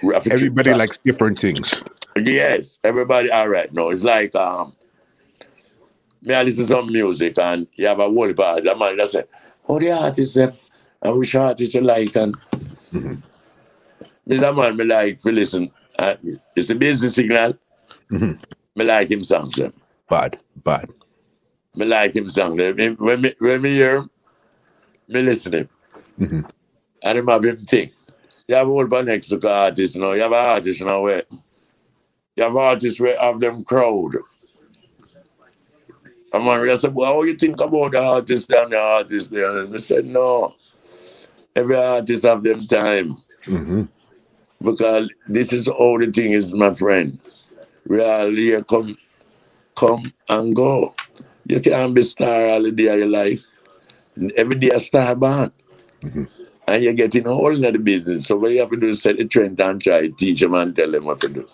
everybody 0.04 0.74
likes 0.74 0.97
different 1.00 1.39
things. 1.39 1.84
Yes, 2.16 2.80
everybody 2.84 3.32
all 3.32 3.50
right. 3.50 3.72
No, 3.74 3.89
it's 3.89 4.04
like 4.04 4.36
um 4.36 4.76
me 6.22 6.34
I 6.34 6.43
listen 6.43 6.66
to 6.66 6.70
some 6.70 6.91
music 6.91 7.38
and 7.39 7.68
you 7.76 7.88
have 7.88 8.00
a 8.00 8.06
whole 8.06 8.34
part. 8.34 8.64
The 8.64 8.76
man 8.76 8.97
that 8.97 9.08
say, 9.08 9.24
Oh 9.68 9.80
the 9.80 9.91
artist 9.91 10.36
them, 10.36 10.54
I 11.02 11.10
wish 11.10 11.36
artists 11.36 11.76
like 11.76 12.16
and 12.16 12.38
mm-hmm. 12.91 13.16
Mr. 14.30 14.56
Man, 14.56 14.78
me 14.78 14.84
like 14.86 15.20
to 15.20 15.32
listen. 15.32 15.72
Uh, 15.98 16.16
it's 16.56 16.70
a 16.70 16.76
business 16.76 17.16
signal. 17.16 17.58
Mm-hmm. 18.12 18.34
Me 18.76 18.86
like 18.86 19.10
him 19.10 19.24
songs. 19.24 19.56
Them. 19.56 19.74
Bad, 20.08 20.40
bad. 20.58 20.90
Me 21.76 21.86
like 21.86 22.16
him 22.16 22.30
song. 22.30 22.56
Them. 22.56 22.96
When 22.98 23.22
me 23.22 23.34
when 23.40 23.62
me 23.62 23.72
hear 23.72 23.98
him, 23.98 24.10
me 25.08 25.22
listen 25.24 25.54
him. 25.54 25.70
Mm-hmm. 26.20 26.42
And 27.02 27.18
him 27.18 27.28
have 27.28 27.44
him 27.44 27.58
think. 27.58 27.94
You 28.48 28.56
have 28.56 28.68
a 28.68 28.72
whole 28.72 28.88
bunch 28.88 29.08
next 29.08 29.30
to 29.30 29.50
artists, 29.50 29.96
you 29.96 30.02
know. 30.02 30.14
You 30.14 30.22
have 30.22 30.32
an 30.32 30.46
artist 30.46 30.80
you 30.80 30.86
know 30.86 31.02
where 31.02 31.24
you 32.36 32.44
have 32.44 32.56
artists 32.56 33.00
where 33.00 33.20
have 33.20 33.40
them 33.40 33.64
crowd. 33.64 34.16
And 36.32 36.46
man, 36.46 36.70
I 36.70 36.76
said, 36.76 36.94
well, 36.94 37.16
how 37.16 37.24
you 37.24 37.34
think 37.34 37.60
about 37.60 37.92
the 37.92 38.00
artist 38.00 38.52
and 38.52 38.72
the 38.72 38.80
artist 38.80 39.32
there? 39.32 39.58
And 39.58 39.74
I 39.74 39.78
said, 39.78 40.06
no. 40.06 40.54
Every 41.56 41.76
artist 41.76 42.24
have 42.24 42.44
them 42.44 42.68
time. 42.68 43.18
Mm-hmm 43.48 43.86
because 44.62 45.10
this 45.28 45.53
is 45.53 45.68
all 45.68 45.99
the 45.99 46.12
thing 46.12 46.34
is, 46.34 46.53
my 46.53 46.74
friend. 46.74 47.20
Really, 47.86 48.62
come, 48.64 48.97
come 49.76 50.14
and 50.28 50.55
go. 50.55 50.93
You 51.45 51.60
can't 51.60 51.93
be 51.93 52.03
star 52.03 52.47
all 52.47 52.64
the 52.64 52.72
day 52.72 52.88
of 52.88 52.99
your 52.99 53.07
life. 53.07 53.45
Every 54.36 54.55
day 54.55 54.70
a 54.70 54.80
star 54.80 55.16
born. 55.16 55.51
Mm-hmm. 56.03 56.26
And 56.68 56.84
you're 56.84 56.93
getting 56.93 57.26
a 57.26 57.34
whole 57.34 57.57
the 57.57 57.80
business. 57.80 58.28
So 58.28 58.38
what 58.38 58.51
you 58.51 58.60
have 58.60 58.70
to 58.70 58.78
do 58.78 58.89
is 58.89 59.01
set 59.01 59.18
the 59.18 59.26
trend 59.26 59.60
and 59.60 59.82
try 59.82 60.07
teach 60.10 60.41
them 60.41 60.53
and 60.53 60.76
tell 60.76 60.91
them 60.91 61.05
what 61.05 61.22
to 61.22 61.30
do. 61.30 61.47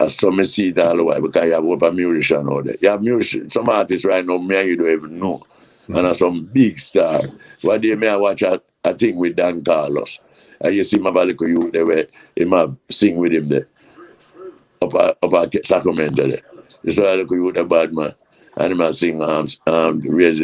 As 0.00 0.16
some 0.16 0.42
see 0.44 0.70
it 0.70 0.78
all 0.80 0.96
the 0.96 1.04
way 1.04 1.20
because 1.20 1.44
you 1.46 1.52
have 1.52 1.82
a 1.82 1.92
musician 1.92 2.48
out 2.50 2.64
there. 2.64 2.76
You 2.80 2.88
have 2.88 3.02
musician, 3.02 3.50
some 3.50 3.68
artists 3.68 4.04
right 4.04 4.26
now, 4.26 4.38
me 4.38 4.56
and 4.56 4.68
you 4.68 4.76
don't 4.76 4.90
even 4.90 5.18
know. 5.20 5.46
and 5.86 5.98
a 5.98 6.14
some 6.14 6.46
big 6.46 6.78
star. 6.78 7.20
One 7.62 7.80
day 7.80 7.94
me 7.94 8.08
I 8.08 8.16
watch 8.16 8.42
a, 8.42 8.60
a 8.82 8.94
thing 8.94 9.16
with 9.16 9.36
Don 9.36 9.62
Carlos. 9.62 10.18
And 10.60 10.74
you 10.74 10.82
see 10.82 10.98
my 10.98 11.10
little 11.10 11.48
youth 11.48 11.72
there 11.72 11.86
where 11.86 12.06
him 12.36 12.52
have 12.52 12.76
sing 12.90 13.16
with 13.16 13.32
him 13.32 13.48
there. 13.48 13.66
Up 14.82 14.94
at, 14.94 15.18
up 15.22 15.34
at 15.34 15.66
Sacramento 15.66 16.28
there. 16.28 16.42
This 16.82 16.94
is 16.94 16.98
a 16.98 17.02
little 17.02 17.36
youth 17.36 17.56
a 17.56 17.64
bad 17.64 17.94
man. 17.94 18.14
And 18.56 18.72
him 18.72 18.80
a 18.80 18.92
sing 18.92 19.22
um, 19.22 19.48
um 19.66 20.00
raise 20.00 20.42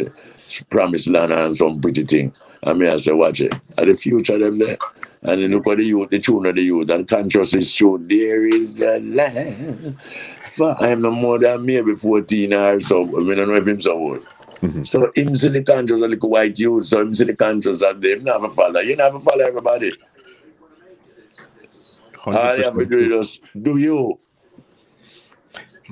promise 0.69 1.07
land 1.07 1.31
and 1.31 1.55
some 1.55 1.79
pretty 1.79 2.03
thing. 2.03 2.33
And 2.63 2.79
me 2.79 2.87
I 2.87 2.97
say 2.97 3.11
watch 3.11 3.41
it. 3.41 3.53
Are 3.77 3.85
the 3.85 3.93
future 3.93 4.37
them 4.37 4.59
there? 4.59 4.77
And 5.23 5.41
then 5.41 5.51
look 5.51 5.67
at 5.67 5.77
the 5.77 5.83
youth, 5.83 6.09
the 6.09 6.19
tune 6.19 6.45
of 6.45 6.55
the 6.55 6.61
youth, 6.61 6.89
and 6.89 7.07
conscious 7.07 7.53
is 7.53 7.73
true. 7.73 8.03
There 8.07 8.45
is 8.45 8.75
the 8.75 8.99
land. 8.99 9.95
I 10.79 10.89
am 10.89 11.01
no 11.01 11.11
more 11.11 11.39
than 11.39 11.65
maybe 11.65 11.95
14 11.95 12.53
or 12.53 12.79
so. 12.81 13.03
I 13.03 13.21
mean, 13.21 13.31
I 13.33 13.35
don't 13.35 13.49
know 13.49 13.55
if 13.55 13.67
him 13.67 13.81
so 13.81 13.97
old. 13.97 14.25
Mhm. 14.61 14.85
So 14.85 15.11
him 15.15 15.35
see 15.35 15.49
the 15.49 15.63
conscious 15.63 16.01
a 16.01 16.07
little 16.07 16.29
white 16.29 16.57
youth, 16.59 16.85
so 16.85 17.03
the 17.03 17.35
conscious 17.35 17.81
of 17.81 18.01
them. 18.01 18.23
Never 18.23 18.49
follow. 18.49 18.79
You 18.79 18.95
never 18.95 19.19
follow 19.19 19.43
everybody. 19.43 19.93
All 22.25 22.33
you 22.57 22.63
have 22.63 22.77
to 22.77 22.85
do 22.85 23.19
is 23.19 23.39
do 23.59 23.77
you. 23.77 24.19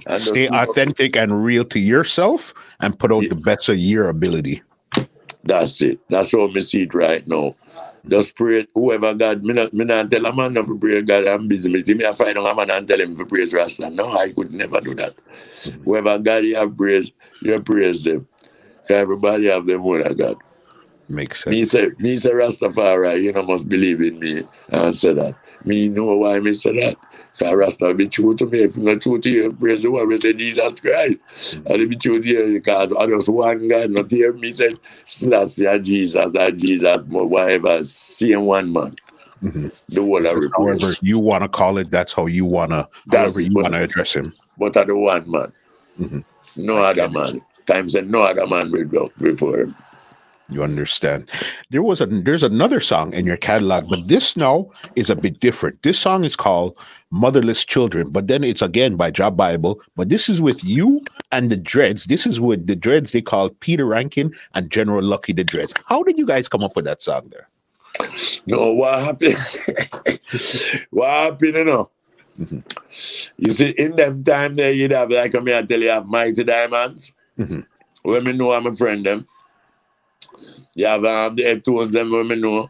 And 0.05 0.21
Stay 0.21 0.47
authentic 0.47 1.17
and 1.17 1.43
real 1.43 1.65
to 1.65 1.79
yourself 1.79 2.53
and 2.79 2.97
put 2.97 3.11
out 3.11 3.23
Yeah. 3.23 3.29
the 3.29 3.35
best 3.35 3.67
of 3.69 3.77
your 3.77 4.09
ability. 4.09 4.61
That's 5.43 5.81
it. 5.81 5.99
That's 6.09 6.33
all 6.33 6.47
me 6.49 6.61
see 6.61 6.83
it 6.83 6.93
right 6.93 7.27
now. 7.27 7.55
Just 8.07 8.35
pray 8.35 8.65
whoever 8.73 9.13
God, 9.13 9.43
me 9.43 9.53
not, 9.53 9.73
me 9.73 9.83
not 9.85 10.09
tell 10.09 10.25
a 10.25 10.33
man 10.33 10.53
not 10.53 10.67
to 10.67 10.77
pray 10.77 11.01
God, 11.01 11.27
I'm 11.27 11.47
busy. 11.47 11.69
Me 11.69 11.83
me 11.83 12.05
I 12.05 12.13
find 12.13 12.37
a 12.37 12.55
man 12.55 12.69
and 12.69 12.87
tell 12.87 12.99
him 12.99 13.17
to 13.17 13.25
praise 13.25 13.53
Rasta. 13.53 13.89
No, 13.89 14.11
I 14.11 14.31
could 14.31 14.53
never 14.53 14.79
do 14.79 14.95
that. 14.95 15.15
Whoever 15.83 16.17
God 16.19 16.45
you 16.45 16.55
have 16.55 16.77
praise, 16.77 17.11
you 17.41 17.59
praise 17.61 18.03
them. 18.03 18.27
Everybody 18.89 19.45
have 19.47 19.65
them 19.65 19.83
word 19.83 20.05
of 20.05 20.17
God. 20.17 20.37
Makes 21.07 21.43
sense. 21.43 21.53
Me 21.55 21.63
say, 21.63 21.89
me 21.97 22.17
say 22.17 22.31
Rastafari, 22.31 23.21
you 23.23 23.31
know, 23.31 23.43
must 23.43 23.67
believe 23.67 24.01
in 24.01 24.19
me 24.19 24.43
and 24.69 24.95
say 24.95 25.13
that. 25.13 25.35
Me 25.65 25.89
know 25.89 26.15
why 26.15 26.39
me 26.39 26.53
say 26.53 26.79
that. 26.79 26.97
Because 27.37 27.53
Rasta 27.53 27.93
be 27.93 28.07
true 28.07 28.35
to 28.35 28.45
me. 28.45 28.59
If 28.63 28.77
not 28.77 29.01
true 29.01 29.19
to 29.19 29.29
you, 29.29 29.51
praise 29.51 29.81
the 29.81 29.91
one, 29.91 30.17
say 30.17 30.33
Jesus 30.33 30.79
Christ. 30.79 31.17
And 31.65 31.81
it 31.81 31.89
be 31.89 31.95
true 31.95 32.21
to 32.21 32.27
you 32.27 32.53
because 32.53 32.93
I 32.97 33.07
just 33.07 33.29
one 33.29 33.67
God, 33.67 33.91
not 33.91 34.11
hear 34.11 34.33
me 34.33 34.51
say, 34.53 34.73
Selassie 35.05 35.79
Jesus 35.81 36.35
and 36.35 36.59
Jesus, 36.59 36.97
whatever, 37.07 37.83
same 37.83 38.45
one 38.45 38.71
man. 38.71 38.95
Mhm. 39.41 39.71
The 39.87 40.01
whole 40.01 40.25
of 40.25 40.43
However 40.53 40.95
you 41.01 41.17
want 41.17 41.43
to 41.43 41.49
call 41.49 41.77
it, 41.77 41.89
that's 41.91 42.13
how 42.13 42.25
you 42.25 42.45
want 42.45 42.71
to, 42.71 42.87
however 43.09 43.39
you 43.39 43.53
want 43.53 43.73
to 43.73 43.83
address 43.83 44.13
him. 44.13 44.33
But 44.57 44.75
are 44.75 44.85
the 44.85 44.95
one 44.95 45.29
man. 45.31 45.51
Mhm. 45.99 46.23
No 46.57 46.77
I 46.79 46.91
other 46.91 47.09
man. 47.09 47.37
it. 47.37 47.43
Times 47.69 47.93
and 47.95 48.09
no 48.09 48.23
other 48.23 48.47
man 48.47 48.71
will 48.71 48.85
go 48.85 49.11
before 49.21 49.59
him. 49.61 49.75
You 50.49 50.63
understand? 50.63 51.29
There 51.69 51.83
was 51.83 52.01
a 52.01 52.07
there's 52.07 52.41
another 52.41 52.79
song 52.79 53.13
in 53.13 53.27
your 53.27 53.37
catalog, 53.37 53.87
but 53.87 54.07
this 54.07 54.35
now 54.35 54.71
is 54.95 55.11
a 55.11 55.15
bit 55.15 55.39
different. 55.39 55.83
This 55.83 55.99
song 55.99 56.23
is 56.23 56.35
called 56.35 56.75
Motherless 57.11 57.63
Children, 57.63 58.09
but 58.09 58.27
then 58.27 58.43
it's 58.43 58.63
again 58.63 58.95
by 58.95 59.11
Jah 59.11 59.29
Bible, 59.29 59.79
but 59.95 60.09
this 60.09 60.27
is 60.27 60.41
with 60.41 60.63
you 60.63 61.01
and 61.31 61.51
the 61.51 61.57
Dreads. 61.57 62.05
This 62.05 62.25
is 62.25 62.39
with 62.39 62.65
the 62.65 62.75
Dreads 62.75 63.11
they 63.11 63.21
call 63.21 63.51
Peter 63.51 63.85
Ranking 63.85 64.33
and 64.55 64.71
General 64.71 65.03
Lucky 65.03 65.33
the 65.33 65.43
Dreads. 65.43 65.75
How 65.85 66.01
did 66.01 66.17
you 66.17 66.25
guys 66.25 66.49
come 66.49 66.63
up 66.63 66.75
with 66.75 66.85
that 66.85 67.03
song 67.03 67.29
there? 67.29 67.47
No, 68.47 68.73
what 68.73 69.03
happened? 69.03 69.37
what 70.89 71.09
happened, 71.09 71.55
you 71.55 71.65
know? 71.65 71.89
Mhm. 72.39 72.63
You 73.37 73.53
see, 73.53 73.69
in 73.77 73.95
them 73.95 74.23
time 74.23 74.55
there, 74.55 74.71
you'd 74.71 74.91
have, 74.91 75.11
like 75.11 75.35
I 75.35 75.57
I 75.59 75.61
tell 75.61 75.81
you, 75.81 75.89
have 75.89 76.07
Mighty 76.07 76.43
Diamonds. 76.43 77.13
Mhm. 77.39 77.65
When 78.03 78.23
me 78.25 78.33
know 78.33 78.51
I'm 78.53 78.67
a 78.67 78.75
friend 78.75 79.05
them. 79.05 79.27
You 80.75 80.85
have 80.87 81.05
um, 81.05 81.35
the 81.35 81.43
Heptones 81.43 81.91
them 81.93 82.11
me 82.27 82.35
know. 82.35 82.69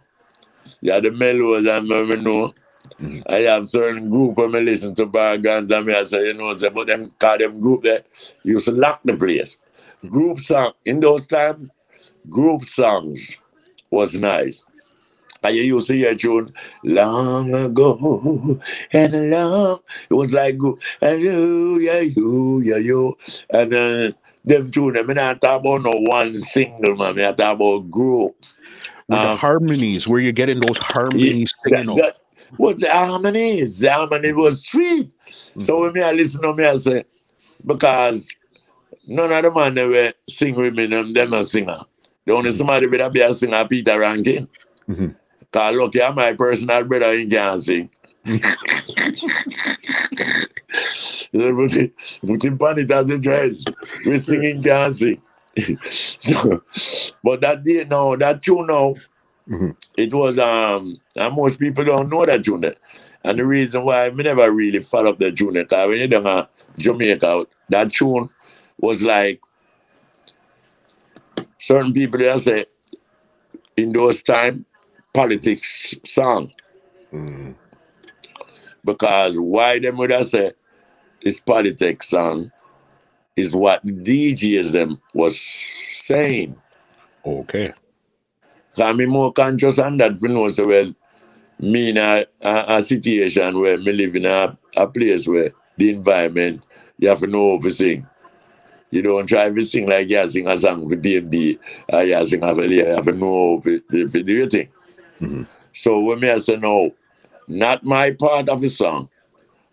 You 0.81 0.91
have 0.93 1.03
the 1.03 1.11
Mellows 1.11 1.65
and 1.67 1.87
me 1.87 2.15
know. 2.17 2.53
Mhm. 2.99 3.23
I 3.29 3.39
have 3.51 3.69
certain 3.69 4.09
group 4.09 4.37
when 4.37 4.51
me 4.51 4.61
listen 4.61 4.95
to 4.95 5.05
Bargans 5.07 5.71
and 5.71 5.85
me 5.87 5.93
I 5.95 6.03
say, 6.03 6.27
you 6.27 6.33
know, 6.35 6.57
say, 6.57 6.69
but 6.69 6.87
them 6.87 7.13
call 7.19 7.37
them 7.39 7.59
group 7.61 7.83
that 7.83 8.07
used 8.43 8.65
to 8.65 8.71
lock 8.73 9.01
the 9.05 9.15
place. 9.17 9.57
Group 10.09 10.39
song, 10.41 10.73
in 10.85 10.99
those 11.01 11.27
times, 11.27 11.69
group 12.29 12.65
songs 12.65 13.41
was 13.91 14.15
nice. 14.19 14.63
And 15.43 15.55
you 15.55 15.63
used 15.63 15.87
to 15.87 15.93
hear 15.95 16.15
tune 16.15 16.53
long 16.83 17.55
ago 17.55 18.59
and 18.93 19.31
long. 19.31 19.79
It 20.09 20.13
was 20.13 20.33
like 20.33 20.57
and 21.01 21.21
you, 21.21 21.79
yeah, 21.79 21.99
you, 22.01 22.61
yeah, 22.61 22.77
you. 22.77 23.17
And 23.49 23.71
then 23.71 24.15
them 24.45 24.71
tune, 24.71 24.97
I 24.97 25.03
mean, 25.03 25.17
I 25.17 25.33
talk 25.33 25.61
about 25.61 25.83
no 25.83 25.97
one 25.97 26.37
single, 26.37 26.95
man. 26.95 27.19
I 27.19 27.31
talk 27.31 27.55
about 27.55 27.89
group. 27.89 28.35
With 29.07 29.19
the 29.19 29.31
Um, 29.31 29.37
harmonies, 29.37 30.07
where 30.07 30.19
you're 30.21 30.31
getting 30.31 30.59
those 30.59 30.77
harmonies 30.77 31.53
That, 31.65 31.85
that, 31.95 32.17
what 32.57 32.79
the 32.79 32.89
harmony 32.91 33.59
is, 33.59 33.79
the 33.79 33.91
harmony 33.91 34.33
was 34.33 34.65
sweet. 34.65 35.09
So 35.57 35.81
when 35.81 35.93
me 35.93 36.01
I 36.01 36.11
listen 36.11 36.41
to 36.43 36.53
me, 36.53 36.63
I 36.63 36.75
say, 36.77 37.05
because 37.65 38.29
none 39.07 39.31
of 39.31 39.43
the 39.43 39.51
man 39.51 39.73
that 39.75 39.87
were 39.87 40.13
sing 40.29 40.55
with 40.55 40.75
me, 40.75 40.85
them, 40.85 41.13
them 41.13 41.33
a 41.33 41.43
singer. 41.43 41.79
The 42.25 42.33
only 42.33 42.51
somebody 42.51 42.87
with 42.87 43.13
be 43.13 43.21
a 43.21 43.33
singer, 43.33 43.67
Peter 43.67 43.99
Ranking. 43.99 44.47
Mhm. 44.87 45.15
Cause 45.51 45.75
look, 45.75 45.95
I'm 45.99 46.15
my 46.15 46.33
personal 46.33 46.83
brother, 46.83 47.13
he 47.13 47.27
can't 47.27 47.61
sing. 47.61 47.89
put, 51.31 51.73
it, 51.73 51.93
put 52.25 52.43
him 52.43 52.57
on 52.61 52.79
it 52.79 52.91
as 52.91 53.09
a 53.11 53.19
dress. 53.19 53.63
We 54.05 54.17
singing 54.17 54.61
dancing. 54.61 55.21
so, 55.87 56.63
but 57.23 57.41
that 57.41 57.63
day 57.63 57.85
now, 57.89 58.15
that 58.15 58.41
tune 58.41 58.67
now, 58.67 58.95
Mhm. 59.49 59.75
it 59.97 60.13
was 60.13 60.37
um 60.37 61.01
and 61.15 61.35
most 61.35 61.57
people 61.57 61.83
don't 61.83 62.09
know 62.09 62.23
that 62.23 62.43
tune. 62.43 62.71
And 63.23 63.39
the 63.39 63.45
reason 63.45 63.83
why 63.83 64.05
I 64.05 64.09
never 64.11 64.51
really 64.51 64.83
follow 64.83 65.09
up 65.09 65.17
the 65.17 65.31
tune 65.31 65.53
because 65.53 65.87
when 65.87 65.97
you're 65.97 66.07
down 66.07 66.47
Jamaica, 66.77 67.45
that 67.69 67.91
tune 67.91 68.29
was 68.77 69.01
like 69.01 69.41
certain 71.59 71.91
people 71.93 72.19
that 72.19 72.39
say 72.41 72.65
in 73.75 73.91
those 73.91 74.21
time 74.21 74.65
politics 75.13 75.95
song. 76.05 76.51
Mm. 77.11 77.55
Because 78.85 79.37
why 79.39 79.79
them 79.79 79.97
would 79.97 80.11
I 80.11 80.21
say 80.21 80.51
it's 81.29 81.39
politics 81.39 82.09
song 82.09 82.51
is 83.35 83.53
what 83.53 83.85
DJs 83.85 84.71
them 84.71 85.01
was 85.13 85.39
saying. 86.03 86.55
Okay. 87.25 87.73
So 88.73 88.83
I'm 88.83 89.03
more 89.09 89.31
conscious 89.31 89.79
on 89.79 89.97
that 89.97 90.19
for 90.19 90.27
know 90.27 90.47
so 90.49 90.67
well 90.67 90.93
me 91.59 91.89
in 91.89 91.97
a, 91.97 92.25
a, 92.41 92.65
a 92.77 92.81
situation 92.83 93.59
where 93.59 93.77
me 93.77 93.91
live 93.91 94.15
in 94.15 94.25
a, 94.25 94.57
a 94.77 94.87
place 94.87 95.27
where 95.27 95.51
the 95.77 95.89
environment 95.89 96.65
you 96.97 97.09
have 97.09 97.19
to 97.19 97.27
know 97.27 97.55
how 97.55 97.59
to 97.63 97.69
sing. 97.69 98.05
You 98.91 99.01
don't 99.03 99.27
try 99.27 99.49
to 99.49 99.61
sing 99.61 99.87
like 99.87 100.09
you 100.09 100.27
sing 100.27 100.47
a 100.47 100.57
song 100.57 100.89
for 100.89 100.95
BMB 100.95 101.59
or 101.93 102.03
you 102.03 102.27
sing 102.27 102.43
a 102.43 102.67
you 102.67 102.85
have 102.85 103.05
to 103.05 103.11
know 103.11 103.57
how 103.57 103.61
to, 103.61 103.79
to, 103.91 104.07
to 104.09 104.23
do 104.23 104.33
your 104.33 104.49
thing. 104.49 104.69
Mhm. 105.21 105.47
So 105.73 105.99
when 105.99 106.19
me 106.19 106.29
I 106.29 106.37
say 106.37 106.55
no, 106.57 106.95
not 107.47 107.83
my 107.83 108.11
part 108.11 108.49
of 108.49 108.61
the 108.61 108.69
song, 108.69 109.09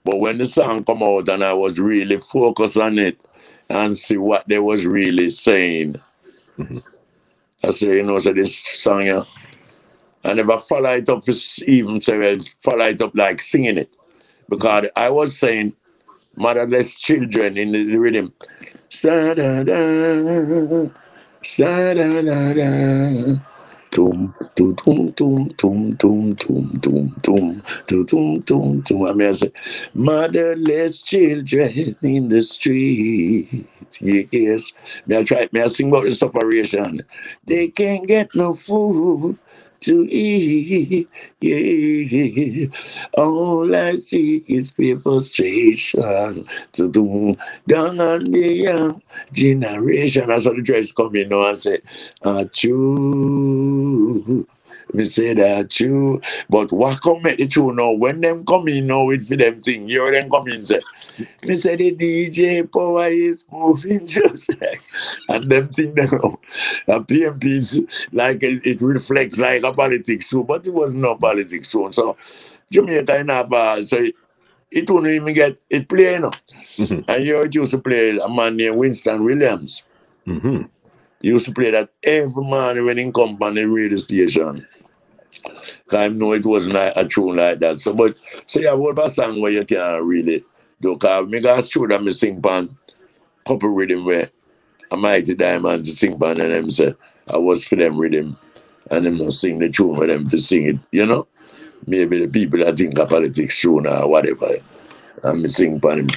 but 0.06 0.20
when 0.20 0.38
the 0.38 0.44
song 0.46 0.84
come 0.84 1.02
out 1.02 1.28
and 1.28 1.42
I 1.44 1.52
was 1.52 1.80
really 1.80 2.18
focused 2.18 2.76
on 2.76 2.98
it 2.98 3.20
and 3.68 3.98
see 3.98 4.16
what 4.16 4.46
they 4.48 4.60
was 4.60 4.86
really 4.86 5.30
saying, 5.30 6.00
Mhm. 6.58 6.82
I 7.64 7.72
say, 7.72 7.96
you 7.96 8.04
know, 8.04 8.18
so 8.20 8.32
this 8.32 8.62
song, 8.64 9.06
yeah, 9.06 9.24
And 10.24 10.38
if 10.40 10.46
I 10.46 10.48
never 10.48 10.60
follow 10.60 10.94
it 10.94 11.08
up, 11.08 11.24
even 11.66 12.00
say, 12.00 12.18
well, 12.18 12.38
follow 12.60 12.86
it 12.86 13.02
up 13.02 13.16
like 13.16 13.40
singing 13.40 13.78
it. 13.78 13.94
Because 14.48 14.86
I 14.96 15.10
was 15.10 15.36
saying, 15.36 15.74
motherless 16.36 16.98
children 17.00 17.56
in 17.56 17.72
the, 17.72 17.84
the 17.84 17.96
rhythm. 17.98 18.32
Sa-da-da, 18.88 19.74
sa-da-da-da 21.42 23.40
doom, 23.96 24.34
do 24.56 24.74
doom, 24.74 25.10
doom, 25.12 25.48
doom, 25.58 25.94
doom, 25.96 26.34
doom, 26.34 26.78
doom, 26.82 27.16
doom, 27.22 27.64
do 27.88 28.04
doom, 28.04 28.40
doom, 28.42 28.80
doom. 28.82 29.04
I 29.06 29.14
mean, 29.14 29.28
I 29.30 29.32
said, 29.32 29.52
motherless 29.94 31.02
children 31.02 31.96
in 32.02 32.30
the 32.30 32.42
street. 32.42 33.66
Yes. 34.00 34.74
May 35.06 35.18
I 35.20 35.24
try? 35.24 35.48
May 35.52 35.62
I 35.64 35.68
sing 35.68 35.88
about 35.90 36.06
the 36.06 36.12
separation? 36.14 37.02
They 37.46 37.68
can't 37.70 38.06
get 38.08 38.30
no 38.36 38.54
food 38.54 39.38
to 39.80 40.08
eat. 40.10 41.08
Yeah. 41.40 42.66
All 43.14 43.74
I 43.74 43.96
see 43.96 44.44
is 44.46 44.70
pure 44.70 44.98
frustration. 44.98 46.46
To 46.72 46.88
do 46.88 47.36
down 47.66 48.00
on 48.00 48.30
the 48.30 48.52
young 48.52 49.02
generation. 49.32 50.28
That's 50.28 50.44
how 50.44 50.54
the 50.54 50.62
dress 50.62 50.92
come 50.92 51.14
in 51.16 51.28
now 51.28 51.48
and 51.48 51.58
say, 51.58 51.80
ah, 52.24 52.44
true. 52.52 54.46
Me 54.92 55.04
say 55.04 55.34
that 55.34 55.70
true. 55.70 56.20
But 56.48 56.72
what 56.72 57.02
come 57.02 57.22
make 57.22 57.38
the 57.38 57.46
tune 57.48 57.76
now? 57.76 57.92
When 57.92 58.20
them 58.20 58.44
come 58.44 58.68
in 58.68 58.86
now 58.86 59.04
with 59.04 59.28
for 59.28 59.36
them 59.36 59.60
thing, 59.60 59.88
you 59.88 60.10
them 60.10 60.30
come 60.30 60.48
in 60.48 60.64
say. 60.64 60.80
Me 61.44 61.54
say 61.56 61.76
the 61.76 61.90
DJ 61.92 62.62
power 62.62 63.08
is 63.08 63.44
moving 63.50 64.06
just 64.06 64.50
like 64.60 64.82
and 65.28 65.50
them 65.50 65.68
thing 65.68 65.94
them 65.94 66.10
now. 66.12 66.38
A 66.88 67.00
PMPs 67.00 67.86
like 68.12 68.42
it, 68.42 68.64
it 68.66 68.80
reflects 68.80 69.38
like 69.38 69.62
a 69.64 69.72
politics 69.72 70.28
show, 70.28 70.42
but 70.44 70.66
it 70.66 70.72
was 70.72 70.94
not 70.94 71.20
politics 71.20 71.70
show. 71.70 71.90
So 71.90 72.16
Jamaica 72.70 73.18
in 73.20 73.30
a 73.30 73.82
so 73.86 73.96
it, 73.98 74.14
it 74.70 74.90
wouldn't 74.90 75.12
even 75.12 75.34
get 75.34 75.58
it 75.70 75.88
play, 75.88 76.14
you 76.14 76.20
know. 76.20 76.32
Mhm. 76.78 77.04
And 77.08 77.24
you 77.24 77.48
used 77.52 77.72
to 77.72 77.78
play 77.78 78.18
a 78.18 78.28
man 78.28 78.56
named 78.56 78.76
Winston 78.76 79.24
Williams. 79.24 79.84
hmm 80.24 80.62
He 81.22 81.28
used 81.28 81.46
to 81.46 81.52
play 81.52 81.70
that 81.70 81.90
every 82.02 82.44
morning 82.44 82.84
when 82.84 82.98
he 82.98 83.12
come 83.12 83.38
on 83.42 83.54
the 83.54 83.64
radio 83.64 83.96
station. 83.96 84.66
I 85.92 86.08
know 86.08 86.32
it 86.32 86.44
wasn't 86.44 86.76
a, 86.76 87.00
a 87.00 87.06
tune 87.06 87.36
like 87.36 87.60
that. 87.60 87.80
So, 87.80 87.94
but 87.94 88.20
so 88.46 88.60
you 88.60 88.68
have 88.68 88.98
a 88.98 89.08
song 89.08 89.40
where 89.40 89.52
you 89.52 89.64
can 89.64 90.04
really 90.04 90.44
do. 90.80 90.96
Cause 90.96 91.28
me 91.28 91.40
got 91.40 91.66
true 91.68 91.86
that 91.88 92.02
me 92.02 92.10
sing 92.10 92.42
pan 92.42 92.76
couple 93.46 93.68
rhythm 93.68 94.04
where 94.04 94.30
a 94.90 94.96
mighty 94.96 95.34
diamond 95.34 95.84
to 95.84 95.92
sing 95.92 96.18
pan 96.18 96.40
and 96.40 96.52
them 96.52 96.70
say 96.70 96.94
I 97.32 97.38
was 97.38 97.64
for 97.64 97.76
them 97.76 97.98
rhythm 97.98 98.36
and 98.90 99.06
them 99.06 99.18
not 99.18 99.32
sing 99.32 99.58
the 99.58 99.68
tune 99.68 99.96
with 99.96 100.08
them 100.08 100.28
to 100.28 100.38
sing 100.38 100.66
it, 100.66 100.78
you 100.92 101.06
know? 101.06 101.26
Maybe 101.86 102.24
the 102.24 102.28
people 102.28 102.58
that 102.60 102.76
think 102.76 102.98
of 102.98 103.08
politics 103.08 103.60
tune 103.60 103.86
or 103.86 104.08
whatever. 104.08 104.48
And 105.22 105.42
me 105.42 105.48
sing 105.48 105.80
pan 105.80 106.00
him. 106.00 106.08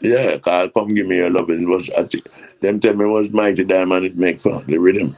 Yeah, 0.00 0.38
cause 0.38 0.70
come 0.74 0.94
give 0.94 1.06
me 1.06 1.18
your 1.18 1.30
love. 1.30 1.50
It 1.50 1.66
was 1.66 1.90
I 1.90 2.04
think 2.04 2.26
them 2.60 2.80
tell 2.80 2.94
me 2.94 3.04
it 3.04 3.08
was 3.08 3.30
mighty 3.30 3.64
diamond 3.64 4.06
it 4.06 4.16
make 4.16 4.40
fun 4.40 4.64
the 4.66 4.78
rhythm. 4.78 5.14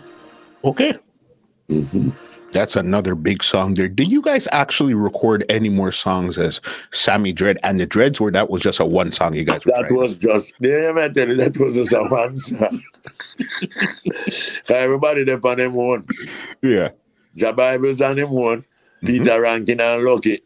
Okay. 0.64 0.98
hmm 1.68 2.10
That's 2.54 2.76
another 2.76 3.16
big 3.16 3.42
song 3.42 3.74
there. 3.74 3.88
Did 3.88 4.12
you 4.12 4.22
guys 4.22 4.46
actually 4.52 4.94
record 4.94 5.44
any 5.48 5.68
more 5.68 5.90
songs 5.90 6.38
as 6.38 6.60
Sammy 6.92 7.32
Dread 7.32 7.58
and 7.64 7.80
the 7.80 7.84
Dreads, 7.86 8.20
or 8.20 8.30
that 8.30 8.48
was 8.48 8.62
just 8.62 8.78
a 8.78 8.84
one 8.84 9.10
song 9.10 9.34
you 9.34 9.42
guys 9.42 9.66
were 9.66 9.72
That 9.72 9.88
trying? 9.88 9.96
was 10.00 10.16
just, 10.16 10.54
yeah, 10.60 10.92
I 10.96 11.08
tell 11.08 11.28
you, 11.28 11.34
that 11.34 11.58
was 11.58 11.74
just 11.74 11.92
a 11.92 12.04
one 12.04 12.38
song. 12.38 12.80
Everybody 14.68 15.24
there 15.24 15.40
on 15.44 15.58
them 15.58 15.72
one. 15.74 16.06
yeah. 16.62 16.90
Jah 17.36 17.52
Bible's 17.52 18.00
on 18.00 18.16
them 18.16 18.30
one. 18.30 18.60
Mm-hmm. 18.60 19.06
Peter 19.06 19.40
Ranking 19.40 19.80
and 19.80 20.04
Lucky. 20.04 20.40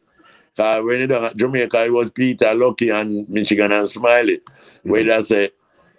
Cause 0.56 0.82
when 0.82 1.10
it 1.10 1.36
Jamaica, 1.36 1.84
it 1.84 1.92
was 1.92 2.10
Peter, 2.10 2.54
Lucky, 2.54 2.88
and 2.88 3.28
Michigan 3.28 3.70
and 3.70 3.86
Smiley. 3.88 4.38
Mm-hmm. 4.38 4.90
Where 4.90 5.04
that 5.04 5.24
say 5.24 5.50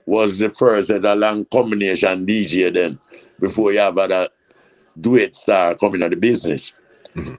was 0.07 0.39
the 0.39 0.49
first 0.49 0.89
at 0.89 1.05
a 1.05 1.13
long 1.15 1.45
combination 1.45 2.25
DJ 2.25 2.73
then, 2.73 2.99
before 3.39 3.71
you 3.71 3.79
have 3.79 3.95
duet 5.01 5.35
star 5.35 5.75
coming 5.75 6.03
out 6.03 6.11
the 6.11 6.15
business. 6.17 6.73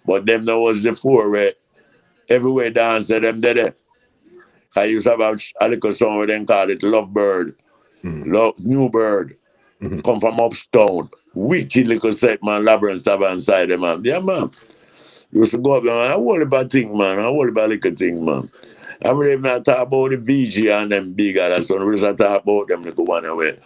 But 0.04 0.26
them 0.26 0.44
that 0.46 0.58
was 0.58 0.82
the 0.82 0.94
four 0.94 1.30
where 1.30 1.52
everywhere 2.28 2.70
dance 2.70 3.06
to 3.08 3.20
them 3.20 3.40
there. 3.40 3.74
I 4.76 4.84
used 4.84 5.06
to 5.06 5.16
have 5.16 5.20
a 5.60 5.68
little 5.68 5.92
song 5.92 6.18
where 6.18 6.26
they 6.26 6.44
call 6.44 6.70
it 6.70 6.80
Lovebird. 6.80 7.54
Love 8.04 8.58
New 8.58 8.88
Bird. 8.88 9.36
Mhm. 9.82 10.04
Come 10.04 10.20
from 10.20 10.40
upstone. 10.40 11.08
Wicked 11.34 11.86
little 11.86 12.12
set, 12.12 12.42
man. 12.42 12.64
Labyrinth 12.64 13.04
have 13.06 13.22
inside 13.22 13.70
them, 13.70 13.80
man. 13.80 14.02
Yeah, 14.04 14.20
man. 14.20 14.50
Used 15.32 15.52
to 15.52 15.58
go 15.58 15.72
up 15.72 15.84
there, 15.84 15.94
man. 15.94 16.10
I 16.10 16.16
worry 16.16 16.42
about 16.42 16.70
thing, 16.70 16.96
man. 16.96 17.18
I 17.18 17.30
worry 17.30 17.50
about 17.50 17.70
little 17.70 17.94
thing, 17.94 18.24
man. 18.24 18.50
I 19.02 19.10
really 19.12 19.40
not 19.40 19.64
talk 19.64 19.86
about 19.86 20.10
the 20.10 20.18
VG 20.18 20.70
and 20.70 20.92
them 20.92 21.12
bigger 21.14 21.48
than 21.48 21.62
so 21.62 21.82
we 21.84 21.96
just 21.96 22.18
talk 22.18 22.42
about 22.42 22.68
them 22.68 22.82
little 22.82 23.04
one 23.04 23.24
away. 23.24 23.58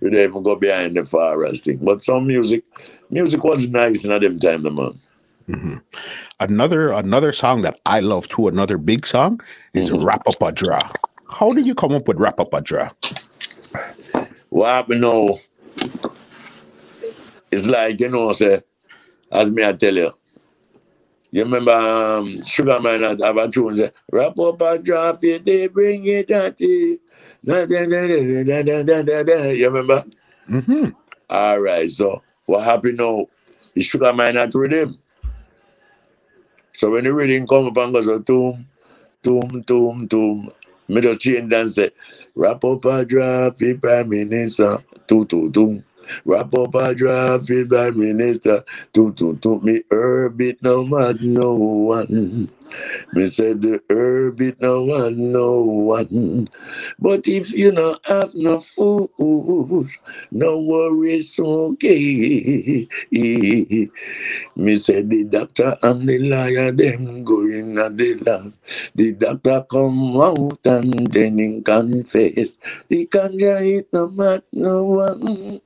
We 0.00 0.10
don't 0.10 0.20
even 0.20 0.42
go 0.42 0.56
behind 0.56 0.96
the 0.96 1.04
forest 1.04 1.64
thing. 1.64 1.78
But 1.82 2.02
some 2.02 2.26
music, 2.26 2.64
music 3.10 3.44
was 3.44 3.68
nice 3.68 4.04
in 4.04 4.18
them 4.18 4.38
time, 4.38 4.62
the 4.62 4.70
man. 4.70 4.98
Mhm. 5.48 5.82
Another 6.40 6.92
another 6.92 7.32
song 7.32 7.62
that 7.62 7.80
I 7.86 8.00
love 8.00 8.28
too, 8.28 8.48
another 8.48 8.78
big 8.78 9.06
song 9.06 9.40
is 9.74 9.90
Mhm. 9.90 10.04
Wrap 10.04 10.26
Up 10.28 10.42
a 10.42 10.52
Draw. 10.52 10.80
How 11.30 11.52
did 11.52 11.66
you 11.66 11.74
come 11.74 11.92
up 11.92 12.08
with 12.08 12.18
Wrap 12.18 12.40
Up 12.40 12.54
a 12.54 12.60
Draw? 12.60 12.90
What 14.50 14.68
happened 14.68 15.02
now? 15.02 15.38
It's 17.50 17.66
like, 17.66 18.00
you 18.00 18.08
know, 18.08 18.32
say, 18.32 18.62
as 19.32 19.50
me 19.50 19.64
I 19.64 19.72
tell 19.72 19.96
you. 19.96 20.12
You 21.30 21.44
remember 21.44 21.72
um, 21.72 22.44
Sugarman 22.44 23.02
had 23.02 23.20
have 23.20 23.36
a 23.36 23.48
tune, 23.48 23.76
say, 23.76 23.90
wrap 24.10 24.38
up 24.38 24.62
a 24.62 24.78
drop 24.78 25.22
it, 25.24 25.44
they 25.44 25.66
bring 25.66 26.04
it 26.06 26.30
at 26.30 26.60
you. 26.60 27.00
Da, 27.44 27.66
da, 27.66 27.86
da, 27.86 28.06
da, 28.44 28.62
da, 28.62 28.82
da, 28.82 29.02
da, 29.02 29.22
da. 29.22 29.50
You 29.50 29.68
remember? 29.68 30.04
Mm-hmm. 30.50 30.90
All 31.30 31.60
right, 31.60 31.90
so 31.90 32.22
what 32.46 32.64
happened 32.64 32.98
now? 32.98 33.26
The 33.74 33.82
sugar 33.82 34.12
man 34.12 34.36
had 34.36 34.54
rhythm. 34.54 34.98
So 36.72 36.90
when 36.90 37.04
the 37.04 37.12
reading, 37.12 37.46
come 37.46 37.66
upon 37.66 37.94
us, 37.96 38.06
so 38.06 38.18
toom, 38.20 38.66
toom, 39.22 39.62
toom, 39.64 40.08
toom, 40.08 40.50
middle 40.88 41.14
chain 41.16 41.48
dance, 41.48 41.78
wrap 42.34 42.64
up 42.64 42.84
a 42.86 43.04
drop, 43.04 43.58
the 43.58 43.74
prime 43.74 44.08
minister, 44.08 44.78
toom, 45.06 45.26
toom, 45.26 45.52
toom. 45.52 45.84
Wrap 46.24 46.54
up 46.54 46.74
a 46.76 46.94
drop 46.94 47.50
it, 47.50 47.68
Prime 47.68 47.98
Minister, 47.98 48.64
to 48.94 49.12
to 49.14 49.36
to 49.38 49.60
Me 49.60 49.82
herb 49.90 50.40
it 50.42 50.62
no 50.62 50.84
man, 50.84 51.18
no 51.22 51.54
one. 51.54 52.50
Me 53.14 53.26
said 53.26 53.62
the 53.62 53.82
herb 53.90 54.40
it 54.40 54.60
no 54.60 54.84
one, 54.84 55.32
no 55.32 55.62
one. 55.64 56.48
But 57.00 57.28
if 57.28 57.52
you 57.52 57.72
not 57.72 58.00
have 58.06 58.34
no 58.34 58.60
food, 58.60 59.10
no 60.30 60.60
worries, 60.60 61.38
okay. 61.40 62.88
Me 64.56 64.76
say 64.76 65.02
the 65.02 65.24
doctor 65.24 65.76
and 65.82 66.08
the 66.08 66.18
liar 66.20 66.72
them 66.72 67.24
going 67.24 67.78
at 67.78 67.96
the 67.98 68.14
lab. 68.22 68.54
The 68.94 69.12
doctor 69.12 69.66
come 69.70 70.16
out 70.20 70.60
and 70.66 71.08
then 71.12 71.62
confess. 71.64 72.54
The 72.88 73.06
ganja 73.08 73.64
it 73.66 73.88
no 73.92 74.08
mat 74.08 74.44
no 74.52 74.84
one. 74.84 75.60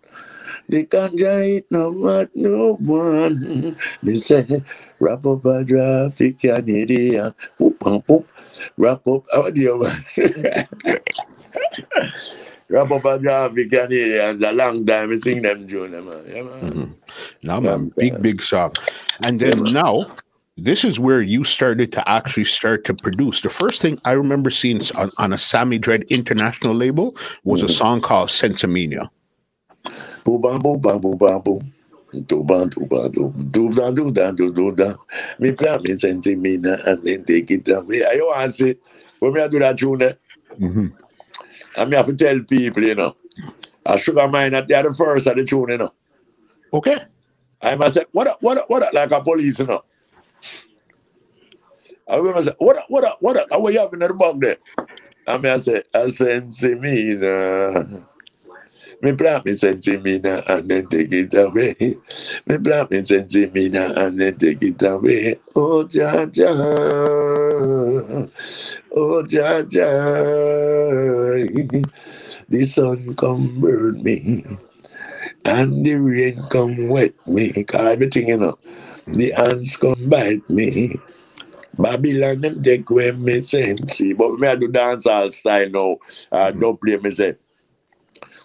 The 0.68 0.86
ganja 0.86 1.58
it 1.58 1.66
no 1.70 1.90
mat 1.90 2.30
no 2.34 2.74
one. 2.80 3.76
Me 4.02 4.16
say 4.16 4.46
wrap 5.00 5.26
up 5.26 5.44
a 5.44 5.64
traffic 5.64 6.38
Canadian. 6.38 7.34
Poop 7.58 7.76
and 7.86 8.06
poop. 8.06 8.26
Wrap 8.76 9.06
up. 9.06 9.24
How 9.32 9.50
do 9.50 9.60
you? 9.60 9.86
Wrap 12.68 12.90
up 12.90 13.04
a 13.04 13.18
traffic 13.18 13.70
Canadians. 13.70 14.42
A 14.42 14.52
long 14.52 14.86
time 14.86 15.10
we 15.10 15.18
sing 15.18 15.42
them 15.42 15.66
tune, 15.66 15.90
man. 15.92 16.24
Yeah, 16.26 16.42
man. 16.42 16.60
Mhm. 16.72 16.94
Now, 17.42 17.54
Yeah, 17.60 17.76
man, 17.76 17.92
big, 17.96 18.12
yeah. 18.12 18.18
big 18.18 18.42
song. 18.42 18.72
And 19.22 19.40
then 19.40 19.66
Yeah, 19.66 19.72
now, 19.82 20.06
this 20.56 20.84
is 20.84 20.98
where 20.98 21.20
you 21.20 21.44
started 21.44 21.92
to 21.92 22.08
actually 22.08 22.44
start 22.46 22.84
to 22.86 22.94
produce. 22.94 23.40
The 23.42 23.50
first 23.50 23.82
thing 23.82 23.98
I 24.04 24.12
remember 24.12 24.48
seeing 24.48 24.80
on, 24.96 25.10
on 25.18 25.32
a 25.32 25.38
Sammy 25.38 25.78
Dread 25.78 26.04
international 26.08 26.74
label 26.74 27.16
was 27.44 27.62
a 27.62 27.66
Mhm. 27.66 27.70
song 27.76 28.00
called 28.00 28.30
Sensimania. 28.30 29.10
Booba 30.24 30.58
booba 30.58 30.98
booba 30.98 31.44
boo. 31.44 31.60
Duba 32.12 32.68
do 32.68 32.84
dub 32.84 33.94
duba 33.94 34.36
do 34.36 34.70
da 34.72 34.94
Mi 35.38 35.52
piace 35.52 35.98
sentimina 35.98 36.78
a 36.84 36.94
niente 36.96 37.46
che 37.46 37.58
da 37.62 37.80
me. 37.82 37.96
Eh, 37.96 38.16
io 38.16 38.30
anzi, 38.32 38.78
come 39.18 39.40
mm-hmm. 39.40 39.44
a 39.44 39.48
dura 39.48 39.74
tune. 39.74 40.18
I 41.74 41.84
mean, 41.84 41.94
I 41.94 41.96
have 41.96 42.06
to 42.06 42.14
tell 42.14 42.38
people, 42.40 42.82
you 42.82 42.94
know. 42.94 43.16
I 43.86 43.96
Sugar 43.96 44.28
Minott 44.28 44.58
at 44.58 44.68
the 44.68 44.74
other 44.74 44.92
first 44.92 45.26
of 45.26 45.36
the 45.36 45.44
tune, 45.44 45.70
you 45.70 45.78
know. 45.78 45.92
Okay. 46.72 46.98
I 47.62 47.76
must 47.76 47.94
say, 47.94 48.04
what 48.12 48.26
up, 48.26 48.38
what 48.42 48.58
up, 48.58 48.68
what 48.68 48.82
up, 48.82 48.92
like 48.92 49.10
a 49.10 49.22
police, 49.22 49.58
you 49.60 49.66
know. 49.66 49.82
I 52.06 52.16
remember 52.16 52.42
say, 52.42 52.54
what 52.58 52.76
up, 52.76 52.86
what 52.88 53.04
up, 53.04 53.16
what 53.20 53.36
up, 53.38 53.60
what 53.60 53.72
you 53.72 53.80
having 53.80 54.02
in 54.02 54.08
the 54.08 54.14
bug 54.14 54.40
there? 54.40 54.58
I 55.26 55.38
mean, 55.38 55.52
I 55.52 55.56
say, 55.56 55.82
I 55.94 56.08
sense 56.08 56.62
me, 56.62 57.00
you 57.00 57.18
know. 57.18 58.06
Me 59.02 59.12
plan 59.12 59.42
me 59.44 59.56
sensi 59.56 59.96
me 59.98 60.20
and 60.22 60.68
then 60.70 60.86
take 60.86 61.12
it 61.12 61.34
away. 61.34 61.74
Me 62.46 62.58
plan 62.58 62.86
me 62.88 63.04
sensi 63.04 63.50
me 63.50 63.66
and 63.74 64.20
then 64.20 64.38
take 64.38 64.62
it 64.62 64.80
away. 64.82 65.34
Oh, 65.56 65.84
ja, 65.90 66.24
ja. 66.32 66.52
Oh, 68.94 69.24
ja, 69.28 69.64
ja. 69.68 69.90
The 72.48 72.64
sun 72.64 73.16
come 73.16 73.60
burn 73.60 74.02
me. 74.04 74.46
And 75.44 75.84
the 75.84 75.94
rain 75.94 76.40
come 76.48 76.86
wet 76.86 77.14
me. 77.26 77.64
Cause 77.64 77.94
everything, 77.94 78.28
you 78.28 78.38
know. 78.38 78.56
The 79.08 79.32
ants 79.32 79.74
come 79.74 80.08
bite 80.08 80.48
me. 80.48 80.94
Babylon 81.76 82.40
them 82.40 82.62
take 82.62 82.88
away 82.88 83.10
me 83.10 83.40
sense. 83.40 84.00
But 84.16 84.38
me 84.38 84.46
I 84.46 84.54
do 84.54 84.68
dance 84.68 85.06
all 85.06 85.32
style 85.32 85.70
now. 85.70 85.96
I 86.30 86.52
mm-hmm. 86.52 86.60
don't 86.60 86.80
play 86.80 86.96
me 86.98 87.10
say. 87.10 87.34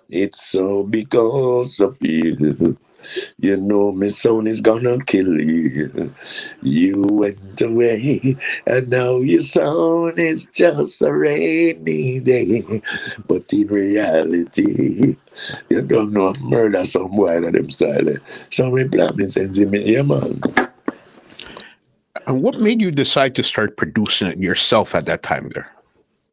It's 0.10 0.42
so 0.42 0.84
because 0.84 1.80
of 1.80 1.98
you. 2.02 2.78
You 3.40 3.56
know 3.56 3.94
me 3.94 4.10
son 4.10 4.48
is 4.48 4.60
gonna 4.60 4.98
kill 5.06 5.40
you. 5.40 6.14
You 6.62 7.04
went 7.04 7.62
away, 7.62 8.36
and 8.66 8.90
now 8.90 9.18
your 9.20 9.42
son 9.42 10.16
is 10.18 10.48
just 10.48 11.02
a 11.02 11.14
rainy 11.14 12.20
day. 12.20 12.82
But 13.28 13.52
in 13.54 13.68
reality, 13.68 15.16
you 15.70 15.82
don't 15.82 16.12
know 16.12 16.34
murder 16.42 16.84
some 16.84 17.16
boy 17.16 17.38
of 17.38 17.54
them 17.54 17.70
style. 17.70 18.18
So 18.52 18.72
me 18.72 18.88
plan 18.88 19.16
me 19.16 19.30
send 19.30 19.56
me, 19.56 19.94
yeah 19.94 20.02
man. 20.02 20.42
And 22.26 22.44
what 22.44 22.60
made 22.60 22.82
you 22.82 22.92
decide 22.92 23.36
to 23.36 23.44
start 23.44 23.78
producing 23.78 24.28
it 24.28 24.40
yourself 24.40 24.94
at 24.96 25.06
that 25.06 25.24
time 25.24 25.50
there? 25.54 25.72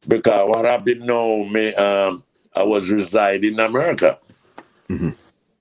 Because 0.08 0.48
what 0.48 0.64
happened 0.64 1.02
now, 1.02 1.44
me, 1.44 1.72
um, 1.74 2.24
I 2.54 2.62
was 2.62 2.90
residing 2.90 3.54
in 3.54 3.60
America. 3.60 4.18
Mm-hmm. 4.88 5.10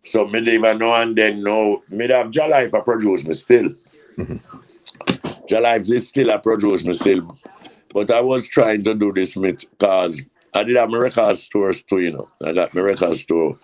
So 0.03 0.27
me 0.27 0.41
live 0.41 0.77
now 0.79 1.01
and 1.01 1.15
then 1.15 1.43
now, 1.43 1.81
me 1.89 2.07
have 2.09 2.31
Jah 2.31 2.47
Life 2.47 2.73
I 2.73 2.81
produce 2.81 3.25
me 3.25 3.33
still. 3.33 3.69
Mhm. 4.17 4.41
Jah 5.47 5.61
Life 5.61 5.89
is 5.89 6.09
still 6.09 6.29
a 6.29 6.39
produce 6.39 6.83
me 6.83 6.93
still. 6.93 7.37
But 7.93 8.11
I 8.11 8.21
was 8.21 8.47
trying 8.47 8.83
to 8.83 8.95
do 8.95 9.13
this 9.13 9.35
because 9.35 10.21
I 10.53 10.63
did 10.63 10.75
have 10.75 10.89
my 10.89 10.97
record 10.97 11.37
stores 11.37 11.81
too, 11.83 11.99
you 11.99 12.11
know. 12.11 12.27
I 12.43 12.53
got 12.53 12.73
my 12.73 12.81
record 12.81 13.15
store. 13.15 13.57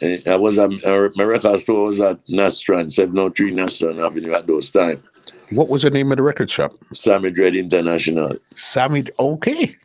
Eh, 0.00 0.20
I 0.26 0.36
was 0.36 0.58
at 0.58 0.70
my 1.16 1.24
record 1.24 1.60
store 1.60 1.86
was 1.86 2.00
at 2.00 2.20
Nostrand, 2.28 2.94
703 2.94 3.50
Nostrand 3.50 4.00
Avenue 4.00 4.32
at 4.32 4.46
those 4.46 4.70
time. 4.70 5.02
What 5.50 5.68
was 5.68 5.82
the 5.82 5.90
name 5.90 6.12
of 6.12 6.16
the 6.16 6.22
record 6.22 6.50
shop? 6.50 6.72
Sammy 6.94 7.30
Dread 7.30 7.56
International. 7.56 8.36
Sammy. 8.54 9.04
Okay. 9.18 9.76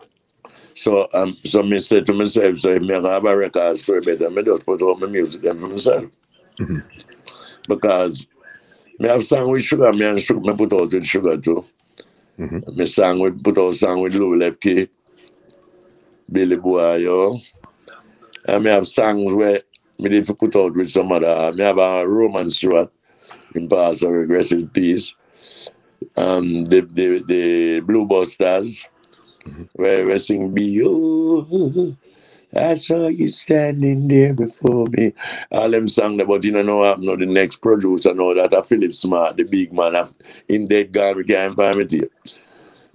So 0.74 1.08
um, 1.14 1.38
so 1.46 1.62
me 1.64 1.80
said 1.80 2.06
to 2.08 2.14
myself, 2.14 2.60
so 2.60 2.70
if 2.72 2.82
me 2.82 2.94
have 2.94 3.26
a 3.26 3.38
record 3.38 3.78
store 3.78 4.02
better, 4.02 4.30
me 4.30 4.44
just 4.44 4.66
put 4.66 4.82
out 4.82 5.00
my 5.00 5.08
music 5.08 5.42
then 5.44 5.60
for 5.60 5.68
myself. 5.68 6.06
Mhm. 6.60 6.84
Because 7.68 8.28
me 9.00 9.08
have 9.08 9.26
song 9.26 9.50
with 9.52 9.62
sugar, 9.64 9.92
me 9.94 10.06
and 10.06 10.22
sugar, 10.22 10.40
me 10.40 10.56
put 10.56 10.74
out 10.74 10.92
with 10.92 11.06
sugar 11.06 11.38
too. 11.38 11.66
Mhm. 12.40 12.76
Me 12.76 12.86
song 12.86 13.20
with 13.20 13.44
put 13.44 13.58
out 13.58 13.74
song 13.74 14.02
with 14.02 14.16
Lou 14.16 14.36
Lepke, 14.38 14.90
Billy 16.32 16.56
Boy, 16.56 16.96
yo. 16.98 17.40
And 18.46 18.64
me 18.64 18.70
have 18.72 18.88
songs 18.88 19.32
where 19.32 19.62
me 20.00 20.10
did 20.10 20.26
put 20.26 20.56
out 20.56 20.74
with 20.74 20.90
some 20.90 21.12
other 21.12 21.54
me 21.54 21.64
have 21.64 21.78
a 21.78 22.08
Roman 22.08 22.50
Stewart 22.50 22.92
in 23.56 23.70
past 23.70 24.04
a 24.04 24.10
regressive 24.10 24.74
piece. 24.74 25.16
Um 26.18 26.66
the 26.66 26.82
the 26.82 27.24
the 27.28 27.80
Blue 27.82 28.06
Busters 28.06 28.88
where 29.74 30.06
we 30.06 30.20
sing 30.20 30.54
be 30.54 30.64
you. 30.66 31.98
I 32.56 32.76
saw 32.76 33.08
you 33.08 33.30
standing 33.30 34.08
there 34.08 34.34
before 34.34 34.86
me. 34.88 35.14
All 35.52 35.70
them 35.70 35.88
song 35.90 36.22
about 36.22 36.44
you 36.44 36.52
know 36.52 36.62
no 36.62 36.84
happen 36.84 37.06
no 37.06 37.16
the 37.16 37.26
next 37.26 37.58
producer 37.58 38.14
know 38.14 38.34
that 38.36 38.54
a 38.54 38.64
Philip 38.64 38.94
Smart, 38.94 39.38
the 39.38 39.44
big 39.44 39.74
man 39.74 39.96
of 39.96 40.14
in 40.48 40.68
dead 40.68 40.92
God 40.92 41.18
we 41.18 41.24
can't 41.24 41.56
find 41.56 41.82
it 41.82 41.92
here. 41.92 42.10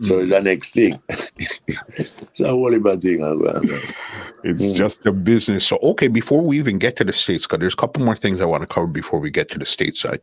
So 0.01 0.21
it's 0.21 0.31
the 0.31 0.41
next 0.41 0.73
thing. 0.75 1.01
it's 1.09 2.41
a 2.41 2.49
whole 2.49 2.79
bad 2.79 3.03
thing. 3.03 3.23
uh. 3.25 3.61
It's 4.45 4.67
Mm. 4.67 4.75
just 4.77 5.05
a 5.07 5.13
business. 5.13 5.67
So, 5.67 5.79
okay, 5.83 6.07
before 6.09 6.43
we 6.43 6.59
even 6.59 6.79
get 6.79 6.95
to 6.97 7.05
the 7.05 7.13
States, 7.13 7.45
because 7.47 7.59
there's 7.59 7.75
a 7.75 7.77
couple 7.77 8.05
more 8.05 8.15
things 8.15 8.41
I 8.41 8.45
want 8.45 8.63
to 8.63 8.69
cover 8.69 8.87
before 8.87 9.19
we 9.19 9.31
get 9.31 9.49
to 9.51 9.59
the 9.59 9.65
stateside. 9.65 10.21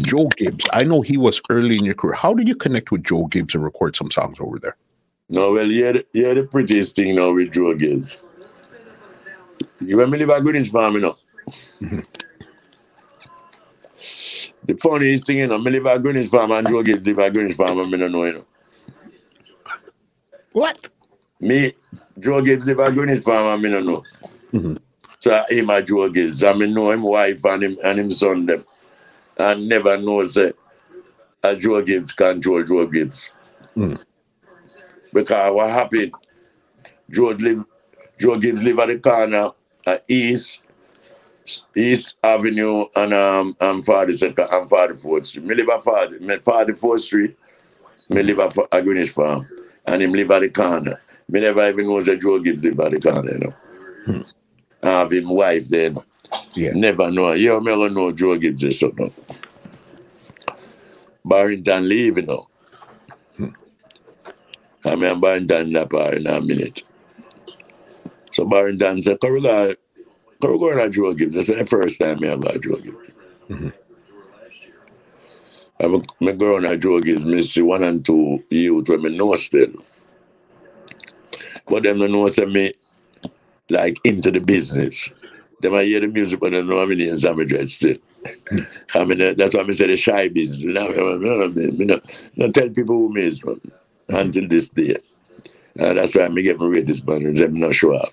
Joe 0.00 0.26
Gibbs, 0.36 0.66
I 0.72 0.82
know 0.82 1.00
he 1.00 1.16
was 1.16 1.40
early 1.48 1.78
in 1.78 1.84
your 1.84 1.94
career. 1.94 2.14
How 2.14 2.34
did 2.34 2.48
you 2.48 2.56
connect 2.56 2.90
with 2.90 3.04
Joe 3.04 3.26
Gibbs 3.26 3.54
and 3.54 3.62
record 3.62 3.94
some 3.94 4.10
songs 4.10 4.38
over 4.40 4.58
there? 4.58 4.76
No, 5.32 5.52
well, 5.52 5.66
yeah, 5.66 5.92
the, 5.92 6.06
yeah, 6.12 6.34
the 6.34 6.42
prettiest 6.42 6.94
thing 6.94 7.16
now 7.16 7.32
with 7.32 7.52
Joe 7.52 7.74
Gibbs. 7.74 8.20
You 9.80 9.96
when 9.96 10.10
me 10.10 10.18
live 10.18 10.28
at 10.28 10.42
Greenwich 10.42 10.68
Farm, 10.68 10.94
you 10.96 11.00
know. 11.00 11.16
the 14.66 14.76
funniest 14.78 15.26
thing, 15.26 15.38
you 15.38 15.46
know, 15.46 15.56
me 15.56 15.70
live 15.70 15.86
at 15.86 16.02
Greenwich 16.02 16.28
Farm 16.28 16.52
and 16.52 16.68
Joe 16.68 16.82
Gibbs 16.82 17.06
live 17.06 17.18
at 17.18 17.32
Greenwich 17.32 17.56
Farm 17.56 17.78
and 17.78 17.90
me 17.90 17.96
don't 17.96 18.12
know, 18.12 18.24
you 18.26 18.32
know. 18.34 18.44
What? 20.52 20.90
Me, 21.40 21.72
Joe 22.20 22.42
Gibbs 22.42 22.66
live 22.66 22.80
at 22.80 22.92
Greenwich 22.92 23.24
Farm 23.24 23.46
and 23.46 23.62
me 23.62 23.70
don't 23.70 23.86
know. 23.86 24.04
Mhm. 24.52 24.78
So 25.18 25.44
him 25.48 25.70
and 25.70 25.86
Joe 25.86 26.10
Gibbs, 26.10 26.44
I 26.44 26.52
mean 26.52 26.74
know 26.74 26.90
him 26.90 27.04
wife 27.04 27.42
and 27.46 27.64
him 27.64 27.78
and 27.82 27.98
him 27.98 28.10
son 28.10 28.44
them. 28.44 28.66
And 29.38 29.66
never 29.66 29.96
know 29.96 30.24
say 30.24 30.52
a 31.42 31.56
Joe 31.56 31.80
Gibbs 31.80 32.12
control 32.12 32.62
Joe 32.64 32.86
Gibbs. 32.86 33.30
Mm. 33.74 33.98
Because 35.12 35.52
what 35.52 35.70
happened, 35.70 36.12
Joe 37.10 37.34
live 37.38 37.64
Joe 38.18 38.38
Gibbs 38.38 38.62
live 38.62 38.78
at 38.78 38.88
the 38.88 38.98
corner 38.98 39.50
at 39.86 40.04
East 40.08 40.62
East 41.76 42.16
Avenue 42.22 42.86
and 42.94 43.12
um 43.12 43.56
and 43.60 43.84
42nd 43.84 44.52
and 44.52 44.70
44th 44.70 45.26
Street. 45.26 45.44
Me 45.44 45.54
live 45.54 45.68
at 45.68 45.82
40, 45.82 46.18
me 46.20 46.36
44th 46.36 46.98
Street. 47.00 47.36
Me 48.08 48.22
live 48.22 48.38
at, 48.40 48.56
at 48.72 48.84
Greenwich 48.84 49.10
Farm. 49.10 49.48
And 49.86 50.02
him 50.02 50.12
live 50.12 50.30
at 50.30 50.40
the 50.40 50.48
corner. 50.48 51.00
Me 51.28 51.40
never 51.40 51.68
even 51.68 51.88
know 51.88 52.00
that 52.00 52.20
Joe 52.20 52.38
Gibbs 52.38 52.62
live 52.62 52.78
at 52.80 52.92
the 52.92 53.00
corner, 53.00 53.32
you 53.32 53.38
know. 53.38 54.24
I 54.82 54.88
have 54.88 55.12
him 55.12 55.28
wife 55.28 55.68
then. 55.68 55.98
Yeah. 56.54 56.72
Never 56.72 57.10
know. 57.10 57.32
You 57.32 57.60
never 57.60 57.88
know 57.88 58.12
Joe 58.12 58.36
Gibbs 58.36 58.62
is 58.64 58.78
something. 58.78 59.12
Barrington 61.24 61.88
Levy, 61.88 62.20
you 62.20 62.26
know. 62.26 62.48
I 64.84 64.96
mean, 64.96 65.20
Barrington 65.20 65.88
part 65.88 66.14
in 66.14 66.26
a 66.26 66.40
minute. 66.40 66.82
So 68.32 68.44
Barrington 68.44 69.00
said, 69.02 69.20
Can 69.20 69.32
we 69.34 69.42
go, 69.42 69.74
can 70.40 70.52
we 70.52 70.58
go 70.58 70.74
to 70.76 70.90
Joe 70.90 71.14
Gibbs? 71.14 71.34
That's 71.34 71.48
the 71.48 71.66
first 71.66 72.00
time 72.00 72.18
I 72.24 72.36
got 72.36 72.60
Joe 72.62 72.76
Gibbs. 72.76 72.96
I'm 75.80 75.94
a, 75.94 75.98
mm-hmm. 75.98 76.24
me 76.24 76.32
go 76.32 76.56
on 76.56 76.64
a 76.64 76.76
Joe 76.76 77.00
Gibbs, 77.00 77.24
me 77.24 77.42
see 77.42 77.62
one 77.62 77.82
and 77.82 78.04
two 78.04 78.42
youth 78.50 78.88
when 78.88 79.02
me 79.02 79.16
know 79.16 79.34
still. 79.34 79.72
But 81.68 81.84
them 81.84 81.98
don't 81.98 82.12
know 82.12 82.28
say 82.28 82.44
me 82.44 82.72
like 83.70 83.98
into 84.04 84.30
the 84.30 84.40
business. 84.40 85.10
Them 85.60 85.74
I 85.74 85.84
hear 85.84 86.00
the 86.00 86.08
music, 86.08 86.40
but 86.40 86.50
they 86.50 86.62
know 86.62 86.84
many 86.86 87.08
in 87.08 87.18
Sammy 87.18 87.44
Dread 87.44 87.70
still. 87.70 87.96
I 88.94 89.04
mean, 89.04 89.36
that's 89.36 89.54
why 89.54 89.62
I 89.62 89.70
say 89.70 89.86
the 89.86 89.96
shy 89.96 90.28
business. 90.28 90.64
Now, 90.64 90.88
me, 90.88 91.18
me, 91.18 91.48
me, 91.48 91.70
me 91.70 91.84
not, 91.84 92.04
not 92.36 92.54
tell 92.54 92.68
people 92.68 92.96
who 92.96 93.12
me 93.12 93.22
is 93.22 93.44
man, 93.44 93.60
until 94.14 94.48
this 94.48 94.68
day. 94.68 94.96
Uh, 95.78 95.94
that's 95.94 96.14
why 96.14 96.26
I 96.26 96.28
get 96.28 96.58
my 96.58 96.80
this 96.80 97.00
band 97.00 97.24
and 97.24 97.36
them 97.36 97.58
not 97.58 97.74
show 97.74 97.94
up. 97.94 98.12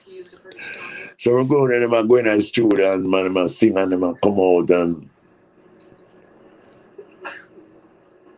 So 1.17 1.37
I'm 1.37 1.47
going 1.47 1.73
and 1.73 1.93
I'm 1.93 2.07
going 2.07 2.23
to 2.25 2.31
the 2.31 2.41
studio 2.41 2.93
and 2.93 3.09
man, 3.09 3.25
I'm 3.37 3.47
sing 3.47 3.77
and 3.77 3.93
I'm 3.93 4.15
come 4.15 4.39
out 4.39 4.69
and 4.69 5.09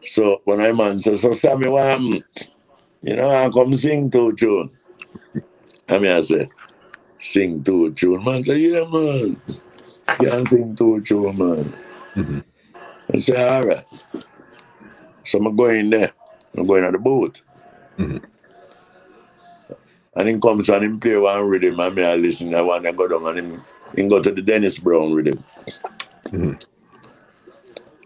so 0.05 0.41
when 0.45 0.61
I 0.61 0.71
man 0.71 0.99
says, 0.99 1.21
so 1.21 1.33
Sammy, 1.33 1.69
what 1.69 1.83
happened? 1.83 2.23
You 3.03 3.15
know, 3.15 3.29
I 3.29 3.49
come 3.51 3.75
sing 3.75 4.09
to 4.11 4.33
tune. 4.33 4.71
I 5.89 5.99
mean, 5.99 6.11
I 6.11 6.21
say, 6.21 6.49
sing 7.19 7.63
to 7.63 7.85
a 7.85 7.91
tune. 7.91 8.23
Man 8.23 8.43
say, 8.43 8.57
yeah, 8.57 8.85
man. 8.85 9.41
Can 10.19 10.45
sing 10.47 10.75
to 10.77 10.95
a 10.95 11.01
tune, 11.01 11.37
man. 11.37 11.75
Mhm. 12.15 12.43
I 13.13 13.17
say, 13.17 13.47
all 13.47 13.65
right. 13.65 13.83
So 15.23 15.37
I'm 15.37 15.55
going 15.55 15.89
there. 15.89 16.11
I'm 16.57 16.65
going 16.67 16.83
at 16.83 16.93
the 16.93 16.99
booth. 16.99 17.41
Mhm. 18.01 18.21
And 20.15 20.29
him 20.29 20.41
comes 20.41 20.69
and 20.69 20.83
him 20.85 20.99
play 20.99 21.17
one 21.17 21.45
rhythm 21.47 21.79
and 21.79 21.95
me 21.95 22.03
I 22.03 22.15
listen. 22.15 22.53
I 22.55 22.61
want 22.61 22.85
to 22.85 22.93
go 22.93 23.07
down 23.07 23.27
and 23.27 23.37
him, 23.39 23.63
him 23.95 24.07
go 24.09 24.21
to 24.21 24.31
the 24.31 24.41
Dennis 24.41 24.77
Brown 24.77 25.13
rhythm. 25.13 25.43
Mhm. 26.25 26.63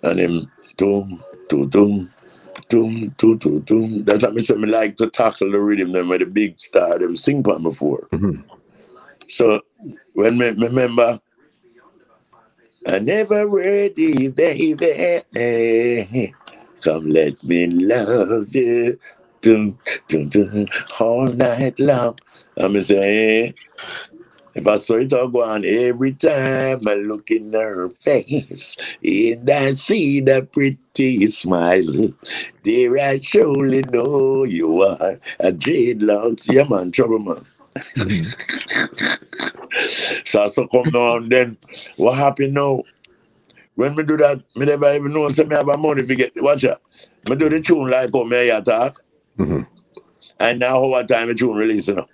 And 0.04 0.20
him, 0.20 0.52
doom, 0.78 1.24
to 1.50 1.68
doom, 1.68 2.12
doom, 2.70 3.16
to 3.18 3.38
to 3.40 3.60
doom. 3.62 4.04
That's 4.06 4.24
what 4.24 4.36
me 4.36 4.42
say. 4.42 4.56
Me 4.56 4.68
like 4.68 4.98
to 4.98 5.10
tackle 5.10 5.52
the 5.52 5.60
rhythm 5.60 5.94
them 5.94 6.10
with 6.10 6.20
the 6.22 6.26
big 6.28 6.60
star 6.60 7.00
them 7.00 7.18
sing 7.18 7.44
for 7.44 7.60
before. 7.60 8.08
Mhm. 8.12 8.44
So 9.28 9.62
when 10.14 10.38
me 10.38 10.52
me 10.52 10.68
remember, 10.68 11.20
I 12.86 13.00
never 13.00 13.48
ready, 13.48 14.28
baby. 14.28 15.24
Come 16.84 17.08
let 17.08 17.44
me 17.44 17.68
love 17.68 18.54
you. 18.54 19.00
Dun, 19.46 19.78
dun, 20.08 20.30
dun, 20.30 20.68
all 21.00 21.28
night 21.28 21.80
long. 21.80 22.18
I'm 22.58 22.82
saying, 22.82 23.54
if 24.56 24.66
I 24.66 24.78
saw 24.78 24.96
it 24.96 25.14
all 25.14 25.28
go 25.28 25.44
on 25.44 25.64
every 25.64 26.14
time 26.14 26.88
I 26.88 26.96
look 26.96 27.30
in 27.30 27.54
her 27.54 27.90
face, 27.90 28.76
and 29.04 29.48
I 29.48 29.76
see 29.76 30.22
the 30.22 30.42
pretty 30.52 31.28
smile, 31.28 32.12
there 32.64 32.98
I 32.98 33.20
surely 33.20 33.84
know 33.84 34.46
you 34.46 34.82
are 34.82 35.20
a 35.40 35.52
dreadlocks. 35.52 36.52
Yeah, 36.52 36.64
man, 36.64 36.92
trouble, 36.92 37.20
man. 37.20 37.46
so 40.26 40.42
I 40.42 40.48
so 40.48 40.66
come 40.66 40.90
down 40.90 41.30
then 41.30 41.56
what 41.98 42.18
happened 42.18 42.56
now? 42.56 42.82
When 43.76 43.94
me 43.94 44.02
do 44.02 44.18
that, 44.18 44.42
me 44.56 44.66
never 44.66 44.92
even 44.92 45.14
know 45.14 45.30
say 45.30 45.46
me 45.46 45.56
have 45.56 45.70
a 45.70 45.78
money 45.78 46.04
to 46.04 46.16
get 46.16 46.34
watch 46.42 46.66
out. 46.66 46.82
Me 47.30 47.36
do 47.36 47.48
the 47.48 47.62
tune 47.62 47.90
like 47.90 48.10
how 48.12 48.24
me 48.24 48.50
a 48.50 48.60
talk. 48.60 49.05
Mhm. 49.38 49.68
And 50.40 50.60
now 50.60 50.70
how 50.82 50.88
what 50.88 51.08
time 51.08 51.28
the 51.28 51.36
tune 51.36 51.56
release 51.56 51.88
you 51.88 51.96
know. 51.96 52.08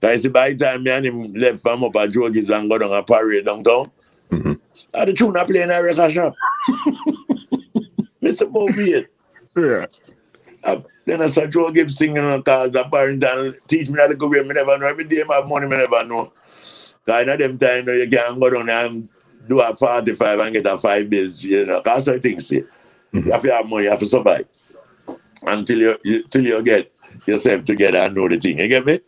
Cause 0.00 0.22
see 0.22 0.28
by 0.28 0.50
the 0.52 0.56
time 0.64 0.82
me 0.82 0.90
and 0.90 1.06
him 1.06 1.32
left 1.34 1.60
from 1.62 1.84
up 1.84 1.96
at 1.96 2.12
Gibbs 2.12 2.50
and 2.50 2.68
go 2.70 2.78
down 2.78 2.92
a 2.92 3.02
parade 3.02 3.46
downtown, 3.46 3.90
Mhm. 4.30 4.60
and 4.94 5.08
the 5.08 5.12
tune 5.12 5.36
I 5.36 5.44
play 5.44 5.62
in 5.62 5.70
a 5.70 5.82
record 5.82 6.12
shop. 6.12 6.34
Mr. 8.22 8.50
Bobby. 8.50 9.06
Yeah. 9.56 9.86
Uh, 10.64 10.80
then 11.04 11.22
I 11.22 11.26
saw 11.26 11.46
Joe 11.46 11.70
Gibbs 11.70 11.96
singing 11.96 12.18
on 12.24 12.42
cars, 12.42 12.74
a 12.74 12.84
parent 12.84 13.22
and 13.22 13.56
teach 13.68 13.88
me 13.88 13.96
that 13.96 14.10
little 14.10 14.28
way, 14.28 14.42
me 14.42 14.48
never 14.54 14.76
know. 14.78 14.86
Every 14.86 15.04
day 15.04 15.22
I 15.28 15.34
have 15.36 15.46
money, 15.48 15.66
me 15.66 15.76
never 15.76 16.04
know. 16.04 16.32
Cause 17.06 17.22
in 17.22 17.38
them 17.38 17.58
time, 17.58 17.88
you 17.88 18.08
can 18.08 18.38
go 18.40 18.50
down 18.50 18.68
and 18.68 19.08
do 19.48 19.60
a 19.60 19.74
45 19.76 20.40
and 20.40 20.52
get 20.52 20.66
a 20.66 20.76
five 20.76 21.08
bills, 21.08 21.44
you 21.44 21.64
know, 21.64 21.80
cause 21.80 22.08
I 22.08 22.18
think 22.18 22.40
see. 22.40 22.64
You 23.12 23.32
have 23.32 23.42
to 23.42 23.52
have 23.54 23.66
money, 23.66 23.84
you 23.84 23.90
have 23.90 24.00
to 24.00 24.04
survive. 24.04 24.46
Until 25.42 25.78
you, 25.78 25.98
you 26.04 26.22
till 26.22 26.46
you 26.46 26.62
get 26.62 26.92
yourself 27.26 27.64
together 27.64 27.98
and 27.98 28.14
know 28.14 28.28
the 28.28 28.38
thing. 28.38 28.58
You 28.58 28.68
get 28.68 28.86
me? 28.86 29.00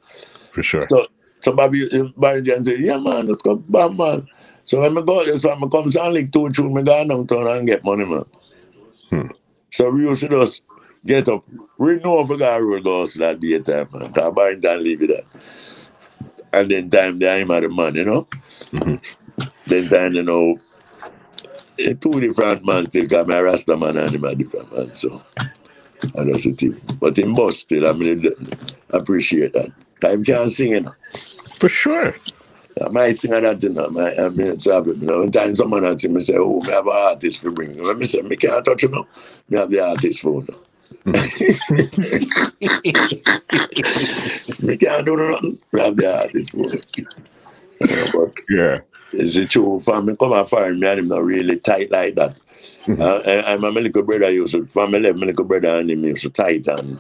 For 0.53 0.63
sure. 0.63 0.83
So 0.89 1.07
so 1.41 1.53
Bobby 1.53 1.89
Bobby 2.17 2.53
and 2.53 2.67
say, 2.67 2.79
Yeah 2.79 2.99
man, 2.99 3.27
let's 3.27 3.43
go 3.43 3.57
bam 3.57 3.97
man. 3.97 4.29
So 4.65 4.81
when 4.81 4.99
I 4.99 5.01
go 5.01 5.25
this 5.25 5.43
one, 5.45 5.63
I 5.65 5.69
come 5.69 5.91
to 5.91 6.11
like 6.11 6.31
two 6.33 6.51
tune, 6.51 6.75
me 6.75 6.83
go 6.83 7.07
downtown 7.07 7.47
and 7.47 7.67
get 7.67 7.85
money, 7.85 8.05
man. 8.05 8.25
Hmm. 9.11 9.29
So 9.71 9.91
we 9.91 10.03
used 10.03 10.21
to 10.23 10.29
just 10.29 10.63
get 11.07 11.29
up. 11.29 11.45
We 11.79 11.97
know 11.97 12.21
if 12.21 12.29
we 12.29 12.37
got 12.37 12.63
road 12.63 12.85
goes 12.85 13.15
that 13.15 13.41
daytime, 13.41 13.89
man. 13.93 14.13
Cause 14.13 14.35
Barrington 14.35 14.83
leave 14.83 15.03
it 15.03 15.09
there. 15.09 15.23
And 16.53 16.71
then 16.71 16.91
time 16.91 17.19
there 17.19 17.41
I'm 17.41 17.51
at 17.51 17.63
the 17.63 17.69
man, 17.69 17.95
you 17.95 18.05
know? 18.05 18.27
Mhm. 18.73 19.01
Then 19.67 19.89
time, 19.89 20.15
you 20.15 20.23
know, 20.23 20.59
two 22.01 22.21
different 22.21 22.65
man 22.65 22.87
still 22.87 23.07
come 23.07 23.31
a 23.31 23.43
Rasta 23.43 23.77
man 23.77 23.97
and 23.97 24.15
him 24.15 24.25
a 24.25 24.35
different 24.35 24.73
man. 24.75 24.95
So 24.95 25.23
I 26.19 26.25
just 26.25 26.45
the 26.45 26.53
thing. 26.53 26.81
But 27.01 27.19
in 27.19 27.33
boss 27.35 27.59
still, 27.59 27.87
I 27.89 27.93
mean 27.93 28.27
appreciate 28.91 29.53
that. 29.55 29.71
Time 30.01 30.25
can't 30.25 30.51
sing, 30.51 30.71
you 30.73 30.81
know. 30.81 30.93
For 31.59 31.69
sure. 31.69 32.15
I 32.85 32.89
might 32.89 33.17
sing 33.17 33.33
that, 33.33 33.63
you 33.63 33.71
know. 33.71 33.89
My, 33.91 34.15
I 34.15 34.29
mean, 34.29 34.61
so, 34.61 34.85
you 34.85 34.95
know, 34.97 35.29
time 35.29 35.57
someone 35.57 35.85
asked 35.85 36.09
me, 36.09 36.21
say, 36.21 36.37
oh, 36.37 36.61
me 36.61 36.71
have 36.73 36.87
an 36.87 36.93
artist 36.93 37.41
for 37.41 37.51
bring. 37.51 37.75
Let 37.83 37.99
me 37.99 38.05
say, 38.05 38.23
me 38.23 38.37
can't 38.37 38.65
touch 38.65 38.83
you 38.85 38.91
now. 38.91 39.07
Me 39.49 39.59
have 39.59 39.71
the 39.71 39.81
artist 39.81 40.21
phone. 40.23 40.47
me 44.63 44.77
can't 44.77 45.05
do 45.07 45.17
nothing. 45.17 45.59
Me 45.73 45.81
have 45.81 45.97
the 45.97 46.19
artist 46.21 46.51
phone. 46.53 46.81
You 47.81 47.87
know, 47.97 48.07
but 48.13 48.35
Yeah. 48.49 48.81
it's 49.13 49.35
the 49.35 49.47
truth. 49.47 49.85
For 49.85 50.01
me 50.03 50.17
come 50.17 50.33
and 50.33 50.49
find 50.49 50.79
me 50.81 50.87
and 50.87 51.01
him 51.01 51.09
not 51.09 51.25
really 51.25 51.59
tight 51.59 51.91
like 51.91 52.15
that. 52.17 52.37
Uh, 52.99 53.23
I, 53.27 53.53
I'm 53.53 53.61
my 53.61 53.69
little 53.69 54.03
brother 54.03 54.31
used 54.31 54.55
to, 54.55 54.67
from 54.67 54.93
me 54.93 54.99
left, 54.99 55.19
my 55.19 55.27
little 55.27 55.45
brother 55.45 55.69
and 55.79 55.91
him 55.91 56.05
used 56.05 56.23
to 56.23 56.31
tight 56.31 56.67
and 56.69 56.99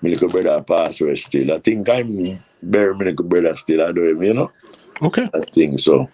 my 0.00 0.08
little 0.08 0.28
brother 0.30 0.62
passed 0.62 1.02
away 1.02 1.16
still. 1.16 1.52
I 1.52 1.58
think 1.58 1.88
I'm 1.88 2.40
my 2.62 2.92
little 2.92 3.24
brother 3.26 3.54
still. 3.56 3.82
I 3.82 3.92
do 3.92 4.08
him, 4.08 4.22
you 4.22 4.34
know? 4.34 4.50
Okay. 5.02 5.28
I 5.34 5.44
think 5.52 5.80
so. 5.80 6.08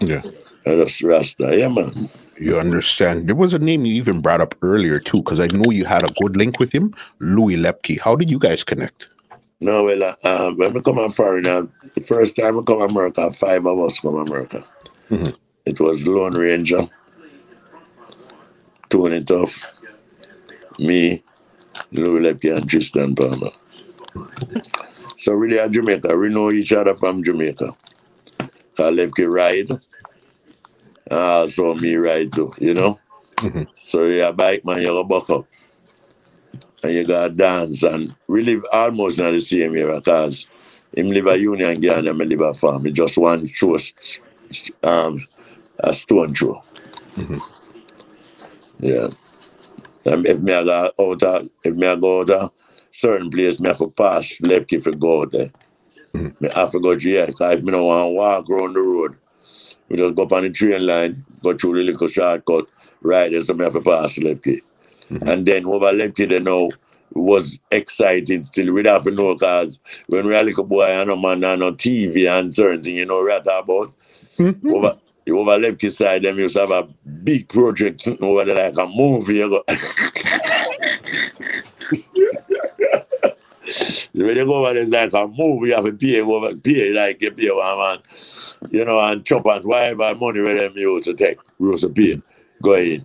Yeah. 0.00 0.22
I 0.66 0.76
just 0.76 1.02
Rasta. 1.02 1.56
Yeah, 1.56 1.68
man. 1.68 2.08
You 2.38 2.58
understand. 2.58 3.28
There 3.28 3.34
was 3.34 3.54
a 3.54 3.58
name 3.58 3.84
you 3.84 3.94
even 3.94 4.20
brought 4.20 4.40
up 4.40 4.54
earlier 4.62 4.98
too, 4.98 5.18
because 5.18 5.40
I 5.40 5.46
know 5.48 5.70
you 5.70 5.84
had 5.84 6.04
a 6.04 6.12
good 6.20 6.36
link 6.36 6.58
with 6.58 6.72
him, 6.72 6.94
Louis 7.18 7.56
Lepke. 7.56 8.00
How 8.00 8.16
did 8.16 8.30
you 8.30 8.38
guys 8.38 8.64
connect? 8.64 9.08
No, 9.60 9.84
well, 9.84 10.02
uh, 10.02 10.14
uh, 10.22 10.50
when 10.52 10.74
we 10.74 10.82
come 10.82 10.98
on 10.98 11.12
foreign, 11.12 11.46
uh, 11.46 11.66
the 11.94 12.02
first 12.02 12.36
time 12.36 12.56
we 12.56 12.64
come 12.64 12.80
to 12.80 12.84
America, 12.84 13.32
five 13.32 13.66
of 13.66 13.78
us 13.80 14.00
come 14.00 14.14
to 14.24 14.32
America. 14.32 14.64
Mhm. 15.10 15.34
It 15.64 15.80
was 15.80 16.06
Lone 16.06 16.32
Ranger, 16.32 16.82
Tony 18.88 19.22
Tuff, 19.24 19.58
me, 20.78 21.22
Louis 21.92 22.20
Lepke, 22.20 22.56
and 22.56 22.68
Tristan 22.68 23.14
Palmer. 23.14 23.50
So 25.18 25.32
really 25.32 25.58
at 25.58 25.70
Jamaica, 25.70 26.16
we 26.16 26.28
know 26.28 26.50
each 26.50 26.72
other 26.72 26.94
from 26.94 27.24
Jamaica. 27.24 27.74
Cause 28.76 28.94
Lepke 28.94 29.28
ride, 29.28 29.70
and 29.70 31.18
also 31.18 31.74
me 31.74 31.96
ride 31.96 32.32
too, 32.32 32.52
you 32.58 32.74
know? 32.74 32.98
Mhm. 33.36 33.66
So 33.76 34.04
you're 34.04 34.28
a 34.28 34.32
bike 34.32 34.64
man, 34.64 34.82
you 34.82 34.88
go 34.88 35.04
buck 35.04 35.30
up. 35.30 35.46
And 36.82 36.92
you 36.92 37.04
gotta 37.04 37.32
dance 37.32 37.82
and 37.82 38.14
we 38.28 38.42
live 38.42 38.64
almost 38.72 39.18
in 39.18 39.32
the 39.32 39.40
same 39.40 39.76
area 39.76 39.96
because 39.96 40.46
him 40.94 41.10
live 41.10 41.26
a 41.26 41.38
union 41.38 41.80
gang 41.80 42.06
and 42.06 42.18
me 42.18 42.26
live 42.26 42.40
a 42.42 42.54
farm. 42.54 42.86
It's 42.86 42.96
just 42.96 43.16
one 43.18 43.48
throw, 43.48 43.76
um, 44.82 45.26
a 45.80 45.92
stone 45.92 46.34
throw. 46.34 46.62
Yeah. 48.80 49.08
Um, 50.06 50.24
if 50.24 50.38
me 50.40 50.52
I 50.52 50.64
go 50.64 50.90
out 50.98 51.22
of, 51.22 51.48
if 51.64 51.74
me 51.74 51.86
I 51.86 51.96
go 51.96 52.20
out 52.20 52.30
of 52.30 52.52
certain 52.90 53.30
place, 53.30 53.58
me 53.58 53.68
have 53.68 53.78
to 53.78 53.88
pass 53.88 54.40
left 54.40 54.72
if 54.72 54.86
I 54.86 54.92
go 54.92 55.22
out 55.22 55.32
there. 55.32 55.50
Mhm. 56.14 56.40
Me 56.40 56.48
have 56.54 56.72
to 56.72 56.80
go 56.80 56.96
to 56.96 57.26
because 57.26 57.54
if 57.54 57.62
me 57.62 57.72
don't 57.72 57.86
want 57.86 58.04
to 58.04 58.14
walk 58.14 58.50
around 58.50 58.74
the 58.74 58.80
road, 58.80 59.16
we 59.88 59.96
just 59.96 60.14
go 60.14 60.22
up 60.22 60.32
on 60.32 60.44
the 60.44 60.50
train 60.50 60.86
line, 60.86 61.24
go 61.42 61.56
through 61.56 61.74
the 61.74 61.90
little 61.90 62.08
shortcut, 62.08 62.70
right 63.02 63.30
there, 63.30 63.42
so 63.42 63.54
me 63.54 63.64
have 63.64 63.74
to 63.74 63.80
pass 63.80 64.18
Lepke. 64.18 64.60
And 65.10 65.46
then 65.46 65.66
over 65.66 65.92
Lepke, 65.92 66.28
they 66.28 66.40
know 66.40 66.70
was 67.12 67.58
excited 67.70 68.46
still. 68.46 68.72
We 68.72 68.84
have 68.84 69.04
to 69.04 69.10
know 69.10 69.34
because 69.34 69.80
when 70.06 70.26
we 70.26 70.34
are 70.34 70.42
little 70.42 70.64
boy 70.64 70.84
and 70.84 71.10
a 71.10 71.16
man 71.16 71.44
and 71.44 71.62
on 71.62 71.76
TV 71.76 72.26
and 72.28 72.54
certain 72.54 72.82
thing, 72.82 72.96
you 72.96 73.06
know, 73.06 73.22
we 73.22 73.30
are 73.32 73.40
talking 73.40 73.74
about 73.74 73.92
over 74.74 74.98
over 75.32 75.58
Lepke 75.58 75.90
side, 75.90 76.22
them 76.22 76.36
to 76.36 76.58
have 76.60 76.70
a 76.70 76.84
big 77.24 77.48
project 77.48 78.06
over 78.20 78.44
there 78.44 78.70
like 78.70 78.78
a 78.78 78.86
movie. 78.86 79.36
You 79.36 79.48
go. 79.50 79.62
when 84.12 84.36
you 84.36 84.44
go 84.46 84.54
over 84.54 84.74
there, 84.74 84.82
it's 84.82 84.92
like 84.92 85.12
a 85.12 85.26
movie, 85.26 85.68
you 85.68 85.74
have 85.74 85.84
to 85.84 85.92
pay 85.92 86.20
over 86.20 86.54
pay 86.56 86.90
like 86.90 87.20
you 87.20 87.30
pay 87.32 87.50
one 87.50 87.78
man. 87.78 87.98
You 88.70 88.84
know, 88.84 89.00
and 89.00 89.24
chop 89.24 89.46
and 89.46 89.64
whatever 89.64 90.14
money 90.14 90.40
where 90.40 90.58
them 90.58 90.76
used 90.76 91.04
to 91.04 91.14
take, 91.14 91.38
we 91.58 91.70
used 91.70 91.82
to 91.84 91.90
pay. 91.90 92.20
Go 92.62 92.74
in. 92.74 93.04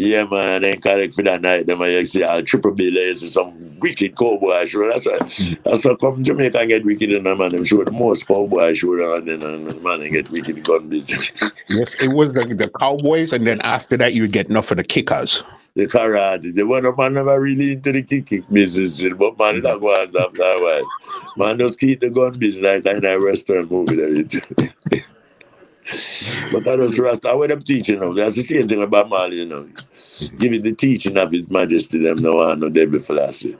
Yeah, 0.00 0.24
man, 0.24 0.48
and 0.48 0.64
then 0.64 0.80
collect 0.80 1.12
for 1.12 1.22
that 1.24 1.42
night. 1.42 1.66
Then 1.66 1.82
I 1.82 2.02
see 2.04 2.22
a 2.22 2.42
triple 2.42 2.70
bill 2.70 2.96
is 2.96 3.34
some 3.34 3.78
wicked 3.80 4.16
cowboy 4.16 4.64
show. 4.64 4.88
That's 4.88 5.04
why 5.04 5.18
mm. 5.18 5.62
that's 5.62 5.84
why 5.84 5.94
come 6.00 6.24
Jamaica 6.24 6.58
and 6.58 6.70
get 6.70 6.86
wicked 6.86 7.12
in 7.12 7.24
the 7.24 7.36
man. 7.36 7.50
Them 7.50 7.66
show 7.66 7.84
the 7.84 7.90
most 7.90 8.26
cowboy 8.26 8.72
show 8.72 8.94
and 9.14 9.28
then 9.28 9.42
and 9.42 9.82
man 9.82 10.00
and 10.00 10.10
get 10.10 10.30
wicked 10.30 10.64
gun. 10.64 10.90
Yes, 11.68 11.94
it 12.00 12.08
was 12.08 12.32
the, 12.32 12.46
the 12.46 12.70
Cowboys, 12.80 13.32
and 13.32 13.46
then 13.46 13.60
after 13.60 13.96
that, 13.98 14.14
you 14.14 14.26
get 14.26 14.48
enough 14.48 14.70
of 14.70 14.78
the 14.78 14.84
kickers. 14.84 15.44
the 15.74 15.86
karate. 15.86 16.54
The 16.54 16.62
one 16.62 16.82
man 16.96 17.12
never 17.14 17.38
really 17.38 17.72
into 17.72 17.92
the 17.92 18.02
kick 18.02 18.26
kick 18.26 18.48
business, 18.50 19.02
but 19.18 19.38
man 19.38 19.60
that 19.60 19.80
go 19.80 19.88
on 19.88 20.16
after 20.16 20.42
a 20.42 20.62
while. 20.62 20.86
Man 21.36 21.58
just 21.58 21.78
keep 21.78 22.00
the 22.00 22.08
gun 22.08 22.32
business 22.38 22.84
like 22.84 22.96
in 22.96 23.04
a 23.04 23.20
restaurant 23.20 23.70
movie 23.70 24.24
but 26.52 26.64
that 26.64 26.78
was 26.78 26.98
right. 26.98 27.24
I 27.24 27.34
what 27.34 27.50
I'm 27.50 27.62
teaching 27.62 27.98
them. 27.98 28.14
That's 28.14 28.36
the 28.36 28.42
same 28.42 28.68
thing 28.68 28.82
about 28.82 29.08
Mali, 29.08 29.38
you 29.38 29.46
know. 29.46 29.68
Giving 30.36 30.62
the 30.62 30.72
teaching 30.72 31.16
of 31.16 31.32
His 31.32 31.48
Majesty 31.50 31.98
them 31.98 32.16
no 32.16 32.36
one 32.36 32.60
no 32.60 32.68
devil 32.68 33.00
philosophy. 33.00 33.56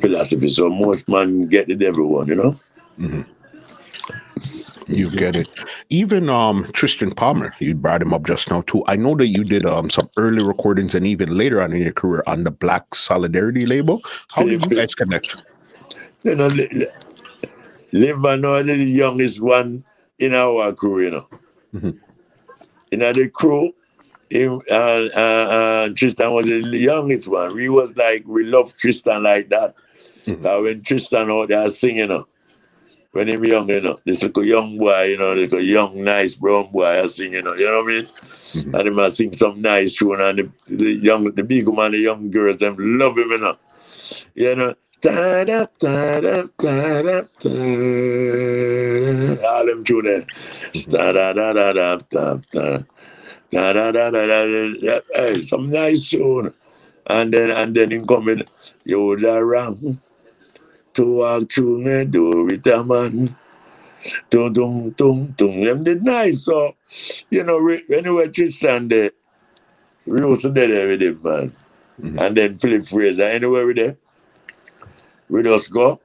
Philosophy. 0.00 0.48
So 0.48 0.68
most 0.68 1.08
man 1.08 1.46
get 1.48 1.68
the 1.68 1.74
devil 1.74 2.08
one, 2.08 2.28
you 2.28 2.34
know. 2.34 2.56
You 4.86 5.10
get 5.10 5.36
it. 5.36 5.48
Even 5.88 6.28
um 6.28 6.70
Tristan 6.72 7.14
Palmer, 7.14 7.54
you 7.58 7.74
brought 7.74 8.02
him 8.02 8.12
up 8.12 8.26
just 8.26 8.50
now 8.50 8.62
too. 8.62 8.84
I 8.86 8.96
know 8.96 9.16
that 9.16 9.28
you 9.28 9.44
did 9.44 9.64
um 9.66 9.88
some 9.90 10.10
early 10.16 10.42
recordings 10.42 10.94
and 10.94 11.06
even 11.06 11.36
later 11.36 11.62
on 11.62 11.72
in 11.72 11.82
your 11.82 11.92
career 11.92 12.22
on 12.26 12.44
the 12.44 12.50
Black 12.50 12.94
Solidarity 12.94 13.66
label. 13.66 14.02
How 14.30 14.42
did 14.44 14.62
you 14.62 14.76
guys 14.76 14.94
connect? 14.94 15.44
You 16.22 16.34
know, 16.34 16.48
li- 16.48 16.68
li- 16.72 16.86
live 17.92 18.24
and 18.24 18.42
know 18.42 18.62
the 18.62 18.76
youngest 18.76 19.40
one 19.40 19.84
in 20.18 20.34
our 20.34 20.72
crew, 20.72 21.00
you 21.00 21.10
know. 21.10 21.28
Mhm. 21.74 21.98
In 22.92 22.98
the 23.00 23.28
crew, 23.28 23.72
him, 24.34 24.60
uh, 24.70 25.08
uh, 25.14 25.46
uh, 25.56 25.88
Tristan 25.90 26.32
was 26.32 26.46
the 26.46 26.60
youngest 26.60 27.28
one. 27.28 27.54
We 27.54 27.68
was 27.68 27.94
like, 27.96 28.24
we 28.26 28.44
love 28.44 28.76
Tristan 28.76 29.22
like 29.22 29.48
that. 29.50 29.74
Mhm. 30.26 30.42
So 30.42 30.62
when 30.62 30.82
Tristan 30.82 31.30
out 31.30 31.48
there 31.48 31.70
singing, 31.70 31.98
you 31.98 32.06
know, 32.08 32.24
when 33.12 33.28
him 33.28 33.44
young, 33.44 33.68
you 33.68 33.80
know, 33.80 33.98
this 34.04 34.22
little 34.22 34.44
young 34.44 34.76
boy, 34.78 35.04
you 35.04 35.18
know, 35.18 35.34
like 35.34 35.52
a 35.52 35.62
young, 35.62 36.02
nice 36.02 36.34
brown 36.34 36.70
boy 36.72 37.02
I 37.02 37.06
sing, 37.06 37.32
you 37.32 37.42
know, 37.42 37.54
you 37.54 37.66
know 37.66 37.82
what 37.82 37.92
I 37.92 37.94
mean? 37.94 38.06
Mhm. 38.54 38.78
And 38.78 38.88
him 38.88 38.98
a 38.98 39.10
sing 39.10 39.32
some 39.32 39.62
nice 39.62 39.94
tune, 39.96 40.20
and 40.20 40.38
the, 40.38 40.48
the 40.68 40.92
young, 40.94 41.30
the 41.32 41.44
big 41.44 41.66
man, 41.72 41.92
the 41.92 41.98
young 41.98 42.30
girls, 42.30 42.56
them 42.56 42.76
love 42.78 43.16
him, 43.16 43.30
you 43.30 43.38
know. 43.38 43.56
You 44.34 44.56
know, 44.56 44.74
da 45.00 45.44
da 45.44 45.66
da 45.78 46.20
da 46.20 46.42
da 46.60 47.02
da 47.02 47.02
da. 47.02 47.20
All 49.48 49.66
them 49.66 49.84
tune 49.84 50.04
there. 50.04 50.26
Da 50.90 51.12
da 51.12 51.32
da 51.32 51.52
da 51.52 51.72
da 51.72 51.96
da 52.10 52.34
da. 52.52 52.82
Da 53.50 53.72
da 53.72 53.92
da 53.92 54.10
da 54.10 54.26
da. 54.26 54.74
da. 54.80 55.00
Hey, 55.14 55.42
some 55.42 55.70
nice 55.70 56.10
tune. 56.10 56.54
And 57.06 57.32
then 57.34 57.50
and 57.50 57.74
then 57.76 57.92
in 57.92 58.06
coming, 58.06 58.44
you 58.84 59.16
the 59.18 59.44
wrong 59.44 60.00
to 60.94 61.04
walk 61.16 61.52
through 61.52 61.82
me 61.82 62.04
door 62.06 62.44
with 62.44 62.66
a 62.68 62.84
man. 62.84 63.36
Tum 64.30 64.54
tum 64.54 64.92
tum 64.94 65.34
tum. 65.38 65.64
Them 65.64 65.84
did 65.84 66.04
nice. 66.04 66.42
So, 66.44 66.74
you 67.30 67.44
know, 67.44 67.58
we- 67.58 67.84
when 67.88 68.04
we 68.04 68.10
were 68.10 68.28
Tristan 68.28 68.88
there, 68.88 69.12
we 70.06 70.20
used 70.20 70.42
to 70.42 70.50
be 70.50 70.66
there 70.66 70.88
with 70.88 71.02
him, 71.02 71.20
man. 71.22 71.52
Mhm. 72.02 72.20
And 72.20 72.36
then 72.36 72.58
Philip 72.58 72.86
Fraser, 72.86 73.24
anywhere 73.24 73.66
with 73.66 73.76
them, 73.76 73.96
we 75.28 75.42
just 75.42 75.72
go 75.72 76.00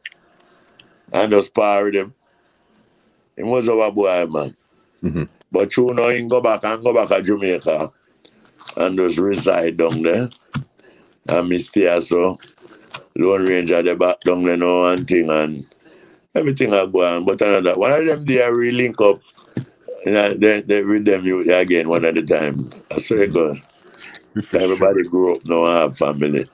and 1.13 1.31
just 1.31 1.53
par 1.53 1.85
with 1.85 1.95
him. 1.95 2.13
He 3.35 3.43
was 3.43 3.69
our 3.69 3.91
boy, 3.91 4.25
man. 4.27 4.55
Mhm. 5.03 5.29
But 5.51 5.75
you 5.75 5.93
know, 5.93 6.09
he 6.09 6.21
go 6.23 6.41
back 6.41 6.63
and 6.63 6.83
go 6.83 6.93
back 6.93 7.09
to 7.09 7.21
Jamaica 7.21 7.91
and 8.77 8.97
just 8.97 9.17
reside 9.17 9.77
down 9.77 10.01
there. 10.01 10.29
And 11.27 11.49
me 11.49 11.57
stay 11.57 11.99
so. 11.99 12.37
Lone 13.15 13.45
Ranger, 13.45 13.81
the 13.81 13.95
back 13.95 14.21
down 14.21 14.43
there 14.43 14.57
now 14.57 14.85
and 14.85 15.07
thing 15.07 15.29
and 15.29 15.65
everything 16.35 16.73
I 16.73 16.85
go 16.85 17.03
on. 17.03 17.25
But 17.25 17.41
another 17.41 17.77
one 17.77 17.91
of 17.91 18.05
them 18.05 18.25
they 18.25 18.41
are 18.41 18.53
really 18.53 18.83
link 18.83 19.01
up. 19.01 19.19
You 20.05 20.33
they, 20.35 20.61
they 20.61 20.83
with 20.83 21.05
them 21.05 21.25
you 21.25 21.41
again 21.53 21.89
one 21.89 22.05
at 22.05 22.17
a 22.17 22.23
time. 22.23 22.69
I 22.91 22.99
swear 22.99 23.27
God. 23.27 23.61
Everybody 24.53 25.03
grew 25.03 25.35
up 25.35 25.45
now 25.45 25.65
have 25.65 25.97
family. 25.97 26.47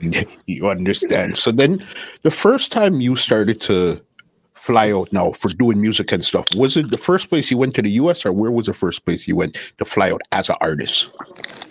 you 0.46 0.68
understand. 0.68 1.36
So 1.36 1.50
then, 1.52 1.84
the 2.22 2.30
first 2.30 2.72
time 2.72 3.00
you 3.00 3.16
started 3.16 3.60
to 3.62 4.00
fly 4.62 4.92
out 4.92 5.12
now 5.12 5.32
for 5.32 5.48
doing 5.48 5.80
music 5.80 6.12
and 6.12 6.24
stuff, 6.24 6.46
was 6.54 6.76
it 6.76 6.90
the 6.90 6.96
first 6.96 7.28
place 7.28 7.50
you 7.50 7.58
went 7.58 7.74
to 7.74 7.82
the 7.82 7.90
US 8.02 8.24
or 8.24 8.32
where 8.32 8.52
was 8.52 8.66
the 8.66 8.72
first 8.72 9.04
place 9.04 9.26
you 9.26 9.34
went 9.34 9.58
to 9.78 9.84
fly 9.84 10.12
out 10.12 10.22
as 10.30 10.48
an 10.48 10.54
artist? 10.60 11.10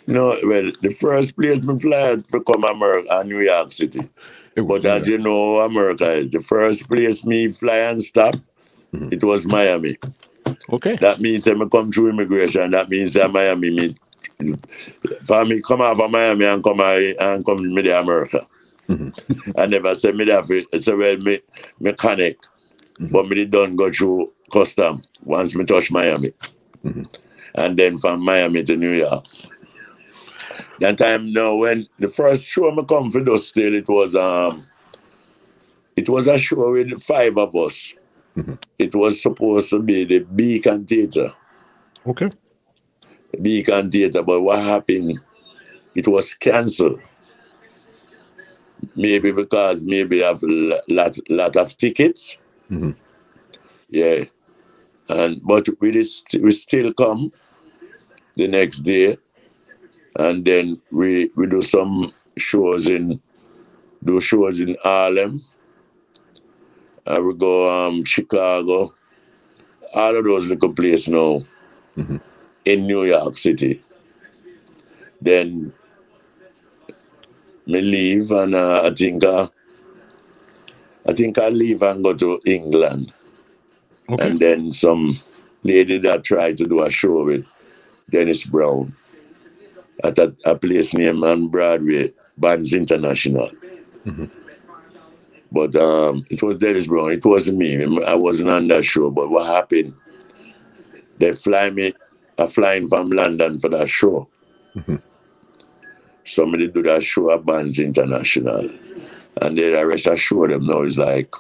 No, 0.08 0.38
well, 0.44 0.72
the 0.82 0.94
first 1.00 1.38
place 1.38 1.60
I 1.60 1.78
fly 1.80 2.02
out 2.12 2.28
for 2.28 2.44
come 2.44 2.66
America, 2.66 3.24
New 3.26 3.40
York 3.40 3.72
City. 3.72 4.10
But 4.56 4.86
as 4.86 5.08
you 5.08 5.18
know, 5.18 5.62
America 5.62 6.12
is 6.12 6.32
the 6.32 6.42
first 6.42 6.86
place 6.90 7.26
me 7.26 7.52
fly 7.54 7.78
and 7.78 8.04
stop. 8.04 8.36
Mm-hmm. 8.94 9.14
It 9.14 9.24
was 9.24 9.46
Miami. 9.46 9.98
Okay. 10.70 10.98
That 10.98 11.22
means 11.22 11.48
I 11.48 11.54
come 11.72 11.94
through 11.94 12.10
immigration. 12.10 12.72
That 12.72 12.90
means 12.90 13.14
that 13.14 13.32
Miami 13.32 13.70
me 13.70 13.96
for 15.24 15.46
me 15.46 15.62
come 15.62 15.82
out 15.82 16.00
of 16.00 16.12
Miami 16.12 16.46
and 16.46 16.62
come 16.62 16.82
and 16.82 17.46
come 17.46 17.58
to 17.58 18.00
America. 18.00 18.46
Mm-hmm. 18.90 19.52
I 19.56 19.66
never 19.68 19.96
said 19.96 20.16
me 20.18 20.26
that 20.26 20.50
a 20.88 20.98
well 20.98 21.18
me 21.18 21.40
mechanic. 21.80 22.38
Mm-hmm. 23.00 23.08
But 23.08 23.28
me 23.28 23.46
done 23.46 23.76
go 23.76 23.92
through 23.92 24.32
custom 24.52 25.04
once 25.24 25.56
me 25.56 25.66
touch 25.66 25.92
Miami. 25.92 26.34
Mm-hmm. 26.86 27.04
And 27.56 27.78
then 27.78 27.98
from 27.98 28.24
Miami 28.24 28.64
to 28.64 28.78
New 28.78 28.92
York. 28.92 29.26
That 30.80 30.98
time 30.98 31.32
now 31.32 31.56
when 31.56 31.88
the 32.00 32.10
first 32.10 32.44
show 32.44 32.72
me 32.72 32.84
come 32.86 33.12
for 33.12 33.24
those 33.24 33.48
still 33.48 33.76
it 33.76 33.88
was 33.88 34.16
um 34.16 34.66
it 35.96 36.10
was 36.10 36.28
a 36.28 36.38
show 36.38 36.72
with 36.72 37.02
five 37.04 37.38
of 37.38 37.56
us. 37.56 37.94
Mm-hmm. 38.36 38.56
It 38.80 38.96
was 38.96 39.22
supposed 39.22 39.70
to 39.70 39.80
be 39.80 40.06
the 40.06 40.20
Beacon 40.20 40.86
Theatre. 40.86 41.32
Okay. 42.08 42.32
Beacon 43.40 43.92
Theatre, 43.92 44.24
but 44.24 44.42
what 44.42 44.60
happened? 44.60 45.20
It 45.96 46.08
was 46.08 46.34
cancelled. 46.34 47.00
Maybe 48.96 49.32
because 49.32 49.84
maybe 49.84 50.24
I 50.24 50.30
have 50.30 50.42
lot 50.42 51.18
lot 51.30 51.56
of 51.56 51.78
tickets. 51.78 52.41
Mm-hmm. 52.72 52.92
Yeah, 53.90 54.24
and 55.10 55.42
but 55.44 55.68
we 55.80 55.92
did, 55.92 56.08
we 56.42 56.52
still 56.52 56.94
come 56.94 57.32
the 58.36 58.48
next 58.48 58.80
day, 58.80 59.18
and 60.16 60.46
then 60.46 60.82
we 60.92 61.32
we 61.36 61.48
do 61.48 61.62
some 61.62 62.14
shows 62.38 62.88
in 62.88 63.22
do 64.04 64.22
shows 64.22 64.60
in 64.60 64.78
Harlem. 64.84 65.44
I 67.06 67.20
we 67.20 67.34
go 67.34 67.70
um 67.70 68.06
Chicago, 68.06 68.94
all 69.94 70.16
of 70.16 70.24
those 70.24 70.48
little 70.48 70.74
places 70.74 71.10
now. 71.10 71.44
Mm-hmm 71.98 72.18
in 72.66 72.86
New 72.88 73.04
York 73.04 73.38
City. 73.38 73.84
Then 75.22 75.74
me 77.66 77.82
leave 77.82 78.32
and 78.32 78.56
uh, 78.56 78.82
I 78.84 78.94
think 78.94 79.24
uh, 79.24 79.48
I 81.06 81.14
think 81.14 81.38
I 81.38 81.50
leave 81.50 81.82
and 81.82 82.04
go 82.04 82.14
to 82.14 82.42
England. 82.46 83.14
Okay. 84.10 84.28
And 84.28 84.40
then 84.40 84.72
some 84.72 85.20
lady 85.64 85.98
that 86.00 86.24
tried 86.24 86.58
to 86.58 86.66
do 86.66 86.84
a 86.84 86.92
show 86.92 87.26
with 87.26 87.46
Dennis 88.10 88.44
Brown 88.44 88.96
at 90.04 90.18
a, 90.20 90.36
a 90.46 90.56
place 90.56 90.94
named 90.94 91.24
on 91.24 91.48
Broadway, 91.48 92.14
Bonds 92.38 92.74
International. 92.74 93.50
Mm-hmm. 94.06 94.26
But 95.52 95.76
um, 95.76 96.26
it 96.30 96.42
was 96.42 96.58
Dennis 96.58 96.88
Brown. 96.88 97.12
It 97.12 97.26
wasn't 97.26 97.58
me. 97.58 97.84
I 98.06 98.16
wasn't 98.16 98.50
on 98.50 98.68
that 98.70 98.86
show. 98.86 99.10
But 99.10 99.30
what 99.30 99.48
happened? 99.48 99.94
They 101.18 101.34
fly 101.34 101.70
me 101.70 101.94
are 102.38 102.48
flying 102.48 102.88
from 102.88 103.12
London 103.12 103.60
for 103.60 103.70
that 103.70 103.90
show. 103.90 104.28
Mm-hmm. 104.76 104.96
Somebody 106.24 106.68
do 106.68 106.82
that 106.84 107.04
show 107.04 107.32
at 107.32 107.46
Bonds 107.46 107.80
International. 107.80 108.70
And 109.40 109.58
then 109.58 109.74
the 109.74 109.86
rest 109.86 110.08
I 110.08 110.16
show 110.16 110.48
them 110.48 110.66
now 110.66 110.82
it's 110.82 110.98
like 110.98 111.34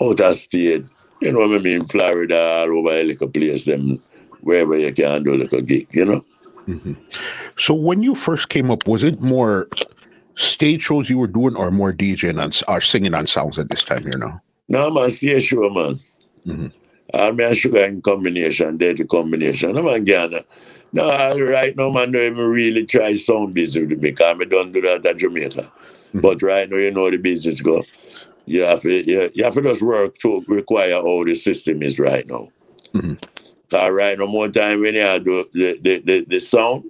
out 0.00 0.20
of 0.20 0.34
state. 0.34 0.84
You 1.20 1.32
know 1.32 1.40
what 1.40 1.56
I 1.56 1.58
mean? 1.58 1.84
Florida, 1.84 2.38
all 2.38 2.78
over 2.78 2.92
a 2.92 3.04
little 3.04 3.28
place, 3.28 3.64
them 3.64 4.02
wherever 4.40 4.76
you 4.76 4.92
can 4.92 5.22
do 5.22 5.36
like 5.36 5.52
a 5.52 5.62
gig, 5.62 5.86
you 5.92 6.04
know? 6.04 6.24
Mm-hmm. 6.66 6.94
So 7.56 7.74
when 7.74 8.02
you 8.02 8.14
first 8.14 8.48
came 8.48 8.70
up, 8.70 8.86
was 8.86 9.02
it 9.02 9.20
more 9.20 9.68
stage 10.34 10.82
shows 10.82 11.10
you 11.10 11.18
were 11.18 11.26
doing 11.26 11.56
or 11.56 11.70
more 11.70 11.92
DJing 11.92 12.40
on, 12.40 12.52
or 12.74 12.80
singing 12.80 13.14
on 13.14 13.26
songs 13.26 13.58
at 13.58 13.68
this 13.68 13.82
time, 13.82 14.06
you 14.06 14.18
know? 14.18 14.32
No, 14.68 14.90
man, 14.90 15.10
stage 15.10 15.44
show, 15.44 15.68
man. 15.68 16.00
Mm-hmm. 16.46 16.66
All 17.12 17.32
me 17.32 17.44
and 17.44 17.56
sugar 17.56 17.84
in 17.84 18.00
combination, 18.02 18.76
deadly 18.76 19.04
combination. 19.04 19.74
No 19.74 19.82
man 19.82 20.04
Ghana. 20.04 20.44
No, 20.92 21.38
right 21.38 21.76
now, 21.76 21.90
man, 21.90 22.12
don't 22.12 22.22
even 22.22 22.46
really 22.48 22.86
try 22.86 23.14
sound 23.14 23.52
business 23.52 23.82
with 23.82 23.98
me 23.98 24.10
because 24.10 24.36
I 24.40 24.44
don't 24.44 24.72
do 24.72 24.80
that 24.82 25.04
at 25.04 25.16
Jamaica. 25.18 25.70
But 26.14 26.42
right 26.42 26.68
now, 26.68 26.76
you 26.76 26.90
know 26.90 27.10
the 27.10 27.16
business 27.16 27.60
go. 27.60 27.84
You 28.46 28.62
have 28.62 28.82
to, 28.82 28.90
you, 28.90 29.30
you 29.34 29.44
have 29.44 29.54
to 29.54 29.62
just 29.62 29.82
work 29.82 30.18
to 30.18 30.44
require 30.48 30.94
how 30.94 31.24
the 31.24 31.34
system 31.34 31.82
is 31.82 31.98
right 31.98 32.26
now. 32.26 32.48
Mm-hmm. 32.94 33.14
Cause 33.70 33.90
right 33.92 34.18
now, 34.18 34.26
more 34.26 34.48
time 34.48 34.80
when 34.80 34.94
you 34.94 35.20
do 35.20 35.44
the, 35.52 35.78
the, 35.80 35.98
the, 36.00 36.24
the 36.28 36.38
sound, 36.40 36.84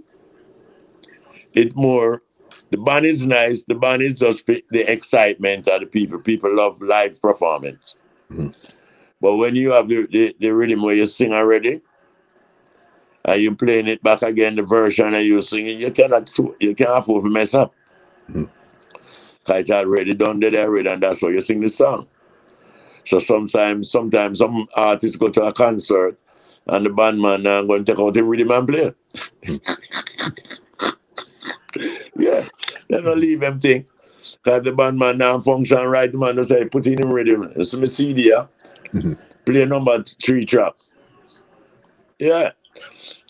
it 1.53 1.77
more 1.77 2.23
the 2.71 2.79
band 2.79 3.05
is 3.05 3.27
nice. 3.27 3.65
The 3.65 3.75
band 3.75 4.03
is 4.03 4.19
just 4.19 4.47
the 4.47 4.91
excitement 4.91 5.69
of 5.69 5.81
the 5.81 5.87
people. 5.87 6.19
People 6.19 6.55
love 6.55 6.81
live 6.81 7.21
performance. 7.21 7.95
Mm-hmm. 8.31 8.49
But 9.21 9.37
when 9.37 9.57
you 9.57 9.73
have 9.73 9.89
the, 9.89 10.07
the, 10.07 10.37
the 10.39 10.51
rhythm 10.51 10.83
where 10.83 10.95
you 10.95 11.07
sing 11.07 11.35
already, 11.35 11.83
and 13.25 13.43
you 13.43 13.55
playing 13.55 13.87
it 13.89 14.03
back 14.03 14.23
again, 14.23 14.57
the 14.57 14.63
version 14.63 15.13
and 15.13 15.27
you 15.27 15.41
singing, 15.43 15.81
you 15.81 15.91
cannot 15.91 16.31
you 16.59 16.75
can't 16.75 16.99
afford 16.99 17.25
to 17.25 17.31
mess 17.31 17.53
up. 17.53 17.75
Mm-hmm. 18.31 18.45
It's 19.49 19.71
already 19.71 20.15
done 20.15 20.41
there 20.41 20.67
already, 20.67 20.89
and 20.89 21.03
that's 21.03 21.23
why 21.23 21.31
you 21.31 21.41
sing 21.41 21.61
the 21.61 21.69
song. 21.69 22.07
So 23.05 23.19
sometimes, 23.19 23.91
sometimes 23.91 24.39
some 24.39 24.69
artists 24.75 25.17
go 25.17 25.29
to 25.29 25.47
a 25.47 25.53
concert 25.53 26.19
and 26.67 26.87
the 26.87 26.91
bandman 26.91 27.43
now 27.43 27.63
going 27.63 27.85
to 27.85 27.93
take 27.93 28.01
out 28.01 28.15
the 28.15 28.23
rhythm 28.23 28.51
and 28.51 28.69
play. 28.69 28.95
yeah, 32.17 32.49
they 32.89 33.01
don't 33.01 33.19
leave 33.19 33.41
them 33.41 33.59
thing. 33.59 33.87
Because 34.43 34.63
the 34.63 34.73
bandman 34.73 35.19
now 35.19 35.41
function 35.41 35.87
right, 35.87 36.13
the 36.13 36.19
man 36.19 36.37
just 36.37 36.51
say, 36.51 36.65
put 36.67 36.87
in 36.87 37.01
the 37.01 37.07
rhythm. 37.07 37.53
It's 37.57 37.75
my 37.75 37.85
CD, 37.85 38.29
yeah. 38.29 38.47
Mm-hmm. 38.93 39.15
Play 39.45 39.65
number 39.65 40.05
three 40.23 40.45
track. 40.45 40.75
Yeah. 42.19 42.51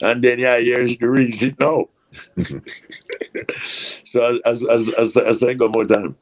And 0.02 0.22
then 0.22 0.38
yeah, 0.40 0.58
here's 0.58 0.96
the 0.98 1.08
reason 1.08 1.56
now. 1.58 1.88
So 4.04 4.40
as 4.44 4.64
as 4.66 4.90
as 4.90 5.16
as 5.16 5.42
I 5.42 5.54
go 5.54 5.68
more 5.68 5.86
time. 5.86 6.16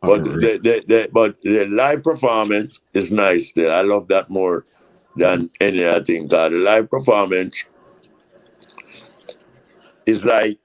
But 0.00 0.24
the, 0.24 0.58
the, 0.58 0.84
the, 0.88 1.08
but 1.12 1.40
the 1.42 1.66
live 1.66 2.02
performance 2.02 2.80
is 2.92 3.12
nice 3.12 3.50
still. 3.50 3.70
I 3.70 3.82
love 3.82 4.08
that 4.08 4.30
more 4.30 4.66
than 5.16 5.48
any 5.60 5.84
other 5.84 6.04
thing. 6.04 6.26
The 6.26 6.50
live 6.50 6.90
performance 6.90 7.64
is 10.04 10.24
like 10.24 10.58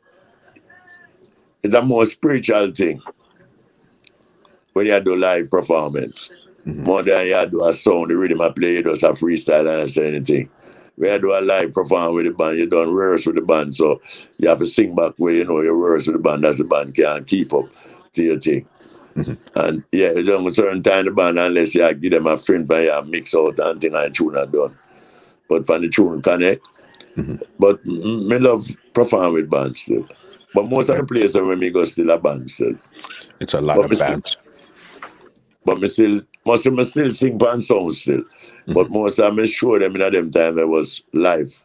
it's 1.62 1.76
a 1.76 1.84
more 1.84 2.06
spiritual 2.06 2.72
thing 2.72 3.02
when 4.74 4.88
you 4.88 5.00
do 5.00 5.16
live 5.16 5.52
performance. 5.52 6.30
Mm-hmm. 6.66 6.84
More 6.84 7.04
than 7.04 7.28
you 7.28 7.46
do 7.50 7.66
a 7.66 7.74
song, 7.74 8.08
the 8.08 8.18
rhythm 8.18 8.42
I 8.42 8.50
play, 8.50 8.82
just 8.82 9.04
a 9.04 9.10
freestyle 9.10 9.82
and 9.82 9.90
say 9.90 10.08
anything. 10.08 10.50
We 10.98 11.16
do 11.20 11.32
a 11.32 11.42
live 11.42 11.74
perform 11.74 12.16
with 12.16 12.26
the 12.26 12.32
band, 12.32 12.58
you 12.58 12.66
don't 12.66 12.94
rehearse 12.94 13.26
with 13.26 13.36
the 13.36 13.42
band, 13.42 13.76
so 13.76 14.02
you 14.38 14.50
have 14.50 14.60
to 14.60 14.66
sing 14.66 14.96
back 14.96 15.14
where 15.18 15.34
you 15.34 15.46
know 15.46 15.62
you 15.62 15.72
rehearse 15.72 16.08
with 16.08 16.16
the 16.16 16.22
band, 16.22 16.44
that's 16.44 16.58
the 16.58 16.64
band 16.64 16.96
can't 16.96 17.28
keep 17.28 17.54
up 17.54 17.66
to 18.14 18.24
your 18.24 18.40
thing. 18.40 18.68
Mm-hmm. 19.16 19.34
And 19.56 19.84
yeah, 19.92 20.12
you 20.12 20.24
don't 20.24 20.54
certain 20.54 20.84
time 20.84 21.06
the 21.06 21.12
band 21.12 21.40
unless 21.40 21.74
you 21.74 21.94
give 21.96 22.12
them 22.12 22.28
a 22.28 22.38
friend 22.38 22.68
for 22.68 22.80
you 22.80 23.02
mix 23.06 23.34
out 23.36 23.60
and 23.60 23.82
thing 23.82 23.96
and 23.96 24.14
tune 24.14 24.38
are 24.38 24.46
done. 24.46 24.78
But 25.50 25.66
for 25.66 25.80
the 25.80 25.90
tune 25.90 26.22
connect. 26.22 26.68
Mm-hmm. 27.16 27.38
But 27.58 27.84
me 27.86 28.38
love 28.38 28.68
perform 28.94 29.34
with 29.34 29.50
bands 29.50 29.82
still. 29.82 30.08
But 30.54 30.70
most 30.70 30.90
of 30.90 30.98
the 30.98 31.04
places 31.04 31.40
when 31.40 31.60
me 31.60 31.72
go 31.72 31.84
still 31.86 32.12
a 32.12 32.20
band 32.20 32.50
still. 32.50 32.76
It's 33.40 33.56
a 33.56 33.62
lot 33.62 33.78
but 33.78 33.92
of 33.92 34.00
bands. 34.00 34.32
Still, 34.32 34.42
but 35.66 35.80
me 35.80 35.88
still 35.88 36.22
of 36.46 36.64
them 36.64 36.84
still 36.84 37.12
sing 37.12 37.38
band 37.38 37.64
songs 37.64 38.02
still. 38.02 38.24
Mm-hmm. 38.68 38.74
But 38.74 38.90
most 38.90 39.20
of 39.20 39.36
them 39.36 39.46
sure 39.48 39.80
them 39.80 39.96
in 39.96 40.02
at 40.02 40.12
them 40.12 40.30
time 40.30 40.56
there 40.56 40.68
was 40.68 41.04
live. 41.14 41.64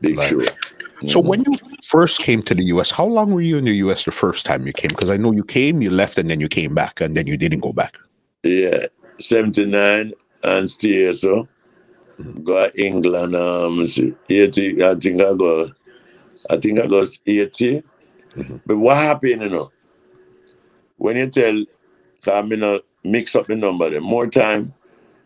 Big 0.00 0.16
live. 0.16 0.28
sure. 0.28 0.42
So 1.06 1.20
mm-hmm. 1.20 1.28
when 1.28 1.44
you 1.44 1.58
first 1.84 2.20
came 2.20 2.42
to 2.42 2.54
the 2.54 2.64
US, 2.64 2.90
how 2.90 3.04
long 3.04 3.32
were 3.32 3.40
you 3.40 3.58
in 3.58 3.64
the 3.64 3.74
US 3.76 4.04
the 4.04 4.10
first 4.10 4.44
time 4.44 4.66
you 4.66 4.72
came? 4.72 4.88
Because 4.88 5.10
I 5.10 5.16
know 5.16 5.32
you 5.32 5.44
came, 5.44 5.82
you 5.82 5.90
left, 5.90 6.18
and 6.18 6.30
then 6.30 6.40
you 6.40 6.48
came 6.48 6.74
back, 6.74 7.00
and 7.00 7.16
then 7.16 7.26
you 7.26 7.36
didn't 7.36 7.60
go 7.60 7.72
back. 7.72 7.96
Yeah, 8.42 8.86
79 9.20 10.12
and 10.42 10.70
stay 10.70 11.10
so. 11.12 11.48
Mm-hmm. 12.18 12.44
Go 12.44 12.70
to 12.70 12.82
England, 12.82 13.34
um, 13.34 13.84
80, 14.28 14.84
I 14.84 14.94
think 14.94 15.20
I 15.20 15.34
go, 15.34 15.70
I 16.48 16.56
think 16.56 16.78
I 16.78 16.86
was 16.86 17.18
80. 17.26 17.82
Mm-hmm. 18.36 18.56
But 18.66 18.78
what 18.78 18.96
happened, 18.96 19.42
you 19.42 19.48
know, 19.48 19.70
when 20.96 21.16
you 21.16 21.28
tell, 21.28 21.64
I'm 22.26 22.52
in 22.52 22.62
a 22.62 22.80
mix 23.02 23.34
up 23.34 23.48
the 23.48 23.56
number 23.56 23.90
then. 23.90 24.02
More 24.02 24.28
time, 24.28 24.72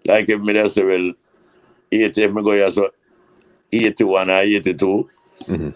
like 0.08 0.28
if 0.28 0.40
me 0.40 0.66
say, 0.68 0.82
well, 0.84 1.12
80, 1.92 2.22
if 2.22 2.32
me 2.32 2.42
go 2.42 2.52
here, 2.52 2.70
so 2.70 2.90
81 3.70 4.30
or 4.30 4.38
82, 4.38 5.10
Mhm. 5.46 5.74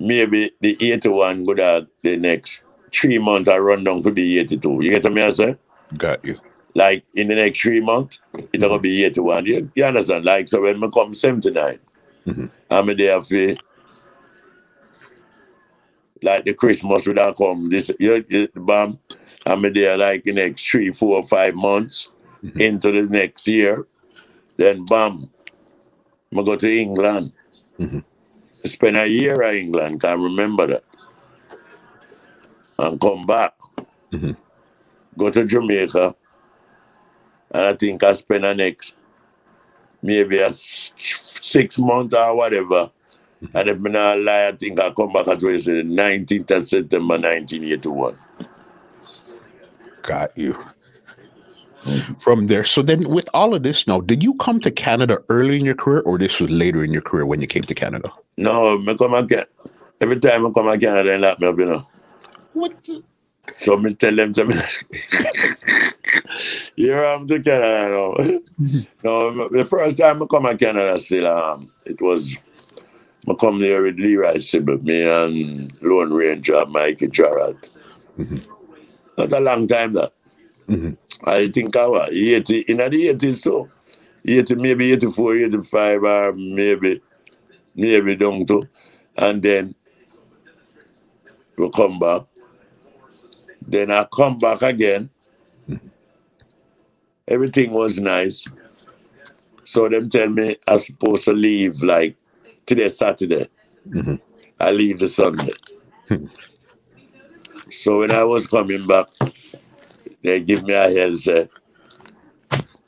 maybe 0.00 0.50
the 0.60 0.76
81 0.80 1.44
would 1.44 1.58
have 1.60 1.86
the 2.02 2.16
next 2.16 2.64
three 2.92 3.18
months 3.18 3.48
I 3.48 3.58
run 3.58 3.84
down 3.84 4.02
to 4.02 4.10
be 4.10 4.38
82. 4.38 4.80
You 4.82 4.90
get 4.90 5.04
what 5.04 5.12
me 5.14 5.22
I 5.22 5.30
say? 5.30 5.56
Got 5.96 6.24
you. 6.24 6.34
Like 6.74 7.04
in 7.14 7.28
the 7.28 7.34
next 7.36 7.60
three 7.60 7.80
months, 7.80 8.20
it's 8.52 8.62
gonna 8.62 8.78
be 8.78 9.04
81. 9.04 9.46
You, 9.46 9.70
you 9.74 9.84
understand? 9.84 10.24
Like 10.24 10.48
so 10.48 10.62
when 10.62 10.82
I 10.82 10.88
come 10.88 11.14
79, 11.14 11.78
Mhm. 12.26 12.50
I'm 12.70 12.96
there 12.96 13.20
for 13.22 13.56
like 16.22 16.44
the 16.44 16.52
Christmas 16.54 17.06
would 17.06 17.18
have 17.18 17.36
come 17.36 17.70
this 17.70 17.90
you 18.00 18.10
know 18.10 18.20
the 18.20 18.50
bomb. 18.56 18.98
I'm 19.46 19.62
there 19.72 19.96
like 19.96 20.24
the 20.24 20.32
next 20.32 20.68
three, 20.68 20.90
four, 20.92 21.22
five 21.26 21.54
months 21.54 22.08
Mhm. 22.42 22.60
into 22.60 22.92
the 22.92 23.02
next 23.02 23.46
year. 23.48 23.86
Then 24.56 24.84
bam, 24.84 25.30
I 26.36 26.42
go 26.42 26.56
to 26.56 26.70
England. 26.70 27.32
Mhm. 27.78 28.04
Spend 28.64 28.96
a 28.96 29.06
year 29.06 29.42
in 29.42 29.66
England, 29.66 30.00
can't 30.00 30.20
remember 30.20 30.66
that. 30.66 30.84
And 32.78 33.00
come 33.00 33.26
back. 33.26 33.54
Mhm. 34.12 34.36
Go 35.16 35.30
to 35.30 35.44
Jamaica. 35.44 36.14
And 37.50 37.64
I 37.64 37.72
think 37.72 38.02
I 38.02 38.12
spend 38.12 38.44
the 38.44 38.54
next 38.54 38.96
maybe 40.02 40.38
a 40.38 40.50
six 40.52 41.78
months 41.78 42.14
or 42.14 42.36
whatever. 42.36 42.90
And 43.54 43.68
if 43.68 43.78
me 43.78 43.90
not 43.90 44.18
lie, 44.18 44.48
I 44.48 44.52
think 44.52 44.80
I 44.80 44.90
come 44.90 45.12
back 45.12 45.28
as 45.28 45.42
well, 45.42 45.56
the 45.56 45.82
19th 45.84 46.50
of 46.50 46.64
September 46.64 47.18
1981. 47.18 48.16
Got 50.02 50.36
you. 50.36 50.58
From 52.18 52.46
there, 52.48 52.64
so 52.64 52.82
then 52.82 53.08
with 53.08 53.28
all 53.34 53.54
of 53.54 53.62
this 53.62 53.86
now, 53.86 54.00
did 54.00 54.22
you 54.22 54.34
come 54.34 54.60
to 54.60 54.70
Canada 54.70 55.18
early 55.28 55.58
in 55.58 55.64
your 55.64 55.74
career, 55.74 56.00
or 56.00 56.18
this 56.18 56.40
was 56.40 56.50
later 56.50 56.84
in 56.84 56.92
your 56.92 57.02
career 57.02 57.26
when 57.26 57.40
you 57.40 57.46
came 57.46 57.64
to 57.64 57.74
Canada? 57.74 58.12
No, 58.36 58.78
me 58.78 58.94
come 58.96 59.14
again. 59.14 59.44
Every 60.00 60.18
time 60.20 60.46
I 60.46 60.50
come 60.50 60.70
to 60.70 60.78
Canada, 60.78 61.10
they 61.10 61.18
lock 61.18 61.40
me 61.40 61.48
up, 61.48 61.58
you 61.58 61.66
know. 61.66 61.86
What? 62.52 62.82
the- 62.84 63.02
So 63.56 63.76
me 63.78 63.94
tell 63.94 64.14
them 64.14 64.32
to 64.34 64.44
me, 64.44 64.54
here 66.76 67.02
I'm 67.04 67.26
to 67.26 67.40
Canada 67.40 67.88
now. 67.90 68.14
no, 69.02 69.48
the 69.48 69.64
first 69.64 69.98
time 69.98 70.22
I 70.22 70.26
come 70.26 70.44
to 70.44 70.56
Canada 70.56 70.98
still, 70.98 71.26
um, 71.26 71.70
it 71.86 72.00
was, 72.00 72.36
I 73.28 73.34
come 73.34 73.60
there 73.60 73.82
with 73.82 73.98
Leroy 73.98 74.36
Sibbles, 74.36 74.82
me 74.82 75.02
and 75.04 75.72
Lone 75.82 76.12
Ranger, 76.12 76.64
Mikey 76.66 77.08
Jarrett. 77.08 77.68
Mhm. 78.18 78.42
Not 79.16 79.32
a 79.32 79.40
long 79.40 79.66
time 79.66 79.94
that. 79.94 80.12
Mhm. 80.68 80.96
I 81.24 81.48
think 81.48 81.76
I 81.76 81.86
was 81.86 82.08
80, 82.12 82.60
in 82.60 82.76
the 82.78 82.90
80s 82.90 83.42
so. 83.42 83.68
80, 84.24 84.54
maybe 84.56 84.92
84, 84.92 85.34
85, 85.36 86.02
or 86.02 86.32
maybe, 86.34 87.00
maybe 87.74 88.16
down 88.16 88.44
to. 88.46 88.62
And 89.16 89.42
then 89.42 89.74
we 91.56 91.70
come 91.70 91.98
back. 91.98 92.22
Then 93.66 93.90
I 93.90 94.04
come 94.04 94.38
back 94.38 94.62
again. 94.62 95.10
Everything 97.26 97.72
was 97.72 98.00
nice. 98.00 98.46
So 99.64 99.88
them 99.88 100.08
tell 100.08 100.28
me 100.28 100.56
I 100.66 100.76
supposed 100.76 101.24
to 101.24 101.32
leave 101.32 101.82
like 101.82 102.16
today 102.66 102.88
Saturday. 102.88 103.48
Mhm. 103.88 104.20
I 104.60 104.70
leave 104.70 104.98
the 104.98 105.08
Sunday. 105.08 105.52
so 107.70 107.98
when 108.00 108.12
I 108.12 108.24
was 108.24 108.46
coming 108.46 108.86
back, 108.86 109.08
they 110.22 110.40
give 110.40 110.64
me 110.64 110.74
a 110.74 110.90
hell 110.90 111.16
say, 111.16 111.48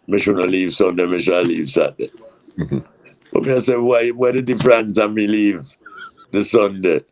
me 0.07 0.19
shouldn't 0.19 0.51
leave 0.51 0.73
Sunday, 0.74 1.07
me 1.07 1.20
should 1.20 1.47
leave 1.47 1.70
Saturday. 1.70 2.11
Mhm. 2.59 2.85
But 3.32 3.48
I 3.48 3.59
say, 3.61 3.77
why 3.77 4.09
what 4.11 4.35
the 4.35 4.43
difference 4.43 4.98
and 4.98 5.15
me 5.15 5.27
leave 5.27 5.62
the 6.32 6.43
Sunday? 6.43 7.05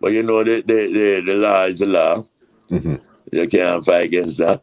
But 0.00 0.12
you 0.12 0.22
know 0.22 0.42
the 0.42 0.62
the, 0.62 0.74
the, 0.92 1.22
the 1.26 1.34
law 1.34 1.64
is 1.64 1.80
the 1.80 1.86
law. 1.86 2.24
Mhm. 2.70 3.00
You 3.32 3.48
can't 3.48 3.84
fight 3.84 4.06
against 4.06 4.38
that. 4.38 4.62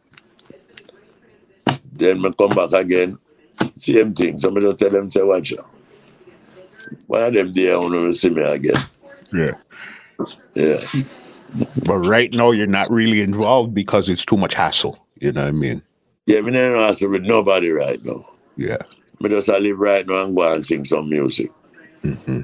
Then 1.93 2.21
me 2.21 2.31
come 2.37 2.49
back 2.49 2.73
again, 2.73 3.17
same 3.75 4.13
thing. 4.13 4.37
So 4.37 4.51
me 4.51 4.61
just 4.61 4.79
tell 4.79 4.89
them, 4.89 5.09
say, 5.09 5.21
watch 5.23 5.53
out. 5.57 5.69
One 7.07 7.23
of 7.23 7.33
them 7.33 7.53
there 7.53 7.79
want 7.79 7.93
to 7.93 8.13
see 8.13 8.29
me 8.29 8.41
again. 8.43 8.75
Yeah. 9.33 9.51
Yeah. 10.55 10.81
But 11.85 11.99
right 11.99 12.31
now, 12.31 12.51
you're 12.51 12.67
not 12.67 12.89
really 12.91 13.21
involved 13.21 13.73
because 13.73 14.09
it's 14.09 14.25
too 14.25 14.37
much 14.37 14.53
hassle. 14.53 15.05
You 15.19 15.31
know 15.31 15.41
what 15.41 15.47
I 15.47 15.51
mean? 15.51 15.81
Yeah, 16.25 16.41
me 16.41 16.51
don't 16.51 16.75
answer 16.75 17.09
with 17.09 17.23
nobody 17.23 17.69
right 17.71 18.03
now. 18.03 18.25
Yeah. 18.57 18.77
Me 19.19 19.29
just 19.29 19.49
I 19.49 19.57
live 19.57 19.79
right 19.79 20.05
now 20.05 20.25
and 20.25 20.35
go 20.35 20.53
and 20.53 20.65
sing 20.65 20.85
some 20.85 21.09
music. 21.09 21.51
hmm 22.01 22.41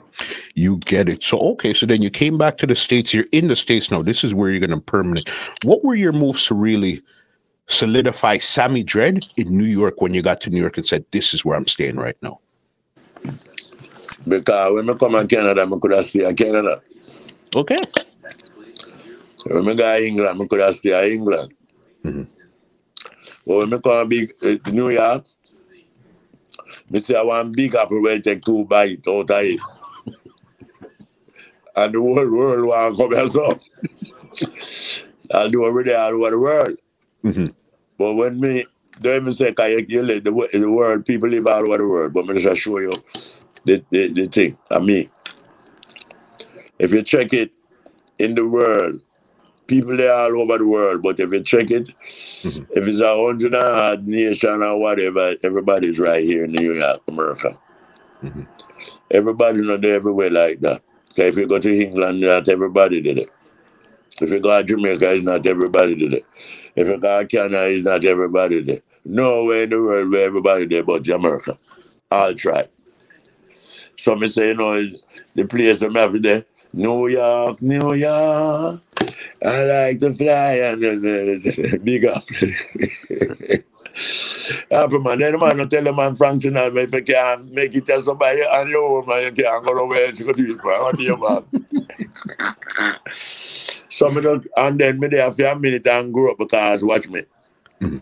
You 0.55 0.77
get 0.77 1.09
it. 1.09 1.21
So 1.21 1.37
okay, 1.51 1.73
so 1.73 1.85
then 1.85 2.01
you 2.01 2.09
came 2.09 2.37
back 2.37 2.57
to 2.57 2.67
the 2.67 2.75
states. 2.75 3.13
You're 3.13 3.27
in 3.31 3.49
the 3.49 3.55
states 3.55 3.91
now. 3.91 4.01
This 4.01 4.23
is 4.23 4.33
where 4.33 4.49
you're 4.49 4.59
going 4.59 4.71
to 4.71 4.79
permanent. 4.79 5.29
What 5.63 5.83
were 5.83 5.95
your 5.95 6.13
moves 6.13 6.45
to 6.47 6.55
really 6.55 7.01
solidify 7.67 8.37
Sammy 8.39 8.83
Dread 8.83 9.25
in 9.37 9.55
New 9.55 9.65
York 9.65 10.01
when 10.01 10.13
you 10.13 10.21
got 10.21 10.41
to 10.41 10.49
New 10.49 10.59
York 10.61 10.77
and 10.77 10.87
said, 10.87 11.05
"This 11.11 11.33
is 11.33 11.43
where 11.45 11.57
I'm 11.57 11.67
staying 11.67 11.97
right 11.97 12.17
now"? 12.21 12.39
Because 14.27 14.73
when 14.73 14.89
I 14.89 14.93
come 14.93 15.13
to 15.13 15.27
Canada, 15.27 15.69
I 15.69 15.79
could 15.79 15.91
have 15.91 16.05
stay 16.05 16.23
in 16.23 16.35
Canada. 16.35 16.81
Okay. 17.55 17.81
When 19.45 19.69
I 19.69 19.73
go 19.73 19.97
to 19.99 20.05
England, 20.05 20.41
I 20.41 20.45
could 20.47 20.59
have 20.59 20.75
stay 20.75 21.07
in 21.07 21.13
England. 21.19 21.53
Mhm. 22.05 22.27
But 23.45 23.57
when 23.57 23.73
I 23.73 23.77
come 23.77 24.09
big, 24.09 24.33
uh, 24.41 24.69
New 24.71 24.89
York, 24.89 25.25
I 26.93 26.99
say 26.99 27.15
I 27.15 27.23
want 27.23 27.55
big 27.55 27.75
apple 27.75 28.01
where 28.01 28.19
take 28.19 28.43
two 28.43 28.65
bites 28.65 29.07
out 29.07 29.29
of 29.29 29.43
it. 29.43 29.59
and 31.75 31.93
the 31.93 31.99
whole 31.99 32.29
world 32.29 32.65
want 32.67 32.97
to 32.97 33.03
come 33.03 33.13
here 33.15 33.27
so. 33.27 33.59
I'll 35.33 35.49
do 35.49 35.63
already 35.63 35.93
all 35.93 36.13
over 36.13 36.29
the 36.31 36.39
world. 36.39 36.77
Mhm. 37.23 37.53
But 37.97 38.13
when 38.13 38.39
me, 38.39 38.65
don't 39.01 39.21
even 39.21 39.33
say, 39.33 39.51
"Cause 39.53 39.83
you, 39.87 40.01
live 40.03 40.23
the, 40.23 40.49
the 40.53 40.69
world, 40.69 41.05
people 41.05 41.29
live 41.29 41.47
all 41.47 41.65
over 41.65 41.77
the 41.77 41.87
world. 41.87 42.13
But 42.13 42.27
me 42.27 42.39
just 42.39 42.61
show 42.61 42.79
you 42.79 42.93
the, 43.65 43.83
the, 43.89 44.07
the 44.13 44.27
thing, 44.27 44.57
I 44.69 44.79
mean. 44.79 45.09
If 46.79 46.91
you 46.93 47.01
check 47.01 47.33
it 47.33 47.51
in 48.19 48.35
the 48.35 48.45
world, 48.47 49.01
people 49.67 49.95
they 49.97 50.07
all 50.09 50.39
over 50.41 50.57
the 50.57 50.67
world, 50.67 51.01
but 51.01 51.19
if 51.19 51.31
you 51.31 51.41
check 51.43 51.71
it, 51.71 51.89
Mhm. 52.43 52.67
if 52.71 52.87
it's 52.87 53.01
a 53.01 53.15
hundred 53.15 53.53
and 53.53 53.63
odd 53.63 54.07
nation 54.07 54.63
or 54.63 54.79
whatever, 54.79 55.35
everybody's 55.43 55.99
right 55.99 56.23
here 56.23 56.45
in 56.45 56.51
New 56.51 56.73
York, 56.73 57.01
America. 57.07 57.57
Mhm. 58.23 58.47
Everybody 59.11 59.61
not 59.61 59.81
there 59.81 59.95
everywhere 59.95 60.29
like 60.29 60.59
that. 60.61 60.81
'Cause 61.15 61.25
if 61.25 61.37
you 61.37 61.47
go 61.47 61.59
to 61.59 61.69
England, 61.81 62.21
not 62.21 62.49
everybody 62.49 63.01
did 63.01 63.19
it. 63.19 63.29
If 64.21 64.29
you 64.31 64.39
go 64.39 64.57
to 64.57 64.63
Jamaica, 64.63 65.13
it's 65.13 65.23
not 65.23 65.45
everybody 65.45 65.95
did 65.95 66.13
it. 66.13 66.25
If 66.75 66.87
you 66.87 66.97
go 66.97 67.19
to 67.21 67.27
Canada, 67.27 67.67
it's 67.69 67.83
not 67.85 68.03
everybody 68.05 68.61
did 68.61 68.77
it. 68.77 68.83
Nowhere 69.05 69.63
in 69.63 69.69
the 69.69 69.77
world 69.77 70.11
where 70.11 70.25
everybody 70.25 70.65
there 70.65 70.83
but 70.83 71.03
Jamaica. 71.03 71.57
I'll 72.11 72.35
try. 72.35 72.67
So 73.95 74.15
me 74.15 74.27
say, 74.27 74.49
you 74.49 74.53
know, 74.55 74.83
the 75.35 75.45
place 75.45 75.81
I'm 75.81 75.95
having 75.95 76.21
there, 76.21 76.45
New 76.73 77.07
York, 77.07 77.61
New 77.61 77.93
York. 77.93 78.81
I 79.43 79.63
like 79.63 79.99
to 79.99 80.13
fly 80.13 80.53
and 80.53 80.81
then 80.81 81.05
uh, 81.05 81.77
big 81.83 82.05
up. 82.05 82.23
Happy 84.71 84.97
man, 84.99 85.19
then 85.19 85.37
man 85.37 85.57
no 85.57 85.65
tell 85.67 85.83
the 85.83 85.93
man 85.93 86.15
Frank 86.15 86.41
Sinatra 86.41 86.83
if 86.83 86.93
you 86.93 87.03
can't 87.03 87.51
make 87.51 87.75
it 87.75 87.85
tell 87.85 87.99
somebody 87.99 88.41
on 88.41 88.69
your 88.69 88.99
own, 89.01 89.07
man, 89.07 89.23
you 89.23 89.43
can't 89.43 89.65
go 89.65 89.73
nowhere 89.73 90.05
else. 90.05 90.19
You 90.19 90.25
go 90.25 90.31
to 90.33 90.43
it, 90.43 90.63
man. 90.63 90.81
What 90.81 90.97
do 90.97 91.03
you 91.03 91.17
man? 91.17 91.45
so 93.11 94.09
me 94.09 94.21
just, 94.21 94.47
and 94.57 94.79
then 94.79 94.99
me 94.99 95.07
there 95.09 95.31
for 95.31 95.45
a 95.45 95.59
minute 95.59 95.85
and 95.87 96.13
grow 96.13 96.31
up 96.31 96.37
because 96.37 96.83
watch 96.83 97.07
me. 97.09 97.23
Mhm. 97.81 98.01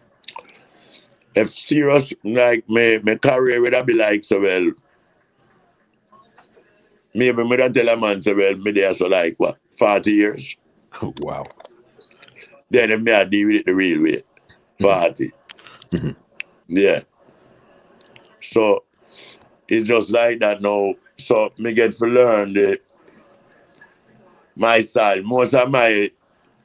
If 1.33 1.49
serious 1.49 2.13
like 2.23 2.69
me, 2.69 2.99
my 2.99 3.15
career 3.15 3.61
would 3.61 3.85
be 3.85 3.93
like 3.93 4.23
so 4.23 4.41
well. 4.41 4.71
Maybe 7.13 7.43
me 7.43 7.57
don't 7.57 7.73
tell 7.73 7.89
a 7.89 7.97
man 7.97 8.21
so 8.21 8.35
well, 8.35 8.55
me 8.55 8.71
there 8.71 8.93
so 8.93 9.07
like 9.07 9.35
what, 9.37 9.57
40 9.77 10.11
years? 10.11 10.55
wow. 11.19 11.47
Then 12.69 13.03
me 13.03 13.11
I 13.11 13.23
deal 13.25 13.47
with 13.47 13.57
it 13.57 13.65
the 13.65 13.75
real 13.75 14.01
way. 14.03 14.23
40. 14.79 15.31
Mhm. 15.91 16.15
Yeah. 16.67 17.01
So 18.39 18.83
it's 19.67 19.87
just 19.87 20.09
like 20.11 20.39
that 20.39 20.61
now. 20.61 20.95
So 21.17 21.51
me 21.57 21.73
get 21.73 21.91
to 21.93 22.05
learn 22.05 22.53
the 22.53 22.79
my 24.55 24.81
side. 24.81 25.23
Most 25.23 25.53
of 25.53 25.69
my 25.69 26.11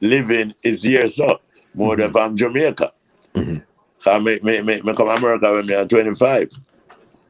living 0.00 0.54
is 0.62 0.82
here, 0.82 1.06
so 1.06 1.40
more 1.74 1.96
than 1.96 2.12
from 2.12 2.36
Jamaica. 2.36 2.92
Mhm. 3.34 3.62
I 4.06 4.18
me, 4.20 4.38
me, 4.42 4.62
me, 4.62 4.80
me 4.82 4.94
come 4.94 5.08
America 5.08 5.52
when 5.52 5.66
me 5.66 5.74
at 5.74 5.88
25 5.90 6.50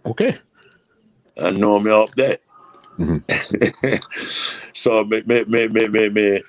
Okay. 0.04 0.38
and 1.36 1.58
know 1.58 1.78
me 1.80 1.90
up 1.90 2.14
there. 2.14 2.38
Mhm. 2.98 3.22
so 4.74 5.04
me, 5.04 5.22
me, 5.26 5.44
me, 5.44 5.68
me, 5.68 5.88
me, 5.88 6.08
me, 6.10 6.42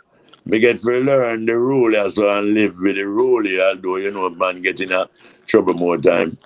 me 0.49 0.59
get 0.59 0.81
to 0.81 0.99
learn 0.99 1.45
the 1.45 1.57
rule 1.57 1.95
also 1.97 2.27
and 2.29 2.53
live 2.53 2.79
with 2.79 2.95
the 2.95 3.07
rule 3.07 3.43
here, 3.43 3.63
although 3.63 3.97
you 3.97 4.11
know 4.11 4.29
man 4.29 4.61
get 4.61 4.81
in 4.81 4.91
a 4.91 5.09
trouble 5.45 5.73
more 5.73 5.97
time 5.97 6.37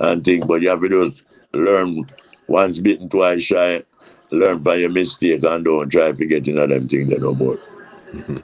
and 0.00 0.24
think, 0.24 0.46
but 0.46 0.62
you 0.62 0.68
have 0.68 0.80
to 0.80 0.88
just 0.88 1.24
learn 1.52 2.06
once 2.46 2.78
bitten, 2.78 3.08
twice 3.08 3.42
shy. 3.42 3.82
learn 4.30 4.58
by 4.58 4.74
your 4.74 4.90
mistake 4.90 5.42
and 5.44 5.64
don't 5.64 5.88
try 5.90 6.12
to 6.12 6.26
get 6.26 6.46
into 6.46 6.66
them 6.66 6.88
things 6.88 7.18
no 7.18 7.34
more. 7.34 7.58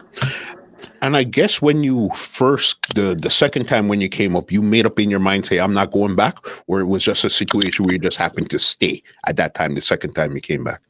And 1.03 1.19
I 1.19 1.23
guess 1.23 1.61
when 1.61 1.85
you 1.85 2.09
first 2.15 2.95
the 2.95 3.15
the 3.15 3.29
second 3.29 3.67
time 3.67 3.89
when 3.89 4.01
you 4.01 4.09
came 4.09 4.35
up, 4.35 4.51
you 4.51 4.63
made 4.63 4.87
up 4.87 4.99
in 4.99 5.11
your 5.11 5.21
mind, 5.21 5.45
say, 5.45 5.59
I'm 5.59 5.75
not 5.75 5.91
going 5.91 6.17
back, 6.17 6.39
or 6.67 6.81
it 6.81 6.87
was 6.87 7.05
just 7.05 7.25
a 7.25 7.31
situation 7.31 7.85
where 7.85 7.93
you 7.93 7.99
just 7.99 8.17
happened 8.17 8.49
to 8.49 8.59
stay 8.59 9.03
at 9.27 9.37
that 9.37 9.55
time, 9.55 9.75
the 9.75 9.83
second 9.83 10.15
time 10.15 10.35
you 10.35 10.41
came 10.41 10.65
back. 10.65 10.81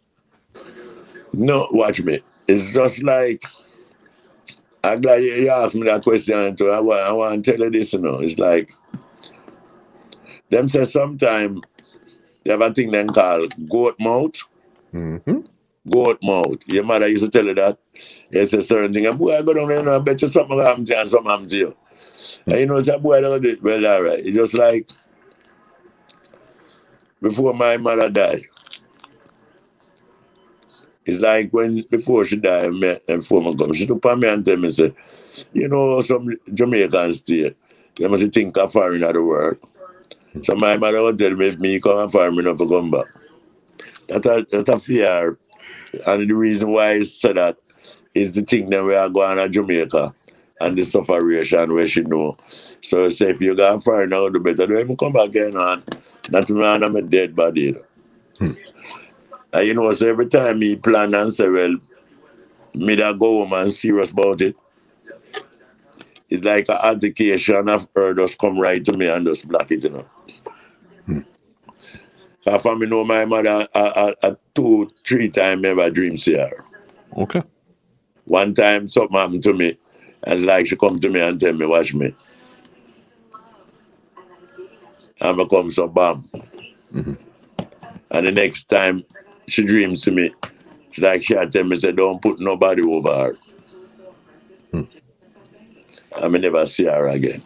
No, 1.33 1.67
watch 1.73 2.01
me. 2.01 2.23
It's 2.47 2.73
just 2.73 3.03
like 3.03 3.45
I'm 4.85 5.01
glad 5.01 5.23
you 5.23 5.48
asked 5.48 5.74
me 5.74 5.85
that 5.85 6.02
question 6.02 6.55
too. 6.56 6.70
I 6.70 6.81
want, 6.81 7.01
I 7.01 7.12
want 7.12 7.44
to 7.44 7.51
tell 7.51 7.61
you 7.61 7.70
this, 7.70 7.93
you 7.93 8.01
know. 8.01 8.16
It's 8.16 8.39
like 8.39 8.73
them 10.51 10.69
say 10.69 10.85
sometime 10.85 11.62
they 12.44 12.51
have 12.51 12.61
a 12.61 12.73
thing 12.73 12.90
then 12.90 13.09
called 13.09 13.55
goat 13.69 13.97
mouth. 13.98 14.36
Mm-hmm. 14.93 15.40
Goat 15.90 16.19
mouth. 16.23 16.59
Your 16.66 16.85
mother 16.85 17.09
used 17.09 17.24
to 17.24 17.31
tell 17.31 17.47
you 17.47 17.55
that. 17.55 17.78
It's 18.31 18.52
a 18.52 18.61
certain 18.61 18.93
thing. 18.93 19.06
And 19.06 19.19
boy, 19.19 19.39
I 19.39 19.43
go 19.43 19.55
down 19.55 19.69
there 19.69 19.81
and 19.81 19.89
I 19.89 19.98
bet 20.01 20.20
you 20.20 20.28
something 20.28 20.59
happen 20.59 20.85
to 20.85 20.93
you 20.93 20.98
and 20.98 21.09
something 21.09 21.31
happen 21.31 21.48
to 21.48 21.56
you. 21.56 21.77
And 22.47 22.61
you 22.61 22.66
know, 22.66 22.77
it's 22.77 22.89
a 22.89 22.98
boy 22.98 23.23
that 23.23 23.43
did 23.43 23.62
well, 23.62 23.86
all 23.86 24.02
right. 24.02 24.19
It's 24.19 24.36
just 24.36 24.55
like 24.55 24.90
before 27.23 27.55
my 27.55 27.78
mother 27.78 28.11
died. 28.11 28.43
It's 31.07 31.21
like 31.21 31.51
when 31.51 31.83
before 31.91 32.25
she 32.25 32.37
died, 32.37 32.73
me, 32.73 32.99
and 33.09 33.21
before 33.21 33.43
me 33.43 33.55
come, 33.57 33.73
she 33.75 33.87
look 33.87 34.05
at 34.07 34.19
me 34.19 34.29
and 34.29 34.45
tell 34.45 34.57
me, 34.57 34.73
say, 34.73 34.95
you 35.53 35.69
know, 35.69 36.01
some 36.01 36.37
Jamaicans 36.53 37.19
stay, 37.19 37.55
they 37.97 38.09
must 38.09 38.33
think 38.33 38.57
of 38.57 38.73
foreign 38.73 39.03
of 39.03 39.15
the 39.15 39.23
world. 39.23 39.59
So 40.43 40.55
my 40.55 40.77
mother 40.77 41.03
would 41.03 41.19
tell 41.19 41.35
me, 41.35 41.49
if 41.49 41.59
me 41.59 41.81
come 41.81 41.99
and 41.99 42.13
foreign, 42.13 42.37
me 42.37 42.43
not 42.43 42.59
to 42.59 42.69
come 42.69 42.91
back. 42.91 43.07
That 44.09 44.27
a, 44.27 44.47
that 44.51 44.69
a 44.69 44.81
fear. 44.81 45.39
And 46.07 46.29
the 46.29 46.35
reason 46.35 46.73
why 46.73 46.93
I 46.93 47.03
said 47.03 47.37
that 47.37 47.57
is 48.15 48.33
the 48.33 48.43
thing 48.43 48.71
that 48.71 48.85
we 48.85 48.95
are 48.95 49.09
going 49.09 49.37
to 49.37 49.49
Jamaica 49.49 50.15
and 50.61 50.79
the 50.79 50.83
separation 50.83 51.73
where 51.73 51.87
she 51.87 52.03
know. 52.03 52.37
So 52.81 53.09
say 53.09 53.31
if 53.31 53.41
you 53.41 53.55
go 53.55 53.79
foreign 53.81 54.11
now, 54.11 54.29
the 54.29 54.41
better. 54.41 54.67
When 54.67 54.89
you 54.89 54.97
come 54.97 55.13
back 55.13 55.29
again 55.29 55.57
on, 55.57 55.85
not 56.31 56.49
me 56.49 56.65
and 56.65 56.85
I'm 56.85 56.97
a 56.97 57.03
dead 57.03 57.37
body. 57.37 57.63
You 57.63 57.85
hmm. 58.39 58.53
And 59.55 59.69
you 59.69 59.75
know, 59.75 59.93
so 59.93 60.09
every 60.09 60.27
time 60.27 60.59
me 60.59 60.75
plan 60.75 61.15
and 61.15 61.33
say, 61.33 61.49
well, 61.49 61.77
me 62.75 62.97
that 62.97 63.21
go 63.21 63.39
home 63.39 63.53
and 63.53 63.73
serious 63.73 64.11
about 64.11 64.41
it, 64.41 64.57
it's 66.29 66.45
like 66.45 66.69
an 66.69 66.79
altercation 66.83 67.69
of 67.69 67.89
her 67.95 68.15
just 68.15 68.37
come 68.39 68.59
right 68.59 68.85
to 68.85 68.97
me 68.97 69.07
and 69.07 69.25
just 69.25 69.47
block 69.47 69.71
it, 69.71 69.85
you 69.85 69.91
know. 69.91 70.07
Hmm. 71.07 71.21
So 72.41 72.59
for 72.59 72.75
me 72.75 72.87
know 72.87 73.05
my 73.05 73.25
mother 73.27 73.69
a, 73.73 73.79
a, 73.81 74.15
a 74.25 74.37
two, 74.57 74.91
three 75.07 75.29
times 75.29 75.65
ever 75.65 75.89
dream 75.89 76.19
see 76.19 76.35
her. 76.35 76.65
Okay. 77.17 77.43
One 78.25 78.55
time 78.55 78.89
something 78.89 79.17
happened 79.17 79.45
to 79.45 79.53
me, 79.53 79.79
and 80.25 80.35
it's 80.35 80.45
like 80.45 80.67
she 80.67 80.75
come 80.75 80.99
to 80.99 81.09
me 81.09 81.21
and 81.21 81.39
tell 81.39 81.53
me, 81.53 81.65
watch 81.65 81.95
me. 81.95 82.13
And 85.21 85.41
I 85.41 85.45
come 85.45 85.71
so 85.71 85.87
bam. 85.87 86.25
Mm-hmm. 86.93 87.15
And 88.11 88.27
the 88.27 88.33
next 88.33 88.69
time 88.69 89.05
she 89.47 89.65
dreams 89.65 90.03
to 90.03 90.11
me, 90.11 90.35
it's 90.89 90.99
like 90.99 91.23
she 91.23 91.35
had 91.35 91.53
tell 91.53 91.65
me, 91.65 91.77
say, 91.77 91.93
don't 91.93 92.21
put 92.23 92.41
nobody 92.41 92.83
over 92.83 93.15
her. 93.15 93.37
I 96.23 96.29
may 96.29 96.39
never 96.39 96.65
see 96.66 96.85
her 96.85 97.09
again. 97.09 97.43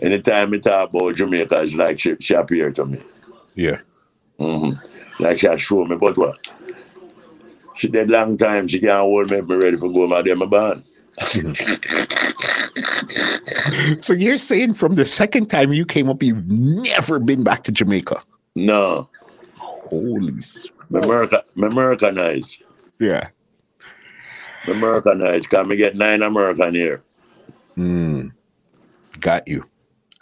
Anytime 0.00 0.50
we 0.50 0.58
talk 0.58 0.90
about 0.92 1.14
Jamaica, 1.14 1.62
it's 1.62 1.74
like 1.76 1.98
she, 1.98 2.16
she 2.20 2.34
appeared 2.34 2.74
to 2.76 2.84
me. 2.84 3.00
Yeah. 3.54 3.78
hmm 4.38 4.72
Like 5.20 5.38
she 5.38 5.46
had 5.46 5.60
show 5.60 5.84
me, 5.84 5.96
but 5.96 6.16
what? 6.18 6.46
She 7.74 7.88
did 7.88 8.10
long 8.10 8.36
time, 8.36 8.68
she 8.68 8.80
can't 8.80 8.92
hold 9.00 9.30
me, 9.30 9.40
me 9.40 9.56
ready 9.56 9.76
for 9.76 9.90
go 9.90 10.06
my 10.06 10.22
damn 10.22 10.48
band. 10.48 10.84
So 14.00 14.12
you're 14.12 14.38
saying 14.38 14.74
from 14.74 14.94
the 14.96 15.04
second 15.04 15.46
time 15.48 15.72
you 15.72 15.84
came 15.84 16.08
up, 16.08 16.22
you've 16.22 16.48
never 16.48 17.18
been 17.18 17.42
back 17.44 17.62
to 17.64 17.72
Jamaica? 17.72 18.20
No, 18.54 19.08
Holy 19.92 20.32
s- 20.38 20.68
America, 20.94 21.44
me 21.54 21.66
Americanized. 21.68 22.62
Yeah. 22.98 23.28
Me 24.66 24.72
Americanized, 24.72 25.50
because 25.50 25.66
me 25.66 25.76
get 25.76 25.96
nine 25.96 26.22
American 26.22 26.74
here. 26.74 27.02
Mm. 27.76 28.32
Got 29.20 29.46
you. 29.46 29.64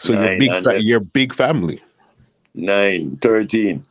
So 0.00 0.12
you're 0.12 0.38
big. 0.38 0.64
Fa- 0.64 0.82
you're 0.82 1.00
big 1.00 1.32
family. 1.32 1.80
Nine, 2.54 3.16
13. 3.18 3.84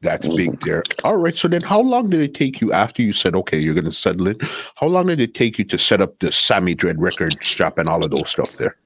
That's 0.00 0.28
big 0.28 0.60
there. 0.60 0.82
All 1.02 1.16
right. 1.16 1.34
So 1.34 1.48
then, 1.48 1.62
how 1.62 1.80
long 1.80 2.10
did 2.10 2.20
it 2.20 2.34
take 2.34 2.60
you 2.60 2.72
after 2.72 3.00
you 3.00 3.12
said, 3.14 3.34
"Okay, 3.34 3.58
you're 3.58 3.72
going 3.72 3.86
to 3.86 3.92
settle 3.92 4.26
in"? 4.26 4.36
How 4.74 4.86
long 4.86 5.06
did 5.06 5.18
it 5.20 5.32
take 5.32 5.58
you 5.58 5.64
to 5.64 5.78
set 5.78 6.02
up 6.02 6.18
the 6.18 6.30
Sammy 6.30 6.74
Dread 6.74 7.00
record 7.00 7.42
shop 7.42 7.78
and 7.78 7.88
all 7.88 8.04
of 8.04 8.10
those 8.10 8.28
stuff 8.28 8.56
there? 8.58 8.76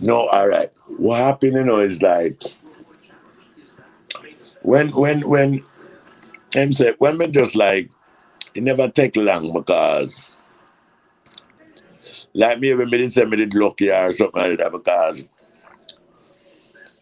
No, 0.00 0.26
all 0.28 0.48
right. 0.48 0.72
What 0.96 1.20
happened, 1.20 1.52
you 1.52 1.62
know, 1.64 1.78
is 1.78 2.02
like 2.02 2.42
when 4.66 4.90
when 4.90 5.20
when 5.28 5.64
him 6.52 6.72
said 6.72 6.96
when 6.98 7.16
me 7.16 7.28
just 7.28 7.54
like 7.54 7.88
it 8.52 8.64
never 8.64 8.88
take 8.88 9.14
long 9.14 9.52
because 9.52 10.18
like 12.34 12.58
me 12.58 12.74
when 12.74 12.90
me 12.90 12.98
did 12.98 13.12
say 13.12 13.24
me 13.24 13.36
did 13.36 13.54
lucky 13.54 13.92
or 13.92 14.10
something 14.10 14.42
like 14.42 14.58
that 14.58 14.72
because 14.72 15.24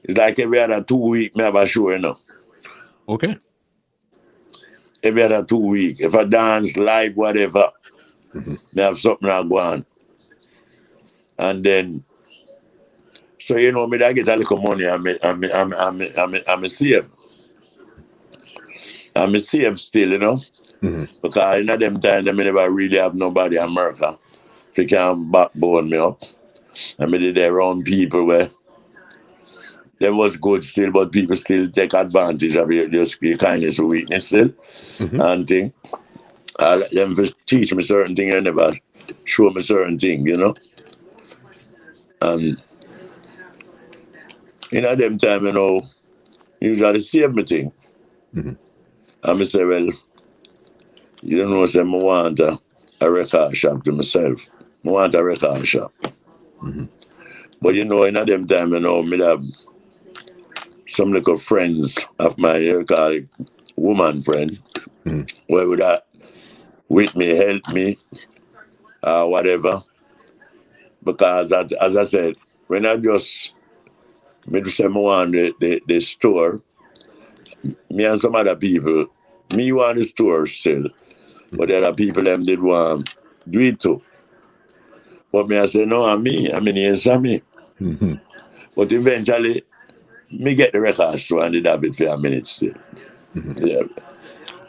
it's 0.02 0.18
like 0.18 0.38
every 0.38 0.60
other 0.60 0.82
two 0.82 0.96
week 0.96 1.34
me 1.34 1.42
have 1.42 1.54
a 1.54 1.66
show, 1.66 1.90
you 1.90 1.98
know. 1.98 2.16
Okay. 3.08 3.38
Every 5.02 5.22
other 5.22 5.42
two 5.42 5.56
week. 5.56 6.00
If 6.00 6.14
I 6.14 6.24
dance 6.24 6.76
live, 6.76 7.16
whatever, 7.16 7.70
mm-hmm. 8.34 8.54
me 8.74 8.82
have 8.82 8.98
something 8.98 9.28
I 9.28 9.42
go 9.42 9.58
on. 9.58 9.86
And 11.38 11.64
then 11.64 12.04
so 13.38 13.56
you 13.56 13.72
know 13.72 13.86
me 13.86 14.02
I 14.04 14.12
get 14.12 14.28
a 14.28 14.36
little 14.36 14.58
money 14.58 14.86
I'm 14.86 15.06
I'm 15.22 15.44
I'm 15.44 15.72
I'm 15.72 16.02
I'm 16.18 16.34
I'm 16.46 16.64
a 16.64 16.68
save. 16.68 17.08
I'm 19.16 19.34
a 19.34 19.40
save 19.40 19.80
still, 19.80 20.10
you 20.10 20.18
know. 20.18 20.40
Mhm. 20.82 21.08
Because 21.22 21.60
in 21.60 21.66
them 21.66 22.00
time, 22.00 22.28
I 22.28 22.32
never 22.32 22.70
really 22.70 22.98
have 22.98 23.14
nobody 23.14 23.56
in 23.56 23.62
America. 23.62 24.18
If 24.72 24.78
you 24.78 24.86
can 24.86 25.30
backbone 25.30 25.88
me 25.88 25.98
up. 25.98 26.22
I 26.98 27.06
mean, 27.06 27.20
did 27.20 27.36
their 27.36 27.60
own 27.60 27.84
people 27.84 28.24
where 28.24 28.50
they 30.00 30.10
was 30.10 30.36
good 30.36 30.64
still, 30.64 30.90
but 30.90 31.12
people 31.12 31.36
still 31.36 31.70
take 31.70 31.94
advantage 31.94 32.56
of 32.56 32.70
your, 32.72 32.88
your, 32.88 33.06
your 33.20 33.38
kindness 33.38 33.78
or 33.78 33.86
weakness 33.86 34.26
still. 34.26 34.48
Mhm. 34.98 35.24
And 35.24 35.46
thing. 35.46 35.72
I 36.58 36.76
let 36.76 36.90
them 36.90 37.16
teach 37.46 37.72
me 37.74 37.82
certain 37.82 38.14
thing 38.14 38.30
and 38.30 38.44
never 38.44 38.72
show 39.24 39.50
me 39.50 39.60
certain 39.60 39.98
thing, 39.98 40.26
you 40.26 40.36
know. 40.36 40.54
And 42.20 42.60
in 44.70 44.98
them 44.98 45.18
time, 45.18 45.46
you 45.46 45.52
know, 45.52 45.82
usually 46.60 47.00
save 47.00 47.34
me 47.34 47.44
thing. 47.44 47.72
Mhm. 48.34 48.56
And 49.24 49.40
I 49.40 49.44
say, 49.44 49.64
well, 49.64 49.88
you 51.22 51.38
don't 51.38 51.50
know, 51.50 51.66
say, 51.66 51.80
I 51.80 51.82
want 51.84 52.40
a, 52.40 52.58
a 53.00 53.10
record 53.10 53.56
shop 53.56 53.84
to 53.84 53.92
myself. 53.92 54.48
I 54.84 54.90
want 54.90 55.14
a 55.14 55.24
record 55.24 55.66
shop. 55.66 55.92
But 57.62 57.74
you 57.74 57.84
know, 57.84 58.04
in 58.04 58.14
them 58.14 58.46
time, 58.46 58.72
you 58.74 58.80
know, 58.80 59.02
me 59.02 59.18
have 59.22 59.42
some 60.86 61.12
little 61.12 61.38
friends 61.38 62.04
of 62.18 62.36
my, 62.38 62.58
you 62.58 62.84
call 62.84 63.12
it, 63.12 63.28
woman 63.76 64.22
friend, 64.22 64.58
Mhm. 65.06 65.30
where 65.48 65.66
would 65.68 65.80
that 65.80 66.06
with 66.88 67.16
me, 67.16 67.28
help 67.28 67.66
me, 67.72 67.98
uh, 69.02 69.26
whatever. 69.26 69.82
Because 71.02 71.52
as, 71.52 71.72
as 71.72 71.96
I 71.96 72.02
said, 72.02 72.36
when 72.68 72.86
I 72.86 72.96
just 72.96 73.52
me 74.46 74.60
to 74.60 74.70
say 74.70 74.86
me 74.86 75.00
want 75.00 75.32
the, 75.32 75.54
the, 75.60 75.82
the 75.86 76.00
store, 76.00 76.60
me 77.90 78.04
and 78.04 78.20
some 78.20 78.34
other 78.34 78.56
people, 78.56 79.06
me 79.54 79.72
want 79.72 79.98
the 79.98 80.04
store 80.04 80.46
still. 80.46 80.88
But 81.52 81.68
there 81.68 81.84
are 81.84 81.92
people 81.92 82.22
them 82.22 82.44
did 82.44 82.60
want 82.60 83.14
do 83.48 83.60
it 83.60 83.80
too. 83.80 84.02
But 85.32 85.48
me 85.48 85.58
I 85.58 85.66
say, 85.66 85.84
no, 85.84 86.04
I'm 86.04 86.22
me, 86.22 86.52
I 86.52 86.60
mean 86.60 86.76
yes, 86.76 87.06
I'm 87.06 87.22
me. 87.22 87.42
Mhm. 87.80 88.20
But 88.76 88.92
eventually 88.92 89.64
me 90.30 90.54
get 90.54 90.72
the 90.72 90.80
record 90.80 91.18
store 91.18 91.44
and 91.44 91.52
did 91.52 91.66
have 91.66 91.84
it 91.84 91.94
for 91.94 92.06
a 92.06 92.18
minute 92.18 92.46
still. 92.46 92.74
Yeah. 93.34 93.82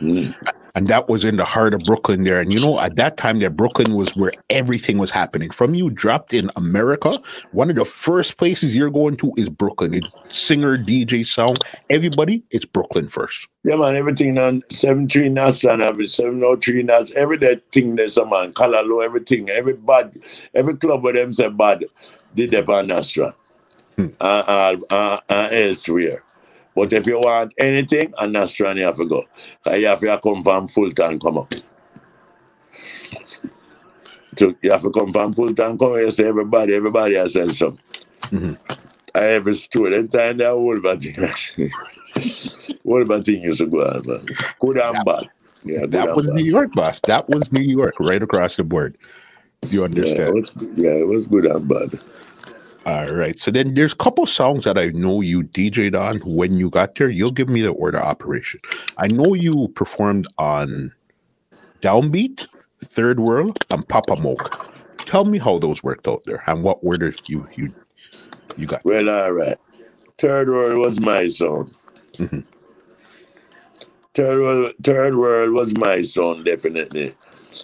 Mm. 0.01 0.35
And 0.75 0.87
that 0.89 1.07
was 1.07 1.23
in 1.23 1.37
the 1.37 1.45
heart 1.45 1.73
of 1.73 1.81
Brooklyn 1.81 2.23
there. 2.23 2.39
And 2.39 2.53
you 2.53 2.59
know, 2.59 2.79
at 2.79 2.97
that 2.97 3.17
time, 3.17 3.39
that 3.39 3.55
Brooklyn 3.55 3.93
was 3.93 4.15
where 4.15 4.33
everything 4.49 4.97
was 4.97 5.09
happening. 5.09 5.49
From 5.49 5.73
you 5.73 5.89
dropped 5.89 6.33
in 6.33 6.51
America, 6.55 7.19
one 7.53 7.69
of 7.69 7.77
the 7.77 7.85
first 7.85 8.37
places 8.37 8.75
you're 8.75 8.91
going 8.91 9.15
to 9.17 9.31
is 9.37 9.49
Brooklyn. 9.49 9.93
It's 9.93 10.09
singer, 10.29 10.77
DJ, 10.77 11.25
sound, 11.25 11.63
everybody, 11.89 12.43
it's 12.51 12.65
Brooklyn 12.65 13.07
first. 13.07 13.47
Yeah, 13.63 13.77
man, 13.77 13.95
everything 13.95 14.37
on 14.37 14.61
73 14.69 15.29
Nas 15.29 15.63
and 15.63 15.81
every 15.81 16.07
703 16.07 16.83
Nas, 16.83 17.11
every 17.13 17.37
that 17.37 17.63
thing 17.71 17.95
there's 17.95 18.17
a 18.17 18.25
man, 18.25 18.53
low, 18.59 18.99
everything, 18.99 19.49
every 19.49 19.73
bad, 19.73 20.19
every 20.53 20.75
club 20.75 21.03
where 21.03 21.13
them 21.13 21.33
say 21.33 21.49
bad, 21.49 21.85
did 22.35 22.51
they 22.51 22.61
on 22.61 22.87
Nostrand. 22.87 23.33
Hmm. 23.95 24.07
Uh, 24.19 24.23
uh, 24.23 24.77
uh, 24.89 25.19
uh, 25.29 25.49
elsewhere. 25.51 26.21
But 26.75 26.91
if 26.91 27.07
you 27.07 27.19
want 27.19 27.53
anything, 27.57 28.13
and 28.19 28.35
that's 28.35 28.59
you 28.59 28.65
have 28.65 28.97
to 28.97 29.05
go. 29.05 29.23
Because 29.63 29.79
you 29.81 29.87
have 29.87 30.01
to 30.01 30.19
come 30.21 30.43
from 30.43 30.67
full 30.67 30.91
Fulton 30.91 31.19
come 31.19 31.37
up. 31.37 31.53
So 34.37 34.53
you 34.61 34.71
have 34.71 34.81
to 34.81 34.91
come 34.91 35.13
from 35.13 35.31
full 35.33 35.47
Fulton 35.47 35.77
come 35.77 35.93
here, 35.93 36.11
say 36.11 36.27
everybody, 36.27 36.75
everybody 36.75 37.15
has 37.15 37.33
sell 37.33 37.49
some. 37.49 37.77
Mm-hmm. 38.23 38.53
I 39.15 39.21
have 39.21 39.47
a 39.47 39.53
student 39.53 40.13
and 40.13 40.41
the 40.41 40.49
whole 40.49 40.79
bad 40.81 41.01
thing. 41.01 41.13
whole 42.85 43.05
bad 43.05 43.23
thing 43.23 43.43
used 43.43 43.59
to 43.59 43.67
go 43.67 43.81
on, 43.81 44.03
man. 44.05 44.25
Good 44.59 44.77
and 44.77 45.05
bad. 45.05 45.29
Yeah, 45.63 45.85
That 45.87 46.13
was 46.13 46.27
bad. 46.27 46.35
New 46.35 46.43
York, 46.43 46.73
boss. 46.73 46.99
That 47.01 47.29
was 47.29 47.51
New 47.53 47.61
York, 47.61 47.95
right 48.01 48.21
across 48.21 48.57
the 48.57 48.65
board. 48.65 48.97
You 49.69 49.79
Yeah, 49.79 49.85
it 49.85 49.85
understand? 49.85 50.33
was, 50.35 50.53
yeah, 50.75 50.91
it 50.91 51.07
was 51.07 51.27
good 51.27 51.45
and 51.45 51.65
bad. 51.67 51.99
All 52.85 53.05
right. 53.05 53.37
So 53.39 53.49
then 53.49 53.73
there's 53.73 53.93
a 53.93 53.97
couple 53.97 54.27
songs 54.27 54.63
that 54.65 54.77
I 54.77 54.87
know 54.87 55.21
you 55.21 55.41
DJ'd 55.41 55.95
on 55.95 56.19
when 56.19 56.53
you 56.53 56.69
got 56.69 56.93
there. 56.95 57.09
You'll 57.09 57.31
give 57.31 57.49
me 57.49 57.61
the 57.61 57.71
order 57.71 57.99
operation. 57.99 58.59
I 58.97 59.07
know 59.07 59.33
you 59.33 59.69
performed 59.69 60.27
on 60.37 60.93
Downbeat, 61.81 62.45
Third 62.83 63.19
World, 63.19 63.57
and 63.71 63.87
Papa 63.87 64.17
Moke. 64.17 64.71
Tell 64.99 65.25
me 65.25 65.39
how 65.39 65.57
those 65.57 65.83
worked 65.83 66.07
out 66.07 66.23
there 66.25 66.43
and 66.45 66.63
what 66.63 66.77
order 66.83 67.15
you 67.25 67.47
you 67.55 67.73
you 68.55 68.67
got. 68.67 68.85
Well, 68.85 69.09
all 69.09 69.31
right. 69.31 69.57
Third 70.19 70.49
World 70.49 70.77
was 70.77 70.99
my 70.99 71.27
song. 71.27 71.71
Mhm. 72.13 72.45
Third 74.13 74.39
World, 74.39 74.73
Third 74.83 75.15
World 75.15 75.51
was 75.51 75.75
my 75.75 76.01
song, 76.03 76.43
definitely. 76.43 77.15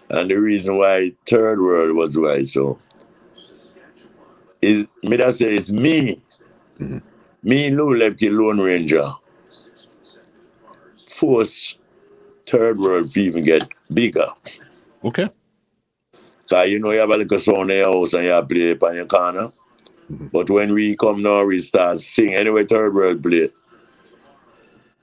And 0.10 0.32
the 0.32 0.36
reason 0.36 0.78
why 0.78 1.14
Third 1.28 1.62
World 1.62 1.96
was 1.96 2.18
my 2.18 2.44
song 2.44 2.80
is, 4.62 4.86
me 5.04 5.18
that 5.18 5.34
say 5.36 5.54
it's 5.56 5.72
me. 5.72 6.22
Mhm. 6.80 7.02
Me, 7.44 7.72
Lou 7.72 7.98
Lepke, 7.98 8.30
Lone 8.32 8.60
Ranger, 8.62 9.10
force 11.08 11.78
Third 12.48 12.80
World 12.80 13.16
even 13.18 13.44
get 13.44 13.64
bigger. 13.94 14.28
Okay. 15.04 15.30
Cause 16.50 16.68
you 16.70 16.80
know 16.80 16.92
you 16.92 17.00
have 17.00 17.10
a 17.10 17.18
little 17.18 17.40
sound 17.40 17.72
in 17.72 17.78
your 17.78 17.94
house 17.94 18.14
and 18.14 18.26
you 18.26 18.42
play 18.44 18.72
it 18.72 18.84
on 18.84 18.96
your 18.96 19.06
corner. 19.06 19.52
Mhm. 20.12 20.32
But 20.32 20.50
when 20.50 20.74
we 20.74 20.96
come 20.96 21.22
now, 21.24 21.46
we 21.46 21.60
start 21.60 22.02
sing. 22.02 22.34
Anyway, 22.36 22.66
third 22.66 22.94
world 22.94 23.24
play. 23.24 23.50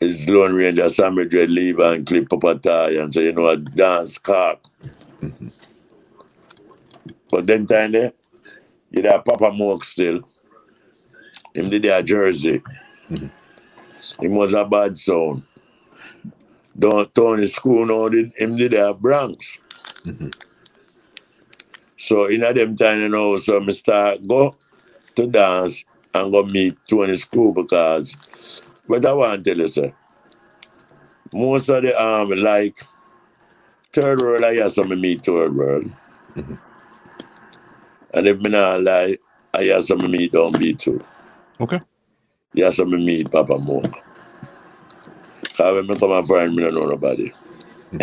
It's 0.00 0.28
Lone 0.28 0.54
Ranger, 0.54 0.88
Sammy 0.88 1.24
Dread, 1.24 1.50
Lever, 1.50 1.94
and 1.94 2.06
Clip 2.06 2.28
Papatai, 2.28 3.02
and 3.02 3.12
so 3.12 3.20
you 3.20 3.32
know 3.32 3.48
a 3.48 3.56
dance 3.56 4.18
cock. 4.18 4.62
Mhm. 5.22 5.50
But 7.30 7.46
then 7.46 7.66
time 7.66 7.92
there, 7.92 8.12
you 8.90 9.02
have 9.02 9.24
Papa 9.24 9.52
Moke 9.52 9.84
still. 9.84 10.20
Him 11.54 11.68
did 11.68 11.86
a 11.86 12.02
Jersey. 12.02 12.62
Mhm. 13.10 13.30
Him 14.20 14.34
was 14.34 14.54
a 14.54 14.64
bad 14.64 14.98
sound. 14.98 15.42
Don't 16.78 17.12
Tony 17.14 17.46
Screw 17.46 17.84
now 17.86 18.08
did 18.08 18.32
him 18.36 18.56
did 18.56 18.74
a 18.74 18.94
Bronx. 18.94 19.58
Mhm. 20.04 20.32
So 21.96 22.26
in 22.26 22.44
a 22.44 22.54
them 22.54 22.76
time, 22.76 23.00
you 23.00 23.08
know, 23.08 23.36
so 23.36 23.60
I 23.60 23.68
start 23.70 24.26
go 24.26 24.54
to 25.16 25.26
dance 25.26 25.84
and 26.14 26.32
go 26.32 26.44
meet 26.44 26.76
Tony 26.88 27.16
Screw 27.16 27.52
because 27.52 28.16
but 28.88 29.04
I 29.04 29.12
want 29.12 29.44
to 29.44 29.50
tell 29.50 29.60
you, 29.60 29.66
sir, 29.66 29.92
most 31.32 31.68
of 31.68 31.82
the 31.82 32.00
um 32.00 32.30
like 32.30 32.80
third 33.92 34.20
world 34.20 34.44
I 34.44 34.54
hear 34.54 34.68
some 34.70 34.88
meet 35.00 35.24
third 35.24 35.54
world. 35.54 35.90
Mhm. 36.36 36.58
And 38.14 38.26
if 38.26 38.38
me 38.40 38.50
not 38.50 38.82
lie, 38.82 39.18
I 39.54 39.62
hear 39.62 39.82
some 39.82 40.10
meet 40.10 40.32
down 40.32 40.52
beat 40.52 40.78
too. 40.78 41.04
Okay. 41.60 41.80
Yeah, 42.54 42.70
some 42.70 42.90
meet 42.90 43.30
Papa 43.30 43.58
Moke. 43.58 44.02
Cause 45.54 45.74
when 45.74 45.86
me 45.86 45.98
come 45.98 46.12
and 46.12 46.26
find 46.26 46.54
me, 46.54 46.64
I 46.64 46.70
don't 46.70 46.74
know 46.74 46.86
nobody. 46.86 47.32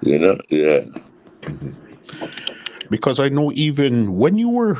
you 0.00 0.18
know, 0.18 0.38
yeah. 0.48 0.80
Because 2.90 3.20
I 3.20 3.28
know 3.28 3.52
even 3.52 4.16
when 4.16 4.38
you 4.38 4.48
were 4.48 4.78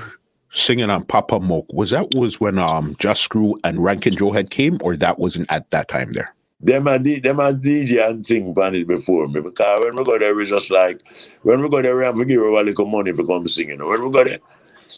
singing 0.51 0.91
on 0.91 1.05
Papa 1.05 1.41
Moke, 1.41 1.71
was 1.73 1.91
that 1.91 2.15
was 2.15 2.41
when 2.41 2.59
um 2.59 2.97
Jah 2.99 3.15
Screw 3.15 3.59
and 3.65 3.83
Ranking 3.83 4.15
Joe 4.15 4.33
had 4.33 4.51
came, 4.51 4.79
or 4.83 4.97
that 4.97 5.19
wasn't 5.19 5.51
at 5.51 5.71
that 5.71 5.89
time 5.89 6.13
there? 6.13 6.35
Them 6.61 6.89
a, 6.89 6.99
them 6.99 7.39
a 7.41 7.53
DJ 7.55 8.09
and 8.09 8.27
sing 8.27 8.53
on 8.59 8.75
it 8.75 8.87
before 8.89 9.29
me 9.29 9.41
because 9.41 9.85
when 9.85 9.97
we 9.97 10.05
go 10.05 10.19
there, 10.19 10.35
we 10.35 10.45
just 10.45 10.71
like, 10.73 11.03
when 11.43 11.63
we 11.63 11.69
go 11.69 11.81
there, 11.81 11.97
we 11.97 12.05
have 12.05 12.17
to 12.17 12.25
give 12.25 12.41
her 12.41 12.49
a 12.49 12.63
little 12.63 12.87
money 12.87 13.13
for 13.13 13.25
come 13.25 13.47
sing. 13.47 13.69
You 13.69 13.77
know? 13.77 13.89
When 13.89 14.05
we 14.05 14.11
go 14.11 14.25
there, 14.25 14.41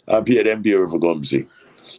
I 0.07 0.21
pay 0.21 0.41
them 0.41 0.63
pay 0.63 0.73
for 0.73 0.99
come 0.99 1.23
sing. 1.23 1.47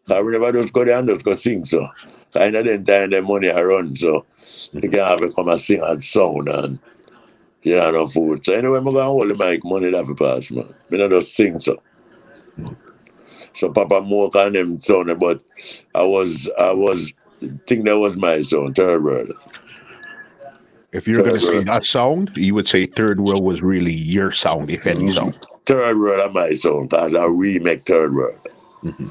Because 0.04 0.24
we 0.24 0.32
never 0.32 0.52
just 0.52 0.72
go 0.72 0.84
there 0.84 0.98
and 0.98 1.08
just 1.08 1.24
go 1.24 1.32
sing. 1.32 1.64
So, 1.64 1.88
kind 2.32 2.56
of 2.56 2.64
then 2.64 2.84
time 2.84 3.10
the 3.10 3.22
money 3.22 3.50
I 3.50 3.62
run. 3.62 3.94
So, 3.94 4.26
you 4.72 4.80
can 4.80 4.98
have 4.98 5.20
to 5.20 5.32
come 5.32 5.48
and 5.48 5.60
sing 5.60 5.80
and 5.82 6.02
sound 6.02 6.48
and 6.48 6.78
you 7.62 7.76
know, 7.76 7.90
no 7.92 8.06
food. 8.06 8.44
So, 8.44 8.52
anyway, 8.52 8.78
I'm 8.78 8.84
going 8.84 8.96
to 8.96 9.04
hold 9.04 9.30
the 9.30 9.34
mic, 9.36 9.64
money 9.64 9.90
that 9.90 10.06
for 10.06 10.14
pass, 10.14 10.50
man. 10.50 10.74
We 10.90 10.98
not 10.98 11.10
just 11.10 11.34
sing 11.34 11.60
so. 11.60 11.80
So, 13.54 13.72
Papa 13.72 14.00
Moke 14.00 14.34
and 14.36 14.56
them 14.56 14.80
sounded, 14.80 15.20
but 15.20 15.40
I 15.94 16.02
was, 16.02 16.50
I 16.58 16.72
was, 16.72 17.12
think 17.66 17.84
that 17.86 17.98
was 17.98 18.16
my 18.16 18.42
sound, 18.42 18.76
third 18.76 19.02
world. 19.04 19.32
If 20.92 21.08
you're 21.08 21.22
going 21.22 21.40
to 21.40 21.46
say 21.46 21.64
that 21.64 21.84
sound, 21.86 22.30
you 22.36 22.54
would 22.54 22.68
say 22.68 22.84
Third 22.84 23.20
World 23.20 23.42
was 23.42 23.62
really 23.62 23.94
your 23.94 24.30
sound, 24.30 24.70
if 24.70 24.86
any 24.86 25.04
Mhm. 25.04 25.14
sound. 25.14 25.46
Third 25.64 25.98
World 25.98 26.20
of 26.20 26.34
my 26.34 26.52
song 26.52 26.86
because 26.88 27.14
I 27.14 27.24
remake 27.24 27.86
Third 27.86 28.14
World. 28.14 28.36
Mhm. 28.84 29.10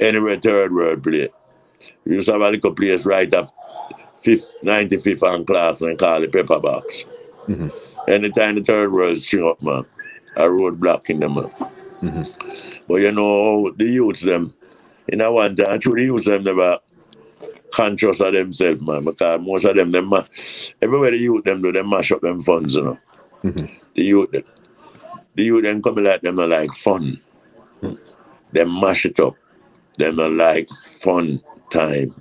Anyway, 0.00 0.38
Third 0.38 0.72
World 0.74 1.02
play. 1.02 1.28
We 2.06 2.14
used 2.14 2.26
to 2.28 2.32
have 2.32 2.40
a 2.40 2.50
little 2.50 2.72
place 2.72 3.04
right 3.04 3.32
up 3.34 3.52
fifth, 4.22 4.50
95th 4.62 5.22
and 5.22 5.46
class 5.46 5.82
and 5.82 5.98
call 5.98 6.22
it 6.22 6.32
Pepper 6.32 6.58
Box. 6.58 7.04
Mhm. 7.48 7.70
Anytime 8.08 8.54
the 8.54 8.62
Third 8.62 8.90
World 8.90 9.18
string 9.18 9.46
up, 9.46 9.62
man, 9.62 9.84
a 10.36 10.44
roadblock 10.44 11.10
in 11.10 11.20
them, 11.20 11.34
man. 11.34 11.50
Mhm. 12.02 12.30
But 12.88 12.94
you 12.96 13.12
know, 13.12 13.70
the 13.76 13.84
youths, 13.84 14.22
them, 14.22 14.54
in 15.08 15.20
a 15.20 15.30
one 15.30 15.54
time, 15.54 15.80
through 15.80 15.96
the 15.96 16.04
youths, 16.04 16.24
them 16.24 16.44
never 16.44 16.78
conscious 17.72 18.20
of 18.20 18.32
themselves, 18.34 18.80
man, 18.80 19.04
because 19.04 19.40
most 19.40 19.64
of 19.64 19.76
them, 19.76 19.90
them 19.92 20.06
ma- 20.06 20.24
everywhere 20.80 21.10
the 21.10 21.18
youth 21.18 21.44
them 21.44 21.60
do, 21.62 21.72
them 21.72 21.88
mash 21.88 22.12
up 22.12 22.20
them 22.20 22.42
funds, 22.42 22.74
you 22.74 22.82
know. 22.82 22.98
Mhm. 23.42 23.70
The 23.94 24.02
youth, 24.04 24.30
them- 24.30 24.44
the 25.34 25.44
youth 25.44 25.62
them 25.62 25.82
coming 25.82 26.04
like 26.04 26.20
them 26.22 26.36
not 26.36 26.48
like 26.48 26.72
fun. 26.74 27.20
They 28.52 28.64
mash 28.64 29.06
it 29.06 29.18
up. 29.20 29.34
Them 29.96 30.16
not 30.16 30.32
like 30.32 30.68
fun 31.02 31.40
time. 31.70 32.14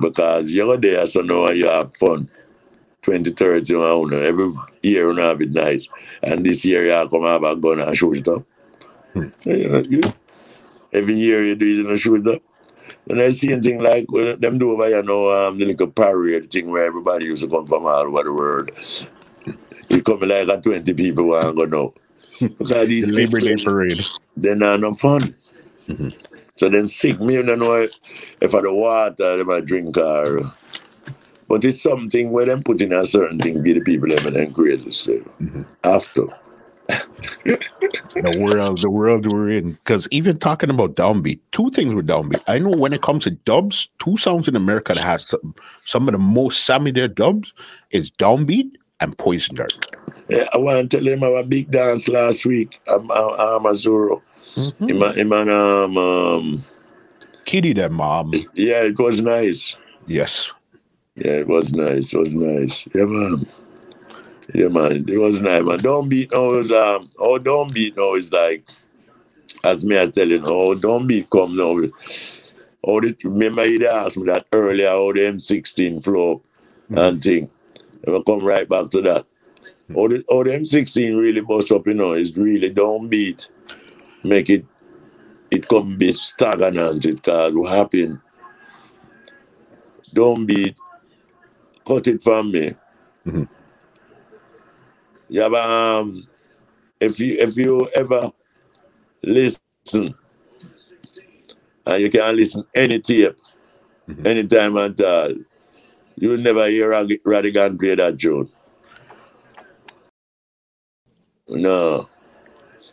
Because 0.00 0.50
you're 0.50 0.76
there, 0.76 1.06
so 1.06 1.22
now 1.22 1.48
you 1.50 1.66
have 1.68 1.94
fun. 1.96 2.28
20, 3.02 3.30
30, 3.30 3.72
you 3.72 3.78
know, 3.80 4.06
every 4.18 4.52
year 4.82 5.10
you 5.10 5.16
have 5.16 5.40
it 5.40 5.50
nice. 5.52 5.88
And 6.22 6.44
this 6.44 6.64
year 6.64 6.84
you 6.84 7.08
come 7.08 7.22
have 7.22 7.42
a 7.42 7.56
gun 7.56 7.80
and 7.80 7.96
shoot 7.96 8.18
it 8.18 8.28
up. 8.28 8.44
Hmm. 9.14 9.28
You 9.46 9.68
know, 9.68 10.12
every 10.92 11.14
year 11.14 11.44
you 11.44 11.54
do 11.54 11.80
it 11.80 11.86
and 11.86 11.98
shoot 11.98 12.26
it 12.26 12.34
up. 12.34 12.42
And 13.08 13.20
I 13.20 13.30
see 13.30 13.48
thing 13.60 13.80
like 13.80 14.10
well, 14.10 14.36
them 14.36 14.58
do 14.58 14.72
over 14.72 14.86
here 14.86 15.02
now, 15.02 15.28
um, 15.48 15.58
the 15.58 15.64
little 15.66 15.86
parade 15.88 16.50
thing 16.50 16.70
where 16.70 16.84
everybody 16.86 17.26
used 17.26 17.42
to 17.44 17.48
come 17.50 17.66
from 17.66 17.86
all 17.86 18.06
over 18.06 18.24
the 18.24 18.32
world. 18.32 18.70
It 19.90 20.04
come 20.04 20.20
like 20.20 20.48
a 20.48 20.60
20 20.60 20.92
people 20.94 21.28
want 21.28 21.56
to 21.56 21.66
go 21.66 21.92
now. 22.40 22.48
Because 22.58 22.68
The 22.70 22.86
these 22.86 23.10
Labor 23.12 23.40
Day 23.40 23.56
people, 23.56 23.72
parade. 23.72 24.04
they're 24.36 24.54
not 24.54 24.80
no 24.80 24.92
fun. 24.94 25.34
Mhm. 25.88 26.14
So 26.56 26.68
then 26.68 26.88
sick 26.88 27.20
me, 27.20 27.38
I 27.38 27.42
don't 27.42 27.58
know 27.60 27.74
if, 27.76 27.92
if 28.42 28.54
I 28.54 28.60
the 28.60 28.74
water, 28.74 29.36
they 29.36 29.44
might 29.44 29.64
drink 29.64 29.96
or 29.96 30.52
but 31.48 31.64
it's 31.64 31.80
something 31.80 32.30
where 32.30 32.44
them 32.44 32.62
put 32.62 32.82
in 32.82 32.92
a 32.92 33.06
certain 33.06 33.38
thing, 33.38 33.62
be 33.62 33.72
the 33.72 33.80
people 33.80 34.08
them 34.08 34.26
and 34.26 34.36
then 34.36 34.52
crazy. 34.52 34.90
Mhm. 35.40 35.64
After. 35.82 36.26
the 37.44 38.38
world, 38.40 38.80
the 38.80 38.90
world 38.90 39.30
we're 39.30 39.50
in. 39.50 39.72
Because 39.72 40.08
even 40.10 40.38
talking 40.38 40.70
about 40.70 40.94
downbeat, 40.94 41.40
two 41.52 41.70
things 41.70 41.94
with 41.94 42.06
downbeat. 42.06 42.42
I 42.46 42.58
know 42.58 42.70
when 42.70 42.92
it 42.92 43.02
comes 43.02 43.24
to 43.24 43.30
dubs, 43.30 43.88
two 44.02 44.16
songs 44.16 44.48
in 44.48 44.56
America 44.56 44.94
that 44.94 45.02
has 45.02 45.26
some, 45.26 45.54
some 45.84 46.08
of 46.08 46.12
the 46.12 46.18
most 46.18 46.64
Sammy 46.64 46.90
their 46.90 47.08
dubs 47.08 47.52
is 47.90 48.10
downbeat 48.12 48.70
and 49.00 49.16
Poison 49.18 49.56
Dart. 49.56 49.96
Yeah, 50.28 50.46
I 50.52 50.58
want 50.58 50.90
to 50.90 50.96
tell 50.96 51.04
them 51.04 51.22
about 51.22 51.44
a 51.44 51.46
big 51.46 51.70
dance 51.70 52.08
last 52.08 52.44
week. 52.44 52.80
I'm, 52.86 53.10
I'm, 53.10 53.30
I'm 53.38 53.66
a 53.66 53.74
Zoro. 53.74 54.22
Mhm. 54.54 54.90
Him, 54.90 55.02
and- 55.02 55.16
him 55.18 55.32
and, 55.32 55.50
um, 55.50 55.96
um, 55.98 56.64
Kitty 57.44 57.72
them 57.72 57.98
um 58.00 58.32
yeah, 58.54 58.82
it 58.82 58.98
was 58.98 59.22
nice. 59.22 59.74
yes. 60.06 60.50
Yeah, 61.16 61.32
it 61.32 61.48
was 61.48 61.72
nice. 61.72 62.12
It 62.12 62.18
was 62.18 62.34
nice. 62.34 62.86
Yeah, 62.94 63.04
man. 63.06 63.46
Yeah, 64.54 64.68
man. 64.68 65.04
It 65.08 65.18
was 65.18 65.40
nice, 65.40 65.62
man. 65.62 65.78
Downbeat 65.78 66.32
now 66.32 66.54
is 66.54 66.72
um 66.72 67.10
oh 67.18 67.38
Downbeat 67.38 67.96
now 67.96 68.14
is 68.14 68.32
like 68.32 68.64
as 69.64 69.84
me 69.84 70.00
I 70.00 70.06
tell 70.06 70.28
you, 70.28 70.42
oh 70.44 70.74
Downbeat 70.76 71.30
come 71.30 71.56
now. 71.56 71.90
Oh 72.84 73.00
the, 73.00 73.16
remember 73.24 73.66
you 73.66 73.86
asked 73.86 74.16
me 74.16 74.24
that 74.26 74.46
earlier 74.52 74.88
how 74.88 75.12
the 75.12 75.26
M16 75.26 76.00
flow 76.00 76.42
and 76.90 77.22
thing. 77.22 77.50
And 78.04 78.14
we 78.14 78.22
come 78.24 78.44
right 78.44 78.68
back 78.68 78.90
to 78.92 79.02
that. 79.02 79.26
Oh 79.94 80.08
the 80.08 80.24
oh 80.28 80.44
the 80.44 80.54
M16 80.54 81.14
really 81.14 81.42
bust 81.42 81.72
up, 81.72 81.86
you 81.86 81.94
know, 81.94 82.14
is 82.14 82.36
really 82.36 82.72
Downbeat. 82.72 83.48
Make 84.24 84.50
it 84.50 84.66
it 85.50 85.68
come 85.68 85.96
be 85.98 86.12
stagnant 86.14 87.06
it 87.06 87.22
cause 87.22 87.54
what 87.54 87.72
happened 87.72 88.20
Downbeat, 90.14 90.76
cut 91.86 92.06
it 92.06 92.22
from 92.22 92.52
me. 92.52 92.74
Mhm. 93.26 93.48
Yeah, 95.28 95.48
but 95.48 95.68
um, 95.68 96.26
if 97.00 97.20
you 97.20 97.36
if 97.38 97.56
you 97.56 97.88
ever 97.94 98.32
listen, 99.22 100.14
and 101.86 102.02
you 102.02 102.10
can 102.10 102.36
listen 102.36 102.64
any 102.74 102.98
tape, 102.98 103.36
Mhm. 104.08 104.26
anytime 104.26 104.76
at 104.78 105.00
all, 105.00 105.34
you 106.16 106.30
will 106.30 106.38
never 106.38 106.66
hear 106.68 106.90
Rag- 106.90 107.22
Rodigan 107.24 107.78
play 107.78 107.94
that 107.94 108.18
tune. 108.18 108.48
No. 111.48 112.08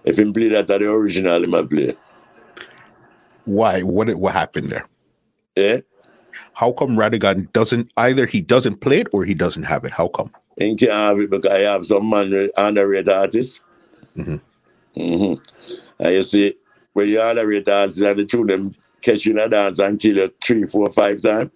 If 0.04 0.20
him 0.20 0.34
play 0.34 0.50
that 0.50 0.70
at 0.70 0.80
the 0.82 0.92
original, 0.92 1.42
he 1.42 1.48
might 1.48 1.70
play. 1.70 1.96
Why? 3.46 3.82
What 3.82 4.14
what 4.16 4.34
happened 4.34 4.70
there? 4.70 4.88
Yeah? 5.56 5.80
How 6.54 6.72
come 6.72 6.98
Rodigan 6.98 7.52
doesn't 7.54 7.92
either 7.98 8.26
he 8.26 8.42
doesn't 8.42 8.82
play 8.82 9.00
it 9.00 9.08
or 9.12 9.24
he 9.26 9.34
doesn't 9.34 9.64
have 9.64 9.86
it? 9.86 9.92
How 9.92 10.08
come? 10.08 10.32
He 10.58 10.76
can't 10.76 10.92
have 10.92 11.20
it 11.20 11.30
because 11.30 11.52
I 11.52 11.60
have 11.60 11.86
some 11.86 12.10
man 12.10 12.50
underrated 12.58 13.10
artists. 13.10 13.64
Mhm. 14.18 14.42
Mhm. 14.96 15.40
And 16.00 16.14
you 16.14 16.22
see, 16.24 16.56
when 16.94 17.10
you 17.10 17.22
underrate 17.22 17.68
artists 17.68 18.02
and 18.02 18.20
the 18.20 18.26
tune 18.26 18.48
them 18.48 18.76
catch 19.02 19.26
you 19.26 19.34
in 19.34 19.40
a 19.40 19.50
dance 19.50 19.80
and 19.80 20.00
kill 20.00 20.18
you 20.18 20.30
three, 20.44 20.66
four, 20.66 20.90
five 20.92 21.22
times. 21.22 21.52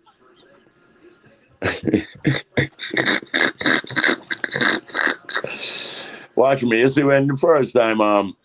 Watch 6.35 6.63
me. 6.63 6.80
You 6.80 6.88
see, 6.88 7.03
when 7.03 7.27
the 7.27 7.38
first 7.38 7.76
time, 7.76 8.01
um, 8.01 8.35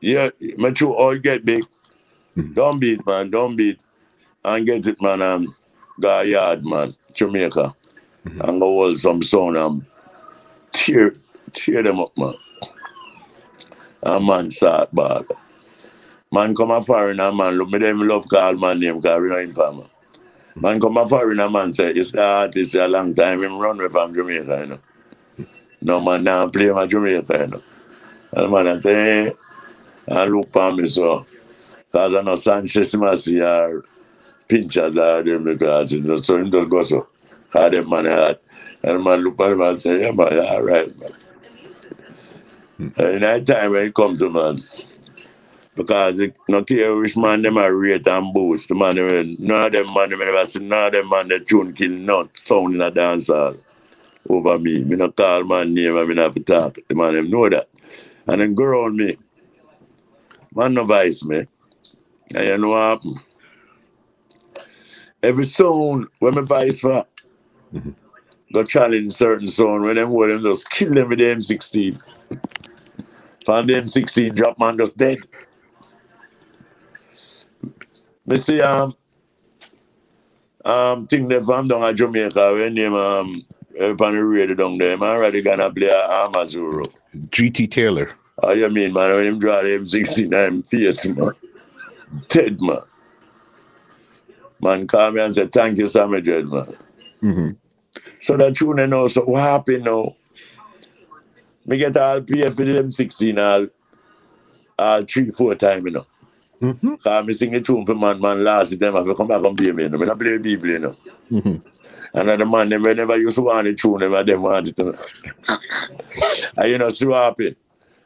yeah, 0.00 0.30
my 0.56 0.70
true 0.70 0.94
all 0.94 1.16
get 1.18 1.44
big. 1.44 1.64
Mhm. 2.36 2.54
Downbeat, 2.54 3.06
man. 3.06 3.30
Downbeat. 3.30 3.78
And 4.44 4.66
get 4.66 4.86
it, 4.86 5.02
man. 5.02 5.20
Um, 5.20 5.54
go 6.00 6.20
yard, 6.22 6.64
man. 6.64 6.94
Jamaica. 7.12 7.74
Mm 8.24 8.32
-hmm. 8.32 8.48
An 8.48 8.58
ga 8.60 8.66
wol 8.66 8.96
som 8.98 9.22
son 9.22 9.56
am 9.56 9.64
um, 9.64 9.86
Cheer, 10.76 11.14
cheer 11.52 11.82
dem 11.82 12.00
up 12.00 12.12
man 12.16 12.34
An 14.02 14.26
man 14.26 14.50
start 14.50 14.88
bal 14.92 15.24
Man 16.32 16.54
kom 16.54 16.70
a 16.70 16.82
farin 16.82 17.20
an 17.20 17.36
man 17.36 17.54
Look 17.56 17.70
me 17.70 17.78
dem 17.78 18.00
love 18.06 18.28
kal 18.28 18.56
man 18.56 18.78
name 18.80 19.00
Ka 19.00 19.16
we 19.18 19.28
nan 19.28 19.52
infama 19.52 19.88
Man 20.54 20.80
kom 20.80 20.98
a 20.98 21.08
farin 21.08 21.40
an 21.40 21.52
man 21.52 21.72
se 21.72 21.92
It's 21.92 22.12
the 22.12 22.22
artist 22.22 22.74
a 22.74 22.86
long 22.88 23.14
time 23.14 23.42
Him 23.42 23.58
run 23.58 23.78
we 23.78 23.88
from 23.88 24.14
Jamaica 24.14 24.60
you 24.60 24.66
know? 24.66 24.78
No 25.80 26.00
man 26.00 26.24
nan 26.24 26.50
play 26.50 26.70
ma 26.70 26.86
Jamaica 26.86 27.38
you 27.38 27.46
know? 27.46 27.62
An 28.32 28.50
man 28.50 28.66
an 28.66 28.80
se 28.80 28.92
hey, 28.92 29.32
An 30.08 30.28
look 30.28 30.52
pa 30.52 30.70
mi 30.70 30.86
so 30.86 31.24
Kaz 31.92 32.18
an 32.18 32.26
no 32.26 32.36
Sanchez 32.36 32.92
Masi 32.94 33.40
Ar 33.40 33.82
Pinchas 34.46 34.94
la 34.94 35.22
dem 35.22 35.44
de 35.44 35.56
kaz 35.56 36.24
So 36.24 36.36
him 36.36 36.50
just 36.50 36.68
go 36.68 36.82
so 36.82 37.06
Because 37.50 37.72
them 37.72 37.90
man 37.90 38.06
hard. 38.06 38.38
And 38.82 38.96
the 38.96 38.98
man 38.98 39.20
look 39.20 39.40
at 39.40 39.52
him 39.52 39.60
and 39.60 39.80
say, 39.80 40.00
yeah 40.00 40.12
man, 40.12 40.64
right 40.64 40.98
man. 40.98 41.12
And 42.78 42.98
in 42.98 43.20
that 43.22 43.44
time 43.46 43.72
when 43.72 43.86
it 43.86 43.94
come 43.94 44.16
to 44.18 44.30
man, 44.30 44.64
because 45.74 46.18
it 46.20 46.36
no 46.48 46.62
care 46.64 46.94
which 46.96 47.16
man 47.16 47.42
them 47.42 47.58
are 47.58 47.74
rate 47.74 48.06
and 48.06 48.32
boost, 48.32 48.68
the 48.68 48.74
man 48.74 48.98
eh, 48.98 49.02
them, 49.02 49.36
none 49.38 49.66
of 49.66 49.72
them 49.72 49.92
man 49.92 50.10
them 50.10 50.18
never 50.20 50.44
see 50.44 50.64
none 50.64 50.86
of 50.86 50.92
them 50.92 51.08
man 51.08 51.28
the 51.28 51.40
tune 51.40 51.72
kill 51.72 51.90
not 51.90 52.36
sound 52.36 52.74
in 52.74 52.80
a 52.80 52.90
dance 52.90 53.26
hall 53.26 53.56
over 54.28 54.58
me. 54.58 54.82
Me 54.84 54.96
no 54.96 55.10
call 55.10 55.44
man 55.44 55.74
name 55.74 55.96
and 55.96 56.08
me 56.08 56.14
not 56.14 56.34
have 56.34 56.44
talk. 56.44 56.78
The 56.88 56.94
man 56.94 57.14
them 57.14 57.30
know 57.30 57.48
that. 57.48 57.68
And 58.26 58.40
then 58.40 58.54
go 58.54 58.64
around 58.64 58.96
me. 58.96 59.18
Man 60.54 60.74
no 60.74 60.84
vice 60.84 61.24
me. 61.24 61.46
And 62.34 62.44
you 62.46 62.58
know 62.58 62.70
what 62.70 62.82
happen? 62.82 63.20
Every 65.22 65.44
sound 65.44 66.06
when 66.18 66.34
me 66.34 66.42
vice 66.42 66.80
for 66.80 67.04
go 68.52 68.64
challenge 68.64 69.12
certain 69.12 69.46
sound 69.46 69.82
when 69.82 69.96
them 69.96 70.08
hold 70.08 70.30
them 70.30 70.42
just 70.42 70.70
kill 70.70 70.92
them 70.94 71.08
with 71.08 71.18
the 71.18 71.24
M16. 71.24 72.00
From 73.44 73.66
the 73.66 73.74
M16 73.74 74.34
drop 74.34 74.58
man 74.58 74.78
just 74.78 74.96
dead. 74.96 75.18
Me 78.26 78.36
see 78.36 78.60
um 78.60 78.94
um 80.64 81.06
thing 81.06 81.28
they 81.28 81.42
from 81.42 81.68
down 81.68 81.82
at 81.82 81.96
Jamaica 81.96 82.52
when 82.52 82.74
name 82.74 82.94
um 82.94 83.44
upon 83.80 84.14
the 84.14 84.24
radio 84.24 84.54
down 84.54 84.78
there, 84.78 84.96
man 84.98 85.16
already 85.16 85.42
gonna 85.42 85.72
play 85.72 85.88
a 85.88 86.08
Amazuro. 86.08 86.92
GT 87.30 87.70
Taylor. 87.70 88.10
How 88.42 88.52
you 88.52 88.68
mean, 88.70 88.92
man? 88.92 89.14
When 89.14 89.26
him 89.26 89.38
draw 89.38 89.62
the 89.62 89.68
M16, 89.70 90.34
I'm 90.34 90.62
fierce, 90.62 91.04
man. 91.04 91.30
Dead, 92.28 92.60
man. 92.60 92.78
Man 94.60 94.86
call 94.86 95.10
me 95.12 95.20
and 95.20 95.34
say, 95.34 95.46
thank 95.46 95.78
you, 95.78 95.86
Sammy 95.86 96.20
Dread, 96.20 96.46
man. 96.46 96.66
Mhm. 97.22 97.56
So 98.20 98.36
that 98.36 98.54
tune 98.54 98.88
know, 98.88 99.06
so 99.06 99.24
what 99.24 99.40
happened 99.40 99.84
now? 99.84 100.14
Me 101.64 101.78
get 101.78 101.96
all 101.96 102.20
pay 102.20 102.48
for 102.50 102.64
the 102.64 102.82
M16 102.82 103.38
all, 103.38 103.66
all 104.78 105.02
three, 105.04 105.30
four 105.30 105.54
times, 105.54 105.84
you 105.84 105.90
know. 105.90 106.06
Mhm. 106.60 107.02
Cause 107.02 107.26
me 107.26 107.32
sing 107.32 107.54
a 107.54 107.60
tune 107.62 107.86
for 107.86 107.94
man, 107.94 108.20
man, 108.20 108.44
last 108.44 108.78
time 108.78 108.94
I 108.94 109.14
come 109.14 109.26
back 109.26 109.42
and 109.42 109.56
pay 109.56 109.72
me, 109.72 109.84
you 109.84 109.88
know. 109.88 109.98
Me 109.98 110.06
not 110.06 110.18
play 110.18 110.38
people, 110.38 110.68
you 110.68 110.78
know. 110.78 110.96
Mhm. 111.30 111.62
And 112.12 112.28
then 112.28 112.40
the 112.40 112.46
man, 112.46 112.68
them 112.68 112.82
they 112.82 112.94
never 112.94 113.16
used 113.16 113.36
to 113.36 113.42
want 113.42 113.66
the 113.66 113.74
tune, 113.74 114.00
them, 114.00 114.14
and 114.14 114.28
them 114.28 114.42
want 114.42 114.68
it. 114.68 114.78
And 116.58 116.70
you 116.70 116.76
know, 116.76 116.90
what 116.90 117.24
happened? 117.24 117.56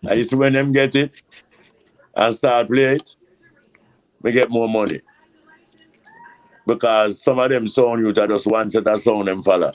I 0.09 0.15
used 0.15 0.31
to 0.31 0.36
when 0.36 0.53
them 0.53 0.70
get 0.70 0.95
it 0.95 1.11
and 2.15 2.35
start 2.35 2.69
play 2.69 2.97
it, 2.97 3.16
we 4.23 4.31
get 4.31 4.51
more 4.51 4.69
money. 4.69 5.01
Because 6.66 7.20
some 7.23 7.39
of 7.41 7.51
them 7.51 7.66
sound 7.66 8.07
you 8.07 8.12
that 8.12 8.28
just 8.28 8.47
one 8.47 8.70
set 8.70 8.86
of 8.86 9.01
sound 9.01 9.27
them 9.28 9.43
follow. 9.43 9.73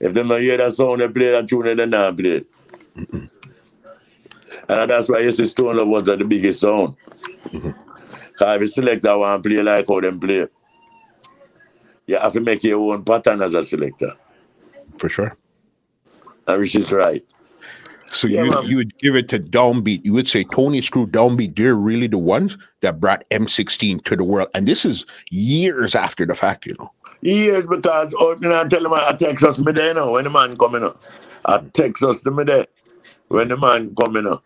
If 0.00 0.14
them 0.14 0.28
not 0.28 0.40
hear 0.40 0.56
that 0.56 0.72
sound, 0.72 1.00
they 1.00 1.08
play 1.08 1.30
that 1.30 1.48
tune, 1.48 1.66
and 1.68 1.80
they 1.80 1.86
not 1.86 2.16
play 2.16 2.30
it. 2.30 2.46
And 4.68 4.90
that's 4.90 5.08
why 5.08 5.20
you 5.20 5.30
see 5.30 5.46
Stone 5.46 5.76
Love 5.76 5.88
was 5.88 6.04
the 6.04 6.16
biggest 6.24 6.60
sound. 6.60 6.96
Mm-hmm. 7.48 7.70
Because 8.32 8.56
if 8.56 8.60
you 8.60 8.66
select 8.66 9.02
that 9.02 9.14
one 9.14 9.42
play 9.42 9.62
like 9.62 9.88
how 9.88 10.00
them 10.00 10.20
play, 10.20 10.46
you 12.06 12.16
have 12.18 12.32
to 12.32 12.40
make 12.40 12.62
your 12.64 12.92
own 12.92 13.04
pattern 13.04 13.42
as 13.42 13.54
a 13.54 13.62
selector. 13.62 14.10
For 14.98 15.08
sure. 15.08 15.36
And 16.46 16.60
which 16.60 16.74
is 16.74 16.92
right. 16.92 17.24
So 18.12 18.28
Yeah, 18.28 18.44
you 18.44 18.50
man. 18.50 18.62
you 18.66 18.76
would 18.76 18.98
give 18.98 19.16
it 19.16 19.28
to 19.30 19.38
Downbeat. 19.38 20.04
You 20.04 20.12
would 20.12 20.28
say 20.28 20.44
Tony 20.44 20.80
Screw 20.80 21.06
Downbeat. 21.06 21.56
They're 21.56 21.74
really 21.74 22.06
the 22.06 22.18
ones 22.18 22.56
that 22.80 23.00
brought 23.00 23.28
M16 23.30 24.04
to 24.04 24.16
the 24.16 24.24
world, 24.24 24.48
and 24.54 24.66
this 24.66 24.84
is 24.84 25.06
years 25.30 25.94
after 25.94 26.24
the 26.24 26.34
fact. 26.34 26.66
You 26.66 26.76
know. 26.78 26.92
Yes, 27.20 27.66
because 27.66 28.14
oh, 28.18 28.36
you 28.40 28.48
know, 28.48 28.60
I 28.60 28.68
tell 28.68 28.84
him 28.84 28.92
I 28.92 29.12
text 29.18 29.44
us 29.44 29.58
me 29.64 29.72
there 29.72 29.94
now 29.94 30.12
when 30.12 30.24
the 30.24 30.30
man 30.30 30.56
coming 30.56 30.84
up. 30.84 31.02
I 31.44 31.58
text 31.72 32.02
us 32.02 32.22
to 32.22 32.30
me 32.30 32.44
there 32.44 32.66
when 33.28 33.48
the 33.48 33.56
man 33.56 33.94
coming 33.94 34.26
up 34.26 34.44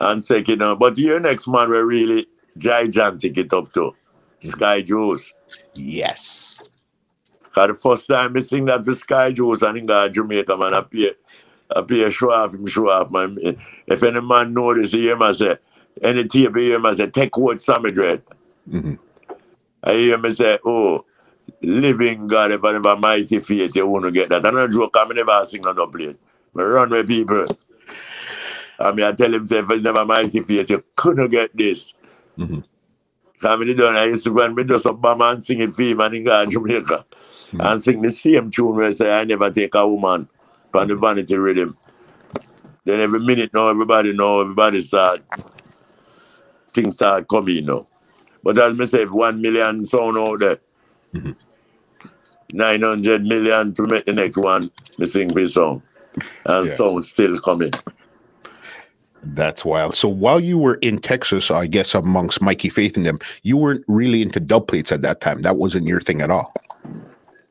and 0.00 0.24
say, 0.24 0.42
you 0.46 0.56
know, 0.56 0.76
but 0.76 0.98
your 0.98 1.20
next 1.20 1.48
man 1.48 1.70
will 1.70 1.82
really 1.82 2.26
gigantic 2.58 3.36
it 3.36 3.52
up 3.52 3.72
to 3.72 3.94
Sky 4.40 4.82
Juice. 4.82 5.34
Yes. 5.74 6.58
Cause 7.52 7.68
the 7.68 7.74
first 7.74 8.06
time 8.06 8.36
I 8.36 8.40
sing 8.40 8.66
that 8.66 8.84
for 8.84 8.92
Sky 8.92 9.32
Juice 9.32 9.62
and 9.62 9.78
in 9.78 9.86
got 9.86 10.12
Jamaica 10.12 10.56
man, 10.56 10.74
I 10.74 10.82
pay 10.82 11.12
I 11.74 11.82
pay 11.82 12.04
a 12.04 12.10
show 12.10 12.30
off 12.30 12.54
him, 12.54 12.66
show 12.66 12.88
off 12.88 13.10
man. 13.10 13.38
If 13.86 14.02
any 14.02 14.20
man 14.20 14.52
know 14.54 14.74
this, 14.74 14.92
he 14.92 15.02
hear 15.02 15.16
me 15.16 15.32
say, 15.32 15.56
any 16.02 16.24
tape 16.24 16.56
he 16.56 16.66
hear 16.66 16.78
me 16.78 16.92
say, 16.92 17.08
take 17.08 17.36
what 17.36 17.60
Sammy 17.60 17.90
Dread. 17.90 18.22
Mhm. 18.68 18.98
I 19.82 19.92
hear 19.94 20.18
me 20.18 20.30
say, 20.30 20.58
oh, 20.64 21.04
living 21.66 22.26
God, 22.28 22.52
if 22.52 22.64
I 22.64 22.72
never 22.72 22.96
mighty 22.96 23.38
faith, 23.40 23.74
you 23.76 23.86
won't 23.86 24.12
get 24.14 24.28
that. 24.30 24.46
I 24.46 24.50
don't 24.50 24.72
joke, 24.72 24.96
I 24.96 25.04
never 25.12 25.44
sing 25.44 25.66
on 25.66 25.76
the 25.76 25.86
plate. 25.86 26.16
I 26.56 26.62
run 26.62 26.90
with 26.90 27.08
people. 27.08 27.46
I 28.78 28.92
mean, 28.92 29.04
I 29.04 29.12
tell 29.12 29.32
him, 29.32 29.46
say, 29.46 29.58
if 29.58 29.70
it's 29.70 29.84
never 29.84 30.04
mighty 30.04 30.40
faith, 30.40 30.70
you 30.70 30.84
couldn't 30.94 31.30
get 31.30 31.56
this. 31.56 31.94
Mhm. 32.38 32.64
I 33.42 33.56
mean, 33.56 33.76
done, 33.76 33.96
I 33.96 34.04
used 34.04 34.24
to 34.24 34.34
go 34.34 34.40
and 34.40 34.54
me 34.54 34.64
just 34.64 34.86
up 34.86 35.00
my 35.00 35.14
man 35.14 35.42
singing 35.42 35.72
for 35.72 35.82
him 35.82 36.00
and 36.00 36.14
in 36.14 36.24
God, 36.24 36.50
Jamaica. 36.50 37.04
And 37.58 37.82
sing 37.82 38.00
the 38.00 38.10
same 38.10 38.50
tune 38.50 38.76
where 38.76 38.86
I 38.86 38.90
say, 38.90 39.10
I 39.12 39.24
never 39.24 39.50
take 39.50 39.74
a 39.74 39.86
woman 39.86 40.28
from 40.72 40.88
the 40.88 40.96
vanity 40.96 41.36
rhythm. 41.36 41.76
Then 42.84 43.00
every 43.00 43.20
minute 43.20 43.52
now, 43.52 43.68
everybody 43.68 44.12
know, 44.12 44.40
everybody 44.40 44.80
start, 44.80 45.20
things 46.70 46.94
start 46.94 47.28
coming 47.28 47.56
you 47.56 47.62
now. 47.62 47.86
But 48.42 48.58
as 48.58 48.74
me 48.74 48.86
say, 48.86 49.02
if 49.02 49.10
one 49.10 49.42
million 49.42 49.84
sound 49.84 50.16
out 50.16 50.38
there, 50.38 50.58
900 52.52 53.24
million 53.24 53.74
to 53.74 53.86
make 53.86 54.04
the 54.04 54.12
next 54.12 54.36
one, 54.36 54.70
me 54.98 55.06
sing 55.06 55.28
this 55.28 55.54
song. 55.54 55.82
And 56.44 56.66
Yeah. 56.66 56.72
sound 56.72 57.04
still 57.04 57.38
coming. 57.38 57.72
That's 59.22 59.64
wild. 59.64 59.96
So 59.96 60.08
while 60.08 60.38
you 60.38 60.56
were 60.56 60.76
in 60.76 60.98
Texas, 60.98 61.50
I 61.50 61.66
guess 61.66 61.94
amongst 61.94 62.40
Mikey 62.40 62.68
Faith 62.68 62.96
and 62.96 63.04
them, 63.04 63.18
you 63.42 63.56
weren't 63.56 63.84
really 63.88 64.22
into 64.22 64.38
dub 64.38 64.68
plates 64.68 64.92
at 64.92 65.02
that 65.02 65.20
time. 65.20 65.42
That 65.42 65.56
wasn't 65.56 65.88
your 65.88 66.00
thing 66.00 66.20
at 66.20 66.30
all. 66.30 66.54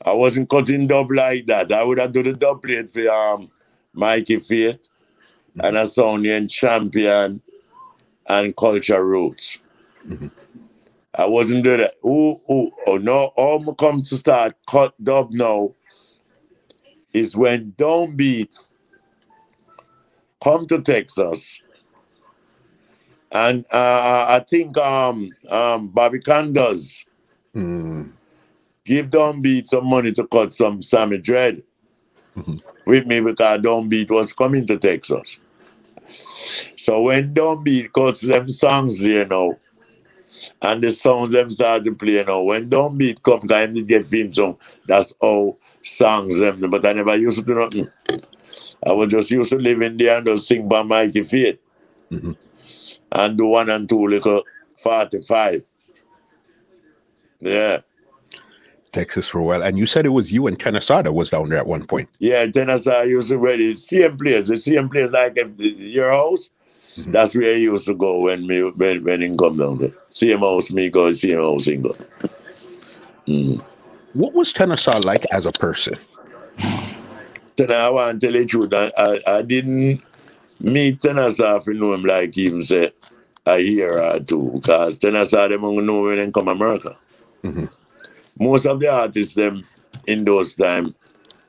I 0.06 0.14
wasn't 0.14 0.50
cutting 0.50 0.88
dub 0.88 1.12
like 1.12 1.48
that. 1.48 1.72
I 1.72 1.84
would 1.84 2.00
have 2.00 2.14
done 2.14 2.24
the 2.24 2.34
dub 2.34 2.62
plate 2.62 2.92
for 2.92 3.10
um, 3.10 3.52
Mikey 3.94 4.40
Faith 4.40 4.80
and 5.62 5.78
a 5.78 5.84
Sonian 5.84 6.50
champion 6.50 7.42
and 8.28 8.56
culture 8.56 9.04
roots. 9.04 9.62
I 11.18 11.26
wasn't 11.28 11.64
doing 11.64 11.80
that. 11.80 11.94
Ooh, 12.06 12.42
ooh, 12.52 12.72
oh 12.88 12.98
no, 12.98 13.32
all 13.38 13.60
me 13.60 13.74
come 13.78 14.04
to 14.04 14.16
start 14.16 14.56
cut 14.68 14.94
dub 15.04 15.32
now 15.32 15.74
is 17.14 17.36
when 17.36 17.72
Downbeat 17.78 18.50
come 20.44 20.68
to 20.68 20.82
Texas. 20.82 21.62
And 23.32 23.66
uh, 23.72 24.26
I 24.30 24.46
think 24.48 24.78
um 24.78 25.36
um 25.50 25.88
Bobby 25.88 26.20
Mm. 27.56 28.12
give 28.84 29.10
Downbeat 29.10 29.68
some 29.68 29.86
money 29.88 30.12
to 30.14 30.28
cut 30.28 30.54
some 30.54 30.82
Sammy 30.82 31.18
Dread 31.18 31.64
Mhm. 32.38 32.62
with 32.86 33.06
me 33.08 33.22
because 33.22 33.60
Downbeat 33.60 34.12
was 34.12 34.34
coming 34.34 34.66
to 34.68 34.78
Texas. 34.78 35.40
So 36.76 37.02
when 37.04 37.34
Downbeat 37.34 37.94
cuts 37.94 38.22
them 38.22 38.50
songs 38.50 39.06
you 39.06 39.26
now, 39.26 39.58
and 40.62 40.84
the 40.84 40.92
songs 40.92 41.34
them 41.34 41.50
start 41.50 41.84
to 41.84 41.94
play 41.96 42.24
now, 42.24 42.42
when 42.42 42.70
Downbeat 42.70 43.24
come, 43.24 43.48
cause 43.48 43.64
him 43.64 43.74
did 43.74 43.88
get 43.88 44.06
film 44.06 44.34
song, 44.34 44.58
that's 44.88 45.14
how 45.22 45.58
songs 45.82 46.40
them, 46.40 46.60
but 46.70 46.86
I 46.86 46.94
never 46.94 47.16
used 47.16 47.40
to 47.40 47.46
do 47.46 47.56
nothing. 47.56 47.90
I 48.86 48.92
was 48.92 49.10
just 49.10 49.32
used 49.32 49.52
to 49.52 49.58
live 49.58 49.82
in 49.82 49.98
there 49.98 50.18
and 50.18 50.26
just 50.26 50.48
sing 50.48 50.68
by 50.68 50.82
Mighty 50.84 51.24
Faith. 51.24 51.60
Mhm. 52.12 52.38
And 53.12 53.38
do 53.38 53.46
one 53.46 53.70
and 53.70 53.88
two 53.88 54.08
little 54.08 54.44
45. 54.78 55.64
Yeah. 57.40 57.80
Texas 58.92 59.28
for 59.28 59.40
a 59.40 59.44
while. 59.44 59.64
And 59.64 59.78
you 59.78 59.86
said 59.86 60.06
it 60.06 60.10
was 60.10 60.32
you 60.32 60.48
and 60.48 60.58
that 61.04 61.14
was 61.14 61.30
down 61.30 61.50
there 61.50 61.60
at 61.60 61.68
one 61.68 61.86
point. 61.86 62.10
Yeah, 62.20 62.46
I 62.88 63.04
used 63.04 63.28
to 63.30 63.38
wear 63.38 63.58
the 63.58 63.76
same 63.76 64.18
place, 64.18 64.48
the 64.48 64.60
same 64.60 64.90
place 64.90 65.12
like 65.12 65.38
your 65.58 66.12
house. 66.12 66.50
That's 66.98 67.36
where 67.36 67.54
I 67.54 67.58
used 67.58 67.86
to 67.86 67.94
go 67.94 68.22
when 68.22 68.48
me 68.48 68.64
when 68.64 69.04
when 69.04 69.22
he 69.22 69.36
come 69.36 69.58
down 69.58 69.80
there. 69.80 69.92
Same 70.10 70.40
house 70.40 70.72
me 70.72 70.90
go, 70.90 71.12
same 71.12 71.38
house 71.38 71.66
he 71.66 71.76
go. 71.78 71.96
Mm. 73.28 73.62
What 74.14 74.34
was 74.34 74.54
Tenor 74.54 74.78
Saw 74.78 74.98
like 75.00 75.26
as 75.32 75.46
a 75.46 75.52
person? 75.52 75.98
Then 77.58 77.72
I 77.72 77.90
want 77.90 78.22
to 78.22 78.28
tell 78.28 78.36
you 78.36 78.46
truth. 78.46 78.74
I, 78.74 79.20
I, 79.28 79.42
didn't 79.42 80.02
meet 80.60 81.02
Tenor 81.02 81.32
Saw 81.32 81.58
if 81.58 81.68
you 81.68 81.74
know 81.74 81.94
him 81.94 82.04
like 82.04 82.38
even 82.38 82.62
say 82.62 82.92
a 83.46 83.60
year 83.60 84.00
or 84.02 84.20
two 84.20 84.52
because 84.54 84.98
Tenor 84.98 85.26
Saw 85.26 85.48
them 85.48 85.66
only 85.66 85.84
know 85.84 86.02
when 86.02 86.18
they 86.18 86.32
come 86.32 86.48
America. 86.48 86.96
Mhm. 87.44 87.70
Most 88.40 88.66
of 88.66 88.80
the 88.80 88.88
artists 88.88 89.34
them 89.34 89.66
in 90.08 90.24
those 90.26 90.56
time, 90.56 90.94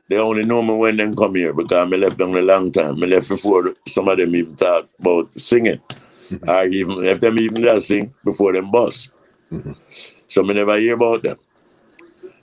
they 0.09 0.17
only 0.17 0.43
know 0.45 0.61
me 0.61 0.73
when 0.73 0.97
they 0.97 1.11
come 1.11 1.35
here 1.35 1.53
because 1.53 1.93
I 1.93 1.95
left 1.97 2.17
them 2.17 2.35
a 2.35 2.41
long 2.41 2.71
time. 2.71 3.03
I 3.03 3.07
left 3.07 3.29
before 3.29 3.75
some 3.87 4.07
of 4.07 4.17
them 4.17 4.35
even 4.35 4.55
thought 4.55 4.89
about 4.99 5.33
singing. 5.39 5.81
Mhm. 6.29 6.49
I 6.49 6.67
even 6.67 7.03
left 7.03 7.21
them 7.21 7.39
even 7.39 7.61
that 7.63 7.81
sing 7.81 8.13
before 8.23 8.53
them 8.53 8.71
bus. 8.71 9.11
Mhm. 9.51 9.75
So 10.27 10.43
me 10.43 10.53
never 10.53 10.77
hear 10.77 10.93
about 10.95 11.23
them. 11.23 11.37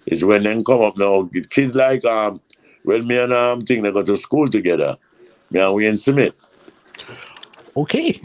It's 0.07 0.23
when 0.23 0.43
they 0.43 0.62
come 0.62 0.82
up 0.82 0.99
now, 0.99 1.31
kids 1.51 1.74
like 1.74 2.05
um 2.05 2.41
well 2.85 3.03
me 3.03 3.16
and 3.19 3.32
um 3.32 3.62
thing 3.62 3.82
they 3.82 3.93
go 3.93 4.03
to 4.03 4.16
school 4.16 4.49
together. 4.49 4.97
Me 5.51 5.61
and 5.61 5.74
Wayne 5.74 5.97
Smith. 5.97 6.35
Okay. 7.77 8.20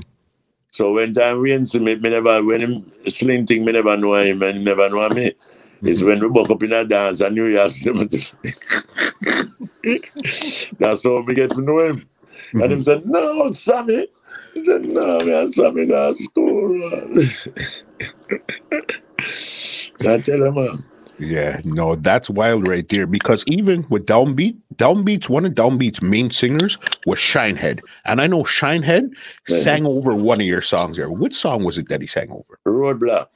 So 0.71 0.93
when 0.93 1.13
time 1.13 1.41
Wayne 1.41 1.65
Smith, 1.65 2.01
me 2.01 2.09
never 2.09 2.43
when 2.43 2.61
him 2.61 2.91
sling 3.07 3.45
thing, 3.45 3.65
me 3.65 3.71
never 3.71 3.95
know 3.97 4.15
him 4.15 4.41
and 4.43 4.63
never 4.63 4.89
know 4.89 5.09
me. 5.09 5.33
It's 5.81 5.99
mm-hmm. 5.99 6.07
when 6.07 6.19
we 6.19 6.27
woke 6.27 6.49
up 6.49 6.63
in 6.63 6.73
a 6.73 6.83
dance 6.83 7.21
and 7.21 7.35
New 7.35 7.45
York 7.45 7.71
That's 10.79 11.03
how 11.03 11.21
we 11.21 11.35
get 11.35 11.51
to 11.51 11.61
know 11.61 11.79
him. 11.79 12.09
And 12.53 12.61
mm-hmm. 12.61 12.71
him 12.71 12.83
said, 12.83 13.05
No, 13.05 13.51
Sammy. 13.51 14.07
He 14.53 14.63
said, 14.63 14.83
No, 14.83 15.23
man, 15.25 15.51
Sammy 15.51 15.85
not 15.85 16.17
school, 16.17 16.69
man. 16.69 17.17
I 20.01 20.17
tell 20.19 20.43
him, 20.43 20.55
man. 20.55 20.83
Yeah, 21.19 21.59
no, 21.65 21.95
that's 21.95 22.29
wild 22.29 22.69
right 22.69 22.87
there. 22.87 23.05
Because 23.05 23.43
even 23.47 23.85
with 23.89 24.05
Downbeat, 24.05 24.57
Downbeat's 24.75 25.29
one 25.29 25.45
of 25.45 25.53
Downbeat's 25.53 26.01
main 26.01 26.31
singers 26.31 26.77
was 27.05 27.19
Shinehead. 27.19 27.81
And 28.05 28.21
I 28.21 28.27
know 28.27 28.43
Shinehead 28.43 29.11
sang 29.47 29.85
over 29.85 30.15
one 30.15 30.39
of 30.39 30.47
your 30.47 30.61
songs 30.61 30.95
there. 30.95 31.11
Which 31.11 31.35
song 31.35 31.65
was 31.65 31.77
it 31.77 31.89
that 31.89 32.01
he 32.01 32.07
sang 32.07 32.31
over? 32.31 32.57
roadblock. 32.65 33.27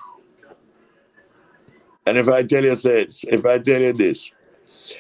And 2.05 2.17
if 2.17 2.27
I 2.27 2.43
tell 2.43 2.63
you, 2.63 2.75
this, 2.75 3.23
if 3.27 3.45
I 3.45 3.59
tell 3.59 3.81
you 3.81 3.93
this, 3.93 4.31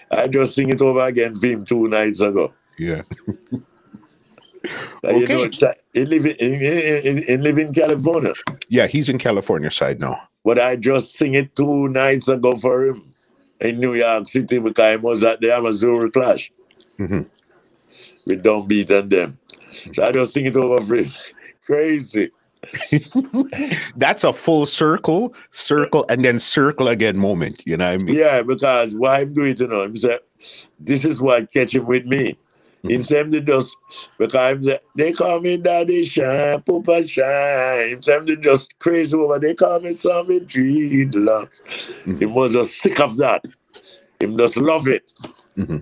I 0.09 0.27
just 0.27 0.55
sing 0.55 0.69
it 0.69 0.81
over 0.81 1.01
again 1.01 1.37
for 1.39 1.45
him 1.47 1.65
two 1.65 1.87
nights 1.87 2.21
ago. 2.21 2.53
Yeah. 2.79 3.01
And 5.03 5.17
You 5.17 5.23
Okay. 5.25 5.33
know, 5.33 5.43
it's- 5.43 5.75
he 5.93 6.05
live 6.05 6.25
in, 6.25 6.35
in, 6.37 7.17
in, 7.17 7.23
in 7.23 7.43
live 7.43 7.57
in 7.57 7.73
California, 7.73 8.33
Yeah, 8.69 8.87
he's 8.87 9.09
in 9.09 9.17
California 9.17 9.69
side 9.69 9.99
now. 9.99 10.21
but 10.45 10.57
I 10.59 10.75
just 10.77 11.15
sing 11.15 11.35
it 11.35 11.55
two 11.55 11.89
nights 11.89 12.27
ago 12.29 12.55
for 12.55 12.85
him 12.85 13.13
in 13.59 13.79
New 13.79 13.93
York 13.93 14.27
City 14.27 14.59
because 14.59 14.83
I 14.83 14.95
was 14.95 15.23
at 15.23 15.41
the 15.41 15.53
Amazon 15.53 16.09
Clash 16.11 16.51
Mhm. 16.99 17.27
with 18.25 18.43
Downbeat 18.43 18.89
and 18.91 19.09
them. 19.09 19.37
So 19.93 20.03
I 20.03 20.11
just 20.13 20.31
sing 20.33 20.45
it 20.45 20.55
over 20.55 20.81
for 20.85 20.95
him. 20.95 21.11
Crazy. 21.65 22.31
That's 23.95 24.23
a 24.23 24.33
full 24.33 24.65
circle, 24.65 25.35
circle, 25.51 26.05
and 26.09 26.23
then 26.23 26.39
circle 26.39 26.87
again 26.87 27.17
moment. 27.17 27.63
You 27.65 27.77
know 27.77 27.87
what 27.91 28.01
I 28.01 28.03
mean? 28.03 28.15
Yeah, 28.15 28.41
because 28.41 28.95
why 28.95 29.21
I'm 29.21 29.33
doing 29.33 29.51
it, 29.51 29.59
you 29.59 29.67
know, 29.67 29.83
him 29.83 29.95
say, 29.97 30.19
this 30.79 31.05
is 31.05 31.19
what 31.19 31.51
catch 31.51 31.75
him 31.75 31.85
with 31.85 32.05
me. 32.05 32.37
Him 32.83 33.05
say, 33.05 33.21
him 33.21 33.31
they 33.31 33.39
just, 33.39 33.77
because 34.17 34.51
him 34.51 34.63
say, 34.63 34.79
they 34.97 35.13
call 35.13 35.39
me 35.39 35.55
Daddy 35.55 36.03
Shine, 36.03 36.61
Papa 36.63 37.07
Shine. 37.07 37.89
Him 37.89 38.01
say, 38.01 38.17
him 38.17 38.25
they 38.25 38.35
just 38.35 38.77
crazy 38.79 39.15
over, 39.15 39.39
they 39.39 39.53
call 39.53 39.79
me 39.79 39.93
Sammy 39.93 40.41
Dreadlocks. 40.41 41.61
Mhm. 42.03 42.21
Him 42.21 42.33
was 42.33 42.53
just 42.53 42.77
sick 42.77 42.99
of 42.99 43.15
that. 43.17 43.45
Him 44.19 44.37
just 44.37 44.57
love 44.57 44.87
it. 44.87 45.13
Mhm. 45.57 45.81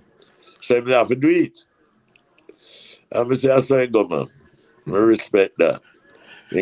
So 0.59 0.77
him 0.77 0.87
have 0.87 1.07
to 1.07 1.15
do 1.15 1.29
it. 1.29 1.65
And 3.11 3.31
I 3.31 3.35
say, 3.35 3.51
I 3.51 3.59
say, 3.59 3.87
go, 3.87 4.07
man. 4.07 4.27
I 4.87 4.91
respect 4.91 5.57
that. 5.57 5.81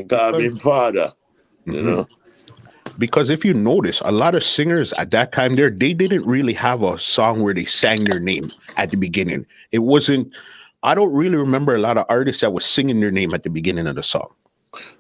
Call 0.08 0.34
me 0.34 0.46
him 0.46 0.58
father, 0.58 1.14
you 1.66 1.74
Mhm. 1.74 1.84
know. 1.84 2.08
Because 2.98 3.30
if 3.30 3.46
you 3.46 3.54
notice, 3.54 4.02
a 4.04 4.12
lot 4.12 4.36
of 4.36 4.44
singers 4.44 4.92
at 4.94 5.12
that 5.12 5.32
time 5.32 5.56
there, 5.56 5.70
they 5.70 5.94
didn't 5.94 6.26
really 6.26 6.54
have 6.54 6.84
a 6.84 6.98
song 6.98 7.42
where 7.42 7.54
they 7.54 7.66
sang 7.66 8.04
their 8.04 8.20
name 8.20 8.50
at 8.78 8.92
the 8.92 8.98
beginning. 8.98 9.46
It 9.72 9.80
wasn't. 9.80 10.34
I 10.84 10.96
don't 10.96 11.14
really 11.14 11.38
remember 11.38 11.76
a 11.76 11.80
lot 11.80 11.98
of 11.98 12.06
artists 12.10 12.42
that 12.42 12.52
was 12.52 12.66
singing 12.66 13.00
their 13.00 13.12
name 13.12 13.34
at 13.34 13.44
the 13.44 13.50
beginning 13.50 13.88
of 13.88 13.96
the 13.96 14.04
song. 14.04 14.34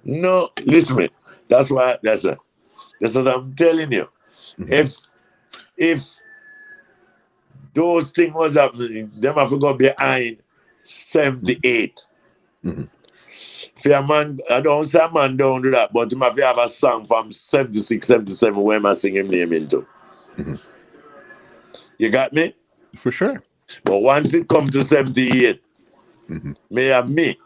No, 0.03 0.49
listen 0.66 0.95
me. 0.95 1.10
That's 1.48 1.70
why 1.70 1.98
that's 2.02 2.26
a, 2.26 2.38
that's 3.02 3.16
what 3.16 3.28
I'm 3.28 3.53
telling 3.53 3.91
you. 3.91 4.07
Mhm. 4.57 4.72
If 4.72 4.95
if 5.78 6.20
those 7.74 8.11
things 8.11 8.34
was 8.34 8.56
happening, 8.56 9.11
them 9.16 9.36
have 9.36 9.49
to 9.49 9.57
go 9.57 9.74
behind 9.74 10.38
78. 10.84 12.06
Mhm. 12.66 12.88
If 13.77 13.86
a 13.86 14.02
man, 14.06 14.40
I 14.49 14.61
don't 14.61 14.84
say 14.86 14.99
a 14.99 15.11
man 15.11 15.38
don't 15.38 15.61
do 15.61 15.72
that, 15.72 15.91
but 15.94 16.11
have 16.11 16.36
to 16.36 16.45
have 16.45 16.57
a 16.57 16.69
song 16.69 17.06
from 17.06 17.31
76, 17.31 18.06
77 18.06 18.61
where 18.61 18.77
am 18.77 18.86
I 18.86 18.94
sing 18.94 19.15
him 19.15 19.27
name 19.30 19.53
into? 19.53 19.86
Mhm. 20.38 20.60
You 21.98 22.10
got 22.10 22.34
me? 22.34 22.56
For 22.95 23.11
sure. 23.11 23.44
But 23.84 23.99
once 23.99 24.34
it 24.34 24.48
comes 24.48 24.72
to 24.72 24.84
78, 24.84 25.61
Mhm. 26.30 26.56
may 26.69 26.86
have 26.86 27.10
me. 27.10 27.38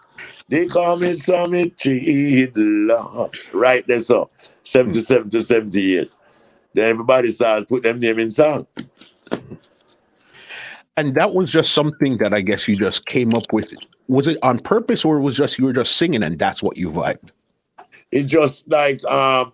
They 0.47 0.65
call 0.67 0.97
me 0.97 1.13
Sammy 1.13 1.71
Cheadle. 1.71 3.31
Right 3.51 3.85
there, 3.87 3.99
so 3.99 4.29
77 4.63 5.29
to 5.31 5.41
78. 5.41 6.11
Then 6.73 6.89
everybody 6.89 7.29
starts 7.29 7.65
put 7.65 7.83
them 7.83 7.99
name 7.99 8.19
in 8.19 8.31
song. 8.31 8.67
And 10.95 11.15
that 11.15 11.33
was 11.33 11.51
just 11.51 11.73
something 11.73 12.17
that 12.17 12.33
I 12.33 12.41
guess 12.41 12.67
you 12.67 12.75
just 12.75 13.05
came 13.07 13.33
up 13.33 13.51
with. 13.51 13.73
Was 14.07 14.27
it 14.27 14.37
on 14.43 14.59
purpose 14.59 15.05
or 15.05 15.19
was 15.19 15.37
just 15.37 15.57
you 15.57 15.65
were 15.65 15.73
just 15.73 15.95
singing 15.95 16.23
and 16.23 16.37
that's 16.37 16.61
what 16.61 16.77
you 16.77 16.91
vibed? 16.91 17.29
It 18.11 18.23
just 18.23 18.69
like 18.69 19.03
um 19.05 19.53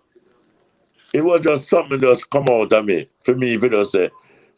it 1.12 1.24
was 1.24 1.40
just 1.40 1.68
something 1.68 2.00
just 2.00 2.30
come 2.30 2.48
out 2.48 2.72
of 2.72 2.84
me. 2.84 3.08
For 3.20 3.34
me, 3.34 3.54
if 3.54 3.62
you 3.62 3.68
just 3.68 3.92
say, 3.92 4.10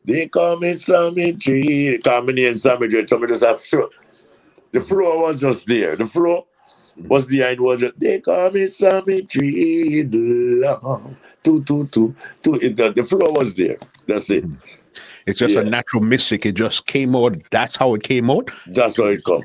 they 0.04 0.28
call 0.28 0.58
me 0.58 0.72
Sammy 0.74 1.32
G, 1.32 1.90
they 1.90 1.98
call 1.98 2.22
me 2.22 2.32
name 2.34 2.56
Sammy 2.58 2.88
G, 2.88 3.06
somebody 3.06 3.32
just 3.32 3.44
have 3.44 3.60
sure. 3.60 3.88
The 4.72 4.80
flow 4.80 5.22
was 5.22 5.40
just 5.40 5.66
there. 5.66 5.96
The 5.96 6.06
flow 6.06 6.46
was 6.96 7.26
the 7.28 7.42
end 7.42 7.60
was 7.60 7.80
just, 7.80 7.98
they 7.98 8.20
call 8.20 8.50
me 8.50 8.66
Sammy 8.66 9.22
G, 9.22 10.04
two, 10.04 11.62
two, 11.64 11.86
two, 11.86 12.14
two. 12.42 12.54
It, 12.54 12.76
the, 12.76 12.92
the 12.92 13.04
flow 13.04 13.30
was 13.32 13.54
there. 13.54 13.78
That's 14.06 14.30
it. 14.30 14.44
It's 15.26 15.38
just 15.38 15.56
a 15.56 15.62
natural 15.62 16.02
mystic. 16.02 16.44
It 16.44 16.54
just 16.54 16.86
came 16.86 17.14
out. 17.14 17.36
That's 17.50 17.76
how 17.76 17.94
it 17.94 18.02
came 18.02 18.30
out. 18.30 18.50
That's 18.66 18.96
how 18.96 19.06
it 19.06 19.24
come. 19.24 19.42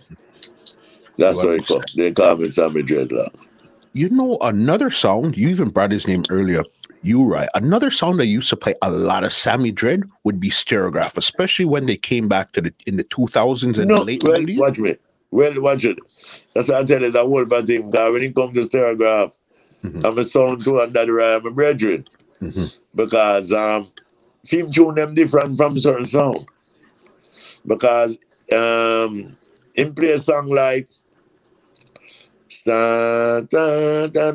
That's 1.18 1.41
come. 1.41 1.84
They 1.95 2.11
call 2.11 2.38
me 2.38 2.49
Sammy 2.49 2.84
Dreadlock. 2.84 3.48
You 3.94 4.10
know, 4.10 4.38
another 4.41 4.89
song, 4.91 5.34
you 5.35 5.49
even 5.49 5.69
brought 5.69 5.91
his 5.91 6.07
name 6.07 6.23
earlier, 6.30 6.64
you 7.02 7.23
right. 7.23 7.49
Another 7.56 7.89
song 7.89 8.18
that 8.18 8.27
used 8.27 8.49
to 8.49 8.56
play 8.56 8.76
a 8.84 8.91
lot 8.91 9.23
of 9.23 9.34
Sammy 9.34 9.72
Dread 9.72 10.03
would 10.23 10.39
be 10.39 10.49
Stereograph, 10.49 11.18
especially 11.18 11.65
when 11.65 11.88
they 11.88 11.98
came 11.98 12.27
back 12.27 12.52
to 12.52 12.61
the 12.61 12.73
in 12.85 12.98
the 12.98 13.03
2000s 13.06 13.64
and 13.64 13.76
the 13.76 13.85
No, 13.85 14.02
late 14.03 14.23
well, 14.23 14.39
90s. 14.39 14.57
watch 14.60 14.77
me. 14.80 14.95
Well, 15.31 15.61
watch 15.61 15.84
it. 15.85 15.98
That's 16.53 16.68
what 16.69 16.77
I 16.77 16.84
tell 16.84 17.02
you, 17.02 17.07
it's 17.07 17.15
a 17.15 17.22
whole 17.23 17.45
bad 17.45 17.68
thing. 17.68 17.89
Because 17.89 18.14
when 18.14 18.23
it 18.23 18.35
comes 18.35 18.53
to 18.69 18.77
stereograph, 18.77 19.31
Mm-hmm. 19.84 20.06
I'm 20.06 20.18
a 20.18 20.23
sound 20.23 20.64
to 20.64 20.80
another 20.80 21.22
uh, 21.22 21.39
my 21.44 21.52
brethren. 21.52 22.03
Mm-hmm. 22.41 22.65
Because 22.95 23.53
um 23.53 23.91
film 24.44 24.72
tune 24.72 24.95
them 24.95 25.14
different 25.14 25.56
from 25.56 25.80
certain 25.80 26.03
sound. 26.06 26.48
Because 27.65 28.18
um 28.52 29.38
him 29.76 29.94
play 29.94 30.11
a 30.11 30.18
song 30.18 30.49
like 30.49 30.89
Da 32.65 33.41
da 33.41 34.07
da. 34.07 34.32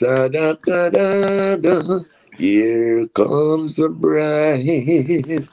Da 0.00 0.28
da 0.28 0.54
da 0.54 1.56
da. 1.56 2.00
Here 2.36 3.06
comes 3.08 3.76
the 3.76 3.88
bride. 3.88 5.48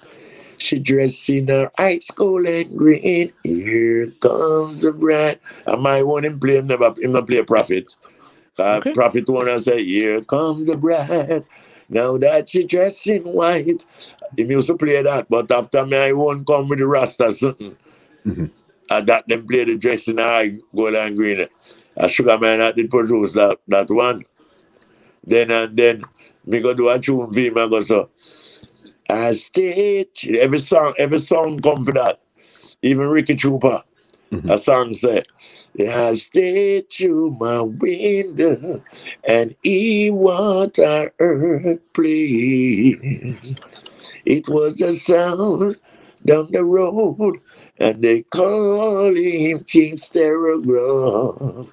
She 0.58 0.78
dressed 0.80 1.30
in 1.30 1.48
her 1.48 1.72
high 1.78 2.00
school 2.00 2.48
and 2.48 2.78
green. 2.78 3.34
Here 3.44 4.12
comes 4.22 4.84
the 4.84 4.94
bride. 4.94 5.40
I 5.68 5.76
might 5.76 6.04
want 6.04 6.26
him 6.26 6.40
play 6.40 6.58
him 6.58 6.68
never 6.68 6.94
him 7.02 7.14
not 7.14 7.28
play 7.28 7.38
a 7.38 7.44
prophet. 7.44 7.96
Okay. 8.60 8.94
Prophet 8.94 9.28
one 9.28 9.48
and 9.48 9.62
say, 9.64 9.84
Here 9.84 10.22
comes 10.22 10.68
the 10.70 10.78
bride. 10.78 11.46
Now 11.90 12.18
that 12.20 12.50
she 12.50 12.64
dressed 12.66 13.08
in 13.08 13.24
white. 13.24 13.86
He 14.38 14.44
used 14.46 14.68
to 14.68 14.78
play 14.78 15.02
that, 15.02 15.30
but 15.30 15.52
after 15.52 15.86
me 15.86 15.98
I 15.98 16.12
won't 16.14 16.48
come 16.48 16.70
with 16.70 16.80
the 16.80 16.86
rastas. 16.86 17.42
Mm-hmm. 18.26 18.46
I 18.92 19.02
got 19.02 19.28
them 19.28 19.48
play 19.48 19.64
the 19.64 19.78
dress 19.78 20.08
in 20.10 20.18
high 20.18 20.58
gold 20.76 20.96
and 20.96 21.16
green. 21.16 21.48
A 21.96 22.10
sugar 22.10 22.38
man 22.38 22.60
that 22.60 22.76
did 22.76 22.90
produce 22.92 23.32
that, 23.34 23.60
that 23.70 23.90
one. 23.90 24.24
Then 25.26 25.52
and 25.52 25.78
then 25.78 26.02
me 26.46 26.60
go 26.60 26.74
do 26.74 26.90
a 26.90 27.00
tune 27.00 27.32
for 27.32 27.40
him 27.40 27.58
and 27.58 27.70
go 27.72 27.82
so 27.82 28.10
I 29.10 29.34
stitch. 29.34 30.28
Every 30.28 30.60
song, 30.60 30.94
every 30.98 31.20
song 31.20 31.60
come 31.60 31.86
for 31.86 31.94
that. 31.94 32.20
Even 32.82 33.08
Ricky 33.08 33.36
Trooper, 33.36 33.84
mm-hmm. 34.32 34.50
a 34.50 34.58
song 34.58 34.94
say, 34.94 35.24
I 35.80 36.16
stitch 36.16 37.00
you 37.00 37.38
my 37.40 37.62
window 37.62 38.82
and 39.24 39.56
he 39.64 40.10
what 40.10 40.80
I 40.80 41.12
heard 41.20 41.94
play. 41.94 43.00
It 44.26 44.50
was 44.50 44.82
a 44.82 44.92
sound 44.92 45.80
down 46.26 46.52
the 46.52 46.64
road 46.64 47.40
and 47.78 48.02
they 48.02 48.24
call 48.24 49.16
him 49.16 49.64
King 49.64 49.96
Stereograph. 49.96 51.72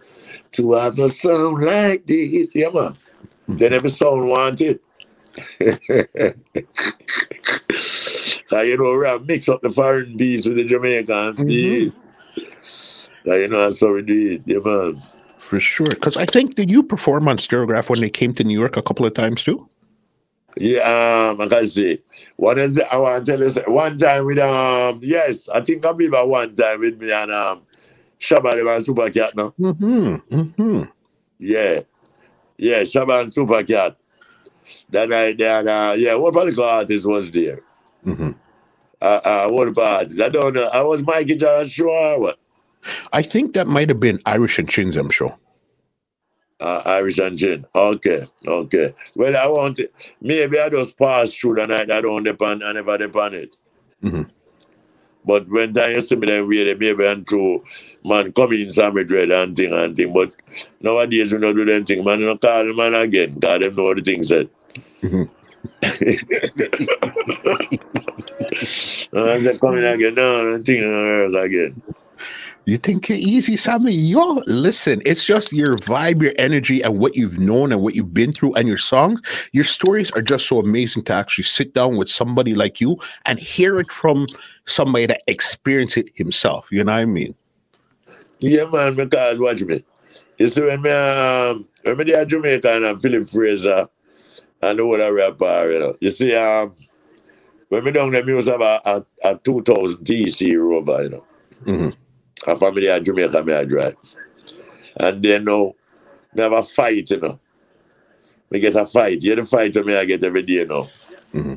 To 0.53 0.73
have 0.73 0.99
a 0.99 1.11
sound 1.11 1.63
like 1.63 2.07
this, 2.07 2.55
yeah 2.55 2.71
man. 2.71 2.93
Mm-hmm. 3.49 3.57
Then 3.59 3.73
every 3.75 3.91
song 3.91 4.27
wanted. 4.27 4.81
so, 7.77 8.61
you 8.63 8.79
know, 8.79 8.95
we 8.97 9.27
mix 9.27 9.49
up 9.49 9.61
the 9.63 9.71
foreign 9.71 10.17
bees 10.17 10.47
with 10.47 10.57
the 10.57 10.65
Jamaican 10.65 11.07
mm-hmm. 11.35 11.47
bees. 11.47 12.13
So, 12.57 13.35
you 13.35 13.49
know, 13.49 13.59
that's 13.59 13.81
how 13.81 13.93
we 13.93 14.03
do 14.03 14.33
it, 14.33 14.43
yeah, 14.47 14.59
man. 14.65 15.03
For 15.37 15.61
sure. 15.61 15.87
Because 15.87 16.17
I 16.17 16.27
think, 16.27 16.55
did 16.55 16.71
you 16.71 16.83
perform 16.83 17.29
on 17.29 17.39
Stereograph 17.39 17.91
when 17.91 18.01
they 18.01 18.11
came 18.11 18.35
to 18.35 18.45
New 18.45 18.59
York 18.59 18.77
a 18.77 18.83
couple 18.83 19.07
of 19.07 19.15
times 19.15 19.43
too? 19.43 19.69
Yeah, 20.61 21.31
um, 21.31 21.41
I 21.41 21.47
can 21.47 21.67
see. 21.67 22.01
One 22.37 22.59
I 22.59 22.97
want 22.97 23.27
to 23.27 23.33
tell 23.33 23.49
you, 23.49 23.73
one 23.73 23.97
time 23.97 24.27
with, 24.27 24.39
um, 24.39 24.99
yes, 25.03 25.49
I 25.49 25.61
think 25.61 25.87
I 25.87 25.91
remember 25.91 26.27
one 26.27 26.57
time 26.57 26.81
with 26.81 27.01
me 27.01 27.13
and 27.13 27.31
um, 27.31 27.63
Shabba 28.19 28.77
and 28.77 28.85
Super 28.85 29.09
Cat 29.11 29.37
now. 29.37 29.55
Mm-hmm. 29.61 30.37
Mm-hmm. 30.37 30.83
Yeah. 31.39 31.81
Yeah, 32.57 32.81
Shabba 32.83 33.23
and 33.23 33.33
Super 33.33 33.63
Cat 33.63 33.97
that 34.91 35.09
night, 35.09 35.41
and 35.41 35.69
uh, 35.69 35.95
yeah, 35.97 36.15
what 36.15 36.35
political 36.35 36.65
artist 36.65 37.07
was 37.07 37.31
there? 37.31 37.61
Mm-hmm. 38.05 38.33
Uh, 39.01 39.21
uh, 39.25 39.49
what 39.51 39.79
artist? 39.79 40.21
I 40.21 40.29
don't 40.29 40.55
know. 40.55 40.67
I 40.67 40.83
was 40.83 41.05
Mikey 41.05 41.37
Joshua. 41.37 42.19
What? 42.19 42.39
I 43.13 43.23
think 43.23 43.55
that 43.55 43.69
might 43.69 43.91
have 43.91 44.01
been 44.01 44.21
Irish 44.27 44.59
and 44.59 44.69
Chin's, 44.69 44.97
I'm 44.97 45.11
sure. 45.11 45.37
Uh, 46.61 46.83
Irish 46.87 47.19
and 47.19 47.39
Chin. 47.39 47.65
Okay, 47.73 48.27
okay. 48.47 48.93
Well, 49.15 49.37
I 49.37 49.47
want 49.47 49.79
it. 49.79 49.95
Maybe 50.21 50.59
I 50.59 50.69
just 50.69 50.99
passed 50.99 51.39
through 51.39 51.55
the 51.55 51.67
night. 51.69 51.91
I 51.91 52.01
don't 52.01 52.25
depend. 52.25 52.65
I 52.65 52.73
never 52.73 52.99
depend 52.99 53.35
it. 53.37 53.57
Mm-hmm. 54.03 54.23
But 55.25 55.49
when 55.49 55.73
time 55.73 55.93
you 55.95 56.01
see 56.01 56.17
me 56.17 56.27
then 56.27 56.49
way, 56.49 56.75
maybe 56.75 57.07
and 57.07 57.29
through 57.29 57.65
man 58.05 58.33
come 58.33 58.53
in 58.55 58.71
some 58.71 58.95
dread 59.07 59.31
and 59.31 59.57
thing 59.57 59.73
and 59.73 59.95
thing. 59.95 60.13
But 60.13 60.33
nowadays 60.81 61.33
we 61.33 61.39
don't 61.39 61.55
do 61.55 61.65
them 61.65 61.85
thing. 61.85 62.03
Man, 62.03 62.21
you 62.21 62.27
know, 62.27 62.39
call 62.39 62.65
man 62.75 62.95
again. 62.95 63.35
Because 63.35 63.61
them 63.61 63.77
know 63.77 63.95
the 63.95 64.03
thing 64.03 64.23
said. 64.25 64.49
Mm-hmm. 65.03 65.25
I 69.13 69.41
said, 69.43 69.61
coming 69.61 69.85
again, 69.85 70.15
no, 70.15 70.55
I'm 70.55 70.65
thinking 70.65 71.35
again. 71.37 71.83
You 72.69 72.77
think 72.77 73.09
you're 73.09 73.17
easy, 73.17 73.57
Sammy? 73.57 73.93
Yo, 73.93 74.43
listen, 74.47 75.01
it's 75.07 75.25
just 75.25 75.55
your 75.55 75.79
vibe, 75.79 76.21
your 76.21 76.35
energy, 76.37 76.83
and 76.83 76.99
what 76.99 77.17
you've 77.17 77.39
known 77.39 77.73
and 77.73 77.81
what 77.81 77.95
you've 77.95 78.13
been 78.13 78.31
through, 78.31 78.53
and 78.57 78.69
your 78.69 78.77
songs. 78.77 79.23
Your 79.53 79.65
stories 79.65 80.11
are 80.11 80.21
just 80.21 80.47
so 80.47 80.59
amazing 80.59 81.05
to 81.05 81.15
actually 81.15 81.45
sit 81.45 81.73
down 81.73 81.97
with 81.97 82.11
somebody 82.11 82.55
like 82.55 82.79
you 82.79 82.99
and 83.25 83.39
hear 83.39 83.81
it 83.81 83.91
from 83.91 84.27
somebody 84.67 85.07
that 85.07 85.23
experienced 85.29 85.97
it 85.97 86.11
himself. 86.15 86.69
You 86.71 86.85
know 86.85 86.93
what 86.93 87.01
I 87.01 87.05
mean? 87.07 87.35
Yeah, 88.41 88.67
man, 88.67 88.97
because 88.97 89.39
watch 89.39 89.63
me. 89.63 89.83
You 90.37 90.49
see, 90.49 90.61
when 90.61 90.83
me, 90.83 90.91
um, 90.91 91.67
when 91.85 91.97
me 91.97 92.05
there 92.05 92.27
Jamaica 92.27 92.71
and 92.71 93.01
Philip 93.01 93.31
Fraser, 93.31 93.89
and 94.61 94.79
the 94.79 94.83
whole 94.83 95.13
rapper, 95.15 95.71
you 95.71 95.79
know. 95.79 95.97
You 96.03 96.11
see, 96.11 96.37
um, 96.37 96.75
when 97.71 97.83
we 97.83 97.93
down 97.93 98.11
there, 98.11 98.27
we 98.27 98.35
was 98.35 98.47
have 98.47 98.61
a, 98.61 98.79
a, 98.85 99.05
a 99.25 99.39
2000 99.39 100.05
TC 100.05 100.63
Rover, 100.63 101.05
you 101.05 101.09
know. 101.09 101.25
Mm-hmm. 101.65 101.91
A 102.47 102.57
family 102.57 102.89
at 102.89 103.03
Jamaica, 103.03 103.43
me 103.45 103.53
I 103.53 103.65
drive. 103.65 103.97
And 104.97 105.23
then 105.23 105.45
now, 105.45 105.75
we 106.35 106.43
have 106.43 106.53
a 106.53 106.63
fight, 106.63 107.11
you 107.11 107.21
know. 107.21 107.41
We 108.51 108.61
get 108.61 108.77
a 108.77 108.87
fight. 108.87 109.23
You 109.23 109.35
the 109.35 109.45
fight 109.45 109.75
me 109.85 109.97
I 109.97 110.05
get 110.05 110.25
every 110.25 110.43
day 110.43 110.65
now. 110.65 110.89
Mm-hmm. 111.35 111.55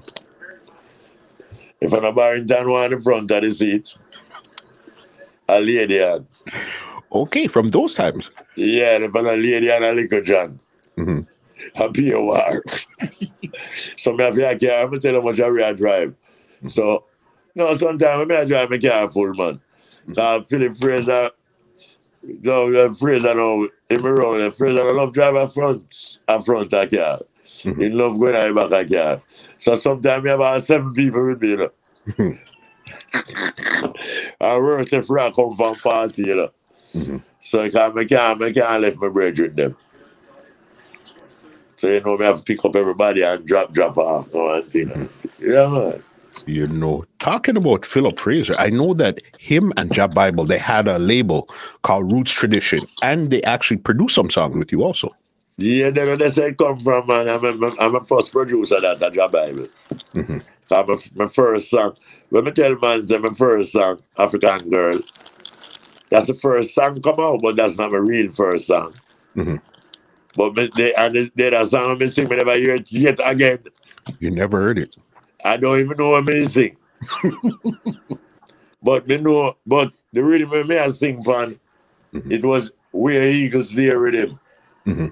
If 1.80 1.94
I'm 1.94 2.04
a 2.04 2.14
Barrington 2.14 2.70
one 2.70 2.94
in 2.94 3.02
front 3.02 3.32
of 3.32 3.42
the 3.42 3.52
seat, 3.52 3.96
a 5.48 5.60
lady 5.60 5.98
had. 5.98 6.26
Okay, 7.12 7.48
from 7.48 7.70
those 7.72 7.94
times. 7.94 8.30
Yeah, 8.56 8.98
if 8.98 9.16
I'm 9.16 9.26
a 9.26 9.34
lady 9.36 9.72
and 9.72 9.84
a 9.84 9.94
liquor 9.94 10.22
John. 10.22 10.60
Mm-hmm 10.98 11.22
happy 11.76 12.12
a 12.12 12.20
war. 12.20 12.64
so 13.96 14.14
me 14.14 14.24
have 14.24 14.36
to 14.36 14.68
car, 14.68 14.86
I'm 14.86 15.00
tell 15.00 15.16
how 15.16 15.22
much 15.22 15.40
I 15.40 15.74
drive. 15.74 16.16
So 16.68 17.06
no, 17.56 17.74
sometimes 17.74 18.32
I 18.32 18.46
drive 18.46 18.70
my 18.70 18.78
car 18.78 19.10
full 19.10 19.34
man. 19.34 19.60
So 20.14 20.44
Philip 20.44 20.76
Fraser, 20.78 21.32
no, 22.24 22.74
uh, 22.74 22.94
Fraser 22.94 23.34
now 23.34 23.68
in 23.90 24.02
my 24.02 24.10
road, 24.10 24.56
Fraser 24.56 24.82
I 24.82 24.92
love 24.92 25.14
drive 25.14 25.36
a 25.36 25.50
front 25.50 26.20
a 26.28 26.44
front 26.44 26.74
a 26.74 26.88
car. 26.88 27.20
In 27.64 27.98
love 27.98 28.20
going 28.20 28.36
out 28.36 28.56
back 28.56 28.72
a 28.72 28.96
car. 28.96 29.22
So 29.58 29.76
sometimes 29.76 30.24
we 30.24 30.30
have 30.30 30.40
about 30.40 30.64
seven 30.64 30.94
people 30.94 31.26
with 31.26 31.42
me, 31.42 31.50
you 31.50 31.58
know. 31.58 31.72
and 34.40 34.64
worse 34.64 34.92
if 34.92 35.12
I 35.12 35.32
come 35.32 35.56
from 35.56 35.76
party, 35.76 36.24
you 36.24 36.36
know. 36.36 36.52
Mm-hmm. 36.94 37.18
So 37.40 37.62
I 37.62 37.70
can't, 37.70 37.98
I 37.98 38.06
can't, 38.06 38.44
I 38.44 38.52
can't 38.52 38.82
left 38.82 38.98
my 38.98 39.10
brethren 39.10 39.56
them. 39.56 39.78
So 41.78 41.90
you 41.90 42.02
know 42.02 42.16
we 42.16 42.26
have 42.26 42.38
to 42.38 42.44
pick 42.44 42.64
up 42.66 42.76
everybody 42.76 43.24
and 43.24 43.46
drop 43.46 43.74
drop 43.74 43.98
off. 43.98 44.30
You 44.34 44.40
know, 44.40 44.50
and, 44.56 44.76
you 44.76 44.86
know. 44.86 45.10
Yeah, 45.40 45.68
man. 45.68 46.04
You 46.46 46.66
know, 46.68 47.06
talking 47.20 47.58
about 47.58 47.86
Philip 47.86 48.18
Fraser, 48.18 48.56
I 48.58 48.70
know 48.70 48.94
that 48.96 49.22
him 49.38 49.74
and 49.78 49.94
Jah 49.94 50.08
Bible 50.08 50.46
they 50.46 50.58
had 50.58 50.88
a 50.88 50.98
label 50.98 51.50
called 51.84 52.12
Roots 52.12 52.32
Tradition, 52.32 52.82
and 53.02 53.32
they 53.32 53.42
actually 53.44 53.78
produced 53.78 54.16
some 54.16 54.30
songs 54.30 54.58
with 54.58 54.72
you 54.72 54.84
also. 54.84 55.10
Yeah, 55.58 55.90
that's 55.92 56.38
where 56.38 56.50
it 56.50 56.58
come 56.58 56.80
from, 56.80 57.08
man. 57.08 57.30
I'm 57.30 57.44
a, 57.44 57.76
I'm 57.80 57.96
a 57.96 58.06
first 58.06 58.32
producer 58.32 58.80
that 58.82 59.00
that 59.00 59.14
Jah 59.14 59.28
Bible. 59.28 59.68
Mm-hmm. 60.16 60.40
So 60.66 60.86
my, 60.88 61.26
my 61.26 61.28
first 61.28 61.70
song. 61.70 61.96
When 62.30 62.46
me 62.46 62.52
tell 62.52 62.78
man, 62.80 63.06
say 63.06 63.18
my 63.20 63.34
first 63.34 63.74
song, 63.74 64.02
African 64.18 64.70
Girl. 64.70 65.00
That's 66.10 66.28
the 66.28 66.34
first 66.36 66.74
song 66.74 67.02
come 67.02 67.20
out, 67.20 67.42
but 67.42 67.56
that's 67.56 67.78
not 67.78 67.92
my 67.92 67.98
real 67.98 68.32
first 68.32 68.68
song. 68.68 68.94
Mm-hmm. 69.36 69.58
But 70.36 70.56
me, 70.56 70.70
they, 70.76 70.94
and 70.96 71.32
there 71.36 71.56
are 71.56 71.66
songs 71.66 72.02
I 72.02 72.06
sing, 72.06 72.30
me 72.30 72.38
never 72.38 72.56
hear 72.56 72.76
it 72.76 72.92
yet 72.92 73.20
again. 73.24 73.60
You 74.20 74.32
never 74.32 74.62
heard 74.62 74.80
it. 74.80 74.96
I 75.44 75.58
don't 75.58 75.80
even 75.80 75.98
know 75.98 76.12
what 76.12 76.26
me 76.26 76.44
sing. 76.46 76.78
but 78.84 79.08
me 79.08 79.18
know, 79.18 79.58
but 79.66 79.92
the 80.14 80.24
rhythm 80.24 80.68
me 80.68 80.78
I 80.78 80.90
sing 80.90 81.24
pan, 81.24 81.60
mm-hmm. 82.14 82.32
it 82.32 82.44
was 82.44 82.72
Where 82.92 83.24
Eagles 83.24 83.74
There 83.74 84.00
rhythm. 84.00 84.40
Mm-hmm. 84.86 85.08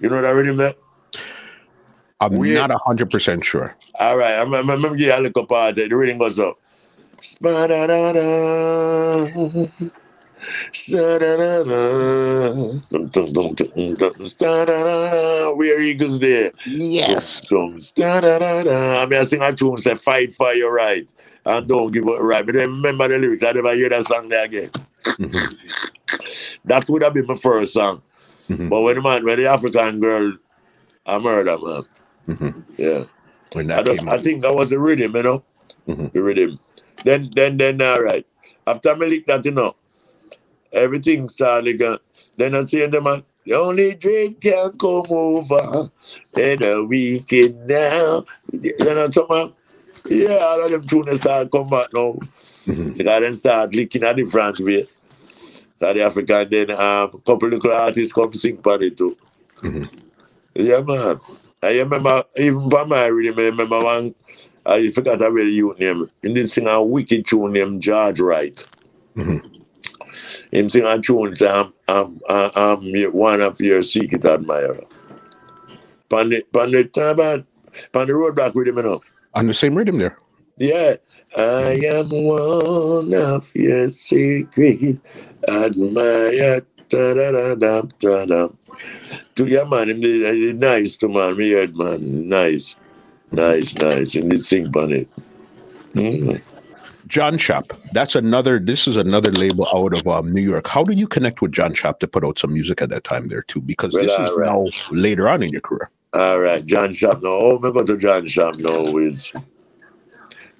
You 0.00 0.10
know 0.10 0.22
that 0.22 0.30
rhythm 0.30 0.56
there? 0.56 0.74
I'm 2.20 2.36
Where, 2.36 2.54
not 2.54 2.72
hundred 2.84 3.10
percent 3.10 3.44
sure. 3.44 3.76
All 3.98 4.16
right, 4.16 4.38
I'm, 4.38 4.52
I'm, 4.54 4.68
I'm 4.70 4.82
gonna 4.82 4.96
you 4.98 5.12
a 5.12 5.20
little 5.20 5.46
part. 5.46 5.76
The 5.76 5.88
rhythm 5.88 6.18
goes 6.18 6.38
up. 6.38 6.58
Where 15.56 15.80
eagles 15.80 16.20
there? 16.20 16.52
Yes. 16.66 17.42
I 17.52 19.06
mean, 19.06 19.20
I 19.20 19.24
sing 19.24 19.42
a 19.42 19.52
tune 19.52 19.76
say 19.78 19.94
fight 19.96 20.34
for 20.36 20.52
your 20.52 20.72
right 20.72 21.08
and 21.44 21.66
don't 21.68 21.90
give 21.92 22.06
up 22.08 22.20
right. 22.20 22.44
But 22.44 22.54
remember 22.54 23.08
the 23.08 23.18
lyrics. 23.18 23.42
I 23.42 23.52
never 23.52 23.74
hear 23.74 23.88
that 23.88 24.04
song 24.04 24.28
there 24.28 24.44
again. 24.44 24.70
That 26.64 26.88
would 26.88 27.02
have 27.02 27.14
been 27.14 27.26
my 27.26 27.36
first 27.36 27.72
song. 27.72 28.02
Mhm. 28.48 28.68
But 28.68 28.82
when 28.82 28.96
the 28.96 29.02
man, 29.02 29.24
when 29.24 29.38
the 29.38 29.46
African 29.46 30.00
girl, 30.00 30.34
I 31.06 31.18
murder 31.18 31.58
man. 31.58 31.84
Mhm. 32.28 32.62
Yeah. 32.76 33.04
When 33.52 33.70
I, 33.70 33.76
that 33.76 33.86
just, 33.86 34.00
came 34.00 34.08
I 34.08 34.18
think 34.22 34.42
that 34.42 34.54
was 34.54 34.70
the 34.70 34.78
rhythm, 34.78 35.16
you 35.16 35.22
know. 35.22 35.42
Mhm. 35.88 36.12
The 36.12 36.22
rhythm. 36.22 36.58
Then, 37.04 37.30
then, 37.34 37.56
then, 37.56 37.80
all 37.82 38.02
right. 38.02 38.26
After 38.66 38.94
me 38.96 39.06
lick 39.06 39.26
that, 39.26 39.44
you 39.44 39.52
know, 39.52 39.74
everything 40.72 41.28
started. 41.28 41.80
Like, 41.80 42.00
then 42.36 42.54
I 42.54 42.64
see 42.64 42.84
the 42.86 43.00
man. 43.00 43.22
The 43.44 43.54
only 43.54 43.94
drink 43.94 44.40
can 44.42 44.76
come 44.76 45.06
over. 45.08 45.90
in 46.36 46.62
a 46.62 46.84
weekend 46.84 47.66
now. 47.66 48.24
Then 48.52 48.98
I 48.98 49.06
told 49.08 49.30
man, 49.30 49.52
yeah, 50.06 50.36
all 50.36 50.64
of 50.64 50.70
them 50.70 50.86
tunes 50.86 51.20
start 51.20 51.50
come 51.50 51.68
back 51.68 51.88
now. 51.92 52.18
Mhm. 52.66 52.96
They 52.96 53.04
got 53.04 53.20
them 53.20 53.32
start 53.32 53.74
licking 53.74 54.04
a 54.04 54.12
different 54.14 54.60
way. 54.60 54.86
That 55.78 55.94
the 55.96 56.02
African, 56.02 56.48
then 56.50 56.70
um, 56.72 57.10
a 57.14 57.18
couple 57.24 57.52
of 57.54 57.64
artists 57.64 58.12
come 58.12 58.32
sing 58.34 58.58
for 58.62 58.82
it 58.82 58.96
too. 58.96 59.16
Mhm. 59.62 59.88
Yeah, 60.54 60.80
man. 60.82 61.20
I 61.62 61.78
remember, 61.78 62.24
even 62.36 62.68
by 62.68 62.84
my 62.84 63.06
rhythm, 63.06 63.38
I 63.38 63.42
remember 63.44 63.80
one, 63.80 64.14
I 64.66 64.90
forgot 64.90 65.22
a 65.22 65.30
really 65.30 65.52
youth 65.52 65.78
name. 65.78 66.10
He 66.22 66.32
did 66.32 66.48
sing 66.50 66.66
a 66.68 66.82
wicked 66.82 67.26
tune 67.26 67.52
named 67.52 67.82
George 67.82 68.20
Wright. 68.20 68.64
Mhm. 69.16 69.40
Him 70.50 70.70
sing 70.70 70.84
a 70.84 70.98
tune, 70.98 71.36
say, 71.36 71.48
I'm, 71.48 71.66
um, 71.66 71.72
I'm, 71.88 71.96
um, 71.96 72.20
I'm, 72.28 72.50
uh, 72.56 72.74
um, 72.74 72.94
I'm 72.94 73.12
one 73.12 73.40
of 73.42 73.60
your 73.60 73.82
secret 73.82 74.24
admirer. 74.24 74.80
Pan 76.08 76.30
the, 76.30 76.42
pan 76.52 76.70
the, 76.70 76.84
pan, 76.84 77.46
pan 77.92 78.06
the 78.06 78.14
roadblock 78.14 78.54
with 78.54 78.68
him, 78.68 78.76
you 78.78 78.82
know. 78.82 79.02
On 79.34 79.46
the 79.46 79.54
same 79.54 79.74
rhythm 79.74 79.98
there. 79.98 80.18
Yeah. 80.56 80.96
I 81.36 81.78
am 81.84 82.08
one 82.10 83.14
of 83.14 83.46
your 83.54 83.90
secret 83.90 84.98
admirer. 85.46 86.62
Da, 86.88 87.12
da, 87.14 87.32
da, 87.32 87.54
da, 87.54 87.82
da, 88.00 88.24
da. 88.24 88.48
To 89.34 89.46
yeah, 89.46 89.64
man, 89.64 89.90
him 89.90 90.00
did, 90.00 90.34
he 90.34 90.52
nice 90.54 90.96
to 90.96 91.08
man. 91.08 91.36
Me 91.36 91.50
heard 91.50 91.76
man, 91.76 92.28
nice, 92.28 92.76
nice, 93.30 93.74
nice. 93.74 94.14
And 94.14 94.30
did 94.30 94.44
sing 94.44 94.74
on 94.74 94.92
it. 94.92 95.08
Mm. 95.92 96.40
John 97.08 97.38
Shop. 97.38 97.72
That's 97.92 98.14
another. 98.14 98.58
This 98.58 98.86
is 98.86 98.96
another 98.96 99.32
label 99.32 99.66
out 99.74 99.94
of 99.94 100.06
um, 100.06 100.30
New 100.32 100.42
York. 100.42 100.66
How 100.68 100.84
did 100.84 100.98
you 100.98 101.08
connect 101.08 101.40
with 101.42 101.52
John 101.52 101.74
Shop 101.74 102.00
to 102.00 102.06
put 102.06 102.24
out 102.24 102.38
some 102.38 102.52
music 102.52 102.80
at 102.82 102.90
that 102.90 103.04
time 103.04 103.28
there 103.28 103.42
too? 103.42 103.60
Because 103.60 103.94
Well, 103.94 104.04
this 104.04 104.12
is 104.12 104.30
alright. 104.30 104.48
now 104.48 104.66
later 104.90 105.28
on 105.28 105.42
in 105.42 105.50
your 105.50 105.60
career. 105.62 105.90
All 106.12 106.38
right, 106.40 106.64
John 106.64 106.92
Shop. 106.92 107.22
No, 107.22 107.30
oh, 107.30 107.58
me 107.58 107.72
go 107.72 107.82
to 107.84 107.96
John 107.96 108.26
Shop 108.26 108.54
No, 108.56 108.98
is 108.98 109.32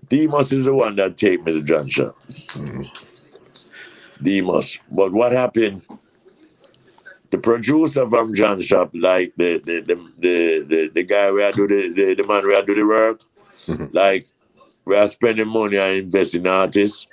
Demos 0.08 0.52
is 0.52 0.64
the 0.64 0.74
one 0.74 0.96
that 0.96 1.16
take 1.18 1.44
me 1.44 1.52
to 1.52 1.62
John 1.62 1.88
Shop. 1.88 2.16
Demos. 4.22 4.78
But 4.90 5.12
what 5.12 5.32
happened? 5.32 5.82
The 7.30 7.38
producer 7.38 8.08
from 8.08 8.34
John 8.34 8.60
Shop, 8.60 8.90
like 8.94 9.34
the 9.36 9.58
the 9.58 9.80
the 9.82 9.94
the, 10.18 10.64
the, 10.66 10.90
the 10.94 11.02
guy 11.02 11.30
where 11.30 11.48
I 11.48 11.50
do 11.50 11.68
the, 11.68 11.92
the 11.92 12.14
the 12.14 12.26
man 12.26 12.46
where 12.46 12.56
I 12.56 12.62
do 12.62 12.74
the 12.74 12.86
work, 12.86 13.20
Mhm. 13.66 13.92
like 13.92 14.26
we 14.89 14.97
are 14.97 15.06
spending 15.06 15.47
money 15.48 15.77
and 15.77 15.97
invest 15.98 16.35
in 16.35 16.47
artists. 16.47 17.06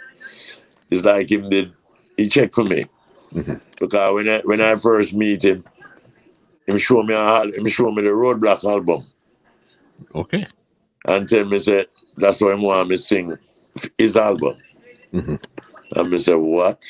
It's 0.90 1.04
like 1.04 1.30
him 1.30 1.50
did 1.50 1.74
he 2.18 2.30
check 2.30 2.54
for 2.56 2.64
me. 2.64 2.86
Mhm. 3.34 3.60
Because 3.80 4.14
when 4.16 4.30
I 4.30 4.40
when 4.46 4.62
I 4.62 4.76
first 4.78 5.14
meet 5.14 5.44
him, 5.44 5.64
him 6.66 6.78
show 6.78 7.04
me 7.04 7.14
a, 7.14 7.44
him 7.44 7.68
show 7.68 7.92
me 7.92 8.02
the 8.02 8.10
Roadblock 8.10 8.64
album 8.64 9.06
Okay. 10.16 10.48
and 11.06 11.28
tell 11.28 11.44
me 11.46 11.60
say 11.60 11.86
that's 12.18 12.40
why 12.40 12.52
I 12.52 12.56
want 12.56 12.90
me 12.90 12.98
sing 12.98 13.38
his 13.98 14.16
album. 14.16 14.56
Mhm. 15.14 15.40
And 15.96 16.10
me 16.10 16.18
say, 16.18 16.34
what? 16.34 16.84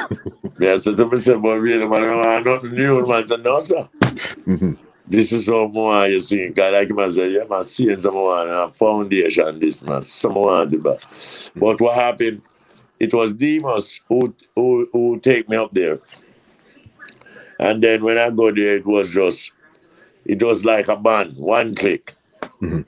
me 0.58 0.68
I 0.68 0.78
said 0.78 0.96
to 0.98 1.06
myself, 1.06 1.42
but 1.42 1.60
really, 1.60 1.88
man, 1.88 2.04
I 2.04 2.14
want 2.16 2.46
nothing 2.46 2.74
new, 2.74 3.06
man. 3.06 3.24
I 3.24 3.26
said, 3.26 3.42
no, 3.44 3.58
sir. 3.60 3.88
Mhm. 4.46 4.78
This 5.08 5.32
is 5.32 5.48
how 5.48 5.68
more 5.68 6.06
you 6.06 6.20
sing. 6.20 6.52
God, 6.52 6.74
like 6.74 6.90
I 6.98 7.08
say, 7.08 7.30
yeah, 7.30 7.44
man, 7.44 7.64
seeing 7.64 8.00
someone 8.00 8.48
a 8.48 8.70
foundation, 8.70 9.58
this, 9.58 9.82
man. 9.82 10.04
Someone 10.04 10.68
that. 10.68 10.98
But 11.56 11.80
what 11.80 11.94
happened, 11.94 12.42
it 13.00 13.14
was 13.14 13.32
Demas 13.32 14.00
who, 14.08 14.34
who, 14.54 14.88
who 14.92 15.18
take 15.20 15.48
me 15.48 15.56
up 15.56 15.72
there. 15.72 16.00
And 17.58 17.82
then 17.82 18.04
when 18.04 18.18
I 18.18 18.30
go 18.30 18.52
there, 18.52 18.76
it 18.76 18.86
was 18.86 19.14
just, 19.14 19.52
it 20.26 20.42
was 20.42 20.64
like 20.64 20.88
a 20.88 20.96
band, 20.96 21.36
one 21.36 21.74
click. 21.74 22.14
Mhm. 22.60 22.84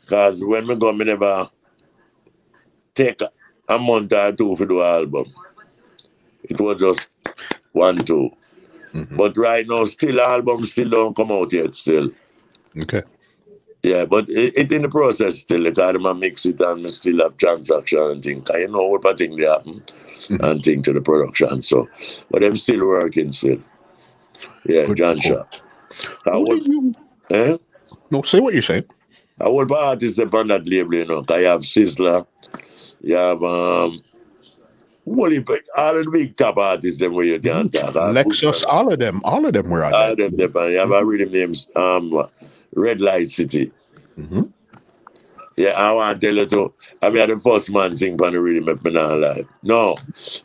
Because 0.00 0.42
when 0.42 0.66
we 0.66 0.74
go, 0.74 0.92
me 0.92 1.04
never 1.04 1.48
take 2.94 3.20
a, 3.22 3.30
a 3.68 3.78
month 3.78 4.12
or 4.12 4.32
two 4.32 4.56
for 4.56 4.66
the 4.66 4.80
album. 4.80 5.32
It 6.42 6.60
was 6.60 6.80
just 6.80 7.10
one, 7.72 8.04
two. 8.04 8.30
Mhm. 8.94 9.16
But 9.16 9.36
right 9.36 9.66
now, 9.66 9.84
still 9.84 10.20
album 10.20 10.66
still 10.66 10.88
don't 10.90 11.16
come 11.16 11.32
out 11.32 11.52
yet. 11.52 11.74
Still, 11.74 12.10
Okay. 12.82 13.02
yeah. 13.82 14.04
But 14.04 14.28
it, 14.28 14.56
it 14.56 14.72
in 14.72 14.82
the 14.82 14.88
process 14.88 15.38
still. 15.38 15.64
Because 15.64 15.78
I 15.96 16.12
mix 16.12 16.44
it 16.46 16.60
and 16.60 16.90
still 16.90 17.18
have 17.20 17.36
transaction 17.38 17.98
and. 17.98 18.44
'Cause 18.44 18.56
I 18.56 18.66
know 18.66 18.86
what 18.86 19.06
I 19.06 19.14
think 19.14 19.38
they 19.38 19.46
happen 19.46 19.80
Mhm. 20.28 20.40
and 20.50 20.62
thing 20.62 20.82
to 20.82 20.92
the 20.92 21.00
production. 21.00 21.62
So, 21.62 21.88
but 22.30 22.44
I'm 22.44 22.56
still 22.56 22.86
working 22.86 23.32
still. 23.32 23.58
Yeah, 24.66 24.86
Good, 24.86 24.98
John 24.98 25.20
cool. 25.20 25.36
Shaw. 25.36 25.44
I 26.26 26.36
Who 26.36 26.44
would, 26.44 26.64
did 26.64 26.72
you? 26.72 26.94
eh? 27.30 27.56
No, 28.10 28.22
say 28.22 28.40
what 28.40 28.52
you're 28.52 28.62
saying. 28.62 28.84
I 29.40 29.48
would 29.48 29.68
put 29.68 29.78
artists 29.78 30.18
on 30.18 30.48
that 30.48 30.68
label, 30.68 30.94
you 30.94 31.04
know. 31.06 31.22
I 31.30 31.38
have 31.40 31.62
Sizzla, 31.62 32.26
you 33.02 33.16
have 33.16 33.42
um. 33.42 34.02
You 35.04 35.42
pick 35.42 35.64
all 35.76 35.96
of 35.98 36.04
the 36.04 36.10
big 36.10 36.36
top 36.36 36.58
artists 36.58 37.00
them 37.00 37.14
where 37.14 37.24
you 37.24 37.40
can 37.40 37.68
talk. 37.68 37.94
Lexus, 37.94 38.64
all 38.68 38.92
of 38.92 38.98
them, 38.98 39.20
all 39.24 39.44
of 39.44 39.52
them 39.52 39.68
were 39.68 39.84
on 39.84 39.92
All 39.92 40.12
of 40.12 40.16
them, 40.18 40.36
them, 40.36 40.52
you 40.70 40.78
have 40.78 40.92
a 40.92 41.04
rhythm 41.04 41.30
names 41.32 41.66
um 41.74 42.26
Red 42.74 43.00
Light 43.00 43.28
City. 43.28 43.72
Mhm. 44.18 44.52
Yeah, 45.56 45.72
I 45.72 45.92
want 45.92 46.20
to 46.20 46.26
tell 46.26 46.36
you 46.36 46.46
too. 46.46 46.72
I 47.02 47.10
mean, 47.10 47.28
the 47.28 47.38
first 47.38 47.70
man 47.70 47.96
sing 47.96 48.20
on 48.22 48.32
the 48.32 48.40
rhythm 48.40 48.68
if 48.68 48.82
me 48.84 48.92
not 48.92 49.18
lie. 49.18 49.44
No, 49.62 49.96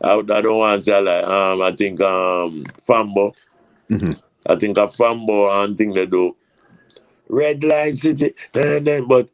I, 0.01 0.13
I 0.15 0.21
don't 0.41 0.57
want 0.57 0.79
to 0.79 0.83
say 0.83 0.99
like 1.01 1.23
um 1.25 1.61
I 1.61 1.71
think 1.71 2.01
um 2.01 2.65
Fambo. 2.87 3.33
Mhm. 3.89 4.19
I 4.47 4.55
think 4.55 4.77
a 4.77 4.87
Fambo 4.87 5.63
and 5.63 5.77
thing 5.77 5.93
they 5.93 6.05
do. 6.05 6.35
Red 7.29 7.63
Light 7.63 7.97
City, 7.97 8.33
and 8.53 8.87
then 8.87 9.07
but 9.07 9.29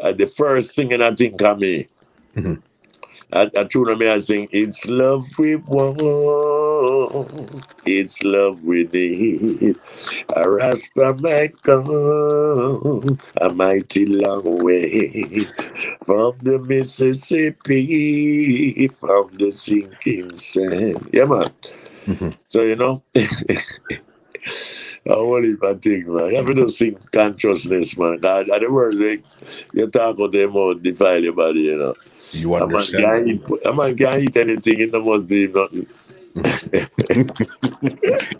uh, 0.00 0.12
the 0.12 0.26
first 0.26 0.74
singing 0.74 1.02
I 1.02 1.14
think 1.14 1.40
of 1.42 1.58
me. 1.58 1.88
Mhm. 2.36 2.62
I, 3.32 3.50
I 3.56 3.64
tune 3.64 3.98
me 3.98 4.08
I 4.08 4.18
sing, 4.20 4.48
it's 4.52 4.86
love 4.88 5.26
we 5.38 5.56
want, 5.56 6.00
it's 7.86 8.22
love 8.24 8.62
we 8.62 8.84
need. 8.84 9.76
A 10.36 10.50
Rasta 10.50 11.16
might 11.20 11.60
come 11.62 13.18
a 13.40 13.50
mighty 13.54 14.06
long 14.06 14.58
way 14.62 15.46
from 16.04 16.38
the 16.42 16.58
Mississippi, 16.60 17.78
from 18.88 19.30
the 19.34 19.52
sinking 19.52 20.36
sand. 20.36 21.08
Yeah, 21.12 21.26
man. 21.26 21.50
Mhm. 22.06 22.36
So, 22.48 22.62
you 22.62 22.76
know, 22.76 23.02
I 25.08 25.14
won't 25.16 25.44
even 25.46 25.80
think, 25.80 26.06
man. 26.08 26.30
You 26.30 26.36
have 26.36 26.46
to 26.54 26.68
sing 26.68 26.98
consciousness, 27.12 27.98
man. 27.98 28.20
God, 28.20 28.50
at 28.50 28.62
the 28.62 28.70
word, 28.70 28.94
like, 28.96 29.24
you 29.72 29.88
talk 29.88 30.16
about 30.16 30.32
them 30.32 30.56
out, 30.56 30.82
defile 30.82 31.22
your 31.22 31.34
body, 31.34 31.60
you 31.62 31.78
know. 31.78 31.94
You 32.32 32.54
A 32.58 32.66
man 32.68 32.88
understand? 32.88 32.94
can't 32.94 33.26
eat, 33.28 33.42
a 33.66 33.74
man 33.74 33.96
can't 33.96 34.22
eat 34.22 34.36
anything, 34.36 34.80
it 34.80 34.92
must 34.92 35.26
be 35.28 35.48
nothing. 35.48 35.86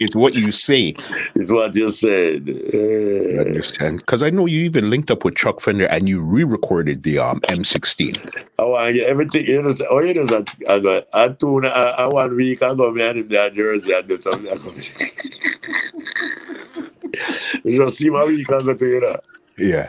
it's 0.00 0.16
what 0.16 0.34
you 0.34 0.50
say. 0.52 0.94
It's 1.34 1.50
what 1.52 1.74
you 1.74 1.90
said. 1.90 2.46
You 2.48 2.70
Eh, 2.72 3.40
understand? 3.40 3.98
Because 3.98 4.22
I 4.22 4.30
know 4.30 4.46
you 4.46 4.60
even 4.64 4.88
linked 4.90 5.10
up 5.10 5.24
with 5.24 5.36
Chuck 5.36 5.60
Fender 5.60 5.86
and 5.86 6.08
you 6.08 6.20
re-recorded 6.22 7.02
the 7.02 7.18
um 7.18 7.40
M16. 7.42 8.16
I 8.58 8.64
want 8.64 8.96
everything. 8.96 9.46
You 9.46 9.62
know, 9.62 9.72
oh, 9.90 10.00
you 10.00 10.14
know, 10.14 10.44
I 10.68 10.80
go, 10.80 11.02
I 11.12 11.28
two, 11.28 11.60
I, 11.64 11.94
I 11.98 12.06
one 12.08 12.34
week 12.36 12.62
and 12.62 12.80
him 12.80 12.94
there 13.28 13.46
in 13.48 13.54
Jersey, 13.54 13.94
I 13.94 14.02
do 14.02 14.20
something. 14.20 14.50
I 14.50 14.56
go, 14.56 14.72
you 17.64 17.84
just 17.84 17.98
see 17.98 18.10
my 18.10 18.24
week 18.24 18.48
ago 18.48 18.74
to 18.74 18.86
you 18.86 19.00
know. 19.00 19.16
Yeah. 19.58 19.88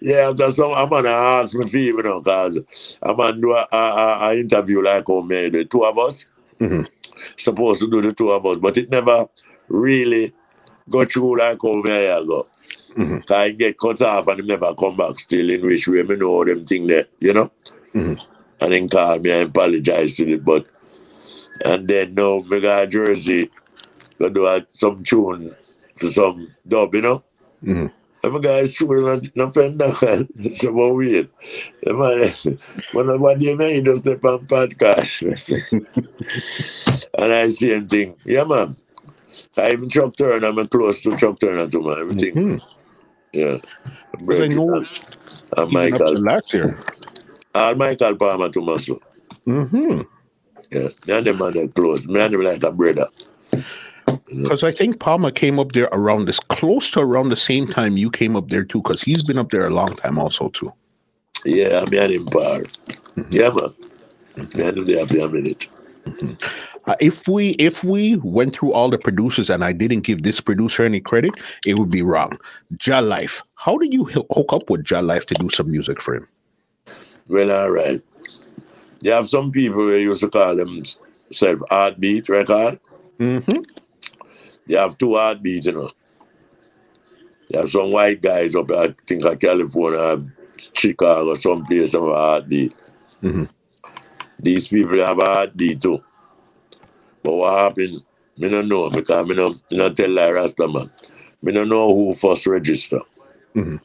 Yeah, 0.00 0.30
after 0.30 0.50
some, 0.52 0.72
I'm 0.72 0.88
gonna 0.88 1.10
ask 1.10 1.54
me 1.54 1.68
for 1.68 1.76
you 1.76 2.02
know, 2.02 2.22
cause 2.22 2.96
I'm 3.02 3.16
gonna 3.16 3.38
do 3.38 3.52
a, 3.52 3.66
a, 3.72 3.76
a, 3.76 4.18
a 4.30 4.36
interview 4.38 4.80
like 4.80 5.04
how 5.06 5.20
me, 5.22 5.48
the 5.50 5.64
two 5.64 5.84
of 5.84 5.98
us, 5.98 6.26
Mhm. 6.60 6.86
Supposed 7.36 7.80
to 7.80 7.90
do 7.90 8.02
the 8.02 8.12
two 8.12 8.30
of 8.30 8.44
us, 8.46 8.58
but 8.58 8.76
it 8.76 8.90
never 8.90 9.28
really 9.68 10.32
go 10.88 11.04
through 11.04 11.38
like 11.38 11.58
how 11.62 11.82
me 11.82 12.08
I 12.08 12.24
go. 12.24 12.46
Mhm. 12.96 13.26
Cause 13.26 13.36
I 13.36 13.50
get 13.50 13.78
cut 13.78 14.00
off 14.02 14.28
and 14.28 14.46
never 14.46 14.74
come 14.74 14.96
back 14.96 15.18
still, 15.18 15.50
in 15.50 15.62
which 15.62 15.88
way 15.88 16.02
me 16.02 16.16
know 16.16 16.44
them 16.44 16.64
thing 16.64 16.86
there, 16.86 17.06
you 17.20 17.32
know? 17.32 17.50
Mhm. 17.94 18.18
And 18.60 18.72
then 18.72 18.88
call 18.88 19.18
me 19.18 19.30
and 19.30 19.50
apologize 19.50 20.16
to 20.16 20.32
it, 20.32 20.44
but 20.44 20.66
and 21.64 21.88
then 21.88 22.14
now 22.14 22.40
me 22.40 22.60
got 22.60 22.90
Jersey, 22.90 23.50
go 24.18 24.28
do 24.28 24.60
some 24.70 25.02
tune 25.04 25.54
for 25.96 26.08
some 26.08 26.48
dub, 26.66 26.94
you 26.94 27.02
know? 27.02 27.22
Mhm. 27.64 27.92
I'm 28.26 28.34
a 28.34 28.40
guy 28.40 28.64
shooting 28.64 29.30
no 29.36 29.50
pen 29.50 29.76
down. 29.78 29.94
It's 30.34 30.64
about 30.64 30.94
weird. 30.96 31.28
The 31.82 31.94
man, 31.94 32.58
when 32.92 33.20
one 33.20 33.38
day 33.38 33.54
man, 33.54 33.70
he 33.70 33.82
just 33.82 34.02
step 34.02 34.24
on 34.24 34.46
podcast. 34.48 35.22
and 37.18 37.32
I 37.32 37.46
see 37.48 37.72
him 37.72 37.86
think, 37.86 38.18
yeah 38.24 38.42
man. 38.42 38.74
I 39.56 39.72
even 39.72 39.88
Chuck 39.88 40.16
Turner, 40.16 40.44
I'm 40.48 40.66
close 40.66 41.02
to 41.02 41.16
Chuck 41.16 41.38
Turner 41.38 41.68
too, 41.68 41.82
man. 41.82 41.98
Everything. 42.00 42.34
Mhm. 42.34 42.60
Yeah. 43.32 43.58
I 44.28 44.48
know 44.48 44.74
And, 44.74 44.86
and 45.56 45.72
even 45.72 45.94
up 45.94 45.98
to 46.10 46.18
Michael. 46.18 46.20
last 46.20 46.52
year. 46.52 46.78
And 47.54 47.78
Michael 47.78 48.16
Palmer 48.16 48.48
too, 48.48 48.60
muscle. 48.60 49.00
hmm 49.44 50.00
Yeah. 50.72 50.88
Me 51.06 51.14
and 51.14 51.26
them 51.28 51.42
are 51.42 51.52
close. 51.68 52.08
Me 52.08 52.20
and 52.20 52.34
them 52.34 52.42
like 52.42 52.62
a 52.64 52.72
brother. 52.72 53.06
Because 54.26 54.62
I 54.62 54.72
think 54.72 55.00
Palmer 55.00 55.30
came 55.30 55.58
up 55.58 55.72
there 55.72 55.88
around 55.92 56.26
this 56.26 56.40
close 56.40 56.90
to 56.92 57.00
around 57.00 57.30
the 57.30 57.36
same 57.36 57.66
time 57.66 57.96
you 57.96 58.10
came 58.10 58.36
up 58.36 58.48
there 58.48 58.64
too, 58.64 58.82
because 58.82 59.02
he's 59.02 59.22
been 59.22 59.38
up 59.38 59.50
there 59.50 59.66
a 59.66 59.70
long 59.70 59.96
time 59.96 60.18
also 60.18 60.48
too. 60.50 60.72
Yeah, 61.44 61.82
and 61.82 62.12
him 62.12 62.26
par. 62.26 62.62
Yeah, 63.30 63.50
man. 63.50 64.76
Him 64.76 64.84
there 64.84 65.06
for 65.06 65.18
a 65.18 65.28
minute. 65.28 65.68
Uh, 66.86 66.94
if 67.00 67.26
we 67.26 67.50
if 67.58 67.82
we 67.82 68.16
went 68.18 68.54
through 68.54 68.72
all 68.72 68.88
the 68.88 68.98
producers 68.98 69.50
and 69.50 69.64
I 69.64 69.72
didn't 69.72 70.02
give 70.02 70.22
this 70.22 70.40
producer 70.40 70.84
any 70.84 71.00
credit, 71.00 71.32
it 71.64 71.78
would 71.78 71.90
be 71.90 72.02
wrong. 72.02 72.38
Jah 72.76 73.00
Life. 73.00 73.42
How 73.56 73.76
did 73.76 73.92
you 73.92 74.04
hook 74.04 74.52
up 74.52 74.70
with 74.70 74.84
Jah 74.84 75.02
Life 75.02 75.26
to 75.26 75.34
do 75.34 75.50
some 75.50 75.70
music 75.70 76.00
for 76.00 76.14
him? 76.14 76.28
Well, 77.28 77.50
all 77.50 77.70
right. 77.70 78.00
You 79.00 79.10
have 79.12 79.28
some 79.28 79.50
people 79.50 79.80
who 79.80 79.96
used 79.96 80.20
to 80.20 80.30
call 80.30 80.54
themselves 80.54 81.62
heartbeat 81.70 82.28
record. 82.28 82.78
Mm-hmm. 83.18 83.62
You 84.66 84.76
have 84.78 84.98
two 84.98 85.14
heartbeats, 85.14 85.66
you 85.66 85.72
know. 85.72 85.90
You 87.48 87.60
have 87.60 87.70
some 87.70 87.92
white 87.92 88.20
guys 88.20 88.54
up, 88.56 88.70
I 88.72 88.94
think, 89.06 89.24
like 89.24 89.40
California, 89.40 90.24
Chicago, 90.72 91.34
someplace 91.34 91.92
have 91.92 92.02
a 92.02 92.14
heartbeat. 92.14 92.74
Mhm. 93.22 93.48
These 94.40 94.68
people 94.68 94.98
have 94.98 95.18
a 95.18 95.24
heartbeat 95.24 95.80
too. 95.80 96.02
But 97.22 97.34
what 97.36 97.58
happened, 97.58 98.02
me 98.36 98.48
don't 98.48 98.68
know, 98.68 98.90
because 98.90 99.26
me 99.26 99.34
don't, 99.34 99.56
me 99.70 99.78
don't 99.78 99.96
tell 99.96 100.10
like 100.10 100.34
Rasta 100.34 100.68
man. 100.68 100.90
Me 101.42 101.52
don't 101.52 101.68
know 101.68 101.94
who 101.94 102.14
first 102.14 102.46
register. 102.46 103.00
Mhm. 103.54 103.80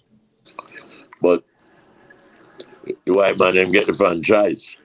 But 1.22 1.44
the 3.06 3.14
white 3.14 3.38
man 3.38 3.56
them 3.56 3.72
get 3.72 3.86
the 3.86 3.94
franchise 3.94 4.78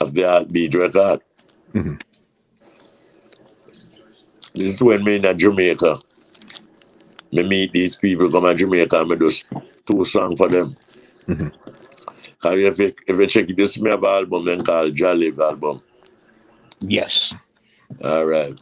of 0.00 0.14
the 0.14 0.22
heartbeat 0.22 0.74
record. 0.74 1.20
Mhm. 1.72 2.00
This 4.58 4.74
is 4.74 4.82
when 4.82 5.04
me 5.04 5.16
in 5.16 5.38
Jamaica. 5.38 6.00
Me 7.30 7.42
meet 7.44 7.72
these 7.72 7.94
people 7.94 8.28
come 8.30 8.44
to 8.44 8.54
Jamaica 8.54 9.00
and 9.00 9.10
me 9.10 9.16
do 9.16 9.30
two 9.86 10.04
songs 10.04 10.36
for 10.36 10.48
them. 10.48 10.76
Mhm. 11.28 11.52
Cause 12.40 12.58
if 12.58 12.78
you, 12.78 12.92
if 13.06 13.18
you 13.18 13.26
check 13.26 13.50
it, 13.50 13.56
this 13.56 13.76
is 13.76 13.82
my 13.82 13.90
album 13.92 14.44
then 14.44 14.64
called 14.64 14.94
Jolly 14.94 15.32
album. 15.38 15.80
Yes. 16.80 17.34
All 18.02 18.26
right. 18.26 18.54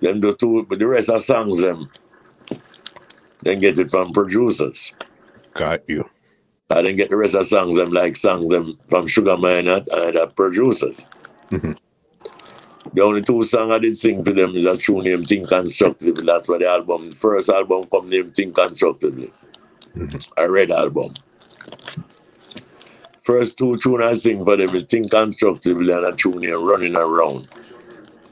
Then 0.00 0.20
the 0.20 0.34
two, 0.34 0.66
but 0.68 0.78
the 0.78 0.86
rest 0.86 1.08
of 1.08 1.22
songs 1.22 1.60
them, 1.60 1.88
then 3.42 3.60
get 3.60 3.78
it 3.78 3.90
from 3.90 4.12
producers. 4.12 4.94
Got 5.54 5.88
you. 5.88 6.08
I 6.70 6.82
didn't 6.82 6.96
get 6.96 7.08
the 7.08 7.16
rest 7.16 7.34
of 7.34 7.46
songs 7.46 7.76
them 7.76 7.92
like 7.92 8.14
songs 8.14 8.48
them 8.48 8.78
from 8.88 9.06
Sugar 9.06 9.38
Man 9.38 9.68
and, 9.68 9.88
uh, 9.90 10.26
producers. 10.26 11.06
Mhm. 11.50 11.78
The 12.94 13.02
only 13.02 13.22
two 13.22 13.42
songs 13.42 13.72
I 13.72 13.78
did 13.78 13.96
sing 13.96 14.24
for 14.24 14.32
them 14.32 14.54
is 14.56 14.64
a 14.64 14.76
tune 14.76 15.04
named 15.04 15.28
Think 15.28 15.48
Constructively. 15.48 16.24
That's 16.24 16.48
why 16.48 16.58
the 16.58 16.68
album, 16.68 17.10
the 17.10 17.16
first 17.16 17.48
album 17.48 17.84
come 17.84 18.08
named 18.08 18.34
Think 18.34 18.54
Constructively. 18.54 19.32
A 20.36 20.50
red 20.50 20.70
album. 20.70 21.14
First 23.22 23.58
two 23.58 23.76
tune 23.76 24.02
I 24.02 24.14
sing 24.14 24.44
for 24.44 24.56
them 24.56 24.74
is 24.74 24.84
Think 24.84 25.10
Constructively 25.10 25.92
and 25.92 26.06
a 26.06 26.12
tune 26.12 26.40
named 26.40 26.62
Running 26.62 26.96
Around. 26.96 27.48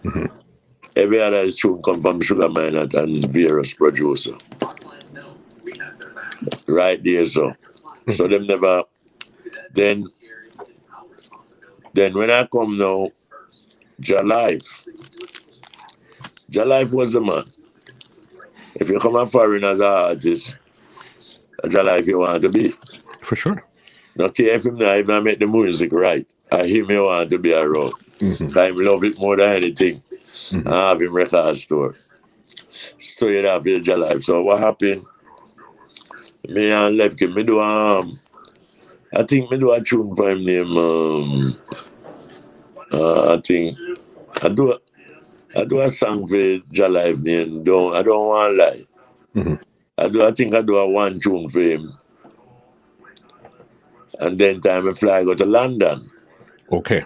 Mhm. 0.04 0.30
Every 0.96 1.20
other 1.20 1.50
tune 1.50 1.82
come 1.82 2.00
from 2.00 2.20
Sugar 2.22 2.48
Man 2.48 2.76
and 2.76 3.24
various 3.26 3.74
producer. 3.74 4.36
Right 6.66 7.02
there, 7.02 7.24
so. 7.24 7.54
So 8.10 8.28
them 8.28 8.46
never 8.46 8.84
then 9.74 10.06
then 11.92 12.14
when 12.14 12.30
I 12.30 12.46
come 12.46 12.76
now, 12.78 13.10
Jah 14.01 14.23
Life. 14.23 14.85
Jah 16.51 16.64
Life 16.64 16.90
was 16.93 17.12
the 17.12 17.20
man. 17.20 17.44
If 18.74 18.89
you 18.90 18.98
come 19.01 19.16
a 19.16 19.27
foreign 19.27 19.64
as 19.64 19.81
an 19.81 19.86
artist, 19.86 20.56
Jah 21.68 21.82
Life 21.82 22.06
you 22.06 22.18
want 22.18 22.43
to 22.43 22.48
be. 22.48 22.74
For 23.23 23.36
sure. 23.36 23.64
Not 24.16 24.35
care 24.35 24.55
if 24.55 24.64
him 24.66 24.77
not 24.77 24.98
even 24.98 25.24
make 25.24 25.39
the 25.40 25.47
music 25.47 25.93
right. 25.93 26.27
I 26.52 26.66
him 26.66 26.90
you 26.90 27.05
want 27.05 27.31
to 27.31 27.39
be 27.39 27.52
around. 27.55 27.94
Mhm. 28.18 28.56
I 28.56 28.70
love 28.70 29.05
it 29.05 29.18
more 29.18 29.36
than 29.36 29.48
anything. 29.56 30.02
I 30.66 30.89
have 30.89 31.02
him 31.02 31.12
record 31.12 31.56
store. 31.56 31.94
So 32.98 33.28
you 33.28 33.44
have 33.47 33.66
your. 33.66 34.20
So 34.20 34.43
what 34.43 34.60
happened? 34.60 35.05
Me 36.48 36.70
and 36.70 36.98
Lepke, 36.98 37.32
me 37.35 37.43
do 37.43 37.60
um 37.60 38.20
I 39.14 39.23
think 39.24 39.51
me 39.51 39.59
do 39.59 39.73
a 39.73 39.82
tune 39.82 40.14
for 40.14 40.31
him 40.31 40.44
name 40.44 40.77
um 40.77 41.59
uh, 42.92 43.34
I 43.34 43.40
think 43.40 43.78
I 44.42 44.48
do 44.48 44.72
a, 44.72 44.78
I 45.56 45.64
do 45.64 45.80
a 45.80 45.90
song 45.90 46.26
for 46.26 46.58
Jah 46.72 46.88
Life 46.88 47.18
name. 47.20 47.64
Don't 47.64 47.94
I 47.94 48.02
don't 48.02 48.26
want 48.26 48.50
to 48.52 48.56
lie. 48.64 48.86
Mhm. 49.34 49.60
I 49.98 50.08
do 50.08 50.22
I 50.24 50.32
think 50.32 50.54
I 50.54 50.62
do 50.62 50.76
a 50.76 50.88
one 50.88 51.18
tune 51.20 51.48
for 51.48 51.60
him. 51.60 51.92
And 54.20 54.38
then 54.38 54.60
time 54.60 54.88
I 54.88 54.92
fly 54.92 55.24
go 55.24 55.34
to 55.34 55.44
London. 55.46 56.10
Okay. 56.72 57.04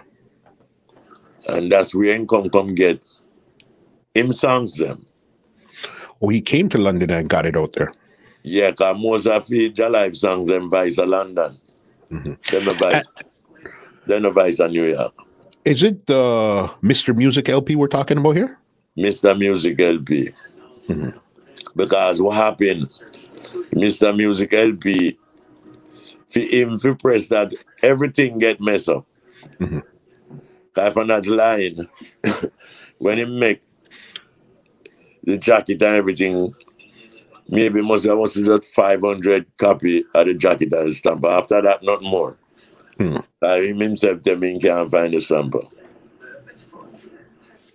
And 1.49 1.71
that's 1.71 1.93
where 1.95 2.13
him 2.13 2.27
come 2.27 2.49
come 2.49 2.75
get 2.75 3.01
him 4.13 4.33
songs 4.33 4.77
them. 4.77 5.05
Oh, 6.21 6.29
he 6.29 6.41
came 6.41 6.69
to 6.69 6.77
London 6.77 7.09
and 7.09 7.29
got 7.29 7.45
it 7.45 7.57
out 7.57 7.73
there. 7.73 7.91
Yeah, 8.43 8.71
cause 8.71 8.95
most 8.99 9.27
of 9.27 9.49
Ja 9.49 10.11
songs 10.13 10.49
them 10.49 10.69
vice 10.69 10.97
London. 10.97 11.57
Mhm. 12.09 12.37
Then 12.51 12.65
the 12.65 12.73
vice 12.73 13.05
then 14.07 14.23
the 14.23 14.31
vice 14.31 14.59
of 14.59 14.71
New 14.71 14.85
York. 14.85 15.13
Is 15.65 15.83
it 15.83 16.07
the 16.07 16.69
Mr. 16.83 17.15
Music 17.15 17.47
LP 17.49 17.75
we're 17.75 17.87
talking 17.87 18.17
about 18.17 18.35
here? 18.35 18.57
Mr. 18.97 19.37
Music 19.37 19.79
LP. 19.79 20.31
Mhm. 20.87 21.13
Because 21.75 22.21
what 22.21 22.35
happened, 22.35 22.89
Mr. 23.73 24.15
Music 24.15 24.53
LP, 24.53 25.17
for 26.29 26.39
him 26.39 26.79
press 26.95 27.27
that, 27.27 27.53
everything 27.83 28.39
get 28.39 28.59
messed 28.59 28.89
up. 28.89 29.05
Mhm. 29.59 29.83
Cause 30.73 30.93
from 30.93 31.07
that 31.07 31.25
line, 31.27 31.87
when 32.97 33.17
he 33.17 33.25
make 33.25 33.61
the 35.23 35.37
jacket 35.37 35.81
and 35.81 35.95
everything, 35.95 36.53
maybe 37.47 37.81
must 37.81 38.05
have 38.05 38.17
was 38.17 38.33
just 38.33 38.65
500 38.65 39.45
copy 39.57 40.03
of 40.15 40.27
the 40.27 40.33
jacket 40.33 40.73
and 40.73 40.93
stamp. 40.93 41.21
But 41.21 41.33
after 41.37 41.61
that, 41.61 41.83
not 41.83 42.01
more. 42.01 42.37
Hmm. 43.01 43.79
Himself 43.81 44.21
tell 44.21 44.37
me 44.37 44.53
he 44.53 44.59
can't 44.59 44.91
find 44.91 45.15
a 45.15 45.21
sample. 45.21 45.71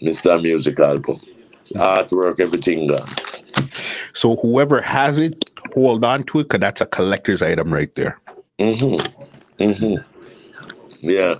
Mr. 0.00 0.40
Music 0.40 0.78
album. 0.78 1.20
Artwork, 1.74 2.38
everything 2.38 2.86
gone. 2.86 3.08
So 4.12 4.36
whoever 4.36 4.80
has 4.80 5.18
it, 5.18 5.50
hold 5.74 6.04
on 6.04 6.24
to 6.24 6.40
it, 6.40 6.44
because 6.44 6.60
that's 6.60 6.80
a 6.80 6.86
collector's 6.86 7.42
item 7.42 7.72
right 7.72 7.92
there. 7.96 8.20
Mm-hmm. 8.60 9.62
Mm-hmm. 9.62 11.08
Yeah. 11.08 11.36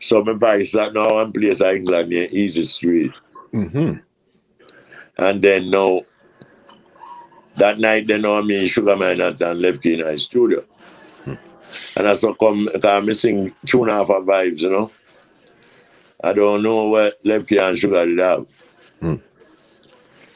So 0.00 0.24
my 0.24 0.32
advice 0.32 0.72
that 0.72 0.94
now 0.94 1.14
one 1.14 1.32
place 1.32 1.60
in 1.60 1.76
England 1.76 2.10
near 2.10 2.28
Easy 2.32 2.62
Street. 2.62 3.12
hmm 3.52 3.94
And 5.16 5.42
then 5.42 5.70
now 5.70 6.02
that 7.56 7.78
night 7.78 8.08
then 8.08 8.22
now 8.22 8.42
me 8.42 8.66
Sugar 8.66 8.96
Man 8.96 9.20
and 9.20 9.40
left 9.60 9.86
in 9.86 10.00
the 10.00 10.18
studio. 10.18 10.64
And 11.96 12.08
I 12.08 12.14
saw 12.14 12.34
come 12.34 12.68
because 12.72 13.04
me 13.04 13.14
sing 13.14 13.54
tune 13.66 13.90
off 13.90 14.10
of 14.10 14.24
vibes, 14.24 14.60
you 14.60 14.70
know. 14.70 14.90
I 16.22 16.32
don't 16.32 16.62
know 16.62 16.86
what 16.88 17.22
Lepke 17.22 17.60
and 17.60 17.78
Sugar 17.78 18.06
did 18.06 18.18
have. 18.18 18.46
Hmm. 19.00 19.16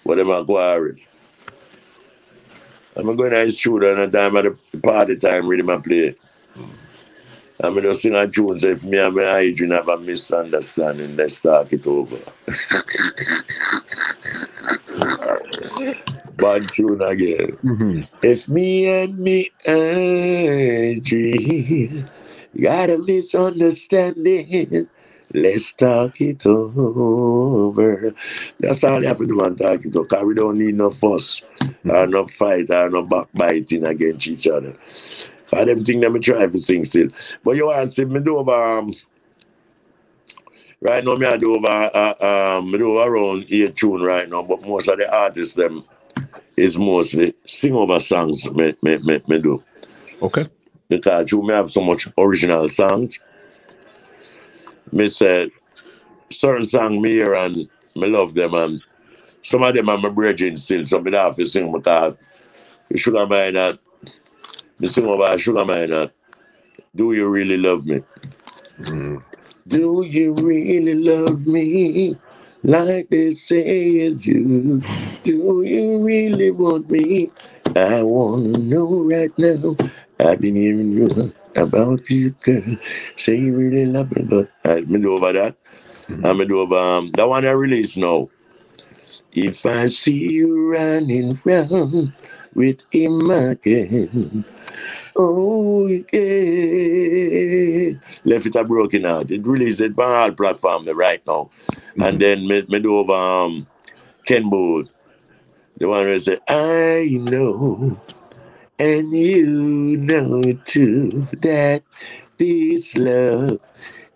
What 0.05 0.17
them 0.17 0.31
are 0.31 0.45
quarrel. 0.45 0.95
I'm 2.95 3.17
going 3.17 3.31
to 3.31 3.45
the 3.45 3.51
studio 3.51 3.91
and 3.91 4.13
the 4.13 4.19
time 4.19 4.37
at 4.37 4.45
the 4.45 4.79
party 4.81 5.17
time 5.17 5.49
reading 5.49 5.67
my 5.67 5.79
play. 5.79 6.15
I'm 7.61 7.75
going 7.75 7.85
to 7.85 7.95
sing 7.95 8.15
a 8.15 8.29
tune, 8.29 8.59
so 8.59 8.69
if 8.69 8.83
me 8.83 8.99
and 8.99 9.15
my 9.15 9.39
Adrian 9.39 9.73
have 9.73 9.89
a 9.89 9.97
misunderstanding, 9.97 11.17
let's 11.17 11.39
talk 11.39 11.73
it 11.73 11.87
over. 11.87 12.19
Bad 16.37 16.73
tune 16.73 17.03
again. 17.03 17.59
hmm 17.63 18.01
If 18.23 18.49
me 18.49 18.89
and 18.89 19.19
me 19.19 19.51
Adrian 19.67 21.01
got 22.61 22.91
a 22.91 22.99
misunderstanding, 22.99 24.89
Let's 25.35 25.73
talk 25.73 26.21
it 26.21 26.45
over. 26.47 28.15
That's 28.61 28.85
all 28.85 29.01
you 29.01 29.09
have 29.09 29.19
to 29.19 29.27
do 29.27 29.41
and 29.41 29.57
talk 29.59 29.85
it 29.85 29.97
over. 29.97 30.27
We 30.27 30.35
don't 30.35 30.59
need 30.59 30.75
no 30.75 30.91
fuss 30.91 31.43
or 31.89 32.07
no 32.07 32.27
fight 32.27 32.71
or 32.71 32.91
no 32.91 33.03
backbiting 33.03 33.85
against 33.87 34.29
each 34.29 34.47
other. 34.49 34.77
I 35.53 35.65
them 35.65 35.85
think 35.85 36.03
them 36.03 36.21
try 36.21 36.47
to 36.47 36.59
sing 36.59 36.85
still. 36.85 37.09
But 37.45 37.57
you 37.57 37.67
want 37.67 37.87
to 37.87 37.91
see 37.93 38.05
me 38.05 38.21
do 38.21 38.39
over 38.39 38.53
um, 38.55 38.93
right 40.81 41.05
now 41.05 41.15
me 41.17 41.27
I 41.27 41.37
do 41.37 41.55
over 41.57 41.69
uh, 41.69 42.57
um 42.59 42.71
me 42.71 42.79
do 42.79 42.99
around 42.99 43.47
eight 43.51 43.77
tune 43.77 44.03
right 44.03 44.29
now, 44.29 44.43
but 44.43 44.63
most 44.63 44.89
of 44.89 44.99
the 44.99 45.15
artists 45.15 45.55
them 45.55 45.85
is 46.57 46.77
mostly 46.79 47.35
sing 47.47 47.75
over 47.75 47.99
songs 48.01 48.53
me 48.53 48.75
me 48.83 48.99
me, 48.99 49.23
me 49.27 49.39
do. 49.39 49.63
Okay. 50.21 50.47
Because 50.89 51.33
you 51.33 51.43
may 51.43 51.55
have 51.55 51.71
so 51.71 51.81
much 51.81 52.09
original 52.19 52.69
songs. 52.69 53.19
Me 54.91 55.09
said 55.09 55.51
certain 56.31 56.65
song 56.65 57.01
me 57.01 57.11
hear 57.11 57.35
and 57.35 57.57
me 57.95 58.07
love 58.07 58.35
them 58.35 58.55
and 58.55 58.83
some 59.43 59.63
of 59.63 59.75
them 59.75 59.89
are 59.89 59.99
my 59.99 60.09
brethren 60.09 60.57
still, 60.57 60.85
so 60.85 61.01
me 61.01 61.13
have 61.13 61.37
to 61.37 61.47
sing 61.47 61.71
because 61.73 62.17
have 62.89 63.29
mind 63.29 63.57
that 63.57 63.79
me 64.79 64.89
sing 64.89 65.07
over 65.07 65.37
Sugar 65.39 65.65
Minott. 65.65 66.13
Do 66.95 67.13
you 67.13 67.29
really 67.29 67.57
love 67.57 67.85
me? 67.87 68.01
Mm. 68.81 69.23
Do 69.67 70.03
you 70.03 70.35
really 70.35 70.95
love 70.95 71.47
me 71.47 72.17
like 72.63 73.09
they 73.11 73.31
say 73.31 73.63
it's 74.07 74.27
you 74.27 74.83
do? 75.23 75.63
You 75.63 76.05
really 76.05 76.51
want 76.51 76.91
me? 76.91 77.31
I 77.77 78.03
want 78.03 78.55
to 78.55 78.61
know 78.61 79.03
right 79.05 79.33
now. 79.39 79.77
I've 80.21 80.41
been 80.41 80.57
hearing 80.57 80.93
you 80.93 81.35
about 81.57 82.09
you, 82.11 82.31
girl. 82.43 82.77
Say 83.17 83.37
you 83.37 83.57
really 83.57 83.87
love 83.87 84.15
me, 84.15 84.23
but 84.25 84.51
I 84.65 84.81
me 84.83 85.01
do 85.01 85.15
over 85.15 85.33
that. 85.33 85.57
Mhm. 86.09 86.27
I 86.27 86.33
me 86.33 86.45
do 86.47 86.61
over 86.61 86.77
um, 86.77 87.11
that 87.13 87.29
one 87.29 87.47
I 87.47 87.53
release 87.53 87.97
now. 87.97 88.29
If 89.33 89.67
I 89.67 89.87
see 89.87 90.17
you 90.33 90.71
running 90.73 91.41
round 91.45 92.13
with 92.55 92.83
him 92.91 93.31
again, 93.31 94.45
oh 95.17 95.87
yeah. 95.87 96.01
Left 98.25 98.47
it 98.47 98.55
a 98.57 98.65
broken 98.65 99.07
out. 99.07 99.31
It 99.31 99.47
released 99.47 99.81
it 99.81 99.99
on 99.99 100.05
all 100.05 100.33
platform 100.33 100.87
right 100.89 101.25
now. 101.27 101.51
And 102.01 102.21
then 102.21 102.47
me, 102.47 102.65
me 102.69 102.81
do 102.81 102.99
over 102.99 103.13
um, 103.13 103.67
Ken 104.27 104.49
Boothe. 104.49 104.89
The 105.79 105.89
one 105.89 106.07
who 106.07 106.19
say, 106.19 106.39
I 106.49 107.19
know, 107.21 107.99
and 108.79 109.11
you 109.11 109.97
know 109.97 110.43
too, 110.65 111.27
that 111.41 111.83
this 112.39 112.95
love 112.95 113.59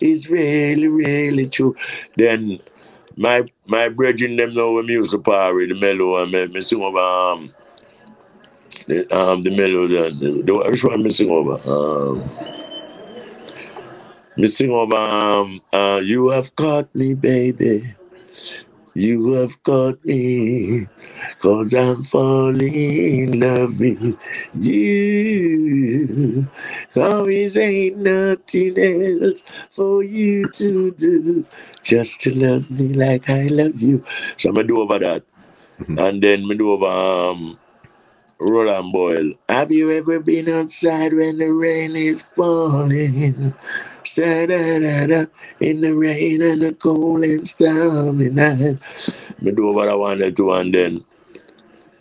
is 0.01 0.31
really, 0.31 0.89
really 0.89 1.47
true. 1.47 1.75
Then 2.17 2.61
my 3.17 3.45
my 3.67 3.89
brethren 3.89 4.37
them 4.37 4.55
know 4.55 4.73
when 4.75 4.87
music 4.87 5.25
power, 5.25 5.67
the 5.67 5.75
mellow, 5.75 6.23
and 6.23 6.33
me, 6.33 6.47
me 6.47 6.61
sing 6.61 6.83
over 6.83 6.99
um, 6.99 7.53
the, 8.89 9.17
um, 9.17 9.43
the 9.43 9.51
mellow, 9.57 9.89
the, 9.89 10.11
the, 10.19 10.43
the, 10.43 10.55
which 10.71 10.85
one 10.85 11.03
me 11.03 11.11
sing 11.11 11.31
over? 11.31 11.59
Um, 11.71 12.31
me 14.37 14.49
sing 14.49 14.71
over, 14.71 14.97
um, 14.97 15.61
uh, 15.73 16.01
you 16.05 16.31
have 16.31 16.55
caught 16.57 16.95
me, 16.95 17.15
baby. 17.15 17.95
You 18.95 19.33
have 19.35 19.63
caught 19.65 20.05
me, 20.05 20.87
cause 21.41 21.75
I'm 21.75 22.05
falling 22.05 22.75
in 22.75 23.41
love 23.41 23.81
with 23.81 24.19
you. 24.55 26.47
Always 26.97 27.57
ain't 27.59 27.99
nothing 27.99 28.79
else 28.79 29.45
for 29.71 30.05
you 30.05 30.51
to 30.51 30.93
do, 30.93 31.47
just 31.83 32.21
to 32.23 32.35
love 32.35 32.71
me 32.71 32.95
like 32.95 33.31
I 33.31 33.45
love 33.49 33.81
you. 33.81 34.05
So 34.37 34.51
I'm 34.51 34.57
gonna 34.57 34.69
do 34.69 34.83
over 34.83 34.99
that. 35.01 35.25
Mhm. 35.81 35.99
And 36.09 36.23
then 36.23 36.49
me 36.49 36.57
do 36.57 36.73
over 36.73 36.87
um, 36.87 37.59
Roland 38.39 38.93
Boyle. 38.93 39.33
Have 39.49 39.73
you 39.73 39.91
ever 39.91 40.21
been 40.21 40.49
outside 40.49 41.13
when 41.15 41.39
the 41.39 41.49
rain 41.51 41.97
is 41.97 42.25
falling? 42.37 43.55
Da-da-da-da, 44.15 45.27
in 45.61 45.81
the 45.81 45.93
rain 45.95 46.41
and 46.43 46.63
the 46.63 46.73
cold 46.75 47.25
and 47.25 47.47
stormy 47.47 48.31
night. 48.31 48.79
Me 49.41 49.51
do 49.53 49.73
what 49.73 49.89
I 49.89 49.95
one 49.95 50.19
to 50.19 50.53
and 50.53 50.75
then 50.75 51.05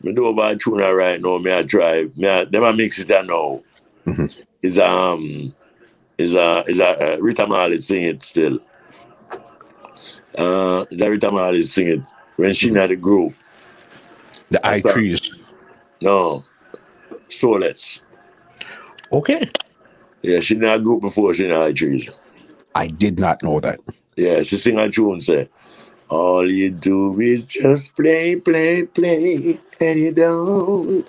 me 0.01 0.13
do 0.13 0.27
over 0.27 0.43
a 0.43 0.55
tune 0.55 0.77
right 0.77 1.19
now. 1.21 1.37
Me 1.39 1.53
I 1.53 1.63
try. 1.63 2.07
Me 2.15 2.27
I, 2.29 2.45
them 2.45 2.63
I 2.63 2.71
mix 2.73 2.99
it 2.99 3.07
there 3.07 3.23
now. 3.23 3.63
Mhm. 4.05 4.33
Is 4.61 4.77
um 4.77 5.53
is 6.17 6.35
a 6.35 6.63
is 6.67 6.79
a 6.79 7.15
uh, 7.15 7.17
Rita 7.17 7.47
Marley 7.47 7.81
sing 7.81 8.03
it 8.03 8.23
still. 8.23 8.59
Uh, 10.37 10.85
is 10.91 11.01
a 11.01 11.09
Rita 11.09 11.31
Marley 11.31 11.63
sing 11.63 11.87
it 11.87 12.01
when 12.35 12.53
she 12.53 12.67
in 12.69 12.75
the 12.75 12.95
group. 12.95 13.33
The 14.51 14.59
That's 14.63 14.83
trees. 14.83 15.31
No, 16.05 16.43
so 17.29 17.49
let's. 17.49 18.05
Okay. 19.11 19.49
Yeah, 20.21 20.39
she 20.39 20.55
in 20.55 20.63
a 20.63 20.77
group 20.77 21.01
before 21.01 21.33
she 21.33 21.45
in 21.45 21.51
I-Threes. 21.51 22.11
I 22.75 22.87
did 22.87 23.17
not 23.19 23.41
know 23.41 23.59
that. 23.59 23.79
Yeah, 24.15 24.43
she 24.43 24.57
sing 24.57 24.77
a 24.77 24.87
tune 24.91 25.21
say, 25.21 25.49
All 26.09 26.47
you 26.47 26.69
do 26.69 27.19
is 27.19 27.47
just 27.47 27.95
play, 27.95 28.35
play, 28.35 28.83
play, 28.83 29.59
and 29.79 29.99
you 29.99 30.13
don't 30.13 31.07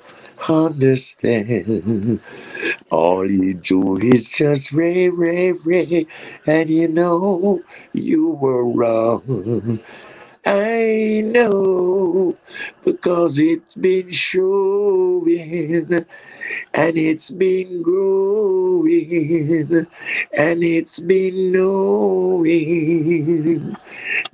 understand. 0.48 2.20
All 2.90 3.30
you 3.30 3.52
do 3.52 3.98
is 3.98 4.30
just 4.30 4.72
ray, 4.72 5.10
ray, 5.10 5.52
ray, 5.52 6.06
and 6.46 6.70
you 6.70 6.88
know 6.88 7.62
you 7.92 8.30
were 8.30 8.64
wrong. 8.64 9.80
I 10.46 11.22
know 11.26 12.36
because 12.84 13.40
it's 13.40 13.74
been 13.74 14.10
showing 14.12 16.04
and 16.74 16.98
it's 16.98 17.30
been 17.30 17.82
growing 17.82 19.86
and 20.38 20.64
it's 20.64 21.00
been 21.00 21.52
knowing. 21.52 22.46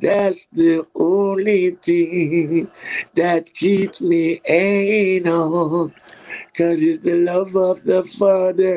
That's 0.01 0.47
the 0.53 0.87
only 0.95 1.71
thing 1.83 2.69
that 3.15 3.55
keeps 3.55 4.01
me 4.03 4.41
on 5.27 5.95
Cause 6.55 6.83
it's 6.83 6.99
the 6.99 7.17
love 7.17 7.57
of 7.57 7.83
the 7.83 8.05
Father 8.05 8.77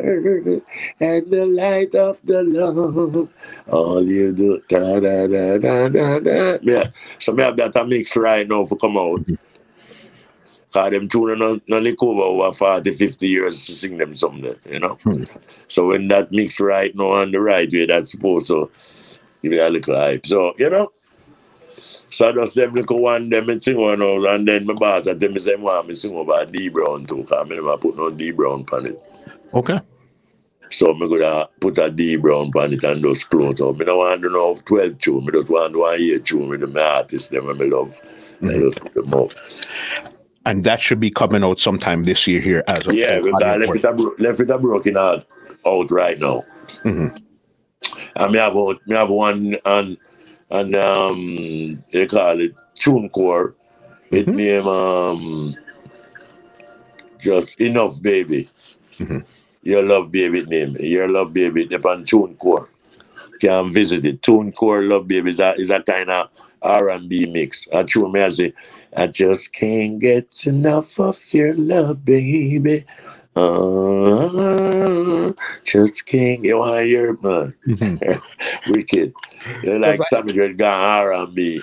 and 1.01 1.29
the 1.29 1.45
light 1.45 1.93
of 1.93 2.17
the 2.23 2.41
love. 2.41 3.27
All 3.67 4.01
you 4.01 4.31
do, 4.31 4.61
da 4.69 5.01
da 5.01 5.27
da 5.27 5.57
da 5.57 5.89
da 5.89 6.19
da. 6.19 6.57
Yeah, 6.61 6.87
so 7.19 7.33
me 7.33 7.43
have 7.43 7.57
that 7.57 7.75
a 7.75 7.85
mix 7.85 8.15
right 8.15 8.47
now 8.47 8.65
for 8.65 8.77
come 8.77 8.97
out. 8.97 9.25
Cause 10.71 10.91
them 10.91 11.09
tune 11.09 11.37
no, 11.37 11.59
no 11.67 11.79
lick 11.79 12.01
over 12.01 12.21
over 12.21 12.53
40, 12.53 12.95
50 12.95 13.27
years 13.27 13.65
to 13.65 13.71
sing 13.73 13.97
them 13.97 14.15
something, 14.15 14.55
you 14.69 14.79
know. 14.79 14.95
Hmm. 15.03 15.23
So 15.67 15.87
when 15.87 16.07
that 16.07 16.31
mix 16.31 16.61
right 16.61 16.95
now 16.95 17.11
on 17.11 17.31
the 17.31 17.41
right 17.41 17.69
way, 17.69 17.85
that's 17.87 18.11
supposed 18.11 18.47
to 18.47 18.71
give 19.41 19.51
it 19.51 19.59
a 19.59 19.69
little 19.69 19.95
hype. 19.95 20.25
So, 20.25 20.53
you 20.57 20.69
know. 20.69 20.91
So 22.15 22.29
I 22.29 22.31
just 22.31 22.55
them 22.55 22.73
little 22.73 23.01
one 23.01 23.29
them 23.29 23.49
and 23.49 23.61
sing 23.61 23.75
one 23.77 24.01
out 24.01 24.25
and 24.29 24.47
then 24.47 24.65
my 24.65 24.73
boss 24.73 25.05
I 25.05 25.17
say 25.37 25.55
want 25.57 25.89
me 25.89 25.93
sing 25.93 26.15
over 26.15 26.45
D 26.45 26.69
Brown 26.69 27.05
too, 27.05 27.25
cause 27.25 27.33
I 27.33 27.43
never 27.43 27.77
put 27.77 27.97
no 27.97 28.09
D 28.09 28.31
Brown 28.31 28.65
on 28.71 28.85
it. 28.85 29.03
Okay. 29.53 29.81
So 30.69 30.93
me 30.93 31.09
gonna 31.09 31.49
put 31.59 31.77
a 31.77 31.89
D 31.91 32.15
Brown 32.15 32.51
on 32.55 32.71
it 32.71 32.83
and 32.85 33.03
those 33.03 33.25
clothes 33.25 33.59
out. 33.59 33.77
Me 33.77 33.83
don't 33.83 33.97
want 33.97 34.21
to 34.21 34.29
know 34.29 34.57
12 34.65 34.97
tune, 34.99 35.25
me 35.25 35.33
just 35.33 35.49
want 35.49 35.73
to 35.73 35.79
one 35.79 36.01
year 36.01 36.19
tune 36.19 36.47
with 36.47 36.61
the 36.61 36.81
artists 36.81 37.27
them 37.27 37.49
and 37.49 37.59
me 37.59 37.65
love. 37.69 38.01
I 38.41 38.45
Mhm. 38.45 38.61
just 38.71 38.79
put 38.79 38.93
them 38.93 39.13
out. 39.13 39.33
And 40.45 40.63
that 40.63 40.79
should 40.79 41.01
be 41.01 41.09
coming 41.11 41.43
out 41.43 41.59
sometime 41.59 42.05
this 42.05 42.25
year 42.27 42.39
here 42.39 42.63
as 42.69 42.85
Yeah, 42.87 43.19
because 43.19 43.41
I 43.41 43.57
left 43.57 43.75
it, 43.75 43.83
a, 43.83 43.91
bro- 43.93 44.15
left 44.19 44.39
it 44.39 44.49
a 44.51 44.57
broken 44.57 44.95
out, 44.95 45.25
out 45.65 45.91
right 45.91 46.17
now. 46.17 46.43
Mhm. 46.83 47.21
And 48.15 48.31
me 48.31 48.37
have, 48.37 48.55
out, 48.55 48.79
me 48.87 48.95
have 48.95 49.09
one 49.09 49.57
and 49.65 49.97
and 50.59 50.75
um 50.75 51.83
they 51.91 52.05
call 52.05 52.39
it 52.39 52.53
TuneCore. 52.79 53.53
It 54.11 54.27
Mhm. 54.27 54.35
name 54.35 54.67
um 54.67 55.55
just 57.19 57.59
enough 57.59 58.01
baby. 58.01 58.49
Mhm. 58.99 59.23
Your 59.63 59.83
love 59.83 60.11
baby 60.11 60.43
name. 60.45 60.75
Your 60.79 61.07
love 61.07 61.33
baby 61.33 61.63
it 61.69 61.85
on 61.85 62.05
TuneCore. 62.05 62.67
Can 63.39 63.73
visit 63.73 64.05
it. 64.05 64.21
TuneCore 64.21 64.87
love 64.87 65.07
baby 65.07 65.31
is 65.31 65.39
a 65.39 65.53
is 65.55 65.69
a 65.69 65.81
kind 65.81 66.09
of 66.09 66.29
R 66.61 66.89
and 66.89 67.09
B 67.09 67.25
mix. 67.25 67.67
I 67.73 67.83
tune 67.83 68.11
me 68.11 68.21
I 68.21 68.29
say, 68.29 68.53
I 68.95 69.07
just 69.07 69.53
can't 69.53 69.99
get 69.99 70.47
enough 70.47 70.99
of 70.99 71.19
your 71.31 71.53
love, 71.55 72.05
baby. 72.05 72.85
Uh, 73.35 75.31
just 75.63 76.05
can't 76.05 76.41
get 76.43 76.57
want 76.57 76.75
to 76.79 76.83
hear 76.83 77.11
it, 77.11 77.23
man. 77.23 77.53
Mhm. 77.67 78.21
Wicked. 78.69 79.13
They're 79.63 79.79
like 79.79 79.93
Because 79.93 80.07
I- 80.11 80.15
Savage 80.17 80.37
Red 80.37 80.57
gone 80.57 80.79
R 80.79 81.13
and 81.13 81.35
B. 81.35 81.61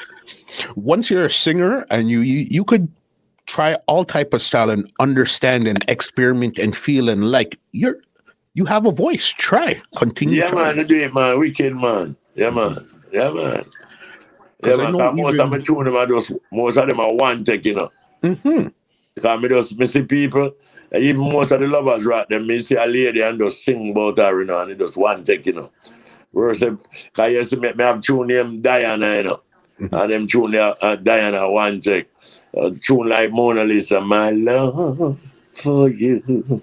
Once 0.76 1.10
you're 1.10 1.24
a 1.26 1.30
singer 1.30 1.86
and 1.90 2.10
you, 2.10 2.20
you 2.20 2.46
you 2.50 2.64
could 2.64 2.88
try 3.46 3.74
all 3.86 4.04
type 4.04 4.34
of 4.34 4.42
style 4.42 4.70
and 4.70 4.90
understand 5.00 5.66
and 5.66 5.84
experiment 5.88 6.58
and 6.58 6.76
feel 6.76 7.08
and 7.08 7.30
like 7.30 7.58
you're 7.72 7.96
you 8.54 8.64
have 8.66 8.84
a 8.86 8.90
voice. 8.92 9.28
Try. 9.28 9.80
Continue. 9.96 10.36
Yeah, 10.36 10.50
trying. 10.50 10.76
man, 10.76 10.76
they 10.76 10.84
do 10.84 10.96
it, 11.00 11.14
man. 11.14 11.38
Wicked, 11.38 11.74
man. 11.74 12.16
Yeah, 12.34 12.50
man. 12.50 12.76
Yeah, 13.12 13.30
man. 13.30 13.64
Yeah, 14.62 14.76
man. 14.76 14.92
Cause 14.92 15.14
most 15.16 15.38
of 15.38 15.50
my 15.50 15.58
tune 15.58 15.84
them 15.84 15.96
are 15.96 16.06
just 16.06 16.32
most 16.52 16.76
of 16.76 16.86
them 16.86 17.00
are 17.00 17.14
one 17.14 17.44
take, 17.44 17.64
you 17.64 17.74
know. 17.74 17.88
Mm-hmm. 18.22 18.68
Because 19.14 19.40
me 19.40 19.48
just 19.48 19.78
me 19.78 20.02
people, 20.04 20.52
even 20.98 21.20
most 21.20 21.52
of 21.52 21.60
the 21.60 21.66
lovers 21.66 22.04
right 22.04 22.28
them, 22.28 22.46
me 22.46 22.58
see 22.58 22.76
a 22.76 22.86
lady 22.86 23.22
and 23.22 23.38
just 23.38 23.64
sing 23.64 23.90
about 23.90 24.18
her, 24.18 24.40
you 24.40 24.46
know, 24.46 24.60
and 24.60 24.72
it 24.72 24.78
just 24.78 24.96
one 24.96 25.24
take, 25.24 25.46
you 25.46 25.54
know. 25.54 25.70
Whereas, 26.32 26.60
because 26.60 27.32
you 27.32 27.44
see 27.44 27.56
me, 27.56 27.72
me 27.72 27.84
have 27.84 28.00
tune 28.00 28.26
named 28.28 28.62
Diana, 28.62 29.16
you 29.16 29.22
know. 29.24 29.40
Mm-hmm. 29.80 29.94
And 29.94 30.12
them 30.12 30.26
tune 30.26 30.54
uh, 30.56 30.96
Diana 30.96 31.50
one 31.50 31.80
take. 31.80 32.08
A 32.54 32.70
tune 32.70 33.08
like 33.08 33.32
Mona 33.32 33.64
Lisa, 33.64 34.00
my 34.00 34.30
love 34.30 35.18
for 35.52 35.88
you 35.88 36.62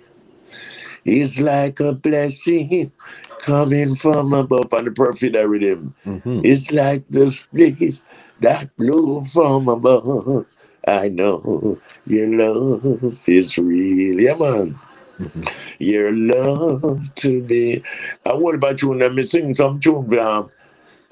is 1.05 1.39
like 1.41 1.79
a 1.79 1.93
blessing 1.93 2.91
coming 3.39 3.95
from 3.95 4.33
above. 4.33 4.71
And 4.73 4.87
the 4.87 4.91
perfect 4.91 5.35
rhythm. 5.35 5.95
Mm-hmm. 6.05 6.41
It's 6.43 6.71
like 6.71 7.07
the 7.09 7.27
split 7.29 8.01
that 8.41 8.75
blew 8.77 9.23
from 9.25 9.67
above. 9.67 10.45
I 10.87 11.09
know 11.09 11.79
your 12.05 12.27
love 12.27 13.27
is 13.27 13.57
real. 13.57 14.19
Yeah, 14.19 14.35
man. 14.35 14.75
Mm-hmm. 15.19 15.43
Your 15.79 16.11
love 16.11 17.13
to 17.15 17.41
me. 17.43 17.83
I 18.25 18.33
what 18.33 18.55
about 18.55 18.81
you? 18.81 18.93
Let 18.93 19.13
me 19.13 19.23
sing 19.23 19.55
some 19.55 19.79
tune 19.79 20.17
um, 20.17 20.49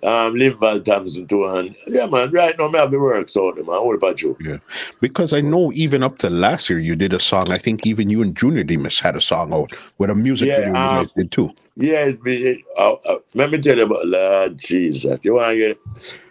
um 0.04 0.36
Linval 0.36 0.84
Thompson 0.84 1.28
too. 1.28 1.44
And 1.46 1.76
yeah, 1.88 2.06
man, 2.06 2.32
right 2.32 2.58
now 2.58 2.72
I 2.74 2.78
have 2.78 2.92
the 2.92 3.00
work 3.00 3.30
so 3.30 3.52
man. 3.56 3.66
What 3.66 3.96
about 3.96 4.22
you? 4.22 4.38
Yeah. 4.40 4.60
Because 5.02 5.34
I 5.34 5.42
know 5.42 5.72
even 5.74 6.04
up 6.04 6.18
to 6.20 6.30
last 6.30 6.70
year 6.70 6.80
you 6.80 6.96
did 6.96 7.14
a 7.14 7.20
song. 7.20 7.52
I 7.52 7.58
think 7.58 7.86
even 7.86 8.10
you 8.10 8.22
and 8.22 8.36
Junior 8.36 8.64
Demus 8.64 9.00
had 9.00 9.16
a 9.16 9.22
song 9.22 9.54
out 9.54 9.72
with 9.98 10.10
a 10.10 10.16
music 10.16 10.48
Yeah, 10.50 10.58
video 10.60 10.70
you 10.70 10.76
um, 10.76 10.96
guys 10.96 11.12
did 11.18 11.32
too. 11.32 11.52
Yeah, 11.76 12.06
it 12.06 12.24
be, 12.24 12.36
it, 12.38 12.66
uh, 12.78 12.94
uh, 12.94 13.20
let 13.36 13.52
me 13.52 13.60
tell 13.60 13.78
you 13.78 13.84
about 13.84 14.08
Lord 14.08 14.58
Jesus. 14.58 15.20
You 15.22 15.36
want 15.36 15.52
to 15.52 15.56
hear, 15.56 15.76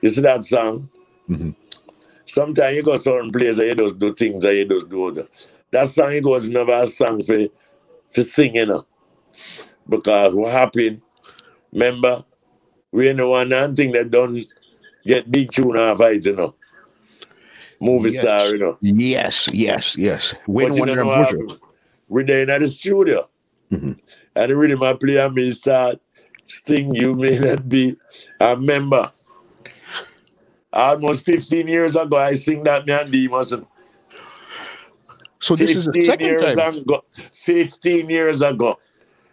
you 0.00 0.08
see 0.08 0.20
that 0.22 0.44
song? 0.44 0.88
Mhm. 1.28 1.54
Sometimes 2.26 2.76
you 2.76 2.82
go 2.82 2.96
certain 2.96 3.32
places 3.32 3.60
and 3.60 3.68
you 3.68 3.74
just 3.76 3.98
do 3.98 4.14
things 4.14 4.44
and 4.44 4.56
you 4.58 4.64
just 4.66 4.88
do 4.88 5.12
that. 5.12 5.28
That 5.70 5.88
song 5.88 6.12
it 6.12 6.24
was 6.24 6.48
never 6.48 6.72
a 6.72 6.86
song 6.86 7.22
for, 7.24 7.46
for 8.12 8.22
singing. 8.22 8.56
You 8.56 8.66
know? 8.66 8.86
Because 9.88 10.34
what 10.34 10.52
happened, 10.52 11.02
remember, 11.72 12.24
we 12.92 13.08
in 13.08 13.18
the 13.18 13.28
one 13.28 13.52
and 13.52 13.76
thing 13.76 13.92
that 13.92 14.10
don't 14.10 14.46
get 15.04 15.30
big 15.30 15.52
tune 15.52 15.76
off 15.76 16.00
it, 16.00 16.26
you 16.26 16.36
know. 16.36 16.54
Movie 17.80 18.10
Yes. 18.10 18.22
star, 18.22 18.48
you 18.48 18.58
know. 18.58 18.78
Yes, 18.80 19.48
yes, 19.52 19.96
yes. 19.96 20.34
When 20.46 20.68
But 20.68 20.76
you 20.76 20.86
know 20.86 21.06
what 21.06 21.26
happened? 21.26 21.58
We're 22.08 22.24
there 22.24 22.48
in 22.48 22.62
the 22.62 22.68
studio. 22.68 23.28
Mhm. 23.72 23.98
And 24.34 24.50
the 24.50 24.56
rhythm 24.56 24.82
I 24.82 24.92
play 24.94 25.28
me 25.28 25.50
start 25.50 26.00
sting 26.46 26.94
you 26.94 27.14
may 27.16 27.38
not 27.38 27.68
be 27.68 27.96
a 28.40 28.56
member. 28.56 29.12
Almost 30.76 31.24
15 31.24 31.68
years 31.68 31.96
ago, 31.96 32.18
I 32.18 32.34
sing 32.34 32.62
that 32.64 32.86
me 32.86 32.92
and 32.92 33.10
Demus. 33.10 33.54
So 35.40 35.56
this 35.56 35.74
is 35.74 35.86
the 35.86 36.02
second 36.04 36.26
years 36.26 36.56
time. 36.56 36.76
ago. 36.76 37.02
15 37.32 38.10
years 38.10 38.42
ago. 38.42 38.78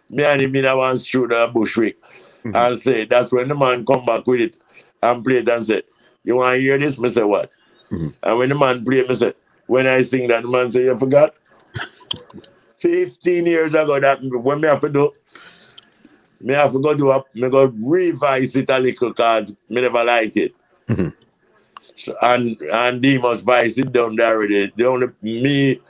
Me 0.08 0.24
and 0.24 0.40
him 0.40 0.56
in 0.56 0.64
a 0.64 0.74
one 0.74 0.96
through 0.96 1.28
the 1.28 1.50
Bushwick. 1.52 1.98
Mhm. 2.44 2.56
And 2.56 2.76
say, 2.80 3.04
that's 3.04 3.30
when 3.30 3.48
the 3.48 3.54
man 3.54 3.84
come 3.84 4.06
back 4.06 4.26
with 4.26 4.40
it 4.40 4.56
and 5.02 5.22
play 5.22 5.36
it 5.38 5.48
and 5.50 5.66
say, 5.66 5.82
you 6.24 6.36
want 6.36 6.54
to 6.56 6.60
hear 6.62 6.78
this? 6.78 6.98
Me 6.98 7.08
say, 7.08 7.22
what? 7.24 7.50
Mhm. 7.90 8.14
And 8.22 8.38
when 8.38 8.48
the 8.48 8.54
man 8.54 8.82
play, 8.82 9.02
me 9.06 9.14
say, 9.14 9.34
when 9.66 9.86
I 9.86 10.00
sing 10.00 10.28
that, 10.28 10.44
the 10.44 10.48
man 10.48 10.70
say, 10.70 10.84
you 10.84 10.98
forgot? 10.98 11.34
15 12.76 13.44
years 13.44 13.74
ago, 13.74 14.00
that 14.00 14.20
when 14.22 14.62
me 14.62 14.68
have 14.68 14.80
to 14.80 14.88
do, 14.88 15.12
me 16.40 16.54
have 16.54 16.72
to 16.72 16.80
go 16.80 16.94
do 16.94 17.10
a, 17.10 17.22
me 17.34 17.50
go 17.50 17.66
revise 17.66 18.56
it 18.56 18.70
a 18.70 18.78
little 18.78 19.12
cause 19.12 19.54
me 19.68 19.82
never 19.82 20.04
like 20.04 20.36
it. 20.36 20.54
Mhm. 20.88 21.12
So, 21.94 22.16
and 22.22 22.60
and 22.72 23.02
Demus 23.02 23.42
vice 23.42 23.78
it 23.78 23.92
down 23.92 24.16
there 24.16 24.36
already. 24.36 24.72
The 24.76 24.86
only 24.86 25.08
me 25.22 25.80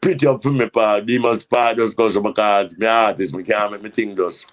pretty 0.00 0.26
up 0.26 0.42
for 0.42 0.50
me 0.50 0.68
part, 0.68 1.06
Demus 1.06 1.44
part 1.44 1.76
just 1.76 1.96
goes 1.96 2.16
because 2.18 2.76
me 2.76 2.86
artist, 2.86 3.34
me 3.34 3.44
can't 3.44 3.72
make 3.72 3.82
me 3.82 3.90
think 3.90 4.16
just. 4.16 4.50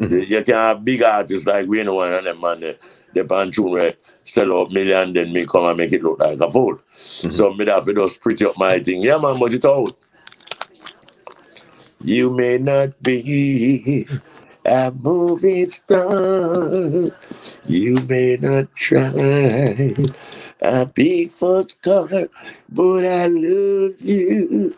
Mhm. 0.00 0.28
You 0.28 0.42
can 0.42 0.54
have 0.54 0.84
big 0.84 1.02
artists 1.02 1.46
like 1.46 1.66
we 1.66 1.82
know 1.82 1.94
one 1.94 2.12
of 2.12 2.24
them 2.24 2.40
man 2.40 2.60
they, 2.60 2.78
they 3.14 3.24
pan 3.24 3.50
tune 3.50 3.70
where 3.70 3.94
sell 4.24 4.58
out 4.58 4.70
million, 4.70 5.12
then 5.14 5.32
me 5.32 5.46
come 5.46 5.64
and 5.64 5.78
make 5.78 5.92
it 5.92 6.02
look 6.02 6.20
like 6.20 6.38
a 6.38 6.50
fool. 6.50 6.78
So 6.98 7.54
me 7.54 7.64
that 7.64 7.86
just 7.94 8.20
pretty 8.20 8.44
up 8.44 8.58
my 8.58 8.78
thing. 8.78 9.02
Yeah 9.02 9.18
man, 9.18 9.38
but 9.40 9.54
it 9.54 9.64
out. 9.64 9.96
You 12.02 12.30
may 12.30 12.58
not 12.58 13.02
be 13.02 14.06
a 14.66 14.92
movie 14.92 15.66
star. 15.66 17.10
You 17.66 17.96
may 18.08 18.36
not 18.40 18.74
try 18.74 19.94
a 20.62 20.86
big 20.86 21.30
first 21.32 21.82
car, 21.82 22.08
but 22.70 23.04
I 23.06 23.26
love 23.28 24.00
you 24.00 24.76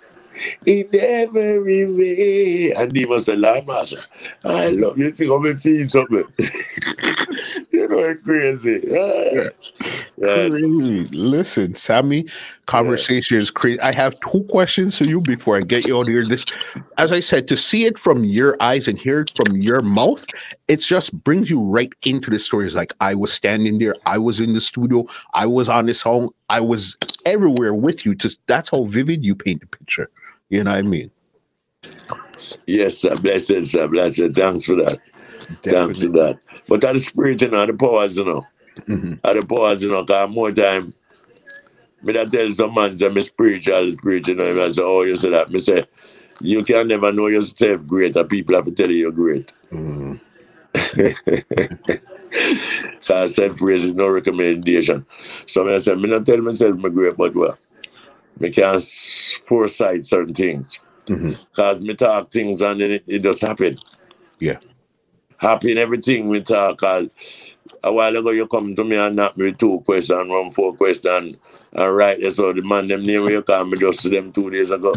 in 0.66 0.88
every 0.94 1.86
way. 1.92 2.72
And 2.72 2.96
he 2.96 3.06
was 3.06 3.28
a 3.28 3.36
lie, 3.36 3.64
master. 3.66 4.04
I 4.44 4.68
love 4.70 4.98
you. 4.98 5.12
Think 5.12 5.32
of 5.32 5.42
me 5.42 5.54
feel 5.54 5.88
something. 5.88 6.24
you 7.70 7.88
know, 7.88 7.98
it's 7.98 8.22
crazy. 8.22 8.80
Ah. 8.92 9.50
Yeah. 10.16 10.48
Crazy. 10.48 11.04
Listen, 11.08 11.74
Sammy, 11.74 12.26
conversation 12.66 13.38
is 13.38 13.50
crazy. 13.50 13.80
I 13.80 13.92
have 13.92 14.18
two 14.20 14.44
questions 14.44 14.98
for 14.98 15.04
you 15.04 15.20
before 15.20 15.56
I 15.56 15.60
get 15.60 15.86
you 15.86 15.96
out 15.96 16.02
of 16.02 16.08
here. 16.08 16.24
This, 16.24 16.44
as 16.96 17.12
I 17.12 17.20
said, 17.20 17.48
to 17.48 17.56
see 17.56 17.84
it 17.84 17.98
from 17.98 18.24
your 18.24 18.56
eyes 18.60 18.88
and 18.88 18.98
hear 18.98 19.20
it 19.20 19.30
from 19.30 19.56
your 19.56 19.80
mouth, 19.80 20.26
it 20.68 20.80
just 20.80 21.12
brings 21.24 21.50
you 21.50 21.60
right 21.60 21.92
into 22.02 22.30
the 22.30 22.38
stories. 22.38 22.74
Like 22.74 22.92
I 23.00 23.14
was 23.14 23.32
standing 23.32 23.78
there, 23.78 23.94
I 24.06 24.18
was 24.18 24.40
in 24.40 24.52
the 24.52 24.60
studio, 24.60 25.06
I 25.34 25.46
was 25.46 25.68
on 25.68 25.86
this 25.86 26.02
home, 26.02 26.30
I 26.48 26.60
was 26.60 26.96
everywhere 27.24 27.74
with 27.74 28.04
you. 28.04 28.14
Just 28.14 28.40
that's 28.46 28.70
how 28.70 28.84
vivid 28.84 29.24
you 29.24 29.34
paint 29.34 29.60
the 29.60 29.66
picture. 29.66 30.10
You 30.48 30.64
know 30.64 30.72
what 30.72 30.78
I 30.78 30.82
mean? 30.82 31.10
Yes, 32.66 32.98
sir. 32.98 33.16
Blessed, 33.16 33.66
sir. 33.66 33.88
Blessed. 33.88 34.30
Thanks 34.34 34.64
for 34.64 34.76
that. 34.76 34.98
Thanks 35.62 36.02
for 36.02 36.10
that. 36.10 36.38
But 36.68 36.84
at 36.84 36.92
the 36.94 36.98
spirit, 37.00 37.40
you 37.42 37.50
know, 37.50 37.66
the 37.66 37.72
powers, 37.72 38.16
you 38.16 38.24
know. 38.24 38.46
Mhm. 38.86 39.18
At 39.24 39.36
the 39.36 39.44
powers, 39.44 39.82
you 39.82 39.90
know, 39.90 40.02
because 40.04 40.30
more 40.30 40.52
time, 40.52 40.92
me 42.02 42.12
that 42.12 42.30
tell 42.30 42.52
some 42.52 42.74
man, 42.74 42.96
say, 42.96 43.08
me 43.08 43.22
spiritual, 43.22 43.92
spiritual, 43.92 44.36
you 44.36 44.54
know, 44.54 44.64
I 44.64 44.70
say, 44.70 44.82
oh, 44.82 45.02
you 45.02 45.16
say 45.16 45.30
that. 45.30 45.50
Me 45.50 45.58
say, 45.58 45.84
you 46.40 46.62
can 46.62 46.86
never 46.86 47.10
know 47.12 47.26
yourself 47.26 47.84
great, 47.86 48.14
and 48.16 48.28
people 48.28 48.54
have 48.54 48.66
to 48.66 48.70
tell 48.70 48.90
you 48.90 48.98
you're 48.98 49.12
great. 49.12 49.52
Mhm. 49.72 50.20
Because 52.98 53.34
self-praise 53.34 53.86
is 53.86 53.94
no 53.94 54.06
recommendation. 54.08 55.06
So 55.46 55.68
I 55.68 55.78
say, 55.78 55.94
me 55.94 56.08
not 56.08 56.26
tell 56.26 56.38
myself 56.42 56.76
me 56.76 56.90
great, 56.90 57.16
but 57.16 57.34
well, 57.34 57.58
me 58.38 58.50
can 58.50 58.78
foresight 59.46 60.04
certain 60.06 60.34
things. 60.34 60.78
Because 61.50 61.80
me 61.80 61.94
talk 61.94 62.30
things 62.30 62.60
and 62.60 62.80
then 62.82 62.90
it, 62.92 63.04
it 63.06 63.22
just 63.22 63.40
happen. 63.40 63.74
Yeah. 64.40 64.58
Happen 65.38 65.78
everything 65.78 66.28
we 66.28 66.42
talk. 66.42 66.78
Cause 66.78 67.10
a 67.82 67.92
while 67.92 68.16
ago 68.16 68.30
you 68.30 68.46
come 68.46 68.74
to 68.74 68.84
me 68.84 68.96
and 68.96 69.16
knock 69.16 69.36
me 69.36 69.46
with 69.46 69.58
two 69.58 69.80
questions, 69.80 70.28
one 70.28 70.50
four 70.50 70.74
question, 70.74 71.36
and 71.72 71.96
right 71.96 72.20
there. 72.20 72.30
So 72.30 72.52
the 72.52 72.62
man 72.62 72.88
them 72.88 73.02
name 73.02 73.28
you 73.28 73.42
call 73.42 73.64
me 73.64 73.76
just 73.78 74.00
to 74.00 74.08
them 74.08 74.32
two 74.32 74.50
days 74.50 74.70
ago. 74.70 74.94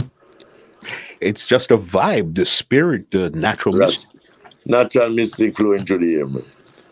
It's 1.19 1.45
just 1.45 1.71
a 1.71 1.77
vibe, 1.77 2.35
the 2.35 2.45
spirit, 2.45 3.11
the 3.11 3.29
natural 3.31 3.77
That's 3.77 4.07
natural 4.65 5.09
mystic 5.09 5.55
flowing 5.55 5.85
through 5.85 5.99
the 5.99 6.15
air, 6.15 6.27
man. 6.27 6.45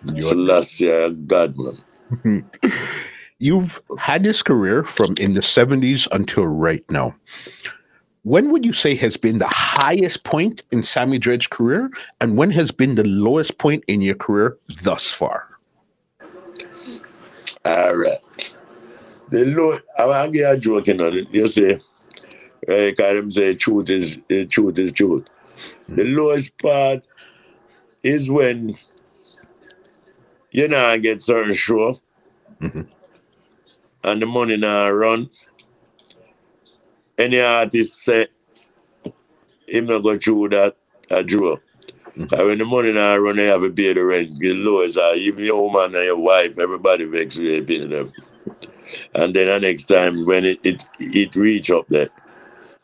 Celestia, 0.05 1.27
God, 1.27 1.55
man. 1.57 2.49
You've 3.39 3.81
had 3.97 4.23
this 4.23 4.43
career 4.43 4.83
from 4.83 5.15
in 5.17 5.33
the 5.33 5.41
70s 5.41 6.07
until 6.11 6.45
right 6.45 6.83
now. 6.89 7.15
When 8.23 8.51
would 8.51 8.65
you 8.65 8.73
say 8.73 8.95
has 8.95 9.17
been 9.17 9.37
the 9.37 9.47
highest 9.47 10.23
point 10.23 10.63
in 10.71 10.83
Sammy 10.83 11.19
Dread's 11.19 11.47
career? 11.47 11.89
And 12.19 12.37
when 12.37 12.51
has 12.51 12.71
been 12.71 12.95
the 12.95 13.05
lowest 13.05 13.57
point 13.57 13.83
in 13.87 14.01
your 14.01 14.15
career 14.15 14.57
thus 14.83 15.09
far? 15.09 15.47
All 17.65 17.95
right. 17.95 18.19
The 19.29 19.45
Lord, 19.45 19.83
I'm 19.97 20.31
give 20.31 20.49
a 20.49 20.57
joke, 20.57 20.87
you 20.87 20.95
know. 20.95 21.09
You 21.09 21.47
say, 21.47 21.79
eh, 22.67 22.91
can 22.93 23.15
them 23.15 23.31
say 23.31 23.55
truth 23.55 23.89
is 23.89 24.17
eh, 24.29 24.45
truth 24.45 24.77
is 24.79 24.91
truth. 24.91 25.25
The 25.87 26.03
lowest 26.03 26.57
part 26.59 27.03
is 28.03 28.29
when 28.29 28.75
you 30.51 30.67
know 30.67 30.79
I 30.85 30.97
get 30.97 31.21
certain 31.21 31.53
show 31.53 31.99
Mhm. 32.61 32.87
and 34.03 34.21
the 34.21 34.25
money 34.25 34.57
now 34.57 34.89
run. 34.89 35.29
Any 37.19 37.41
artist 37.41 37.99
say 38.01 38.29
him 39.67 39.85
not 39.85 40.03
go 40.03 40.17
through 40.17 40.49
that 40.49 40.75
a 41.11 41.23
draw. 41.23 41.57
Mhm. 42.17 42.31
And 42.33 42.47
when 42.47 42.57
the 42.59 42.65
money 42.65 42.93
now 42.93 43.17
run, 43.17 43.37
they 43.37 43.45
have 43.47 43.61
to 43.61 43.71
pay 43.71 43.93
the 43.93 44.03
rent. 44.03 44.39
The 44.39 44.53
lowest 44.53 44.97
are 44.97 45.15
even 45.15 45.45
your 45.45 45.69
woman 45.69 45.95
and 45.95 46.05
your 46.05 46.17
wife, 46.17 46.59
everybody 46.59 47.05
makes 47.05 47.37
you 47.37 47.63
pay 47.63 47.85
them. 47.85 48.13
And 49.15 49.33
then 49.35 49.47
the 49.47 49.59
next 49.59 49.85
time 49.85 50.25
when 50.25 50.45
it 50.45 50.59
it, 50.63 50.85
it 50.99 51.35
reach 51.35 51.71
up 51.71 51.87
there, 51.89 52.09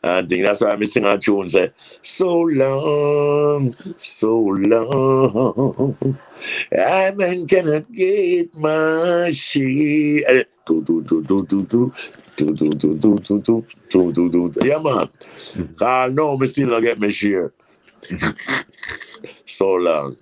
And 0.02 0.28
think 0.28 0.42
that's 0.44 0.60
why 0.62 0.72
I 0.72 0.82
sing 0.84 1.04
a 1.04 1.18
tune 1.18 1.48
say, 1.48 1.72
So 2.02 2.40
long, 2.40 3.74
so 3.98 4.38
long. 4.38 6.18
I 6.72 7.12
man 7.12 7.46
cannot 7.46 7.90
get 7.92 8.54
my 8.54 9.30
shit. 9.32 10.48
Do, 10.66 10.82
do, 10.82 11.02
do, 11.02 11.22
do, 11.22 11.44
do, 11.44 11.64
do. 11.64 11.92
Do, 12.36 12.54
do, 12.54 12.70
do, 12.70 12.94
do, 12.94 13.18
do, 13.18 13.40
do, 13.40 14.12
do, 14.12 14.30
do, 14.30 14.50
do. 14.50 14.66
Yeah, 14.66 14.78
man. 14.78 15.08
I 15.80 16.08
know 16.08 16.36
me 16.36 16.46
still 16.46 16.68
not 16.68 16.82
get 16.82 17.00
my 17.00 17.10
share. 17.10 17.52
so 19.46 19.74
long. 19.74 20.16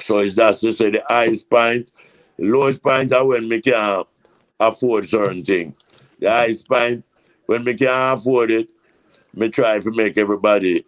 So 0.00 0.18
it's 0.20 0.34
that 0.34 0.56
to 0.56 0.72
say 0.72 0.90
the 0.90 1.02
highest 1.08 1.48
point, 1.50 1.90
the 2.38 2.46
lowest 2.46 2.82
point 2.82 3.12
are 3.12 3.26
when 3.26 3.48
me 3.48 3.60
can 3.60 4.04
afford 4.60 5.08
certain 5.08 5.44
things. 5.44 5.76
The 6.18 6.30
highest 6.30 6.68
point, 6.68 7.04
when 7.46 7.64
me 7.64 7.74
can 7.74 8.16
afford 8.18 8.50
it, 8.50 8.72
me 9.34 9.48
try 9.50 9.78
to 9.80 9.90
make 9.92 10.18
everybody 10.18 10.84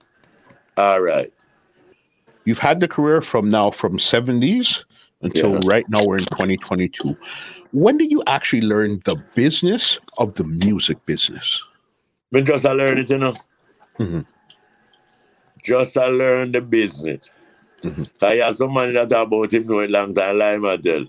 all 0.76 1.00
right. 1.00 1.32
You've 2.44 2.58
had 2.58 2.80
the 2.80 2.88
career 2.88 3.20
from 3.20 3.48
now 3.48 3.70
from 3.70 3.98
70s 3.98 4.84
until 5.22 5.52
Yeah. 5.54 5.60
right 5.64 5.88
now 5.88 6.04
we're 6.04 6.18
in 6.18 6.24
2022. 6.26 7.16
When 7.72 7.98
did 7.98 8.10
you 8.10 8.22
actually 8.26 8.62
learn 8.62 9.00
the 9.04 9.16
business 9.34 9.98
of 10.18 10.34
the 10.34 10.44
music 10.44 11.04
business? 11.06 11.62
Me 12.32 12.42
just 12.42 12.66
I 12.66 12.72
learned 12.72 13.00
it, 13.00 13.10
you 13.10 13.18
know. 13.18 13.34
Mhm. 13.98 14.24
Just 15.62 15.96
I 15.96 16.06
learned 16.06 16.54
the 16.54 16.62
business. 16.62 17.30
Mhm. 17.82 18.08
I 18.22 18.36
have 18.36 18.56
some 18.56 18.72
man 18.74 18.94
that 18.94 19.12
about 19.12 19.52
him 19.52 19.66
know 19.66 19.80
it 19.80 19.90
long 19.90 20.14
time, 20.14 20.38
like 20.38 20.60
I. 20.82 21.08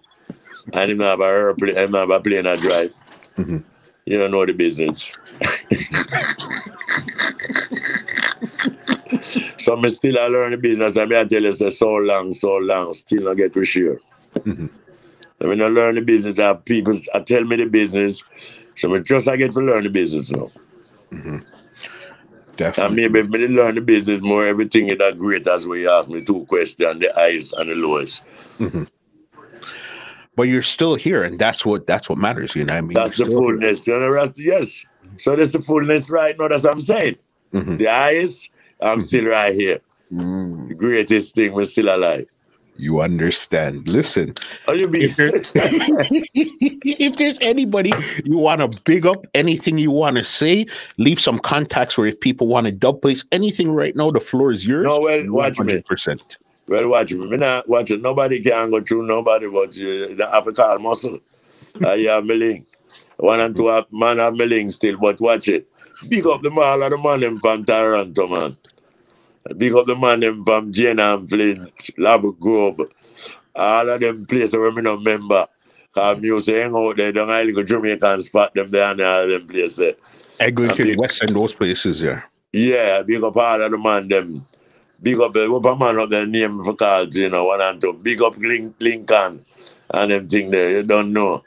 And 0.74 0.92
him 0.92 1.00
have 1.00 1.22
a 1.22 1.26
airplane, 1.26 1.76
him 1.76 1.94
have 1.94 2.10
a 2.10 2.20
plane 2.20 2.46
a 2.46 2.58
drive. 2.58 2.94
Mhm. 3.38 3.64
You 4.06 4.18
don't 4.18 4.32
know 4.32 4.46
the 4.46 4.54
business. 4.54 5.12
so 9.64 9.76
me 9.78 9.90
still 9.90 10.18
I 10.20 10.28
learn 10.28 10.52
the 10.52 10.58
business 10.58 10.98
I 10.98 11.06
me 11.06 11.18
I 11.18 11.26
tell 11.26 11.44
you 11.44 11.52
say 11.52 11.70
so 11.70 11.90
long, 11.94 12.34
so 12.34 12.58
long, 12.58 12.94
still 12.94 13.24
not 13.24 13.38
get 13.38 13.54
to 13.54 13.64
share. 13.66 14.00
Mhm. 14.36 14.70
I 15.42 15.46
mean 15.46 15.62
I 15.62 15.68
learn 15.68 15.96
the 15.96 16.02
business, 16.02 16.40
I 16.40 16.48
have 16.48 16.66
people 16.66 16.94
I 17.14 17.20
tell 17.22 17.44
me 17.44 17.56
the 17.58 17.66
business. 17.66 18.24
So 18.76 18.90
me 18.90 19.00
just 19.02 19.28
I 19.28 19.36
get 19.38 19.54
to 19.54 19.60
learn 19.60 19.84
the 19.84 19.90
business 19.90 20.30
now. 20.32 20.52
And 21.12 21.46
Definitely. 22.58 23.02
maybe 23.10 23.20
if 23.20 23.32
did 23.32 23.52
learn 23.52 23.76
the 23.76 23.82
business 23.82 24.22
more, 24.22 24.46
everything 24.46 24.90
is 24.90 24.98
that 24.98 25.18
great 25.18 25.48
as 25.48 25.68
we 25.68 25.88
ask 25.88 26.08
me 26.10 26.24
two 26.24 26.46
questions, 26.46 27.00
the 27.00 27.12
highest 27.16 27.54
and 27.58 27.72
the 27.72 27.76
lowest. 27.76 28.24
But 30.36 30.44
you're 30.44 30.62
still 30.62 30.96
here, 30.96 31.24
and 31.24 31.38
that's 31.40 31.66
what 31.66 31.88
that's 31.88 32.08
what 32.08 32.18
matters. 32.18 32.56
You 32.56 32.64
know, 32.66 32.74
what 32.74 32.78
I 32.78 32.82
mean, 32.82 32.94
That's 32.94 33.18
the 33.18 33.26
here. 33.26 33.36
fullness. 33.36 33.88
You 33.88 34.00
know, 34.00 34.30
yes. 34.38 34.86
So 35.18 35.36
that's 35.36 35.52
the 35.52 35.62
fullness 35.62 36.10
right 36.10 36.38
now. 36.38 36.48
That's 36.48 36.64
what 36.64 36.74
I'm 36.74 36.82
saying. 36.82 37.16
Mhm. 37.54 37.78
The 37.78 37.86
highest, 37.86 38.52
I'm 38.82 39.02
still 39.02 39.26
right 39.26 39.54
here. 39.54 39.80
Mm, 40.12 40.68
The 40.70 40.76
greatest 40.76 41.36
thing, 41.36 41.54
we're 41.54 41.64
still 41.66 41.94
alive. 41.96 42.26
you 42.78 43.00
understand. 43.02 43.88
Listen, 43.88 44.34
How 44.66 44.74
you 44.74 44.88
be? 44.88 45.04
if, 45.06 45.16
if 46.84 47.16
there's 47.18 47.38
anybody 47.42 47.94
you 48.26 48.38
want 48.38 48.60
to 48.62 48.82
big 48.84 49.06
up, 49.06 49.26
anything 49.36 49.78
you 49.78 49.92
want 49.92 50.18
to 50.18 50.24
say, 50.24 50.66
leave 50.98 51.20
some 51.20 51.38
contacts 51.40 51.98
where 51.98 52.08
if 52.08 52.20
people 52.20 52.48
want 52.48 52.66
to 52.66 52.72
dub 52.72 53.02
place 53.02 53.24
anything 53.32 53.72
right 53.72 53.96
now, 53.96 54.10
the 54.12 54.20
floor 54.20 54.52
is 54.52 54.66
yours. 54.66 54.86
No, 54.86 55.00
well, 55.02 55.24
watch 55.32 55.60
me. 55.60 55.74
100%. 55.76 56.20
well, 56.68 56.88
watch 56.90 57.14
me. 57.14 57.26
Me 57.28 57.38
not 57.38 57.68
watch 57.70 57.92
it. 57.92 58.02
Nobody 58.02 58.42
can 58.42 58.72
go 58.72 58.82
through 58.82 59.06
nobody 59.06 59.48
but 59.48 59.70
uh, 59.70 60.16
the 60.16 60.28
African 60.34 60.82
muscle. 60.82 61.20
I 61.86 61.98
have 62.00 62.26
my 62.26 62.34
link. 62.34 62.66
One 63.18 63.40
and 63.40 63.56
two 63.56 63.68
have, 63.68 63.86
man 63.92 64.18
have 64.18 64.34
my 64.34 64.46
link 64.46 64.72
still, 64.72 64.98
but 64.98 65.22
watch 65.22 65.48
it. 65.48 65.68
Big 66.10 66.26
up 66.26 66.42
the 66.42 66.50
man 66.50 66.82
of 66.82 66.90
the 66.90 66.98
man 66.98 67.40
from 67.40 67.64
Toronto, 67.64 68.28
man. 68.28 68.58
Big 69.58 69.74
up 69.74 69.86
the 69.86 69.96
man 69.96 70.20
them 70.20 70.46
from 70.46 70.72
Jane 70.72 71.00
and 71.00 71.30
Flynn, 71.30 71.72
Lab 71.98 72.24
Grove. 72.40 72.82
All 73.56 73.90
of 73.90 74.00
them 74.00 74.26
places 74.26 74.56
where 74.56 74.72
me 74.72 74.82
not 74.82 75.02
member. 75.02 75.46
Cause 75.94 76.20
music 76.20 76.56
hang 76.56 76.76
out 76.76 76.96
there, 76.96 77.12
don't 77.12 77.30
I 77.30 77.44
little 77.44 77.64
Jamaican 77.64 78.22
spot 78.22 78.54
them 78.54 78.72
there 78.72 78.92
and 78.92 79.02
all 79.02 79.28
them 79.28 79.46
places. 79.48 79.96
Eglinton 80.40 80.96
West 80.98 81.22
and 81.22 81.36
those 81.36 81.54
places 81.54 82.00
there. 82.00 82.24
Yeah, 82.54 83.02
big 83.02 83.24
up 83.24 83.36
all 83.36 83.62
of 83.62 83.72
the 83.72 83.78
man 83.78 84.08
them. 84.08 84.46
Big 85.02 85.20
up 85.20 85.32
uh, 85.32 85.40
the 85.40 85.52
what 85.52 85.66
a 85.66 85.76
man 85.76 86.00
up 86.00 86.10
the 86.10 86.26
name 86.26 86.64
for 86.64 86.76
cards, 86.76 87.18
you 87.18 87.30
know, 87.30 87.46
one 87.46 87.62
and 87.62 87.82
two. 87.82 87.94
Big 87.94 88.22
up 88.22 88.38
Link, 88.38 88.76
Lincoln 88.80 89.44
and 89.94 90.12
them 90.12 90.28
thing 90.28 90.52
there, 90.52 90.72
you 90.72 90.84
don't 90.84 91.12
know. 91.12 91.44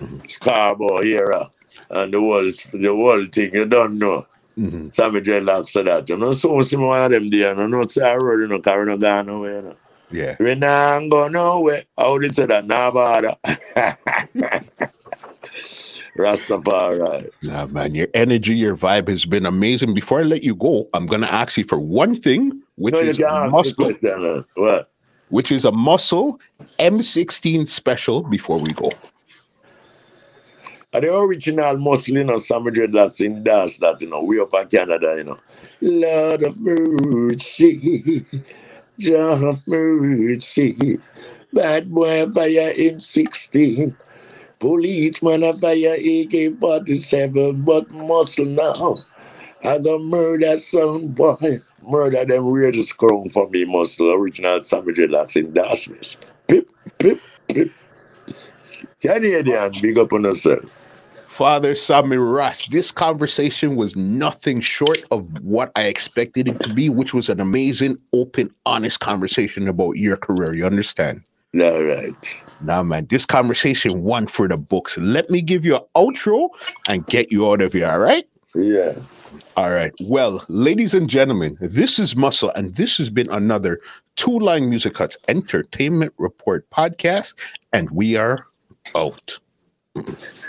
Mm-hmm. 0.00 0.26
Scarborough 0.26 1.02
era 1.02 1.50
and 1.90 2.14
the 2.14 2.20
whole 2.20 2.44
the 2.44 2.88
whole 2.88 3.26
thing, 3.26 3.54
you 3.54 3.66
don't 3.66 3.98
know. 3.98 4.26
Mhm. 4.58 4.92
Sammy 4.92 5.20
dreadlocks 5.20 5.72
to 5.72 5.82
that. 5.82 6.08
You 6.08 6.16
know, 6.16 6.32
so 6.32 6.60
see 6.60 6.76
one 6.76 7.02
of 7.02 7.10
them 7.10 7.28
there, 7.30 7.56
you 7.58 7.68
know, 7.68 7.86
say 7.88 8.02
I 8.02 8.16
road, 8.16 8.40
you 8.40 8.48
know, 8.48 8.60
carry 8.60 8.86
no 8.86 8.96
nowhere, 9.22 9.56
you 9.56 9.62
know. 9.62 9.76
Yeah. 10.10 10.36
We 10.38 10.54
not 10.54 11.08
go 11.10 11.28
nowhere. 11.28 11.82
How 11.98 12.18
did 12.18 12.36
say 12.36 12.46
that? 12.46 12.66
Nah 12.66 12.90
bother. 12.92 13.34
Rastafari. 16.16 17.28
Nah, 17.42 17.66
man, 17.66 17.94
your 17.94 18.08
energy, 18.14 18.54
your 18.54 18.76
vibe 18.76 19.08
has 19.08 19.24
been 19.24 19.46
amazing. 19.46 19.94
Before 19.94 20.20
I 20.20 20.22
let 20.22 20.44
you 20.44 20.54
go, 20.54 20.88
I'm 20.94 21.06
gonna 21.06 21.26
ask 21.26 21.56
you 21.56 21.64
for 21.64 21.78
one 21.78 22.14
thing, 22.14 22.62
which 22.76 22.92
No, 22.92 23.00
is 23.00 23.18
a 23.18 23.48
muscle, 23.50 23.86
question. 23.86 24.44
What? 24.54 24.90
which 25.30 25.50
is 25.50 25.64
a 25.64 25.72
muscle 25.72 26.40
M16 26.78 27.66
special. 27.66 28.22
Before 28.22 28.58
we 28.58 28.72
go, 28.72 28.92
the 31.00 31.16
original 31.16 31.76
muscle, 31.76 32.14
you 32.14 32.24
know, 32.24 32.36
Sammy 32.36 32.70
dreadlocks 32.70 33.20
in 33.20 33.42
dance 33.42 33.78
that, 33.78 34.00
you 34.00 34.08
know, 34.08 34.22
we 34.22 34.40
up 34.40 34.54
in 34.54 34.68
Canada, 34.68 35.14
you 35.18 35.24
know. 35.24 35.38
Lord 35.80 36.44
of 36.44 36.58
mercy, 36.60 38.24
John 38.98 39.44
of 39.44 39.66
mercy, 39.66 41.00
bad 41.52 41.92
boy 41.92 42.30
fire 42.30 42.72
M16, 42.74 43.94
policeman 44.60 45.42
a 45.42 45.52
fire 45.58 45.94
AK-47, 45.94 47.64
but 47.64 47.90
muscle 47.90 48.46
now. 48.46 48.98
I 49.64 49.78
got 49.78 50.00
murder 50.00 50.58
some 50.58 51.08
boy, 51.08 51.58
murder 51.82 52.24
them 52.24 52.52
really 52.52 52.82
strong 52.82 53.30
for 53.30 53.48
me 53.50 53.64
muscle, 53.64 54.12
original 54.12 54.62
Sammy 54.62 54.92
dreadlocks 54.92 55.36
in 55.36 55.52
dance. 55.52 56.18
Pip, 56.46 56.68
pip, 56.98 57.20
pip. 57.48 57.72
Canadian, 59.00 59.72
big 59.82 59.98
up 59.98 60.12
on 60.12 60.24
yourself. 60.24 60.64
Father 61.34 61.74
Sammy 61.74 62.16
Ross, 62.16 62.68
this 62.68 62.92
conversation 62.92 63.74
was 63.74 63.96
nothing 63.96 64.60
short 64.60 65.02
of 65.10 65.26
what 65.42 65.72
I 65.74 65.86
expected 65.86 66.46
it 66.46 66.60
to 66.60 66.72
be, 66.72 66.88
which 66.88 67.12
was 67.12 67.28
an 67.28 67.40
amazing, 67.40 67.98
open, 68.12 68.54
honest 68.66 69.00
conversation 69.00 69.66
about 69.66 69.96
your 69.96 70.16
career. 70.16 70.54
You 70.54 70.64
understand? 70.64 71.22
All 71.60 71.82
right. 71.82 72.42
Nah, 72.60 72.84
man, 72.84 73.06
this 73.06 73.26
conversation 73.26 74.04
one 74.04 74.28
for 74.28 74.46
the 74.46 74.56
books. 74.56 74.96
Let 74.96 75.28
me 75.28 75.42
give 75.42 75.64
you 75.64 75.74
an 75.74 75.82
outro 75.96 76.50
and 76.88 77.04
get 77.08 77.32
you 77.32 77.50
out 77.50 77.62
of 77.62 77.72
here. 77.72 77.90
All 77.90 77.98
right. 77.98 78.28
Yeah. 78.54 78.94
All 79.56 79.72
right. 79.72 79.90
Well, 80.02 80.44
ladies 80.46 80.94
and 80.94 81.10
gentlemen, 81.10 81.58
this 81.60 81.98
is 81.98 82.14
Muscle, 82.14 82.52
and 82.54 82.76
this 82.76 82.96
has 82.98 83.10
been 83.10 83.28
another 83.30 83.80
Two 84.14 84.38
Line 84.38 84.70
Music 84.70 84.94
Cuts 84.94 85.16
Entertainment 85.26 86.14
Report 86.16 86.64
podcast, 86.70 87.34
and 87.72 87.90
we 87.90 88.14
are 88.14 88.46
out. 88.94 89.40